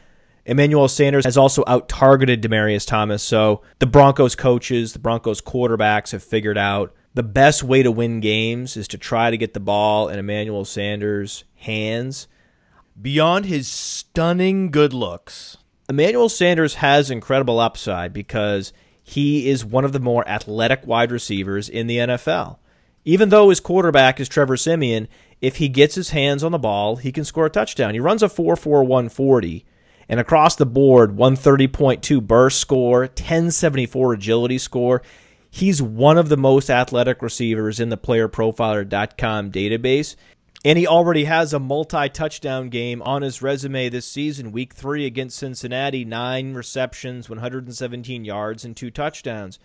Emmanuel 0.47 0.89
Sanders 0.89 1.25
has 1.25 1.37
also 1.37 1.62
out 1.66 1.89
targeted 1.89 2.43
Demaryius 2.43 2.87
Thomas. 2.87 3.23
So 3.23 3.62
the 3.81 3.87
Broncos 3.87 4.35
coaches, 4.35 4.95
the 4.95 4.99
Broncos 4.99 5.41
quarterbacks 5.41 6.12
have 6.12 6.23
figured 6.23 6.59
out 6.59 6.95
the 7.15 7.23
best 7.23 7.63
way 7.63 7.83
to 7.83 7.91
win 7.91 8.21
games 8.21 8.77
is 8.77 8.89
to 8.89 8.99
try 8.99 9.31
to 9.31 9.37
get 9.37 9.55
the 9.55 9.61
ball 9.61 10.09
in 10.09 10.19
Emmanuel 10.19 10.65
Sanders' 10.65 11.45
hands. 11.57 12.29
Beyond 13.01 13.47
his 13.47 13.67
stunning 13.67 14.71
good 14.71 14.93
looks, 14.93 15.57
Emmanuel 15.89 16.29
Sanders 16.29 16.77
has 16.77 17.11
incredible 17.11 17.59
upside 17.59 18.13
because 18.13 18.73
he 19.03 19.49
is 19.49 19.65
one 19.65 19.85
of 19.85 19.93
the 19.93 19.99
more 19.99 20.27
athletic 20.29 20.87
wide 20.87 21.11
receivers 21.11 21.69
in 21.69 21.89
the 21.89 21.99
NFL. 21.99 22.59
Even 23.05 23.31
though 23.31 23.49
his 23.49 23.61
quarterback 23.61 24.21
is 24.21 24.29
Trevor 24.29 24.57
Siemian, 24.57 25.09
if 25.41 25.57
he 25.57 25.69
gets 25.69 25.95
his 25.95 26.11
hands 26.11 26.45
on 26.45 26.53
the 26.53 26.59
ball, 26.59 26.97
he 26.97 27.11
can 27.11 27.25
score 27.25 27.47
a 27.47 27.51
touchdown. 27.51 27.95
He 27.95 28.01
runs 28.01 28.23
a 28.23 28.29
4.4 28.29 28.87
140 28.87 29.65
and 30.09 30.21
across 30.21 30.57
the 30.57 30.67
board 30.67 31.17
130.2 31.17 32.25
burst 32.27 32.59
score, 32.59 33.01
1074 33.01 34.13
agility 34.13 34.59
score. 34.59 35.03
He's 35.51 35.83
one 35.83 36.17
of 36.17 36.29
the 36.29 36.37
most 36.37 36.71
athletic 36.71 37.23
receivers 37.23 37.81
in 37.81 37.89
the 37.89 37.99
playerprofiler.com 37.99 39.51
database. 39.51 40.17
And 40.65 40.79
he 40.79 40.87
already 40.87 41.25
has 41.25 41.53
a 41.53 41.59
multi 41.59 42.09
touchdown 42.11 42.69
game 42.69 43.01
on 43.03 43.23
his 43.23 43.41
resume 43.41 43.89
this 43.89 44.07
season. 44.07 44.53
Week 44.53 44.75
three 44.75 45.07
against 45.07 45.39
Cincinnati, 45.39 46.05
nine 46.05 46.53
receptions, 46.53 47.31
117 47.31 48.25
yards, 48.25 48.65
and 48.65 48.77
two 48.77 48.91
touchdowns. 48.91 49.59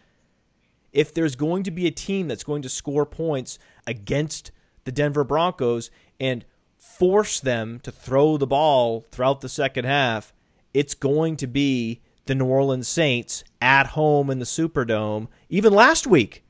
If 0.94 1.14
there's 1.14 1.36
going 1.36 1.64
to 1.64 1.72
be 1.72 1.86
a 1.86 1.92
team 1.92 2.30
that's 2.30 2.46
going 2.46 2.62
to 2.62 2.70
score 2.70 3.06
points 3.06 3.60
against 3.86 4.52
the 4.86 4.92
Denver 4.94 5.26
Broncos 5.26 5.92
and 6.18 6.46
force 6.78 7.42
them 7.42 7.82
to 7.82 7.92
throw 7.92 8.38
the 8.38 8.48
ball 8.48 9.06
throughout 9.12 9.42
the 9.42 9.50
second 9.50 9.84
half, 9.84 10.34
it's 10.74 10.94
going 10.94 11.36
to 11.38 11.48
be 11.48 12.02
the 12.26 12.36
New 12.36 12.45
Orleans 12.45 12.88
Saints 12.88 13.43
at 13.61 13.88
home 13.88 14.30
in 14.30 14.39
the 14.39 14.45
Superdome. 14.45 15.28
Even 15.49 15.73
last 15.73 16.07
week, 16.07 16.43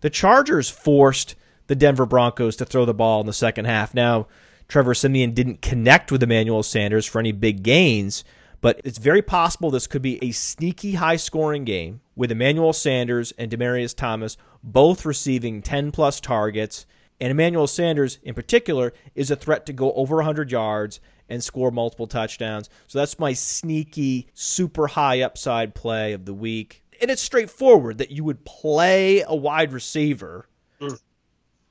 the 0.00 0.10
Chargers 0.10 0.68
forced 0.68 1.34
the 1.66 1.74
Denver 1.74 2.06
Broncos 2.06 2.56
to 2.56 2.64
throw 2.64 2.84
the 2.84 2.94
ball 2.94 3.20
in 3.20 3.26
the 3.26 3.32
second 3.32 3.64
half. 3.64 3.94
Now, 3.94 4.26
Trevor 4.68 4.94
Siemian 4.94 5.32
didn't 5.32 5.62
connect 5.62 6.12
with 6.12 6.22
Emmanuel 6.22 6.62
Sanders 6.62 7.06
for 7.06 7.18
any 7.18 7.32
big 7.32 7.62
gains, 7.62 8.24
but 8.60 8.80
it's 8.84 8.98
very 8.98 9.22
possible 9.22 9.70
this 9.70 9.86
could 9.86 10.02
be 10.02 10.22
a 10.22 10.32
sneaky 10.32 10.94
high 10.94 11.16
scoring 11.16 11.64
game 11.64 12.00
with 12.14 12.30
Emmanuel 12.30 12.72
Sanders 12.72 13.32
and 13.38 13.50
Demaryius 13.50 13.96
Thomas 13.96 14.36
both 14.62 15.04
receiving 15.04 15.62
10 15.62 15.92
plus 15.92 16.20
targets. 16.20 16.86
And 17.20 17.30
Emmanuel 17.30 17.66
Sanders, 17.66 18.18
in 18.22 18.34
particular, 18.34 18.92
is 19.14 19.30
a 19.30 19.36
threat 19.36 19.66
to 19.66 19.72
go 19.72 19.92
over 19.92 20.16
100 20.16 20.50
yards 20.50 21.00
and 21.32 21.42
score 21.42 21.70
multiple 21.70 22.06
touchdowns. 22.06 22.68
So 22.86 22.98
that's 22.98 23.18
my 23.18 23.32
sneaky, 23.32 24.28
super 24.34 24.88
high 24.88 25.22
upside 25.22 25.74
play 25.74 26.12
of 26.12 26.26
the 26.26 26.34
week. 26.34 26.84
And 27.00 27.10
it's 27.10 27.22
straightforward 27.22 27.98
that 27.98 28.10
you 28.10 28.22
would 28.22 28.44
play 28.44 29.24
a 29.26 29.34
wide 29.34 29.72
receiver 29.72 30.46
mm 30.80 30.98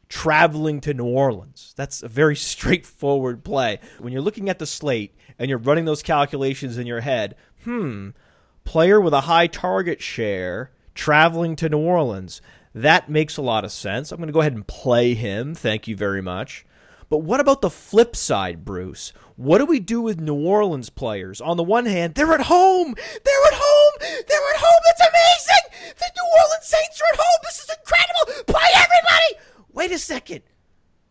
traveling 0.09 0.81
to 0.81 0.93
New 0.93 1.05
Orleans. 1.05 1.73
That's 1.77 2.03
a 2.03 2.09
very 2.09 2.35
straightforward 2.51 3.45
play. 3.45 3.79
When 3.97 4.11
you're 4.11 4.21
looking 4.21 4.49
at 4.49 4.59
the 4.59 4.65
slate 4.65 5.15
and 5.39 5.47
you're 5.47 5.57
running 5.57 5.85
those 5.85 6.03
calculations 6.03 6.77
in 6.77 6.85
your 6.85 6.99
head, 6.99 7.35
hmm, 7.63 8.09
player 8.65 8.99
with 8.99 9.13
a 9.13 9.21
high 9.21 9.47
target 9.47 10.01
share 10.01 10.71
traveling 10.93 11.55
to 11.55 11.69
New 11.69 11.79
Orleans. 11.79 12.41
That 12.75 13.09
makes 13.09 13.37
a 13.37 13.41
lot 13.41 13.63
of 13.63 13.71
sense. 13.71 14.11
I'm 14.11 14.17
going 14.17 14.27
to 14.27 14.33
go 14.33 14.41
ahead 14.41 14.53
and 14.53 14.67
play 14.67 15.13
him. 15.13 15.55
Thank 15.55 15.87
you 15.87 15.95
very 15.95 16.21
much. 16.21 16.65
But 17.11 17.19
what 17.19 17.39
about 17.39 17.61
the 17.61 17.69
flip 17.69 18.15
side, 18.15 18.65
Bruce? 18.65 19.13
What 19.35 19.59
do 19.59 19.65
we 19.65 19.79
do 19.79 20.01
with 20.01 20.19
New 20.19 20.33
Orleans 20.33 20.89
players? 20.89 21.41
On 21.41 21.57
the 21.57 21.63
one 21.63 21.85
hand, 21.85 22.15
they're 22.15 22.33
at 22.33 22.41
home. 22.41 22.95
They're 22.95 23.45
at 23.47 23.53
home. 23.53 23.93
They're 23.99 24.49
at 24.53 24.59
home. 24.59 24.81
It's 24.87 25.01
amazing. 25.01 25.93
The 25.99 26.09
New 26.15 26.27
Orleans 26.41 26.65
Saints 26.65 27.01
are 27.01 27.13
at 27.13 27.19
home. 27.19 27.39
This 27.43 27.59
is 27.59 27.69
incredible. 27.69 28.45
Play 28.45 28.69
everybody 28.73 29.41
wait 29.73 29.91
a 29.91 29.97
second. 29.97 30.41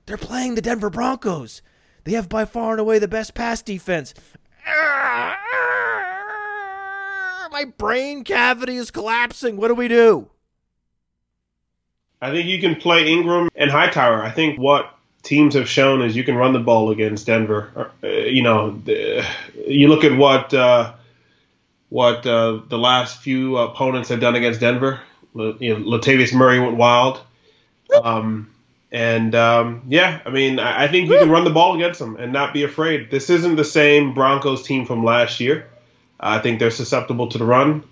They're 0.07 0.17
playing 0.17 0.55
the 0.55 0.63
Denver 0.63 0.91
Broncos. 0.91 1.61
They 2.05 2.13
have 2.13 2.29
by 2.29 2.45
far 2.45 2.71
and 2.73 2.81
away 2.81 2.99
the 2.99 3.09
best 3.09 3.35
pass 3.35 3.63
defense. 3.63 4.15
My 7.53 7.65
brain 7.77 8.25
cavity 8.25 8.77
is 8.77 8.91
collapsing. 8.91 9.57
What 9.57 9.69
do 9.69 9.75
we 9.75 9.89
do? 9.89 10.31
I 12.23 12.31
think 12.31 12.47
you 12.47 12.61
can 12.61 12.77
play 12.77 13.09
Ingram 13.09 13.49
and 13.55 13.71
Hightower. 13.71 14.23
I 14.23 14.31
think 14.31 14.59
what 14.59 14.95
teams 15.23 15.55
have 15.55 15.69
shown 15.69 16.03
is 16.03 16.17
you 16.17 16.25
can 16.25 16.37
run 16.37 16.53
the 16.53 16.59
ball 16.59 16.91
against 16.91 17.27
Denver. 17.27 17.91
Uh, 18.03 18.07
you 18.09 18.43
know, 18.43 18.81
you 19.67 19.89
look 19.89 20.05
at 20.05 20.17
what 20.17 20.53
uh, 20.55 20.93
what 21.89 22.27
uh, 22.27 22.61
the 22.69 22.79
last 22.79 23.21
few 23.21 23.57
opponents 23.57 24.09
have 24.09 24.21
done 24.21 24.35
against 24.35 24.61
Denver. 24.61 25.01
You 25.35 25.79
know, 25.79 25.99
Latavius 25.99 26.35
Murray 26.35 26.59
went 26.59 26.77
wild. 26.77 27.21
Um, 28.03 28.51
and 28.93 29.35
um, 29.35 29.83
yeah, 29.89 30.21
I 30.25 30.31
mean, 30.31 30.59
I, 30.59 30.85
I 30.85 30.89
think 30.89 31.09
you 31.09 31.19
can 31.19 31.31
run 31.31 31.45
the 31.45 31.51
ball 31.51 31.77
against 31.77 32.01
them 32.01 32.17
and 32.17 32.33
not 32.33 32.53
be 32.53 32.65
afraid. 32.65 33.11
This 33.11 33.31
isn't 33.31 33.57
the 33.57 33.65
same 33.65 34.15
Broncos 34.15 34.63
team 34.63 34.85
from 34.85 35.05
last 35.05 35.39
year. 35.41 35.69
I 36.19 36.39
think 36.39 36.59
they're 36.59 36.71
susceptible 36.71 37.29
to 37.29 37.39
the 37.39 37.45
run. 37.45 37.85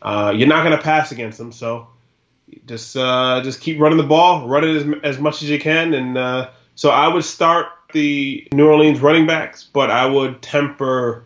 Uh, 0.00 0.32
you're 0.34 0.48
not 0.48 0.64
going 0.64 0.76
to 0.76 0.82
pass 0.82 1.12
against 1.12 1.38
them, 1.38 1.52
so 1.52 1.88
just 2.66 2.96
uh, 2.96 3.40
just 3.42 3.60
keep 3.60 3.80
running 3.80 3.98
the 3.98 4.04
ball, 4.04 4.48
run 4.48 4.64
it 4.64 4.76
as, 4.76 4.86
as 5.02 5.18
much 5.18 5.42
as 5.42 5.50
you 5.50 5.58
can, 5.58 5.94
and 5.94 6.16
uh, 6.16 6.50
so 6.76 6.90
I 6.90 7.08
would 7.08 7.24
start 7.24 7.66
the 7.92 8.46
New 8.52 8.68
Orleans 8.68 9.00
running 9.00 9.26
backs, 9.26 9.64
but 9.64 9.90
I 9.90 10.06
would 10.06 10.42
temper 10.42 11.24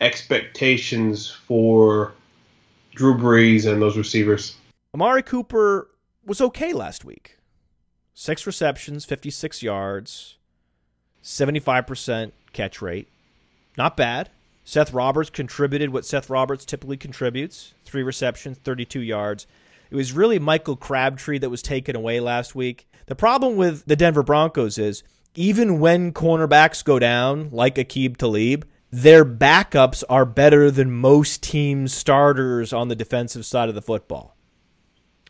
expectations 0.00 1.30
for 1.30 2.12
Drew 2.94 3.16
Brees 3.16 3.70
and 3.70 3.80
those 3.80 3.96
receivers. 3.96 4.54
Amari 4.94 5.22
Cooper 5.22 5.88
was 6.24 6.40
okay 6.40 6.72
last 6.72 7.04
week. 7.04 7.38
Six 8.14 8.46
receptions, 8.46 9.06
56 9.06 9.62
yards, 9.62 10.36
75% 11.24 12.32
catch 12.52 12.82
rate. 12.82 13.08
Not 13.78 13.96
bad. 13.96 14.28
Seth 14.64 14.92
Roberts 14.92 15.30
contributed 15.30 15.90
what 15.90 16.04
Seth 16.04 16.28
Roberts 16.28 16.66
typically 16.66 16.98
contributes 16.98 17.72
three 17.84 18.02
receptions, 18.02 18.58
32 18.58 19.00
yards. 19.00 19.46
It 19.90 19.96
was 19.96 20.12
really 20.12 20.38
Michael 20.38 20.76
Crabtree 20.76 21.38
that 21.38 21.50
was 21.50 21.62
taken 21.62 21.96
away 21.96 22.20
last 22.20 22.54
week. 22.54 22.86
The 23.06 23.14
problem 23.14 23.56
with 23.56 23.84
the 23.86 23.96
Denver 23.96 24.22
Broncos 24.22 24.78
is 24.78 25.02
even 25.34 25.80
when 25.80 26.12
cornerbacks 26.12 26.84
go 26.84 26.98
down, 26.98 27.50
like 27.50 27.76
Aqib 27.76 28.16
Talib, 28.16 28.66
their 28.90 29.24
backups 29.24 30.04
are 30.10 30.26
better 30.26 30.70
than 30.70 30.92
most 30.92 31.42
teams' 31.42 31.94
starters 31.94 32.72
on 32.72 32.88
the 32.88 32.96
defensive 32.96 33.46
side 33.46 33.68
of 33.68 33.74
the 33.74 33.82
football. 33.82 34.36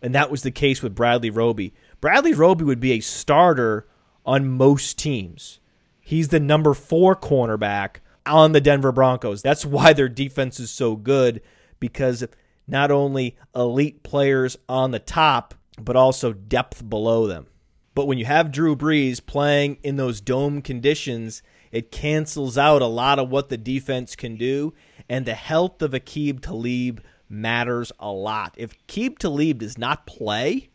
And 0.03 0.15
that 0.15 0.31
was 0.31 0.43
the 0.43 0.51
case 0.51 0.83
with 0.83 0.97
Bradley 0.97 1.31
Roby. 1.31 1.73
Bradley 2.01 2.35
Roby 2.35 2.65
would 2.65 2.81
be 2.81 2.93
a 2.93 3.01
starter 3.01 3.87
on 4.27 4.51
most 4.51 4.99
teams. 4.99 5.61
He's 6.01 6.29
the 6.29 6.41
number 6.41 6.75
four 6.75 7.15
cornerback 7.15 7.97
on 8.27 8.51
the 8.51 8.61
Denver 8.61 8.91
Broncos. 8.91 9.43
That's 9.43 9.65
why 9.65 9.93
their 9.93 10.09
defense 10.09 10.59
is 10.59 10.71
so 10.71 10.97
good 10.97 11.41
because 11.79 12.25
not 12.67 12.91
only 12.91 13.37
elite 13.55 14.03
players 14.03 14.57
on 14.69 14.91
the 14.91 14.99
top, 14.99 15.55
but 15.81 15.95
also 15.95 16.33
depth 16.33 16.89
below 16.89 17.29
them. 17.29 17.47
But 17.95 18.07
when 18.07 18.19
you 18.19 18.25
have 18.25 18.51
Drew 18.51 18.75
Brees 18.75 19.25
playing 19.25 19.79
in 19.83 19.97
those 19.97 20.21
dome 20.21 20.63
conditions, 20.63 21.43
it 21.71 21.91
cancels 21.93 22.57
out 22.57 22.83
a 22.83 22.87
lot 22.87 23.19
of 23.19 23.31
what 23.31 23.49
the 23.49 23.57
defense 23.57 24.17
can 24.17 24.37
do, 24.37 24.73
and 25.09 25.27
the 25.27 25.35
health 25.35 25.83
of 25.83 25.93
Aqib 25.93 26.41
Talib 26.41 27.01
matters 27.29 27.93
a 27.99 28.11
lot. 28.11 28.55
If 28.57 28.75
Aqib 28.87 29.19
Talib 29.19 29.59
does 29.59 29.77
not 29.77 30.07
play, 30.07 30.71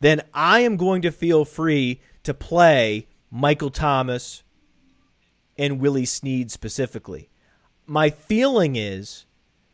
then 0.00 0.22
I 0.32 0.60
am 0.60 0.76
going 0.76 1.02
to 1.02 1.10
feel 1.10 1.44
free 1.44 2.00
to 2.24 2.34
play 2.34 3.08
Michael 3.30 3.70
Thomas 3.70 4.42
and 5.56 5.80
Willie 5.80 6.04
Snead 6.04 6.50
specifically. 6.50 7.30
My 7.86 8.10
feeling 8.10 8.76
is 8.76 9.26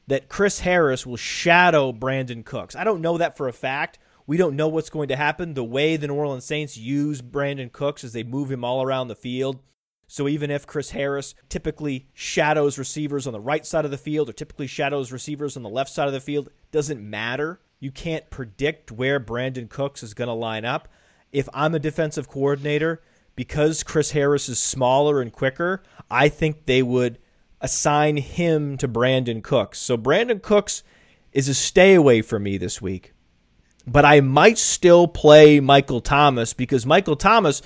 that 0.08 0.28
Chris 0.28 0.60
Harris 0.60 1.06
will 1.06 1.16
shadow 1.16 1.92
Brandin 1.92 2.44
Cooks. 2.44 2.74
I 2.74 2.84
don't 2.84 3.00
know 3.00 3.18
that 3.18 3.36
for 3.36 3.48
a 3.48 3.52
fact. 3.52 3.98
We 4.30 4.36
don't 4.36 4.54
know 4.54 4.68
what's 4.68 4.90
going 4.90 5.08
to 5.08 5.16
happen. 5.16 5.54
The 5.54 5.64
way 5.64 5.96
the 5.96 6.06
New 6.06 6.14
Orleans 6.14 6.44
Saints 6.44 6.76
use 6.76 7.20
Brandin 7.20 7.72
Cooks 7.72 8.04
as 8.04 8.12
they 8.12 8.22
move 8.22 8.52
him 8.52 8.64
all 8.64 8.80
around 8.80 9.08
the 9.08 9.16
field 9.16 9.58
so 10.10 10.26
even 10.26 10.50
if 10.50 10.66
Chris 10.66 10.90
Harris 10.90 11.36
typically 11.48 12.08
shadows 12.12 12.78
receivers 12.78 13.28
on 13.28 13.32
the 13.32 13.40
right 13.40 13.64
side 13.64 13.84
of 13.84 13.92
the 13.92 13.96
field 13.96 14.28
or 14.28 14.32
typically 14.32 14.66
shadows 14.66 15.12
receivers 15.12 15.56
on 15.56 15.62
the 15.62 15.68
left 15.68 15.88
side 15.88 16.08
of 16.08 16.12
the 16.12 16.20
field, 16.20 16.50
doesn't 16.72 17.00
matter. 17.00 17.60
You 17.78 17.92
can't 17.92 18.28
predict 18.28 18.90
where 18.90 19.20
Brandin 19.20 19.68
Cooks 19.68 20.02
is 20.02 20.12
going 20.12 20.26
to 20.26 20.34
line 20.34 20.64
up. 20.64 20.88
If 21.30 21.48
I'm 21.54 21.76
a 21.76 21.78
defensive 21.78 22.28
coordinator, 22.28 23.02
because 23.36 23.84
Chris 23.84 24.10
Harris 24.10 24.48
is 24.48 24.58
smaller 24.58 25.20
and 25.20 25.32
quicker, 25.32 25.84
I 26.10 26.28
think 26.28 26.66
they 26.66 26.82
would 26.82 27.18
assign 27.60 28.16
him 28.16 28.78
to 28.78 28.88
Brandin 28.88 29.44
Cooks. 29.44 29.78
So 29.78 29.96
Brandin 29.96 30.42
Cooks 30.42 30.82
is 31.32 31.48
a 31.48 31.54
stay 31.54 31.94
away 31.94 32.20
for 32.20 32.40
me 32.40 32.58
this 32.58 32.82
week. 32.82 33.12
But 33.86 34.04
I 34.04 34.20
might 34.20 34.58
still 34.58 35.08
play 35.08 35.60
Michael 35.60 36.00
Thomas 36.00 36.52
because 36.52 36.84
Michael 36.86 37.16
Thomas 37.16 37.62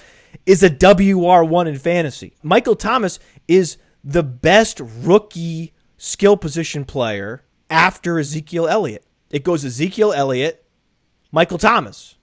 is 0.47 0.63
a 0.63 0.71
WR1 0.71 1.67
in 1.67 1.79
fantasy. 1.79 2.35
Michael 2.43 2.77
Thomas 2.77 3.19
is 3.49 3.79
the 4.03 4.23
best 4.23 4.81
rookie 4.81 5.73
skill 5.97 6.37
position 6.37 6.85
player 6.85 7.45
after 7.71 8.19
Ezekiel 8.19 8.69
Elliott. 8.69 9.05
It 9.31 9.43
goes 9.43 9.65
Ezekiel 9.65 10.13
Elliott, 10.13 10.65
Michael 11.33 11.59
Thomas. 11.59 12.17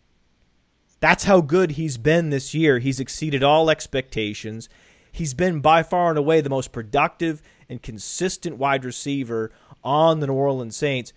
That's 1.00 1.24
how 1.24 1.42
good 1.42 1.72
he's 1.72 1.98
been 1.98 2.30
this 2.30 2.54
year. 2.54 2.80
He's 2.80 3.00
exceeded 3.00 3.44
all 3.44 3.70
expectations. 3.70 4.70
He's 5.12 5.34
been 5.34 5.60
by 5.60 5.84
far 5.84 6.10
and 6.10 6.18
away 6.18 6.42
the 6.42 6.50
most 6.50 6.72
productive 6.72 7.42
and 7.68 7.82
consistent 7.82 8.58
wide 8.58 8.86
receiver 8.86 9.52
on 9.84 10.20
the 10.20 10.28
New 10.28 10.34
Orleans 10.34 10.76
Saints. 10.76 11.12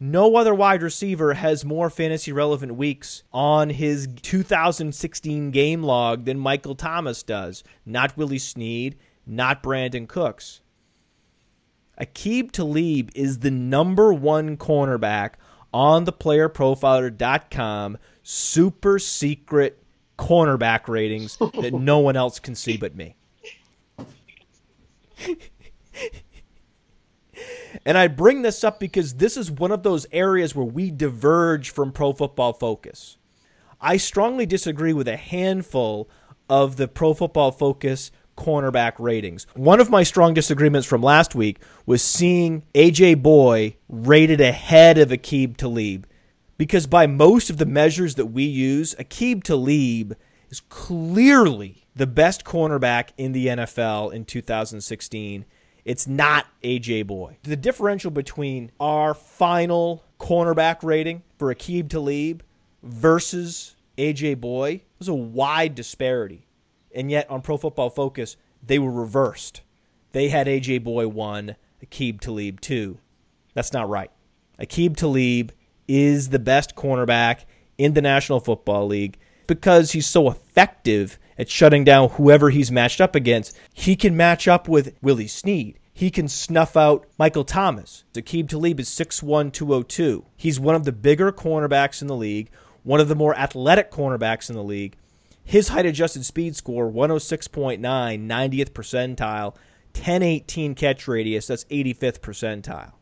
No 0.00 0.36
other 0.36 0.54
wide 0.54 0.82
receiver 0.82 1.34
has 1.34 1.64
more 1.64 1.90
fantasy 1.90 2.30
relevant 2.32 2.76
weeks 2.76 3.24
on 3.32 3.70
his 3.70 4.08
2016 4.22 5.50
game 5.50 5.82
log 5.82 6.24
than 6.24 6.38
Michael 6.38 6.76
Thomas 6.76 7.24
does. 7.24 7.64
Not 7.84 8.16
Willie 8.16 8.38
Snead, 8.38 8.96
not 9.26 9.60
Brandin 9.62 10.06
Cooks. 10.06 10.60
Aqib 12.00 12.52
Talib 12.52 13.10
is 13.16 13.40
the 13.40 13.50
number 13.50 14.12
one 14.12 14.56
cornerback 14.56 15.32
on 15.74 16.04
the 16.04 16.12
playerprofiler.com 16.12 17.98
super 18.22 18.98
secret 19.00 19.82
cornerback 20.16 20.86
ratings 20.86 21.36
that 21.38 21.72
no 21.74 21.98
one 21.98 22.16
else 22.16 22.38
can 22.38 22.54
see 22.54 22.76
but 22.76 22.94
me. 22.94 23.16
And 27.84 27.98
I 27.98 28.08
bring 28.08 28.42
this 28.42 28.64
up 28.64 28.80
because 28.80 29.14
this 29.14 29.36
is 29.36 29.50
one 29.50 29.72
of 29.72 29.82
those 29.82 30.06
areas 30.12 30.54
where 30.54 30.64
we 30.64 30.90
diverge 30.90 31.70
from 31.70 31.92
Pro 31.92 32.12
Football 32.12 32.52
Focus. 32.52 33.16
I 33.80 33.96
strongly 33.96 34.46
disagree 34.46 34.92
with 34.92 35.08
a 35.08 35.16
handful 35.16 36.08
of 36.48 36.76
the 36.76 36.88
Pro 36.88 37.14
Football 37.14 37.52
Focus 37.52 38.10
cornerback 38.36 38.94
ratings. 38.98 39.46
One 39.54 39.80
of 39.80 39.90
my 39.90 40.02
strong 40.02 40.32
disagreements 40.32 40.86
from 40.86 41.02
last 41.02 41.34
week 41.34 41.58
was 41.86 42.02
seeing 42.02 42.62
AJ 42.74 43.16
Bouye 43.22 43.76
rated 43.88 44.40
ahead 44.40 44.96
of 44.98 45.10
Aqib 45.10 45.56
Talib. 45.56 46.06
Because 46.56 46.86
by 46.86 47.06
most 47.06 47.50
of 47.50 47.58
the 47.58 47.66
measures 47.66 48.16
that 48.16 48.26
we 48.26 48.44
use, 48.44 48.94
Aqib 48.96 49.44
Talib 49.44 50.16
is 50.50 50.60
clearly 50.60 51.86
the 51.94 52.06
best 52.06 52.44
cornerback 52.44 53.10
in 53.16 53.32
the 53.32 53.48
NFL 53.48 54.12
in 54.12 54.24
2016 54.24 55.44
it's 55.88 56.06
not 56.06 56.46
AJ 56.62 57.06
Bouye. 57.06 57.36
The 57.44 57.56
differential 57.56 58.10
between 58.10 58.70
our 58.78 59.14
final 59.14 60.04
cornerback 60.20 60.82
rating 60.82 61.22
for 61.38 61.52
Aqib 61.52 61.88
Talib 61.88 62.42
versus 62.82 63.74
AJ 63.96 64.36
Bouye 64.36 64.82
was 64.98 65.08
a 65.08 65.14
wide 65.14 65.74
disparity. 65.74 66.46
And 66.94 67.10
yet 67.10 67.30
on 67.30 67.40
Pro 67.40 67.56
Football 67.56 67.88
Focus, 67.88 68.36
they 68.62 68.78
were 68.78 68.90
reversed. 68.90 69.62
They 70.12 70.28
had 70.28 70.46
AJ 70.46 70.84
Bouye 70.84 71.10
1, 71.10 71.56
Aqib 71.82 72.20
Talib 72.20 72.60
2. 72.60 72.98
That's 73.54 73.72
not 73.72 73.88
right. 73.88 74.10
Aqib 74.60 74.94
Talib 74.94 75.52
is 75.88 76.28
the 76.28 76.38
best 76.38 76.76
cornerback 76.76 77.46
in 77.78 77.94
the 77.94 78.02
National 78.02 78.40
Football 78.40 78.88
League 78.88 79.16
because 79.46 79.92
he's 79.92 80.06
so 80.06 80.28
effective 80.28 81.18
at 81.38 81.48
shutting 81.48 81.84
down 81.84 82.10
whoever 82.10 82.50
he's 82.50 82.72
matched 82.72 83.00
up 83.00 83.14
against. 83.14 83.56
He 83.72 83.96
can 83.96 84.16
match 84.16 84.48
up 84.48 84.68
with 84.68 84.94
Willie 85.00 85.28
Snead. 85.28 85.78
He 85.94 86.10
can 86.10 86.28
snuff 86.28 86.76
out 86.76 87.06
Michael 87.18 87.44
Thomas. 87.44 88.04
Aqib 88.14 88.48
Talib 88.48 88.78
is 88.80 88.88
6'1, 88.88 89.52
202. 89.52 90.24
He's 90.36 90.60
one 90.60 90.74
of 90.74 90.84
the 90.84 90.92
bigger 90.92 91.32
cornerbacks 91.32 92.02
in 92.02 92.08
the 92.08 92.16
league, 92.16 92.50
one 92.82 93.00
of 93.00 93.08
the 93.08 93.16
more 93.16 93.36
athletic 93.36 93.90
cornerbacks 93.90 94.48
in 94.48 94.56
the 94.56 94.62
league. 94.62 94.96
His 95.44 95.68
height 95.68 95.86
adjusted 95.86 96.24
speed 96.24 96.54
score 96.54 96.90
106.9, 96.90 97.80
90th 97.80 98.70
percentile, 98.70 99.54
1018 99.94 100.74
catch 100.74 101.08
radius, 101.08 101.46
that's 101.46 101.64
85th 101.64 102.20
percentile. 102.20 102.92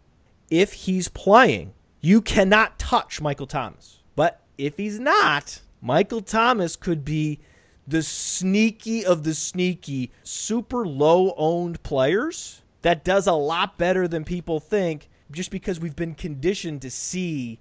If 0.51 0.73
he's 0.73 1.09
playing, 1.09 1.75
you 2.01 2.23
cannot 2.23 2.79
touch 2.79 3.21
Michael 3.21 3.47
Thomas. 3.47 3.99
But 4.15 4.41
if 4.57 4.77
he's 4.77 4.99
not, 4.99 5.61
Michael 5.83 6.23
Thomas 6.23 6.77
could 6.77 7.05
be 7.05 7.41
the 7.87 8.03
sneaky 8.03 9.05
of 9.05 9.23
the 9.23 9.35
sneaky, 9.35 10.11
super 10.23 10.87
low 10.87 11.35
owned 11.37 11.83
players 11.83 12.63
that 12.83 13.05
does 13.05 13.27
a 13.27 13.33
lot 13.33 13.79
better 13.79 14.07
than 14.09 14.25
people 14.25 14.61
think 14.61 15.09
just 15.31 15.51
because 15.51 15.81
we've 15.81 15.97
been 15.97 16.15
conditioned 16.15 16.83
to 16.83 16.91
see 16.91 17.59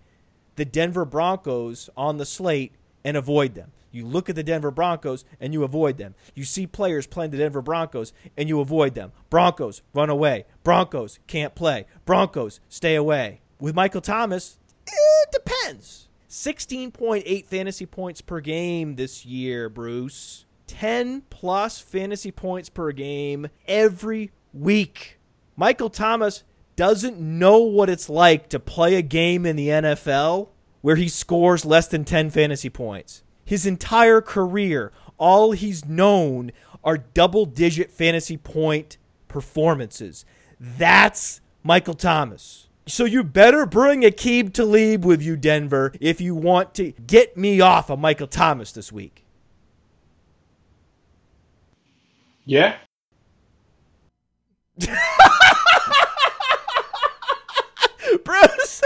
the 0.55 0.65
Denver 0.65 1.05
Broncos 1.05 1.89
on 1.97 2.17
the 2.17 2.25
slate 2.25 2.73
and 3.03 3.17
avoid 3.17 3.55
them. 3.55 3.71
You 3.91 4.05
look 4.05 4.29
at 4.29 4.35
the 4.35 4.43
Denver 4.43 4.71
Broncos 4.71 5.23
and 5.39 5.53
you 5.53 5.63
avoid 5.63 5.97
them. 5.97 6.15
You 6.33 6.43
see 6.43 6.67
players 6.67 7.07
playing 7.07 7.31
the 7.31 7.37
Denver 7.37 7.61
Broncos 7.61 8.11
and 8.35 8.49
you 8.49 8.59
avoid 8.59 8.93
them. 8.93 9.13
Broncos 9.29 9.81
run 9.93 10.09
away. 10.09 10.45
Broncos 10.63 11.19
can't 11.27 11.55
play. 11.55 11.85
Broncos 12.05 12.59
stay 12.67 12.95
away. 12.95 13.41
With 13.59 13.73
Michael 13.73 14.01
Thomas, 14.01 14.59
it 14.85 15.31
depends. 15.31 16.04
16.8 16.35 17.45
fantasy 17.47 17.85
points 17.85 18.19
per 18.19 18.41
game 18.41 18.97
this 18.97 19.25
year, 19.25 19.69
Bruce. 19.69 20.45
10 20.67 21.21
plus 21.29 21.79
fantasy 21.79 22.29
points 22.29 22.67
per 22.67 22.91
game 22.91 23.47
every 23.69 24.31
week. 24.53 25.17
Michael 25.55 25.89
Thomas 25.89 26.43
doesn't 26.75 27.21
know 27.21 27.59
what 27.59 27.89
it's 27.89 28.09
like 28.09 28.49
to 28.49 28.59
play 28.59 28.95
a 28.95 29.01
game 29.01 29.45
in 29.45 29.55
the 29.55 29.69
NFL 29.69 30.49
where 30.81 30.97
he 30.97 31.07
scores 31.07 31.63
less 31.63 31.87
than 31.87 32.03
10 32.03 32.31
fantasy 32.31 32.69
points. 32.69 33.23
His 33.45 33.65
entire 33.65 34.19
career, 34.19 34.91
all 35.17 35.53
he's 35.53 35.85
known 35.85 36.51
are 36.83 36.97
double 36.97 37.45
digit 37.45 37.91
fantasy 37.91 38.35
point 38.35 38.97
performances. 39.29 40.25
That's 40.59 41.39
Michael 41.63 41.93
Thomas. 41.93 42.64
So 42.87 43.05
you 43.05 43.23
better 43.23 43.65
bring 43.65 44.01
Aqib 44.01 44.53
Talib 44.53 45.05
with 45.05 45.21
you, 45.21 45.35
Denver, 45.35 45.91
if 45.99 46.21
you 46.21 46.35
want 46.35 46.75
to 46.75 46.91
get 46.91 47.35
me 47.35 47.59
off 47.59 47.89
of 47.89 47.97
Michael 47.97 48.27
Thomas 48.27 48.71
this 48.71 48.91
week. 48.91 49.25
Yeah. 52.45 52.75
Bruce. 58.23 58.83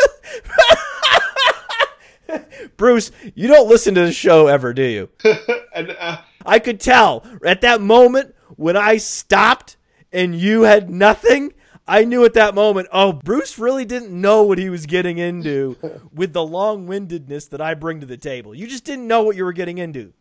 Bruce, 2.78 3.12
you 3.36 3.50
don't 3.50 3.68
listen 3.68 3.96
to 3.96 4.02
the 4.02 4.14
show 4.14 4.48
ever, 4.48 4.74
do 4.74 4.84
you? 4.84 5.10
and, 5.76 5.92
uh, 6.00 6.22
I 6.46 6.60
could 6.60 6.80
tell 6.80 7.26
at 7.46 7.60
that 7.62 7.82
moment 7.82 8.34
when 8.56 8.78
I 8.78 8.96
stopped 8.96 9.76
and 10.14 10.34
you 10.34 10.62
had 10.62 10.90
nothing. 10.90 11.54
I 11.90 12.04
knew 12.04 12.24
at 12.24 12.36
that 12.36 12.54
moment, 12.54 12.88
oh, 12.92 13.12
Bruce 13.12 13.58
really 13.58 13.84
didn't 13.84 14.12
know 14.12 14.44
what 14.44 14.60
he 14.60 14.70
was 14.70 14.86
getting 14.86 15.18
into 15.18 15.76
with 16.14 16.34
the 16.34 16.46
long 16.46 16.86
windedness 16.86 17.48
that 17.48 17.62
I 17.62 17.74
bring 17.74 18.00
to 18.02 18.06
the 18.06 18.16
table. 18.16 18.54
You 18.54 18.68
just 18.68 18.84
didn't 18.84 19.08
know 19.08 19.24
what 19.24 19.36
you 19.36 19.44
were 19.44 19.54
getting 19.54 19.80
into. 19.80 20.14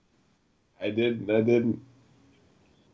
I 0.81 0.89
didn't. 0.89 1.31
I 1.31 1.43
didn't. 1.43 1.82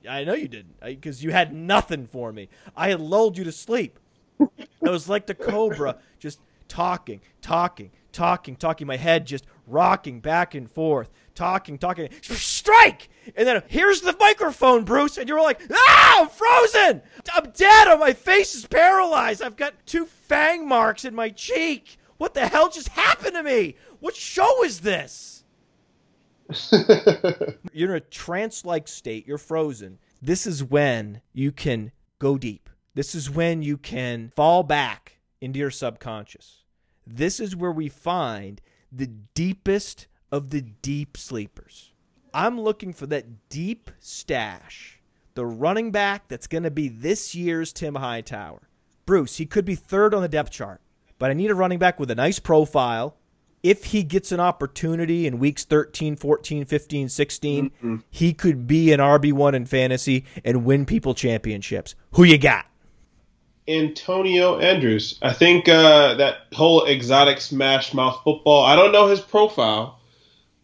I 0.08 0.24
know 0.24 0.34
you 0.34 0.48
didn't 0.48 0.74
because 0.82 1.22
you 1.22 1.30
had 1.30 1.54
nothing 1.54 2.08
for 2.08 2.32
me. 2.32 2.48
I 2.76 2.90
had 2.90 3.00
lulled 3.00 3.38
you 3.38 3.44
to 3.44 3.52
sleep. 3.52 4.00
it 4.40 4.68
was 4.80 5.08
like 5.08 5.26
the 5.26 5.34
cobra 5.34 5.98
just 6.18 6.40
talking, 6.66 7.20
talking, 7.40 7.92
talking, 8.10 8.56
talking. 8.56 8.88
My 8.88 8.96
head 8.96 9.24
just 9.24 9.46
rocking 9.68 10.18
back 10.18 10.52
and 10.54 10.68
forth, 10.68 11.10
talking, 11.34 11.78
talking. 11.78 12.08
Strike! 12.22 13.08
And 13.36 13.46
then 13.46 13.62
here's 13.68 14.00
the 14.00 14.16
microphone, 14.18 14.84
Bruce. 14.84 15.18
And 15.18 15.28
you 15.28 15.34
were 15.34 15.40
like, 15.40 15.60
ah, 15.72 16.22
I'm 16.22 16.28
frozen. 16.28 17.02
I'm 17.32 17.50
dead. 17.50 17.98
My 17.98 18.12
face 18.12 18.54
is 18.54 18.66
paralyzed. 18.66 19.42
I've 19.42 19.56
got 19.56 19.86
two 19.86 20.06
fang 20.06 20.68
marks 20.68 21.04
in 21.04 21.14
my 21.14 21.30
cheek. 21.30 21.96
What 22.16 22.34
the 22.34 22.46
hell 22.46 22.68
just 22.68 22.88
happened 22.88 23.34
to 23.34 23.42
me? 23.42 23.76
What 24.00 24.14
show 24.14 24.64
is 24.64 24.80
this? 24.80 25.44
you're 27.72 27.90
in 27.90 27.96
a 27.96 28.00
trance 28.00 28.64
like 28.64 28.86
state, 28.86 29.26
you're 29.26 29.38
frozen. 29.38 29.98
This 30.20 30.46
is 30.46 30.62
when 30.62 31.20
you 31.32 31.52
can 31.52 31.92
go 32.18 32.38
deep. 32.38 32.68
This 32.94 33.14
is 33.14 33.30
when 33.30 33.62
you 33.62 33.76
can 33.76 34.32
fall 34.36 34.62
back 34.62 35.18
into 35.40 35.58
your 35.58 35.70
subconscious. 35.70 36.64
This 37.06 37.40
is 37.40 37.56
where 37.56 37.72
we 37.72 37.88
find 37.88 38.60
the 38.92 39.06
deepest 39.06 40.06
of 40.34 40.50
the 40.50 40.62
deep 40.62 41.16
sleepers. 41.16 41.92
I'm 42.34 42.60
looking 42.60 42.92
for 42.92 43.06
that 43.06 43.48
deep 43.48 43.88
stash, 44.00 45.00
the 45.34 45.46
running 45.46 45.92
back 45.92 46.26
that's 46.26 46.48
going 46.48 46.64
to 46.64 46.72
be 46.72 46.88
this 46.88 47.36
year's 47.36 47.72
Tim 47.72 47.94
Hightower. 47.94 48.68
Bruce, 49.06 49.36
he 49.36 49.46
could 49.46 49.64
be 49.64 49.76
third 49.76 50.12
on 50.12 50.22
the 50.22 50.28
depth 50.28 50.50
chart, 50.50 50.80
but 51.20 51.30
I 51.30 51.34
need 51.34 51.52
a 51.52 51.54
running 51.54 51.78
back 51.78 52.00
with 52.00 52.10
a 52.10 52.16
nice 52.16 52.40
profile, 52.40 53.16
if 53.62 53.84
he 53.84 54.02
gets 54.02 54.32
an 54.32 54.40
opportunity 54.40 55.24
in 55.24 55.38
weeks 55.38 55.64
13, 55.64 56.16
14, 56.16 56.64
15, 56.64 57.08
16, 57.08 57.70
mm-hmm. 57.70 57.96
he 58.10 58.32
could 58.32 58.66
be 58.66 58.92
an 58.92 58.98
RB1 58.98 59.54
in 59.54 59.66
fantasy 59.66 60.24
and 60.44 60.64
win 60.64 60.84
people 60.84 61.14
championships. 61.14 61.94
Who 62.14 62.24
you 62.24 62.38
got? 62.38 62.66
Antonio 63.68 64.58
Andrews. 64.58 65.16
I 65.22 65.32
think 65.32 65.68
uh, 65.68 66.14
that 66.14 66.38
whole 66.52 66.86
exotic 66.86 67.40
smash 67.40 67.94
mouth 67.94 68.20
football, 68.24 68.64
I 68.64 68.74
don't 68.74 68.90
know 68.90 69.06
his 69.06 69.20
profile, 69.20 70.00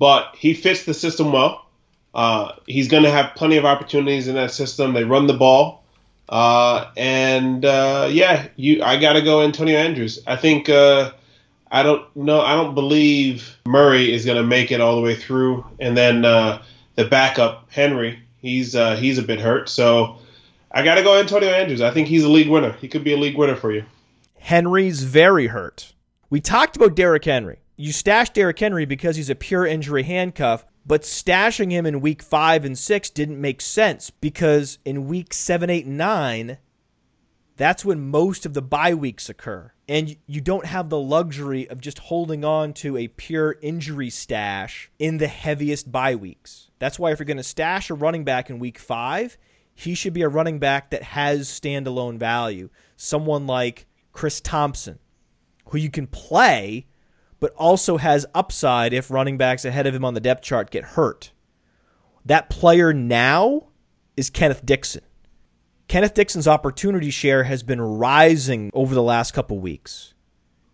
but 0.01 0.35
he 0.35 0.55
fits 0.55 0.85
the 0.85 0.95
system 0.95 1.31
well. 1.31 1.67
Uh, 2.13 2.53
he's 2.67 2.89
going 2.89 3.05
to 3.05 3.11
have 3.11 3.37
plenty 3.37 3.59
of 3.59 3.65
opportunities 3.65 4.27
in 4.27 4.35
that 4.35 4.51
system. 4.51 4.95
They 4.95 5.05
run 5.05 5.29
the 5.29 5.35
ball. 5.35 5.85
Uh, 6.29 6.91
and 6.97 7.65
uh, 7.65 8.09
yeah, 8.11 8.49
you, 8.57 8.83
I 8.83 8.99
got 8.99 9.13
to 9.13 9.21
go 9.21 9.43
Antonio 9.43 9.79
Andrews. 9.79 10.19
I 10.27 10.37
think 10.37 10.69
uh, 10.69 11.13
I 11.71 11.83
don't 11.83 12.17
know. 12.17 12.41
I 12.41 12.57
don't 12.57 12.75
believe 12.75 13.57
Murray 13.67 14.13
is 14.13 14.25
going 14.25 14.39
to 14.39 14.43
make 14.43 14.73
it 14.73 14.81
all 14.81 14.97
the 14.97 15.03
way 15.03 15.15
through. 15.15 15.67
And 15.79 15.97
then 15.97 16.25
uh, 16.25 16.63
the 16.95 17.05
backup 17.05 17.71
Henry, 17.71 18.19
he's 18.39 18.75
uh, 18.75 18.97
he's 18.97 19.19
a 19.19 19.23
bit 19.23 19.39
hurt. 19.39 19.69
So 19.69 20.19
I 20.73 20.83
got 20.83 20.95
to 20.95 21.03
go 21.03 21.19
Antonio 21.19 21.51
Andrews. 21.51 21.83
I 21.83 21.91
think 21.91 22.09
he's 22.09 22.25
a 22.25 22.29
league 22.29 22.49
winner. 22.49 22.73
He 22.73 22.89
could 22.89 23.05
be 23.05 23.13
a 23.13 23.19
league 23.19 23.37
winner 23.37 23.57
for 23.57 23.71
you. 23.71 23.85
Henry's 24.39 25.03
very 25.03 25.49
hurt. 25.49 25.93
We 26.31 26.41
talked 26.41 26.77
about 26.77 26.95
Derrick 26.95 27.25
Henry. 27.25 27.60
You 27.81 27.93
stashed 27.93 28.35
Derrick 28.35 28.59
Henry 28.59 28.85
because 28.85 29.17
he's 29.17 29.31
a 29.31 29.35
pure 29.35 29.65
injury 29.65 30.03
handcuff, 30.03 30.67
but 30.85 31.01
stashing 31.01 31.71
him 31.71 31.87
in 31.87 32.03
week 32.03 32.23
five 32.23 32.67
and 32.67 32.77
six 32.77 33.09
didn't 33.09 33.41
make 33.41 33.63
sense 33.63 34.11
because 34.11 34.79
in 34.85 35.09
week 35.09 35.33
seven, 35.33 35.71
eight, 35.71 35.87
and 35.87 35.97
nine, 35.97 36.59
that's 37.57 37.83
when 37.83 38.11
most 38.11 38.45
of 38.45 38.53
the 38.53 38.61
bye 38.61 38.93
weeks 38.93 39.31
occur. 39.31 39.73
And 39.89 40.15
you 40.27 40.43
don't 40.43 40.67
have 40.67 40.91
the 40.91 41.01
luxury 41.01 41.71
of 41.71 41.81
just 41.81 42.01
holding 42.01 42.45
on 42.45 42.75
to 42.75 42.99
a 42.99 43.09
pure 43.09 43.57
injury 43.63 44.11
stash 44.11 44.91
in 44.99 45.17
the 45.17 45.27
heaviest 45.27 45.91
bye 45.91 46.17
weeks. 46.17 46.71
That's 46.81 46.99
why 46.99 47.13
if 47.13 47.19
you're 47.19 47.25
going 47.25 47.39
to 47.39 47.43
stash 47.43 47.89
a 47.89 47.95
running 47.95 48.25
back 48.25 48.51
in 48.51 48.59
week 48.59 48.79
five, 48.79 49.39
he 49.75 49.95
should 49.95 50.13
be 50.13 50.21
a 50.21 50.29
running 50.29 50.59
back 50.59 50.91
that 50.91 51.03
has 51.03 51.49
standalone 51.49 52.19
value. 52.19 52.69
Someone 52.99 53.47
like 53.47 53.87
Chris 54.13 54.39
Thompson, 54.43 54.99
who 55.71 55.79
you 55.79 55.89
can 55.91 56.07
play, 56.07 56.85
but 57.41 57.53
also 57.57 57.97
has 57.97 58.27
upside 58.35 58.93
if 58.93 59.11
running 59.11 59.39
backs 59.39 59.65
ahead 59.65 59.87
of 59.87 59.95
him 59.95 60.05
on 60.05 60.15
the 60.15 60.21
depth 60.21 60.43
chart 60.43 60.71
get 60.71 60.85
hurt. 60.85 61.33
That 62.25 62.51
player 62.51 62.93
now 62.93 63.69
is 64.17 64.31
Kenneth 64.31 64.65
Dixon. 64.65 65.03
Kenneth 65.89 66.15
Dixon's 66.15 66.47
opportunity 66.47 67.11
share 67.11 67.45
has 67.45 67.63
been 67.63 67.81
rising 67.81 68.71
over 68.75 68.95
the 68.95 69.03
last 69.03 69.33
couple 69.33 69.59
weeks. 69.59 70.15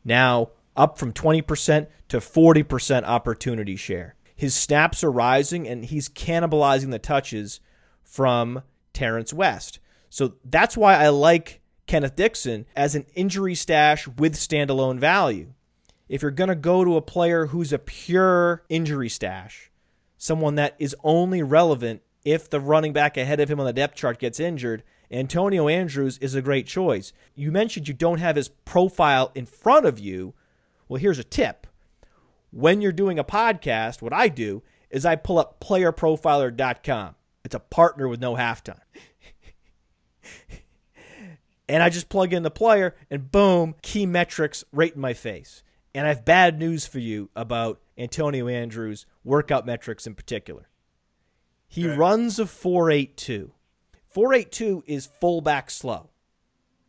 Now 0.04 0.50
up 0.76 0.98
from 0.98 1.12
20% 1.12 1.86
to 2.08 2.18
40% 2.18 3.04
opportunity 3.04 3.76
share. 3.76 4.14
His 4.34 4.54
snaps 4.54 5.02
are 5.02 5.10
rising 5.10 5.66
and 5.66 5.84
he's 5.84 6.08
cannibalizing 6.08 6.90
the 6.90 6.98
touches 6.98 7.60
from 8.02 8.62
Terrance 8.92 9.32
West. 9.32 9.78
So 10.10 10.34
that's 10.44 10.76
why 10.76 10.96
I 10.96 11.08
like 11.08 11.60
Kenneth 11.86 12.16
Dixon 12.16 12.66
as 12.76 12.94
an 12.94 13.06
injury 13.14 13.54
stash 13.54 14.06
with 14.06 14.34
standalone 14.34 14.98
value. 14.98 15.54
If 16.08 16.22
you're 16.22 16.30
going 16.30 16.48
to 16.48 16.54
go 16.54 16.84
to 16.84 16.96
a 16.96 17.02
player 17.02 17.46
who's 17.46 17.72
a 17.72 17.78
pure 17.78 18.62
injury 18.68 19.08
stash, 19.08 19.70
someone 20.16 20.54
that 20.54 20.76
is 20.78 20.94
only 21.02 21.42
relevant 21.42 22.02
if 22.24 22.48
the 22.48 22.60
running 22.60 22.92
back 22.92 23.16
ahead 23.16 23.40
of 23.40 23.50
him 23.50 23.60
on 23.60 23.66
the 23.66 23.72
depth 23.72 23.96
chart 23.96 24.18
gets 24.18 24.40
injured, 24.40 24.82
Antonio 25.10 25.68
Andrews 25.68 26.18
is 26.18 26.34
a 26.34 26.42
great 26.42 26.66
choice. 26.66 27.12
You 27.34 27.52
mentioned 27.52 27.88
you 27.88 27.94
don't 27.94 28.18
have 28.18 28.36
his 28.36 28.48
profile 28.48 29.30
in 29.34 29.46
front 29.46 29.86
of 29.86 29.98
you. 29.98 30.34
Well, 30.88 31.00
here's 31.00 31.18
a 31.18 31.24
tip. 31.24 31.66
When 32.50 32.80
you're 32.80 32.92
doing 32.92 33.18
a 33.18 33.24
podcast, 33.24 34.02
what 34.02 34.12
I 34.12 34.28
do 34.28 34.62
is 34.90 35.04
I 35.04 35.16
pull 35.16 35.38
up 35.38 35.60
playerprofiler.com. 35.60 37.14
It's 37.44 37.54
a 37.54 37.60
partner 37.60 38.08
with 38.08 38.20
no 38.20 38.34
halftime. 38.34 38.80
and 41.68 41.82
I 41.82 41.90
just 41.90 42.08
plug 42.08 42.32
in 42.32 42.42
the 42.42 42.50
player 42.50 42.96
and 43.10 43.30
boom, 43.30 43.74
key 43.82 44.06
metrics 44.06 44.64
right 44.72 44.94
in 44.94 45.00
my 45.00 45.12
face. 45.12 45.62
And 45.96 46.04
I 46.04 46.10
have 46.10 46.26
bad 46.26 46.58
news 46.58 46.86
for 46.86 46.98
you 46.98 47.30
about 47.34 47.80
Antonio 47.96 48.48
Andrews' 48.48 49.06
workout 49.24 49.64
metrics 49.64 50.06
in 50.06 50.14
particular. 50.14 50.68
He 51.68 51.88
runs 51.88 52.38
a 52.38 52.44
482. 52.44 53.50
482 54.10 54.84
is 54.86 55.06
fullback 55.06 55.70
slow. 55.70 56.10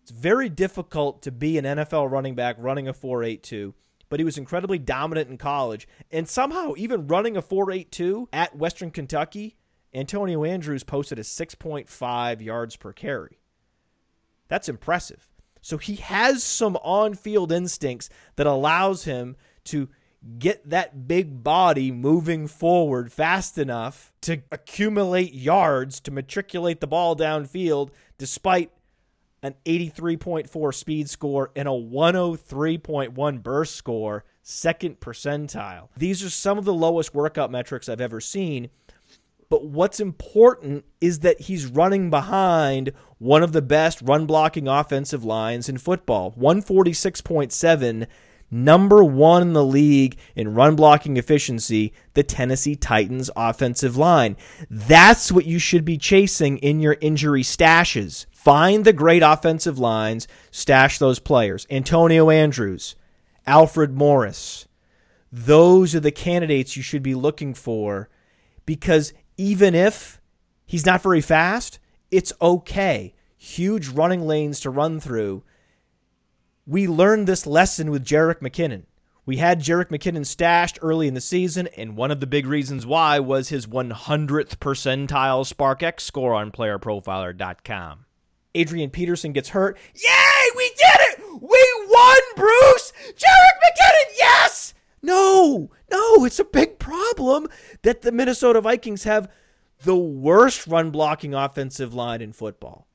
It's 0.01 0.11
very 0.11 0.49
difficult 0.49 1.21
to 1.21 1.31
be 1.31 1.57
an 1.57 1.63
NFL 1.63 2.11
running 2.11 2.35
back 2.35 2.57
running 2.59 2.89
a 2.89 2.93
482, 2.93 3.73
but 4.09 4.19
he 4.19 4.25
was 4.25 4.38
incredibly 4.38 4.77
dominant 4.77 5.29
in 5.29 5.38
college. 5.38 5.88
And 6.11 6.27
somehow, 6.27 6.73
even 6.75 7.07
running 7.07 7.38
a 7.38 7.41
482 7.41 8.27
at 8.34 8.57
Western 8.57 8.91
Kentucky, 8.91 9.55
Antonio 9.93 10.43
Andrews 10.43 10.84
posted 10.84 11.17
a 11.17 11.23
6.5 11.23 12.41
yards 12.41 12.75
per 12.75 12.91
carry. 12.91 13.39
That's 14.49 14.67
impressive. 14.67 15.29
So 15.68 15.77
he 15.77 15.95
has 15.95 16.45
some 16.45 16.77
on 16.77 17.14
field 17.14 17.52
instincts 17.52 18.10
that 18.38 18.48
allows 18.48 19.03
him 19.03 19.35
to 19.65 19.89
get 20.39 20.69
that 20.69 21.10
big 21.10 21.44
body 21.44 21.91
moving 21.91 22.48
forward 22.48 23.11
fast 23.11 23.57
enough 23.57 24.14
to 24.22 24.44
accumulate 24.49 25.34
yards 25.34 25.99
to 25.99 26.11
matriculate 26.11 26.80
the 26.80 26.88
ball 26.88 27.18
downfield 27.18 27.89
despite 28.18 28.72
an 29.44 29.56
83.4 29.65 30.73
speed 30.73 31.10
score 31.10 31.52
and 31.53 31.68
a 31.68 31.72
103.1 31.72 33.44
burst 33.44 33.76
score, 33.76 34.23
second 34.41 35.02
percentile. 35.02 35.89
These 35.98 36.23
are 36.23 36.30
some 36.30 36.57
of 36.57 36.64
the 36.64 36.73
lowest 36.73 37.14
workout 37.14 37.52
metrics 37.52 37.89
I've 37.89 37.99
ever 37.99 38.22
seen. 38.22 38.69
But 39.49 39.65
what's 39.65 39.99
important 39.99 40.86
is 40.99 41.19
that 41.19 41.41
he's 41.41 41.65
running 41.65 42.10
behind 42.10 42.91
one 43.18 43.44
of 43.44 43.53
the 43.53 43.61
best 43.61 44.02
run 44.02 44.26
blocking 44.26 44.68
offensive 44.68 45.24
lines 45.24 45.69
in 45.69 45.78
football. 45.78 46.34
146.7 46.34 48.07
number 48.49 49.03
one 49.03 49.41
in 49.41 49.53
the 49.53 49.65
league 49.65 50.18
in 50.36 50.53
run 50.53 50.76
blocking 50.76 51.18
efficiency, 51.18 51.94
the 52.14 52.24
Tennessee 52.24 52.76
Titans 52.76 53.30
offensive 53.36 53.98
line. 53.98 54.38
That's 54.69 55.32
what 55.32 55.45
you 55.45 55.60
should 55.60 55.86
be 55.86 55.98
chasing 55.98 56.57
in 56.60 56.80
your 56.80 56.98
injury 57.02 57.44
stashes. 57.44 58.26
Find 58.32 58.86
the 58.86 58.94
great 58.94 59.24
offensive 59.24 59.78
lines, 59.78 60.28
stash 60.52 60.99
those 60.99 61.19
players. 61.19 61.68
Antonio 61.69 62.30
Andrews, 62.30 62.95
Alfred 63.45 63.94
Morris. 63.94 64.68
Those 65.32 65.94
are 65.94 65.99
the 65.99 66.11
candidates 66.11 66.78
you 66.78 66.84
should 66.84 67.03
be 67.03 67.15
looking 67.15 67.53
for 67.53 68.10
because 68.65 69.14
even 69.38 69.76
if 69.76 70.19
he's 70.65 70.85
not 70.85 71.01
very 71.01 71.22
fast, 71.22 71.80
it's 72.11 72.34
okay. 72.41 73.14
Huge 73.38 73.89
running 73.89 74.27
lanes 74.27 74.59
to 74.61 74.69
run 74.69 74.99
through 74.99 75.43
we 76.68 76.85
learned 76.85 77.27
this 77.27 77.47
lesson 77.47 77.89
with 77.89 78.05
Jerick 78.05 78.41
McKinnon. 78.41 78.84
We 79.26 79.38
had 79.38 79.61
Jerick 79.61 79.88
McKinnon 79.88 80.26
stashed 80.26 80.77
early 80.81 81.07
in 81.07 81.14
the 81.14 81.22
season, 81.22 81.68
and 81.77 81.95
one 81.95 82.11
of 82.11 82.19
the 82.19 82.27
big 82.27 82.45
reasons 82.45 82.85
why 82.85 83.19
was 83.19 83.47
his 83.49 83.65
100th 83.65 84.57
percentile 84.57 85.47
SPARQx 85.47 86.01
score 86.01 86.34
on 86.35 86.51
playerprofiler.com. 86.51 88.05
Adrian 88.53 88.89
Peterson 88.89 89.31
gets 89.31 89.49
hurt. 89.49 89.77
Yay, 89.95 90.51
we 90.57 90.68
did 90.69 91.01
it! 91.09 91.41
We 91.41 91.88
won, 91.89 92.19
Bruce! 92.35 92.91
Jerick 93.14 93.57
McKinnon, 93.64 94.18
yes! 94.18 94.73
No, 95.07 95.71
no, 95.89 96.25
it's 96.25 96.38
a 96.39 96.43
big 96.43 96.79
problem 96.79 97.47
that 97.84 98.01
the 98.01 98.11
Minnesota 98.11 98.59
Vikings 98.59 99.05
have 99.05 99.31
the 99.84 99.95
worst 99.95 100.67
run 100.67 100.91
blocking 100.91 101.34
offensive 101.34 101.93
line 101.93 102.21
in 102.21 102.34
football. 102.34 102.88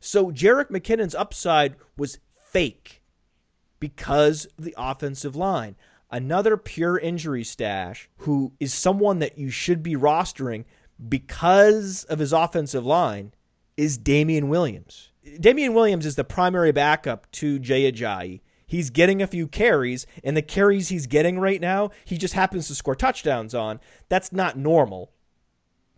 So 0.00 0.32
Jerick 0.32 0.70
McKinnon's 0.70 1.14
upside 1.14 1.76
was 1.96 2.18
fake 2.36 3.00
because 3.78 4.46
of 4.58 4.64
the 4.64 4.74
offensive 4.76 5.36
line. 5.36 5.76
Another 6.10 6.56
pure 6.56 6.98
injury 6.98 7.44
stash 7.44 8.10
who 8.18 8.52
is 8.58 8.74
someone 8.74 9.20
that 9.20 9.38
you 9.38 9.48
should 9.48 9.84
be 9.84 9.94
rostering 9.94 10.64
because 11.08 12.02
of 12.04 12.18
his 12.18 12.32
offensive 12.32 12.84
line 12.84 13.34
is 13.76 13.96
Damien 13.96 14.48
Williams. 14.48 15.12
Damien 15.38 15.74
Williams 15.74 16.06
is 16.06 16.16
the 16.16 16.24
primary 16.24 16.72
backup 16.72 17.30
to 17.30 17.60
Jay 17.60 17.90
Ajayi. 17.90 18.40
He's 18.72 18.88
getting 18.88 19.20
a 19.20 19.26
few 19.26 19.48
carries, 19.48 20.06
and 20.24 20.34
the 20.34 20.40
carries 20.40 20.88
he's 20.88 21.06
getting 21.06 21.38
right 21.38 21.60
now, 21.60 21.90
he 22.06 22.16
just 22.16 22.32
happens 22.32 22.68
to 22.68 22.74
score 22.74 22.94
touchdowns 22.94 23.54
on. 23.54 23.80
That's 24.08 24.32
not 24.32 24.56
normal. 24.56 25.12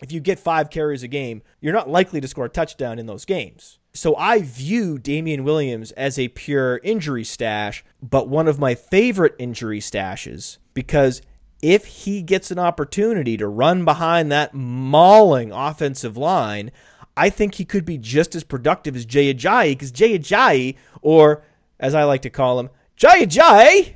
If 0.03 0.11
you 0.11 0.19
get 0.19 0.41
five 0.41 0.71
carries 0.71 1.05
a 1.05 1.07
game, 1.07 1.43
you're 1.61 1.73
not 1.73 1.89
likely 1.89 2.21
to 2.21 2.27
score 2.27 2.47
a 2.47 2.49
touchdown 2.49 2.99
in 2.99 3.07
those 3.07 3.25
games. 3.25 3.79
So 3.93 4.17
I 4.17 4.43
view 4.43 4.99
Damien 4.99 5.45
Williams 5.45 5.93
as 5.93 6.19
a 6.19 6.27
pure 6.27 6.81
injury 6.83 7.23
stash, 7.23 7.85
but 8.03 8.29
one 8.29 8.49
of 8.49 8.59
my 8.59 8.75
favorite 8.75 9.37
injury 9.39 9.79
stashes 9.79 10.59
because 10.75 11.23
if 11.63 11.85
he 11.85 12.23
gets 12.23 12.51
an 12.51 12.59
opportunity 12.59 13.37
to 13.37 13.47
run 13.47 13.85
behind 13.85 14.33
that 14.33 14.53
mauling 14.53 15.53
offensive 15.53 16.17
line, 16.17 16.73
I 17.17 17.31
think 17.31 17.55
he 17.55 17.65
could 17.65 17.85
be 17.85 17.99
just 17.99 18.35
as 18.35 18.43
productive 18.43 18.97
as 18.97 19.07
Jay 19.07 19.33
Ajayi 19.33 19.71
because 19.71 19.93
Jay 19.93 20.19
Ajayi, 20.19 20.75
or 21.03 21.45
as 21.79 21.95
I 21.95 22.05
like 22.05 22.23
to 22.23 22.31
call 22.31 22.61
him, 22.61 22.71
Jay 22.97 23.27
Ajayi. 23.27 23.95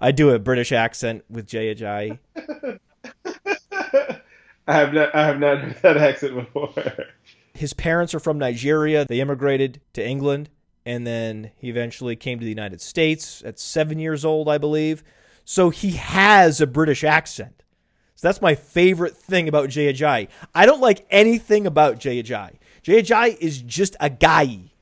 I 0.00 0.10
do 0.12 0.30
a 0.30 0.38
British 0.38 0.72
accent 0.72 1.24
with 1.30 1.46
Jay 1.46 1.74
Ajayi. 1.74 2.18
I 4.66 4.74
have 4.74 4.92
not 4.94 5.14
I 5.14 5.26
have 5.26 5.40
not 5.40 5.58
heard 5.58 5.76
that 5.82 5.96
accent 5.96 6.34
before. 6.34 6.72
His 7.54 7.72
parents 7.74 8.14
are 8.14 8.20
from 8.20 8.38
Nigeria. 8.38 9.04
They 9.04 9.20
immigrated 9.20 9.80
to 9.92 10.06
England, 10.06 10.48
and 10.86 11.06
then 11.06 11.50
he 11.56 11.68
eventually 11.68 12.16
came 12.16 12.38
to 12.38 12.44
the 12.44 12.50
United 12.50 12.80
States 12.80 13.42
at 13.44 13.58
seven 13.58 13.98
years 13.98 14.24
old, 14.24 14.48
I 14.48 14.58
believe. 14.58 15.04
So 15.44 15.70
he 15.70 15.92
has 15.92 16.60
a 16.60 16.66
British 16.66 17.04
accent. 17.04 17.62
So 18.14 18.28
that's 18.28 18.40
my 18.40 18.54
favorite 18.54 19.16
thing 19.16 19.48
about 19.48 19.68
Jay 19.68 19.92
Ajayi. 19.92 20.28
I 20.54 20.64
don't 20.64 20.80
like 20.80 21.04
anything 21.10 21.66
about 21.66 21.98
Jay 21.98 22.22
Ajayi. 22.22 22.56
Jay 22.82 23.02
Ajayi 23.02 23.36
is 23.38 23.60
just 23.60 23.96
a 24.00 24.08
guy. 24.08 24.72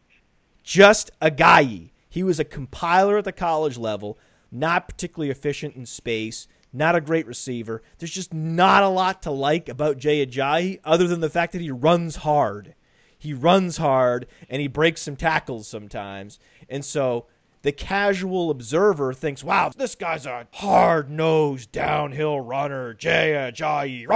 Just 0.63 1.11
a 1.21 1.31
guy. 1.31 1.90
He 2.11 2.23
was 2.23 2.39
a 2.41 2.45
compiler 2.45 3.19
at 3.19 3.25
the 3.25 3.33
college 3.33 3.79
level, 3.79 4.19
not 4.51 4.89
particularly 4.89 5.31
efficient 5.31 5.77
in 5.77 5.87
space, 5.87 6.49
not 6.73 6.97
a 6.97 7.01
great 7.01 7.27
receiver. 7.27 7.83
There's 7.99 8.11
just 8.11 8.35
not 8.35 8.83
a 8.83 8.89
lot 8.89 9.23
to 9.23 9.31
like 9.31 9.69
about 9.69 9.99
Jay 9.99 10.25
Ajayi 10.27 10.81
other 10.85 11.07
than 11.07 11.21
the 11.21 11.31
fact 11.31 11.53
that 11.53 11.63
he 11.63 11.71
runs 11.71 12.17
hard. 12.17 12.75
He 13.17 13.33
runs 13.33 13.77
hard 13.77 14.27
and 14.49 14.61
he 14.61 14.69
breaks 14.69 15.03
some 15.03 15.17
tackles 15.17 15.69
sometimes. 15.69 16.39
And 16.69 16.85
so 16.85 17.27
the 17.63 17.73
casual 17.73 18.51
observer 18.51 19.13
thinks, 19.13 19.45
wow, 19.45 19.71
this 19.77 19.95
guy's 19.95 20.27
a 20.27 20.49
hard 20.55 21.11
nosed 21.11 21.71
downhill 21.71 22.41
runner. 22.41 22.95
Jay 22.95 23.33
Ajayi. 23.33 24.07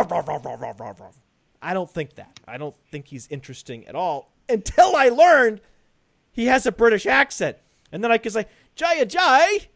I 1.61 1.75
don't 1.75 1.91
think 1.91 2.15
that. 2.15 2.41
I 2.47 2.59
don't 2.59 2.75
think 2.91 3.09
he's 3.09 3.29
interesting 3.29 3.87
at 3.87 3.95
all 3.95 4.33
until 4.49 4.97
I 4.97 5.11
learned 5.11 5.61
he 6.33 6.47
has 6.47 6.67
a 6.67 6.73
British 6.73 7.07
accent. 7.07 7.59
And 7.95 8.03
then 8.03 8.11
I 8.11 8.19
could 8.19 8.33
say, 8.33 8.47
Jay 8.75 9.05
Ajayi. 9.05 9.69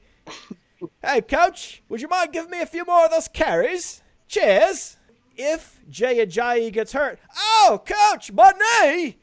Hey, 1.00 1.20
coach, 1.20 1.84
would 1.88 2.00
you 2.00 2.08
mind 2.08 2.32
giving 2.32 2.50
me 2.50 2.60
a 2.60 2.66
few 2.66 2.84
more 2.84 3.04
of 3.04 3.12
those 3.12 3.28
carries? 3.28 4.02
Cheers. 4.26 4.96
If 5.36 5.80
Jay 5.88 6.26
Ajayi 6.26 6.72
gets 6.72 6.92
hurt, 6.92 7.20
oh, 7.36 7.80
coach, 7.86 8.32
my 8.32 8.52
knee. 8.82 9.18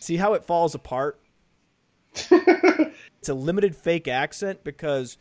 See 0.00 0.16
how 0.16 0.34
it 0.34 0.44
falls 0.44 0.74
apart? 0.74 1.20
it's 2.14 3.28
a 3.28 3.34
limited 3.34 3.76
fake 3.76 4.08
accent 4.08 4.64
because 4.64 5.16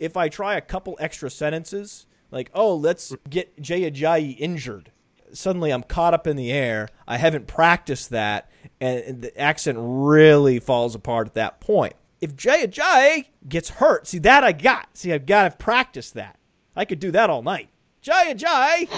if 0.00 0.16
I 0.16 0.28
try 0.28 0.56
a 0.56 0.60
couple 0.60 0.96
extra 0.98 1.30
sentences, 1.30 2.06
like, 2.32 2.50
oh, 2.54 2.74
let's 2.74 3.14
get 3.28 3.60
Jay 3.62 3.88
Ajayi 3.88 4.34
injured, 4.36 4.90
suddenly 5.32 5.70
I'm 5.70 5.84
caught 5.84 6.14
up 6.14 6.26
in 6.26 6.34
the 6.34 6.50
air. 6.50 6.88
I 7.06 7.18
haven't 7.18 7.46
practiced 7.46 8.10
that, 8.10 8.50
and 8.80 9.22
the 9.22 9.40
accent 9.40 9.78
really 9.80 10.58
falls 10.58 10.96
apart 10.96 11.28
at 11.28 11.34
that 11.34 11.60
point 11.60 11.94
if 12.20 12.36
Jay 12.36 12.66
Ajayi 12.66 13.26
gets 13.48 13.70
hurt, 13.70 14.06
see 14.06 14.18
that 14.18 14.44
I 14.44 14.52
got. 14.52 14.96
See, 14.96 15.12
I've 15.12 15.26
got 15.26 15.50
to 15.50 15.56
practice 15.56 16.10
that. 16.10 16.38
I 16.76 16.84
could 16.84 17.00
do 17.00 17.10
that 17.10 17.30
all 17.30 17.42
night. 17.42 17.68
Jay 18.00 18.32
Ajayi, 18.34 18.88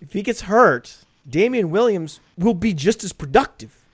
if 0.00 0.12
he 0.12 0.22
gets 0.22 0.42
hurt, 0.42 0.98
Damien 1.28 1.70
Williams 1.70 2.20
will 2.36 2.54
be 2.54 2.74
just 2.74 3.04
as 3.04 3.12
productive 3.12 3.84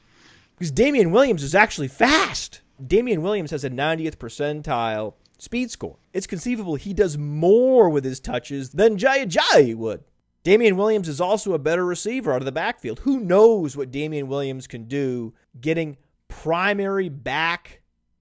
because 0.56 0.70
Damien 0.70 1.10
Williams 1.10 1.42
is 1.42 1.55
actually 1.55 1.88
fast. 1.88 2.60
Damien 2.84 3.22
Williams 3.22 3.50
has 3.50 3.64
a 3.64 3.70
90th 3.70 4.16
percentile 4.16 5.14
speed 5.38 5.70
score. 5.70 5.96
It's 6.12 6.26
conceivable 6.26 6.76
he 6.76 6.94
does 6.94 7.18
more 7.18 7.88
with 7.88 8.05
his 8.05 8.20
touches 8.20 8.70
than 8.70 8.98
Jay 8.98 9.24
Ajayi 9.24 9.74
would. 9.74 10.05
Damien 10.44 10.76
Williams 10.76 11.09
is 11.09 11.20
also 11.20 11.52
a 11.52 11.59
better 11.59 11.84
receiver 11.84 12.32
out 12.32 12.40
of 12.40 12.46
the 12.46 12.52
backfield. 12.52 13.00
Who 13.00 13.20
knows 13.20 13.76
what 13.76 13.90
Damien 13.90 14.28
Williams 14.28 14.66
can 14.66 14.84
do 14.84 15.34
getting 15.60 15.96
primary 16.28 17.09
back 17.09 17.77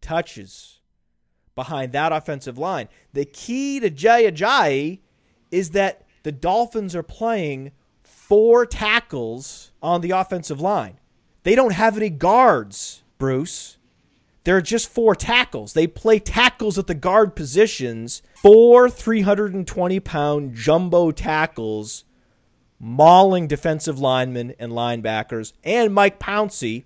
touches 0.07 0.79
behind 1.53 1.91
that 1.91 2.13
offensive 2.13 2.57
line. 2.57 2.87
The 3.11 3.25
key 3.25 3.81
to 3.81 3.89
Jay 3.89 4.31
Ajayi 4.31 4.99
is 5.51 5.71
that 5.71 6.05
the 6.23 6.31
Dolphins 6.31 6.95
are 6.95 7.03
playing 7.03 7.71
four 8.03 8.65
tackles 8.65 9.71
on 9.81 9.99
the 9.99 10.11
offensive 10.11 10.61
line. 10.61 10.99
They 11.43 11.55
don't 11.55 11.73
have 11.73 11.97
any 11.97 12.09
guards, 12.09 13.03
Bruce. 13.17 13.77
There 14.45 14.55
are 14.55 14.61
just 14.61 14.87
four 14.87 15.13
tackles. 15.13 15.73
They 15.73 15.87
play 15.87 16.19
tackles 16.19 16.77
at 16.77 16.87
the 16.87 16.95
guard 16.95 17.35
positions, 17.35 18.21
four 18.35 18.89
320 18.89 19.99
pound 19.99 20.55
jumbo 20.55 21.11
tackles, 21.11 22.05
mauling 22.79 23.47
defensive 23.47 23.99
linemen 23.99 24.53
and 24.57 24.71
linebackers, 24.71 25.51
and 25.65 25.93
Mike 25.93 26.17
Pouncey, 26.17 26.85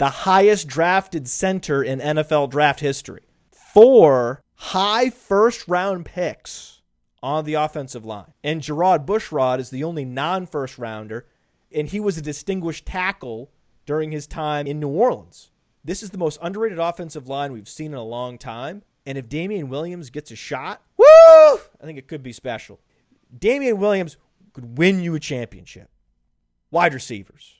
the 0.00 0.08
highest 0.08 0.66
drafted 0.66 1.28
center 1.28 1.82
in 1.82 2.00
NFL 2.00 2.48
draft 2.48 2.80
history. 2.80 3.20
Four 3.52 4.40
high 4.54 5.10
first 5.10 5.68
round 5.68 6.06
picks 6.06 6.80
on 7.22 7.44
the 7.44 7.52
offensive 7.52 8.06
line. 8.06 8.32
And 8.42 8.62
Gerard 8.62 9.04
Bushrod 9.04 9.58
is 9.58 9.68
the 9.68 9.84
only 9.84 10.06
non 10.06 10.46
first 10.46 10.78
rounder, 10.78 11.26
and 11.70 11.86
he 11.86 12.00
was 12.00 12.16
a 12.16 12.22
distinguished 12.22 12.86
tackle 12.86 13.50
during 13.84 14.10
his 14.10 14.26
time 14.26 14.66
in 14.66 14.80
New 14.80 14.88
Orleans. 14.88 15.50
This 15.84 16.02
is 16.02 16.08
the 16.08 16.18
most 16.18 16.38
underrated 16.40 16.78
offensive 16.78 17.28
line 17.28 17.52
we've 17.52 17.68
seen 17.68 17.92
in 17.92 17.98
a 17.98 18.02
long 18.02 18.38
time. 18.38 18.82
And 19.04 19.18
if 19.18 19.28
Damien 19.28 19.68
Williams 19.68 20.08
gets 20.08 20.30
a 20.30 20.36
shot, 20.36 20.80
woo! 20.96 21.04
I 21.04 21.84
think 21.84 21.98
it 21.98 22.08
could 22.08 22.22
be 22.22 22.32
special. 22.32 22.80
Damien 23.38 23.78
Williams 23.78 24.16
could 24.54 24.78
win 24.78 25.02
you 25.02 25.14
a 25.14 25.20
championship. 25.20 25.90
Wide 26.70 26.94
receivers. 26.94 27.59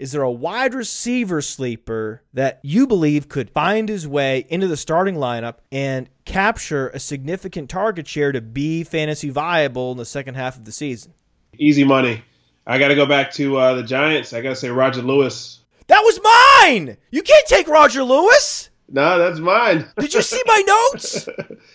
Is 0.00 0.12
there 0.12 0.22
a 0.22 0.32
wide 0.32 0.72
receiver 0.72 1.42
sleeper 1.42 2.22
that 2.32 2.58
you 2.62 2.86
believe 2.86 3.28
could 3.28 3.50
find 3.50 3.86
his 3.86 4.08
way 4.08 4.46
into 4.48 4.66
the 4.66 4.78
starting 4.78 5.16
lineup 5.16 5.56
and 5.70 6.08
capture 6.24 6.88
a 6.88 6.98
significant 6.98 7.68
target 7.68 8.08
share 8.08 8.32
to 8.32 8.40
be 8.40 8.82
fantasy 8.82 9.28
viable 9.28 9.92
in 9.92 9.98
the 9.98 10.06
second 10.06 10.36
half 10.36 10.56
of 10.56 10.64
the 10.64 10.72
season? 10.72 11.12
Easy 11.58 11.84
money. 11.84 12.24
I 12.66 12.78
got 12.78 12.88
to 12.88 12.94
go 12.94 13.04
back 13.04 13.30
to 13.32 13.58
uh, 13.58 13.74
the 13.74 13.82
Giants. 13.82 14.32
I 14.32 14.40
got 14.40 14.48
to 14.48 14.56
say 14.56 14.70
Roger 14.70 15.02
Lewis. 15.02 15.60
That 15.88 16.00
was 16.00 16.18
mine. 16.22 16.96
You 17.10 17.20
can't 17.20 17.46
take 17.46 17.68
Roger 17.68 18.02
Lewis. 18.02 18.70
No, 18.88 19.18
that's 19.18 19.38
mine. 19.38 19.86
Did 19.98 20.14
you 20.14 20.22
see 20.22 20.40
my 20.46 20.62
notes? 20.66 21.28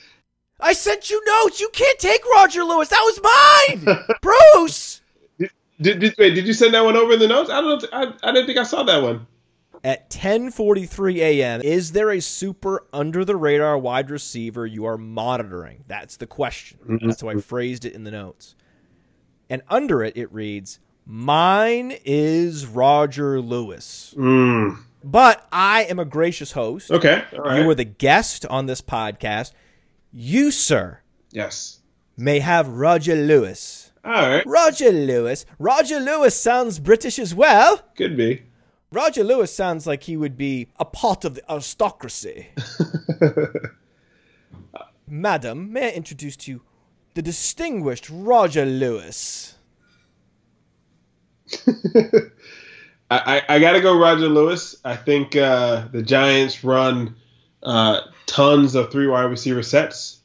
I 0.60 0.74
sent 0.74 1.12
you 1.12 1.24
notes. 1.28 1.62
You 1.62 1.70
can't 1.72 2.00
take 2.00 2.26
Roger 2.26 2.64
Lewis. 2.64 2.90
That 2.90 3.04
was 3.04 3.86
mine, 3.86 4.06
Bruce. 4.24 5.02
Did, 5.80 6.00
did, 6.00 6.16
wait, 6.18 6.34
did 6.36 6.48
you 6.48 6.54
send 6.54 6.74
that 6.74 6.86
one 6.86 6.96
over 6.96 7.14
in 7.14 7.20
the 7.20 7.28
notes? 7.28 7.50
I 7.50 7.62
don't 7.62 7.82
know. 7.82 7.90
I, 7.92 8.14
I 8.24 8.32
didn't 8.32 8.46
think 8.46 8.58
I 8.58 8.64
saw 8.64 8.84
that 8.84 9.02
one. 9.02 9.28
At 9.84 10.10
10:43 10.10 11.18
a.m., 11.18 11.62
is 11.62 11.92
there 11.92 12.10
a 12.10 12.20
super 12.20 12.86
under 12.92 13.24
the 13.24 13.36
radar 13.36 13.78
wide 13.78 14.10
receiver 14.10 14.66
you 14.66 14.86
are 14.86 14.98
monitoring? 14.98 15.84
That's 15.88 16.18
the 16.18 16.26
question. 16.26 16.80
Mm-hmm. 16.88 17.08
That's 17.08 17.22
how 17.22 17.30
I 17.30 17.36
phrased 17.36 17.86
it 17.86 17.94
in 17.94 18.04
the 18.04 18.12
notes. 18.12 18.56
And 19.50 19.62
under 19.70 20.02
it, 20.02 20.18
it 20.18 20.34
reads, 20.34 20.80
"Mine 21.06 21.96
is 22.04 22.66
Roger 22.66 23.40
Lewis." 23.40 24.16
Mm. 24.18 24.80
But 25.04 25.48
I 25.52 25.84
am 25.84 26.00
a 26.00 26.06
gracious 26.06 26.54
host. 26.54 26.90
Okay. 26.90 27.24
All 27.34 27.42
right. 27.42 27.62
You 27.62 27.70
are 27.70 27.76
the 27.76 27.84
guest 27.84 28.44
on 28.48 28.66
this 28.66 28.82
podcast. 28.82 29.52
You, 30.12 30.50
sir, 30.50 31.02
yes. 31.30 31.82
may 32.18 32.40
have 32.40 32.68
Roger 32.70 33.14
Lewis. 33.14 33.85
All 34.06 34.12
right. 34.12 34.46
Roger 34.46 34.92
Lewis. 34.92 35.46
Roger 35.58 36.00
Lewis 36.00 36.40
sounds 36.40 36.78
British 36.80 37.18
as 37.18 37.34
well. 37.34 37.82
Could 37.98 38.16
be. 38.16 38.44
Roger 38.92 39.24
Lewis 39.24 39.54
sounds 39.54 39.88
like 39.88 40.04
he 40.04 40.16
would 40.16 40.38
be 40.38 40.68
a 40.78 40.86
part 40.86 41.26
of 41.26 41.34
the 41.34 41.52
aristocracy. 41.52 42.50
Madam, 45.08 45.74
may 45.74 45.88
I 45.88 45.92
introduce 45.92 46.38
to 46.38 46.52
you 46.52 46.62
the 47.16 47.22
distinguished 47.24 48.10
Roger 48.12 48.66
Lewis? 48.66 49.56
I, 51.68 52.22
I, 53.10 53.42
I 53.50 53.60
got 53.60 53.74
to 53.74 53.82
go 53.82 53.98
Roger 53.98 54.30
Lewis. 54.30 54.76
I 54.86 54.96
think 54.96 55.36
uh, 55.36 55.88
the 55.92 56.04
Giants 56.04 56.64
run 56.64 57.16
uh, 57.64 58.02
tons 58.28 58.76
of 58.76 58.92
three 58.92 59.08
wide 59.08 59.24
receiver 59.24 59.64
sets. 59.64 60.20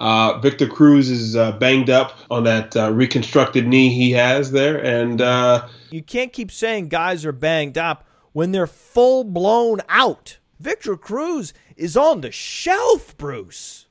Uh, 0.00 0.38
Victor 0.38 0.66
Cruz 0.66 1.10
is 1.10 1.36
uh, 1.36 1.52
banged 1.52 1.90
up 1.90 2.16
on 2.30 2.44
that 2.44 2.74
uh, 2.74 2.90
reconstructed 2.90 3.66
knee 3.68 3.94
he 3.94 4.12
has 4.12 4.50
there, 4.50 4.82
and 4.82 5.20
uh, 5.20 5.68
You 5.90 6.02
can't 6.02 6.32
keep 6.32 6.50
saying 6.50 6.88
guys 6.88 7.26
are 7.26 7.32
banged 7.32 7.76
up 7.76 8.06
when 8.32 8.50
they're 8.50 8.66
full 8.66 9.24
blown 9.24 9.80
out. 9.90 10.38
Victor 10.58 10.96
Cruz 10.96 11.52
is 11.76 11.96
on 11.98 12.22
the 12.22 12.32
shelf, 12.32 13.16
Bruce. 13.18 13.86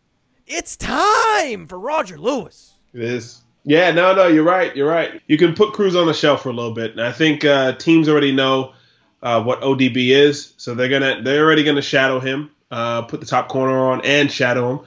It's 0.48 0.76
time 0.76 1.68
for 1.68 1.80
Roger 1.80 2.18
Lewis. 2.18 2.74
it 2.94 3.02
is. 3.02 3.42
Yeah, 3.64 3.92
no, 3.92 4.16
no, 4.16 4.26
you're 4.28 4.44
right. 4.44 4.76
You're 4.76 4.90
right. 4.90 5.22
You 5.28 5.38
can 5.38 5.54
put 5.54 5.74
Cruz 5.74 5.96
on 5.96 6.08
the 6.08 6.14
shelf 6.14 6.42
for 6.42 6.50
a 6.50 6.54
little 6.54 6.74
bit, 6.74 6.92
and 6.92 7.02
I 7.02 7.12
think 7.12 7.46
uh, 7.46 7.74
teams 7.74 8.10
already 8.10 8.32
know 8.32 8.74
uh, 9.22 9.44
what 9.44 9.62
ODB 9.62 10.10
is, 10.10 10.54
so 10.58 10.74
they're 10.74 10.90
gonna 10.90 11.22
they're 11.22 11.46
already 11.46 11.64
gonna 11.64 11.82
shadow 11.84 12.20
him, 12.20 12.50
uh, 12.72 13.04
put 13.04 13.20
the 13.20 13.28
top 13.28 13.48
corner 13.48 13.78
on, 13.78 14.02
and 14.04 14.32
shadow 14.32 14.72
him. 14.72 14.80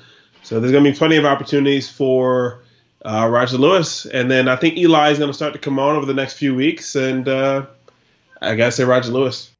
So 0.43 0.59
there's 0.59 0.73
gonna 0.73 0.91
be 0.91 0.97
plenty 0.97 1.17
of 1.17 1.25
opportunities 1.25 1.89
for 1.89 2.63
uh, 3.05 3.29
Roger 3.31 3.59
Lewis, 3.59 4.07
and 4.07 4.31
then 4.31 4.49
I 4.49 4.57
think 4.57 4.77
Eli 4.77 5.11
is 5.11 5.19
gonna 5.19 5.33
start 5.33 5.53
to 5.53 5.59
come 5.59 5.79
on 5.79 5.97
over 5.97 6.07
the 6.07 6.15
next 6.15 6.35
few 6.35 6.55
weeks, 6.55 6.97
and 6.97 7.29
uh, 7.29 7.67
I 8.41 8.57
gotta 8.57 8.73
say 8.73 8.85
Roger 8.85 9.13
Lewis. 9.13 9.51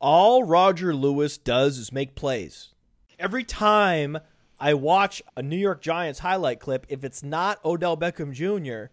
All 0.00 0.44
Roger 0.44 0.94
Lewis 0.94 1.38
does 1.38 1.78
is 1.78 1.92
make 1.92 2.14
plays. 2.14 2.74
Every 3.18 3.44
time 3.44 4.18
I 4.58 4.74
watch 4.74 5.22
a 5.36 5.42
New 5.42 5.56
York 5.56 5.80
Giants 5.80 6.20
highlight 6.20 6.58
clip, 6.58 6.86
if 6.88 7.04
it's 7.04 7.22
not 7.22 7.64
Odell 7.64 7.96
Beckham 7.96 8.32
Jr., 8.32 8.92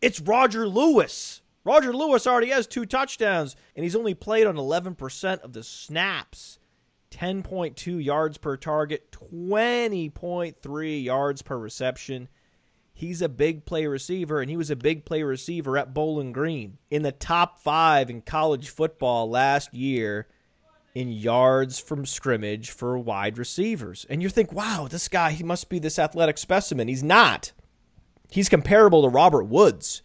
it's 0.00 0.20
Roger 0.20 0.68
Lewis. 0.68 1.42
Roger 1.64 1.92
Lewis 1.92 2.26
already 2.26 2.50
has 2.50 2.66
two 2.66 2.86
touchdowns, 2.86 3.56
and 3.76 3.84
he's 3.84 3.96
only 3.96 4.14
played 4.14 4.46
on 4.46 4.54
11% 4.54 5.40
of 5.40 5.52
the 5.52 5.62
snaps. 5.62 6.58
10.2 7.10 8.02
yards 8.04 8.38
per 8.38 8.56
target, 8.56 9.10
20.3 9.12 11.04
yards 11.04 11.42
per 11.42 11.58
reception. 11.58 12.28
He's 12.92 13.22
a 13.22 13.28
big 13.28 13.64
play 13.64 13.86
receiver, 13.86 14.40
and 14.40 14.50
he 14.50 14.56
was 14.56 14.70
a 14.70 14.76
big 14.76 15.04
play 15.04 15.22
receiver 15.22 15.78
at 15.78 15.94
Bowling 15.94 16.32
Green. 16.32 16.78
In 16.90 17.02
the 17.02 17.12
top 17.12 17.60
five 17.60 18.10
in 18.10 18.22
college 18.22 18.68
football 18.68 19.28
last 19.28 19.72
year 19.74 20.28
in 20.94 21.10
yards 21.10 21.78
from 21.78 22.04
scrimmage 22.04 22.70
for 22.70 22.98
wide 22.98 23.38
receivers. 23.38 24.06
And 24.10 24.22
you 24.22 24.28
think, 24.28 24.52
wow, 24.52 24.88
this 24.90 25.08
guy, 25.08 25.30
he 25.30 25.44
must 25.44 25.68
be 25.68 25.78
this 25.78 25.98
athletic 25.98 26.38
specimen. 26.38 26.88
He's 26.88 27.02
not. 27.02 27.52
He's 28.30 28.48
comparable 28.48 29.02
to 29.02 29.08
Robert 29.08 29.44
Woods. 29.44 30.02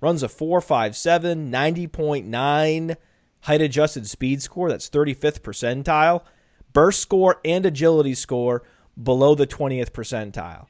Runs 0.00 0.22
a 0.22 0.28
4.57, 0.28 1.50
90.9 1.50 2.96
height 3.42 3.60
adjusted 3.60 4.08
speed 4.08 4.42
score. 4.42 4.68
That's 4.68 4.88
35th 4.88 5.40
percentile. 5.40 6.22
Burst 6.72 7.00
score 7.00 7.40
and 7.44 7.64
agility 7.66 8.14
score 8.14 8.62
below 9.00 9.34
the 9.34 9.46
20th 9.46 9.90
percentile. 9.90 10.66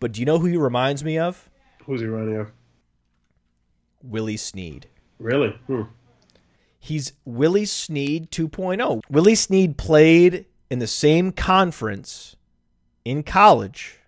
But 0.00 0.12
do 0.12 0.20
you 0.20 0.26
know 0.26 0.38
who 0.38 0.46
he 0.46 0.56
reminds 0.56 1.04
me 1.04 1.18
of? 1.18 1.48
Who's 1.86 2.00
he 2.00 2.06
running 2.06 2.36
of? 2.36 2.52
Willie 4.02 4.36
Snead. 4.36 4.88
Really? 5.18 5.50
Hmm. 5.66 5.82
He's 6.78 7.12
Willie 7.24 7.64
Snead 7.64 8.30
2.0. 8.32 9.02
Willie 9.08 9.34
Snead 9.36 9.78
played 9.78 10.46
in 10.68 10.80
the 10.80 10.88
same 10.88 11.30
conference 11.30 12.34
in 13.04 13.22
college 13.22 14.00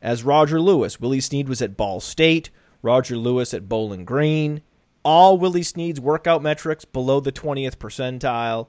as 0.00 0.22
Roger 0.22 0.60
Lewis. 0.60 1.00
Willie 1.00 1.20
Snead 1.20 1.48
was 1.48 1.60
at 1.60 1.76
Ball 1.76 2.00
State, 2.00 2.50
Roger 2.80 3.16
Lewis 3.16 3.52
at 3.52 3.68
Bowling 3.68 4.04
Green. 4.04 4.62
All 5.02 5.38
Willie 5.38 5.62
Snead's 5.62 6.00
workout 6.00 6.42
metrics 6.42 6.84
below 6.84 7.20
the 7.20 7.32
20th 7.32 7.76
percentile. 7.76 8.68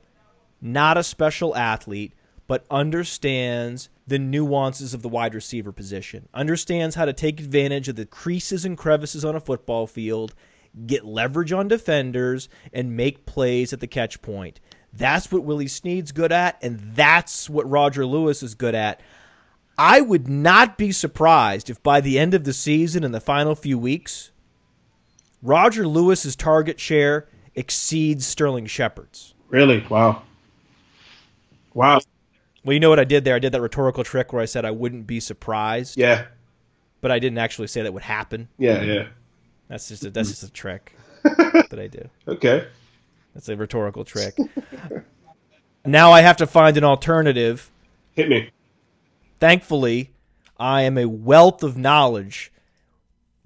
Not 0.62 0.98
a 0.98 1.04
special 1.04 1.56
athlete, 1.56 2.14
but 2.48 2.66
understands 2.70 3.90
the 4.08 4.20
nuances 4.20 4.94
of 4.94 5.02
the 5.02 5.10
wide 5.10 5.36
receiver 5.36 5.72
position. 5.72 6.28
Understands 6.34 6.96
how 6.96 7.06
to 7.06 7.14
take 7.14 7.40
advantage 7.40 7.88
of 7.88 7.96
the 7.96 8.06
creases 8.06 8.66
and 8.66 8.78
crevices 8.78 9.24
on 9.24 9.36
a 9.36 9.40
football 9.40 9.88
field 9.88 10.34
get 10.86 11.06
leverage 11.06 11.52
on 11.52 11.68
defenders, 11.68 12.50
and 12.74 12.96
make 12.96 13.26
plays 13.26 13.74
at 13.74 13.80
the 13.80 13.88
catch 13.88 14.22
point. 14.22 14.60
That's 14.94 15.32
what 15.32 15.44
Willie 15.44 15.68
Snead's 15.68 16.12
good 16.12 16.32
at, 16.32 16.58
and 16.62 16.80
that's 16.96 17.50
what 17.50 17.70
Roger 17.70 18.06
Lewis 18.06 18.42
is 18.42 18.56
good 18.56 18.76
at. 18.76 19.02
I 19.78 20.02
would 20.02 20.28
not 20.28 20.78
be 20.78 20.92
surprised 20.92 21.70
if 21.70 21.82
by 21.82 22.02
the 22.02 22.20
end 22.20 22.34
of 22.34 22.44
the 22.44 22.54
season 22.54 23.04
in 23.04 23.12
the 23.12 23.22
final 23.22 23.56
few 23.56 23.78
weeks, 23.78 24.32
Roger 25.42 25.88
Lewis's 25.88 26.36
target 26.36 26.80
share 26.80 27.30
exceeds 27.56 28.28
Sterling 28.28 28.66
Shepard's. 28.66 29.36
Really? 29.48 29.86
Wow. 29.90 30.24
Wow. 31.74 32.00
Well, 32.64 32.74
you 32.74 32.80
know 32.80 32.90
what 32.90 33.00
I 33.00 33.04
did 33.06 33.24
there? 33.24 33.36
I 33.36 33.40
did 33.40 33.52
that 33.54 33.62
rhetorical 33.62 34.04
trick 34.04 34.34
where 34.34 34.42
I 34.42 34.46
said 34.46 34.66
I 34.66 34.72
wouldn't 34.72 35.08
be 35.08 35.20
surprised, 35.20 35.98
Yeah. 35.98 36.26
but 37.02 37.10
I 37.12 37.20
didn't 37.20 37.38
actually 37.38 37.68
say 37.68 37.82
that 37.82 37.94
would 37.94 38.04
happen. 38.04 38.50
Yeah. 38.58 38.82
Yeah. 38.82 39.08
That's 39.70 39.88
just 39.88 40.04
a, 40.04 40.10
that's 40.10 40.30
just 40.30 40.44
a 40.44 40.52
trick 40.52 40.96
that 41.24 41.80
I 41.80 41.88
do. 41.88 42.10
Okay. 42.28 42.68
That's 43.34 43.48
a 43.50 43.56
rhetorical 43.56 44.04
trick. 44.04 44.36
now 45.86 46.12
I 46.12 46.22
have 46.22 46.38
to 46.38 46.48
find 46.48 46.76
an 46.78 46.84
alternative. 46.84 47.70
Hit 48.14 48.28
me. 48.30 48.50
Thankfully, 49.40 50.12
I 50.60 50.82
am 50.82 50.98
a 50.98 51.06
wealth 51.08 51.64
of 51.64 51.78
knowledge, 51.78 52.52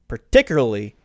particularly 0.07 0.95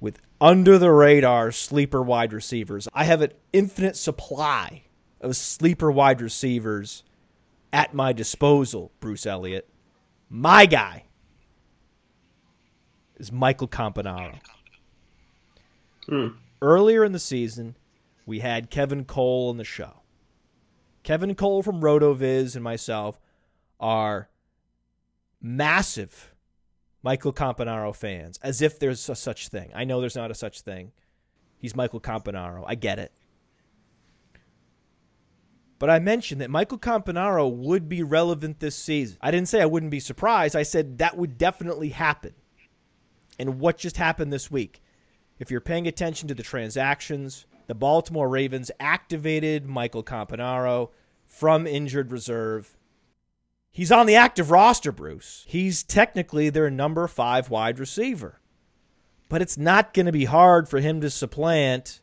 with 0.00 0.20
under 0.40 0.78
the 0.78 0.92
radar 0.92 1.50
sleeper 1.50 2.02
wide 2.02 2.32
receivers. 2.32 2.86
I 2.94 3.04
have 3.04 3.20
an 3.22 3.32
infinite 3.52 3.96
supply 3.96 4.82
of 5.20 5.36
sleeper 5.36 5.90
wide 5.90 6.20
receivers 6.20 7.02
at 7.72 7.94
my 7.94 8.12
disposal, 8.12 8.92
Bruce 9.00 9.26
Elliott. 9.26 9.68
My 10.30 10.66
guy 10.66 11.04
is 13.18 13.32
Michael 13.32 13.68
Campanaro. 13.68 14.38
Hmm. 16.06 16.28
Earlier 16.62 17.04
in 17.04 17.12
the 17.12 17.18
season, 17.18 17.76
we 18.26 18.40
had 18.40 18.70
Kevin 18.70 19.04
Cole 19.04 19.50
on 19.50 19.56
the 19.56 19.64
show. 19.64 20.02
Kevin 21.02 21.34
Cole 21.34 21.62
from 21.62 21.80
RotoViz 21.80 22.54
and 22.54 22.64
myself 22.64 23.20
are 23.80 24.28
massive 25.40 26.34
Michael 27.02 27.32
Campanaro 27.32 27.94
fans, 27.94 28.38
as 28.42 28.60
if 28.60 28.78
there's 28.78 29.08
a 29.08 29.14
such 29.14 29.48
thing. 29.48 29.70
I 29.74 29.84
know 29.84 30.00
there's 30.00 30.16
not 30.16 30.30
a 30.30 30.34
such 30.34 30.60
thing. 30.62 30.92
He's 31.58 31.76
Michael 31.76 32.00
Campanaro. 32.00 32.64
I 32.66 32.74
get 32.74 32.98
it. 32.98 33.12
But 35.78 35.90
I 35.90 35.98
mentioned 36.00 36.40
that 36.40 36.50
Michael 36.50 36.78
Campanaro 36.78 37.50
would 37.50 37.88
be 37.88 38.02
relevant 38.02 38.58
this 38.58 38.76
season. 38.76 39.18
I 39.20 39.30
didn't 39.30 39.48
say 39.48 39.62
I 39.62 39.66
wouldn't 39.66 39.92
be 39.92 40.00
surprised. 40.00 40.56
I 40.56 40.64
said 40.64 40.98
that 40.98 41.16
would 41.16 41.38
definitely 41.38 41.90
happen. 41.90 42.34
And 43.38 43.60
what 43.60 43.78
just 43.78 43.96
happened 43.96 44.32
this 44.32 44.50
week? 44.50 44.82
If 45.38 45.50
you're 45.50 45.60
paying 45.60 45.86
attention 45.86 46.26
to 46.28 46.34
the 46.34 46.42
transactions, 46.42 47.46
the 47.68 47.74
Baltimore 47.74 48.28
Ravens 48.28 48.72
activated 48.80 49.66
Michael 49.66 50.02
Campanaro 50.02 50.90
from 51.24 51.66
injured 51.66 52.10
reserve. 52.10 52.76
He's 53.70 53.92
on 53.92 54.06
the 54.06 54.16
active 54.16 54.50
roster, 54.50 54.90
Bruce. 54.90 55.44
He's 55.46 55.84
technically 55.84 56.50
their 56.50 56.70
number 56.70 57.06
five 57.06 57.50
wide 57.50 57.78
receiver. 57.78 58.40
But 59.28 59.42
it's 59.42 59.58
not 59.58 59.94
going 59.94 60.06
to 60.06 60.12
be 60.12 60.24
hard 60.24 60.68
for 60.68 60.80
him 60.80 61.00
to 61.02 61.10
supplant 61.10 62.00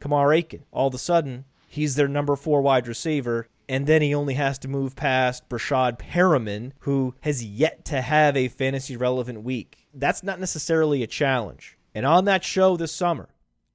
Kamar 0.00 0.32
Aiken. 0.34 0.64
All 0.72 0.88
of 0.88 0.94
a 0.94 0.98
sudden, 0.98 1.46
he's 1.72 1.94
their 1.94 2.06
number 2.06 2.36
four 2.36 2.60
wide 2.60 2.86
receiver, 2.86 3.48
And 3.68 3.86
then 3.86 4.02
he 4.02 4.14
only 4.14 4.34
has 4.34 4.58
to 4.58 4.68
move 4.68 4.94
past 4.96 5.48
Breshad 5.48 5.98
Perriman, 5.98 6.72
who 6.80 7.14
has 7.20 7.42
yet 7.42 7.86
to 7.86 8.02
have 8.02 8.36
a 8.36 8.48
fantasy 8.48 8.96
relevant 8.98 9.42
week. 9.42 9.88
That's 9.94 10.22
not 10.22 10.38
necessarily 10.38 11.02
a 11.02 11.06
challenge. 11.06 11.78
And 11.94 12.04
on 12.04 12.26
that 12.26 12.44
show 12.44 12.76
this 12.76 12.92
summer, 12.92 13.30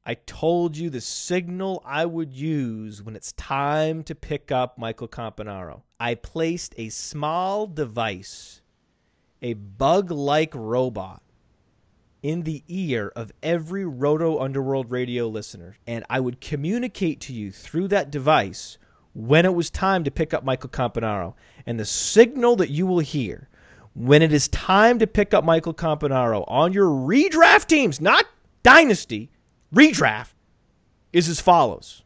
I 0.06 0.14
told 0.14 0.78
you 0.78 0.90
the 0.90 1.02
signal 1.02 1.82
I 1.86 2.06
would 2.06 2.32
use 2.32 3.02
when 3.02 3.16
it's 3.16 3.32
time 3.34 4.04
to 4.04 4.14
pick 4.14 4.52
up 4.52 4.78
Michael 4.78 5.08
Campanaro. 5.08 5.82
I 6.00 6.14
placed 6.14 6.76
a 6.78 6.90
small 6.90 7.66
device, 7.66 8.62
a 9.42 9.54
bug 9.54 10.12
like 10.12 10.54
robot, 10.54 11.24
in 12.28 12.42
the 12.44 12.62
ear 12.68 13.10
of 13.16 13.32
every 13.42 13.86
Roto 13.86 14.40
Underworld 14.42 14.92
radio 14.92 15.30
listener, 15.30 15.78
and 15.88 16.04
I 16.10 16.20
would 16.20 16.42
communicate 16.42 17.22
to 17.22 17.34
you 17.34 17.54
through 17.54 17.88
that 17.88 18.12
device 18.12 18.78
when 19.14 19.46
it 19.46 19.54
was 19.54 19.70
time 19.70 20.04
to 20.04 20.12
pick 20.12 20.34
up 20.34 20.44
Michael 20.44 20.70
Campanaro. 20.70 21.36
And 21.66 21.80
the 21.80 21.86
signal 21.86 22.58
that 22.58 22.70
you 22.70 22.86
will 22.86 23.00
hear 23.00 23.48
when 23.94 24.22
it 24.22 24.34
is 24.34 24.50
time 24.50 25.00
to 25.00 25.08
pick 25.08 25.34
up 25.34 25.46
Michael 25.46 25.74
Campanaro 25.74 26.44
on 26.50 26.74
your 26.74 26.90
redraft 26.90 27.68
teams, 27.68 28.02
not 28.02 28.26
dynasty, 28.62 29.32
redraft, 29.74 30.34
is 31.14 31.30
as 31.30 31.40
follows. 31.40 32.04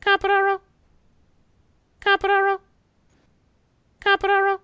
Campanaro, 0.00 0.60
Campanaro, 2.00 2.60
Campanaro, 4.00 4.60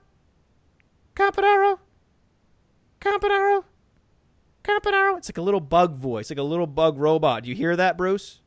Campanaro, 1.15 1.79
Campanaro. 2.99 3.65
It's 5.19 5.29
like 5.29 5.39
a 5.39 5.43
little 5.43 5.61
bug 5.61 5.97
voice, 5.97 6.31
like 6.31 6.39
a 6.39 6.43
little 6.43 6.67
bug 6.67 6.99
robot. 6.99 7.43
Do 7.43 7.49
you 7.49 7.55
hear 7.55 7.77
that, 7.77 7.97
Bruce? 7.97 8.41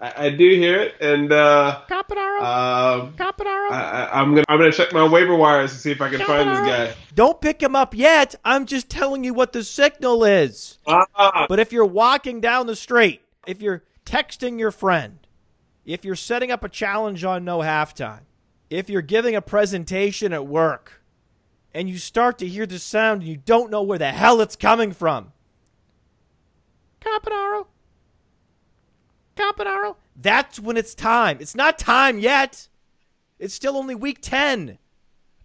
I, 0.00 0.30
do 0.30 0.48
hear 0.50 0.80
it, 0.80 0.94
and 1.00 1.32
uh, 1.32 1.82
Campanaro. 1.88 2.40
I, 3.72 4.20
am 4.20 4.34
gonna 4.34 4.44
I'm 4.48 4.58
gonna 4.58 4.72
check 4.72 4.92
my 4.92 5.06
waiver 5.06 5.34
wires 5.34 5.72
to 5.72 5.78
see 5.78 5.90
if 5.90 6.00
I 6.00 6.08
can 6.08 6.20
find 6.20 6.48
this 6.48 6.58
guy. 6.60 6.94
Don't 7.14 7.40
pick 7.40 7.60
him 7.62 7.74
up 7.74 7.94
yet. 7.94 8.36
I'm 8.44 8.64
just 8.66 8.88
telling 8.88 9.24
you 9.24 9.34
what 9.34 9.52
the 9.52 9.64
signal 9.64 10.24
is. 10.24 10.78
Ah. 10.86 11.46
But 11.48 11.58
if 11.58 11.72
you're 11.72 11.84
walking 11.84 12.40
down 12.40 12.68
the 12.68 12.76
street, 12.76 13.22
if 13.46 13.60
you're 13.60 13.82
texting 14.06 14.58
your 14.58 14.70
friend, 14.70 15.18
if 15.84 16.04
you're 16.04 16.16
setting 16.16 16.52
up 16.52 16.62
a 16.62 16.68
challenge 16.68 17.24
on 17.24 17.44
no 17.44 17.58
halftime, 17.58 18.22
if 18.70 18.88
you're 18.88 19.02
giving 19.02 19.34
a 19.34 19.42
presentation 19.42 20.32
at 20.32 20.46
work, 20.46 20.97
and 21.78 21.88
you 21.88 21.96
start 21.96 22.38
to 22.38 22.48
hear 22.48 22.66
the 22.66 22.76
sound 22.76 23.22
and 23.22 23.30
you 23.30 23.36
don't 23.36 23.70
know 23.70 23.82
where 23.82 23.98
the 23.98 24.10
hell 24.10 24.40
it's 24.40 24.56
coming 24.56 24.90
from. 24.90 25.32
Campanaro. 27.00 27.66
Campanaro. 29.36 29.94
That's 30.16 30.58
when 30.58 30.76
it's 30.76 30.92
time. 30.92 31.38
It's 31.40 31.54
not 31.54 31.78
time 31.78 32.18
yet. 32.18 32.66
It's 33.38 33.54
still 33.54 33.76
only 33.76 33.94
week 33.94 34.18
10. 34.20 34.78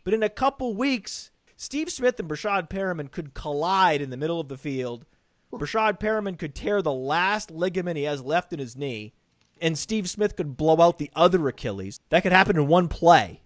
But 0.04 0.16
in 0.16 0.24
a 0.24 0.30
couple 0.30 0.76
weeks, 0.76 1.30
Steve 1.56 1.92
Smith 1.92 2.20
and 2.20 2.28
Breshad 2.28 2.68
Perriman 2.68 3.12
could 3.12 3.36
collide 3.36 4.02
in 4.02 4.10
the 4.10 4.18
middle 4.18 4.40
of 4.40 4.48
the 4.48 4.58
field. 4.58 5.06
Breshad 5.54 6.00
Perriman 6.00 6.40
could 6.40 6.56
tear 6.56 6.82
the 6.82 6.92
last 6.92 7.52
ligament 7.52 7.98
he 7.98 8.06
has 8.06 8.24
left 8.24 8.52
in 8.52 8.58
his 8.58 8.76
knee, 8.76 9.14
and 9.62 9.78
Steve 9.78 10.10
Smith 10.10 10.36
could 10.36 10.58
blow 10.58 10.82
out 10.82 10.98
the 10.98 11.12
other 11.16 11.48
Achilles. 11.48 12.00
That 12.10 12.24
could 12.24 12.32
happen 12.32 12.56
in 12.56 12.66
one 12.66 12.88
play. 12.88 13.42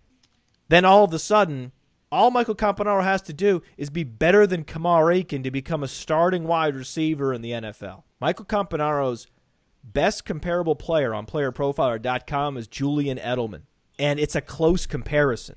Then 0.69 0.85
all 0.85 1.03
of 1.03 1.13
a 1.13 1.19
sudden, 1.19 1.73
all 2.11 2.31
Michael 2.31 2.55
Campanaro 2.55 3.03
has 3.03 3.21
to 3.23 3.33
do 3.33 3.61
is 3.77 3.89
be 3.89 4.03
better 4.03 4.47
than 4.47 4.63
Kamar 4.63 5.11
Aiken 5.11 5.43
to 5.43 5.51
become 5.51 5.83
a 5.83 5.87
starting 5.87 6.45
wide 6.45 6.75
receiver 6.75 7.33
in 7.33 7.41
the 7.41 7.51
NFL. 7.51 8.03
Michael 8.19 8.45
Campanaro's 8.45 9.27
best 9.83 10.25
comparable 10.25 10.75
player 10.75 11.13
on 11.13 11.25
playerprofiler.com 11.25 12.57
is 12.57 12.67
Julian 12.67 13.17
Edelman, 13.17 13.61
and 13.99 14.19
it's 14.19 14.35
a 14.35 14.41
close 14.41 14.85
comparison. 14.85 15.55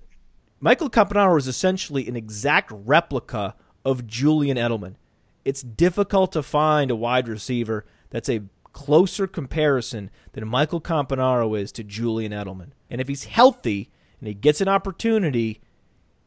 Michael 0.58 0.90
Campanaro 0.90 1.38
is 1.38 1.48
essentially 1.48 2.06
an 2.08 2.16
exact 2.16 2.70
replica 2.74 3.54
of 3.84 4.06
Julian 4.06 4.56
Edelman. 4.56 4.96
It's 5.44 5.62
difficult 5.62 6.32
to 6.32 6.42
find 6.42 6.90
a 6.90 6.96
wide 6.96 7.28
receiver 7.28 7.86
that's 8.10 8.28
a 8.28 8.42
closer 8.72 9.26
comparison 9.26 10.10
than 10.32 10.46
Michael 10.46 10.80
Campanaro 10.80 11.58
is 11.58 11.72
to 11.72 11.84
Julian 11.84 12.32
Edelman. 12.32 12.70
And 12.90 13.00
if 13.00 13.08
he's 13.08 13.24
healthy 13.24 13.90
and 14.20 14.28
he 14.28 14.34
gets 14.34 14.60
an 14.60 14.68
opportunity, 14.68 15.60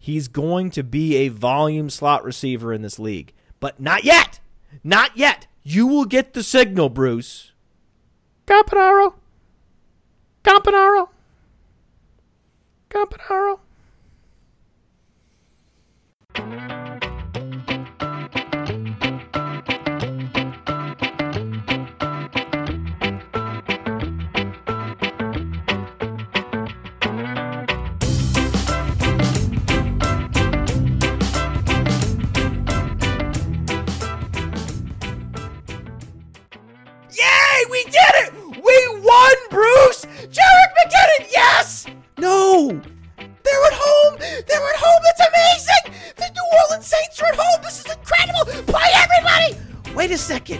he's 0.03 0.27
going 0.27 0.69
to 0.69 0.83
be 0.83 1.15
a 1.15 1.29
volume 1.29 1.89
slot 1.89 2.25
receiver 2.25 2.73
in 2.73 2.81
this 2.81 2.99
league. 2.99 3.31
But 3.61 3.79
not 3.79 4.03
yet. 4.03 4.41
Not 4.83 5.15
yet. 5.15 5.47
You 5.63 5.87
will 5.87 6.03
get 6.03 6.33
the 6.33 6.43
signal, 6.43 6.89
Bruce. 6.89 7.53
Campanaro. 8.45 9.13
Campanaro. 10.43 11.07
Campanaro. 12.89 13.59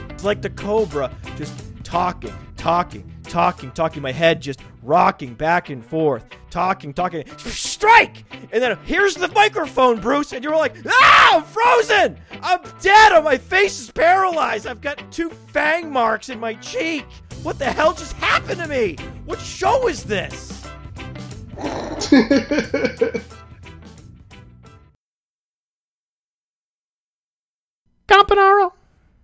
It's 0.09 0.23
like 0.23 0.41
the 0.41 0.49
cobra 0.49 1.11
just 1.35 1.53
talking, 1.83 2.33
talking, 2.55 3.11
talking, 3.23 3.71
talking. 3.71 4.01
My 4.01 4.11
head 4.11 4.41
just 4.41 4.59
rocking 4.81 5.33
back 5.33 5.69
and 5.69 5.85
forth, 5.85 6.25
talking, 6.49 6.93
talking. 6.93 7.25
Strike! 7.37 8.25
And 8.51 8.61
then 8.61 8.77
here's 8.85 9.15
the 9.15 9.27
microphone, 9.29 9.99
Bruce, 9.99 10.33
and 10.33 10.43
you're 10.43 10.55
like, 10.55 10.75
ah, 10.87 11.37
I'm 11.37 11.43
frozen! 11.43 12.17
I'm 12.41 12.61
dead! 12.79 13.11
Oh, 13.13 13.21
my 13.23 13.37
face 13.37 13.79
is 13.79 13.91
paralyzed. 13.91 14.67
I've 14.67 14.81
got 14.81 15.11
two 15.11 15.29
fang 15.29 15.91
marks 15.91 16.29
in 16.29 16.39
my 16.39 16.53
cheek. 16.55 17.05
What 17.41 17.59
the 17.59 17.65
hell 17.65 17.93
just 17.93 18.13
happened 18.13 18.61
to 18.61 18.67
me? 18.67 18.95
What 19.25 19.39
show 19.39 19.87
is 19.87 20.03
this? 20.03 20.65
Campanaro. 28.13 28.82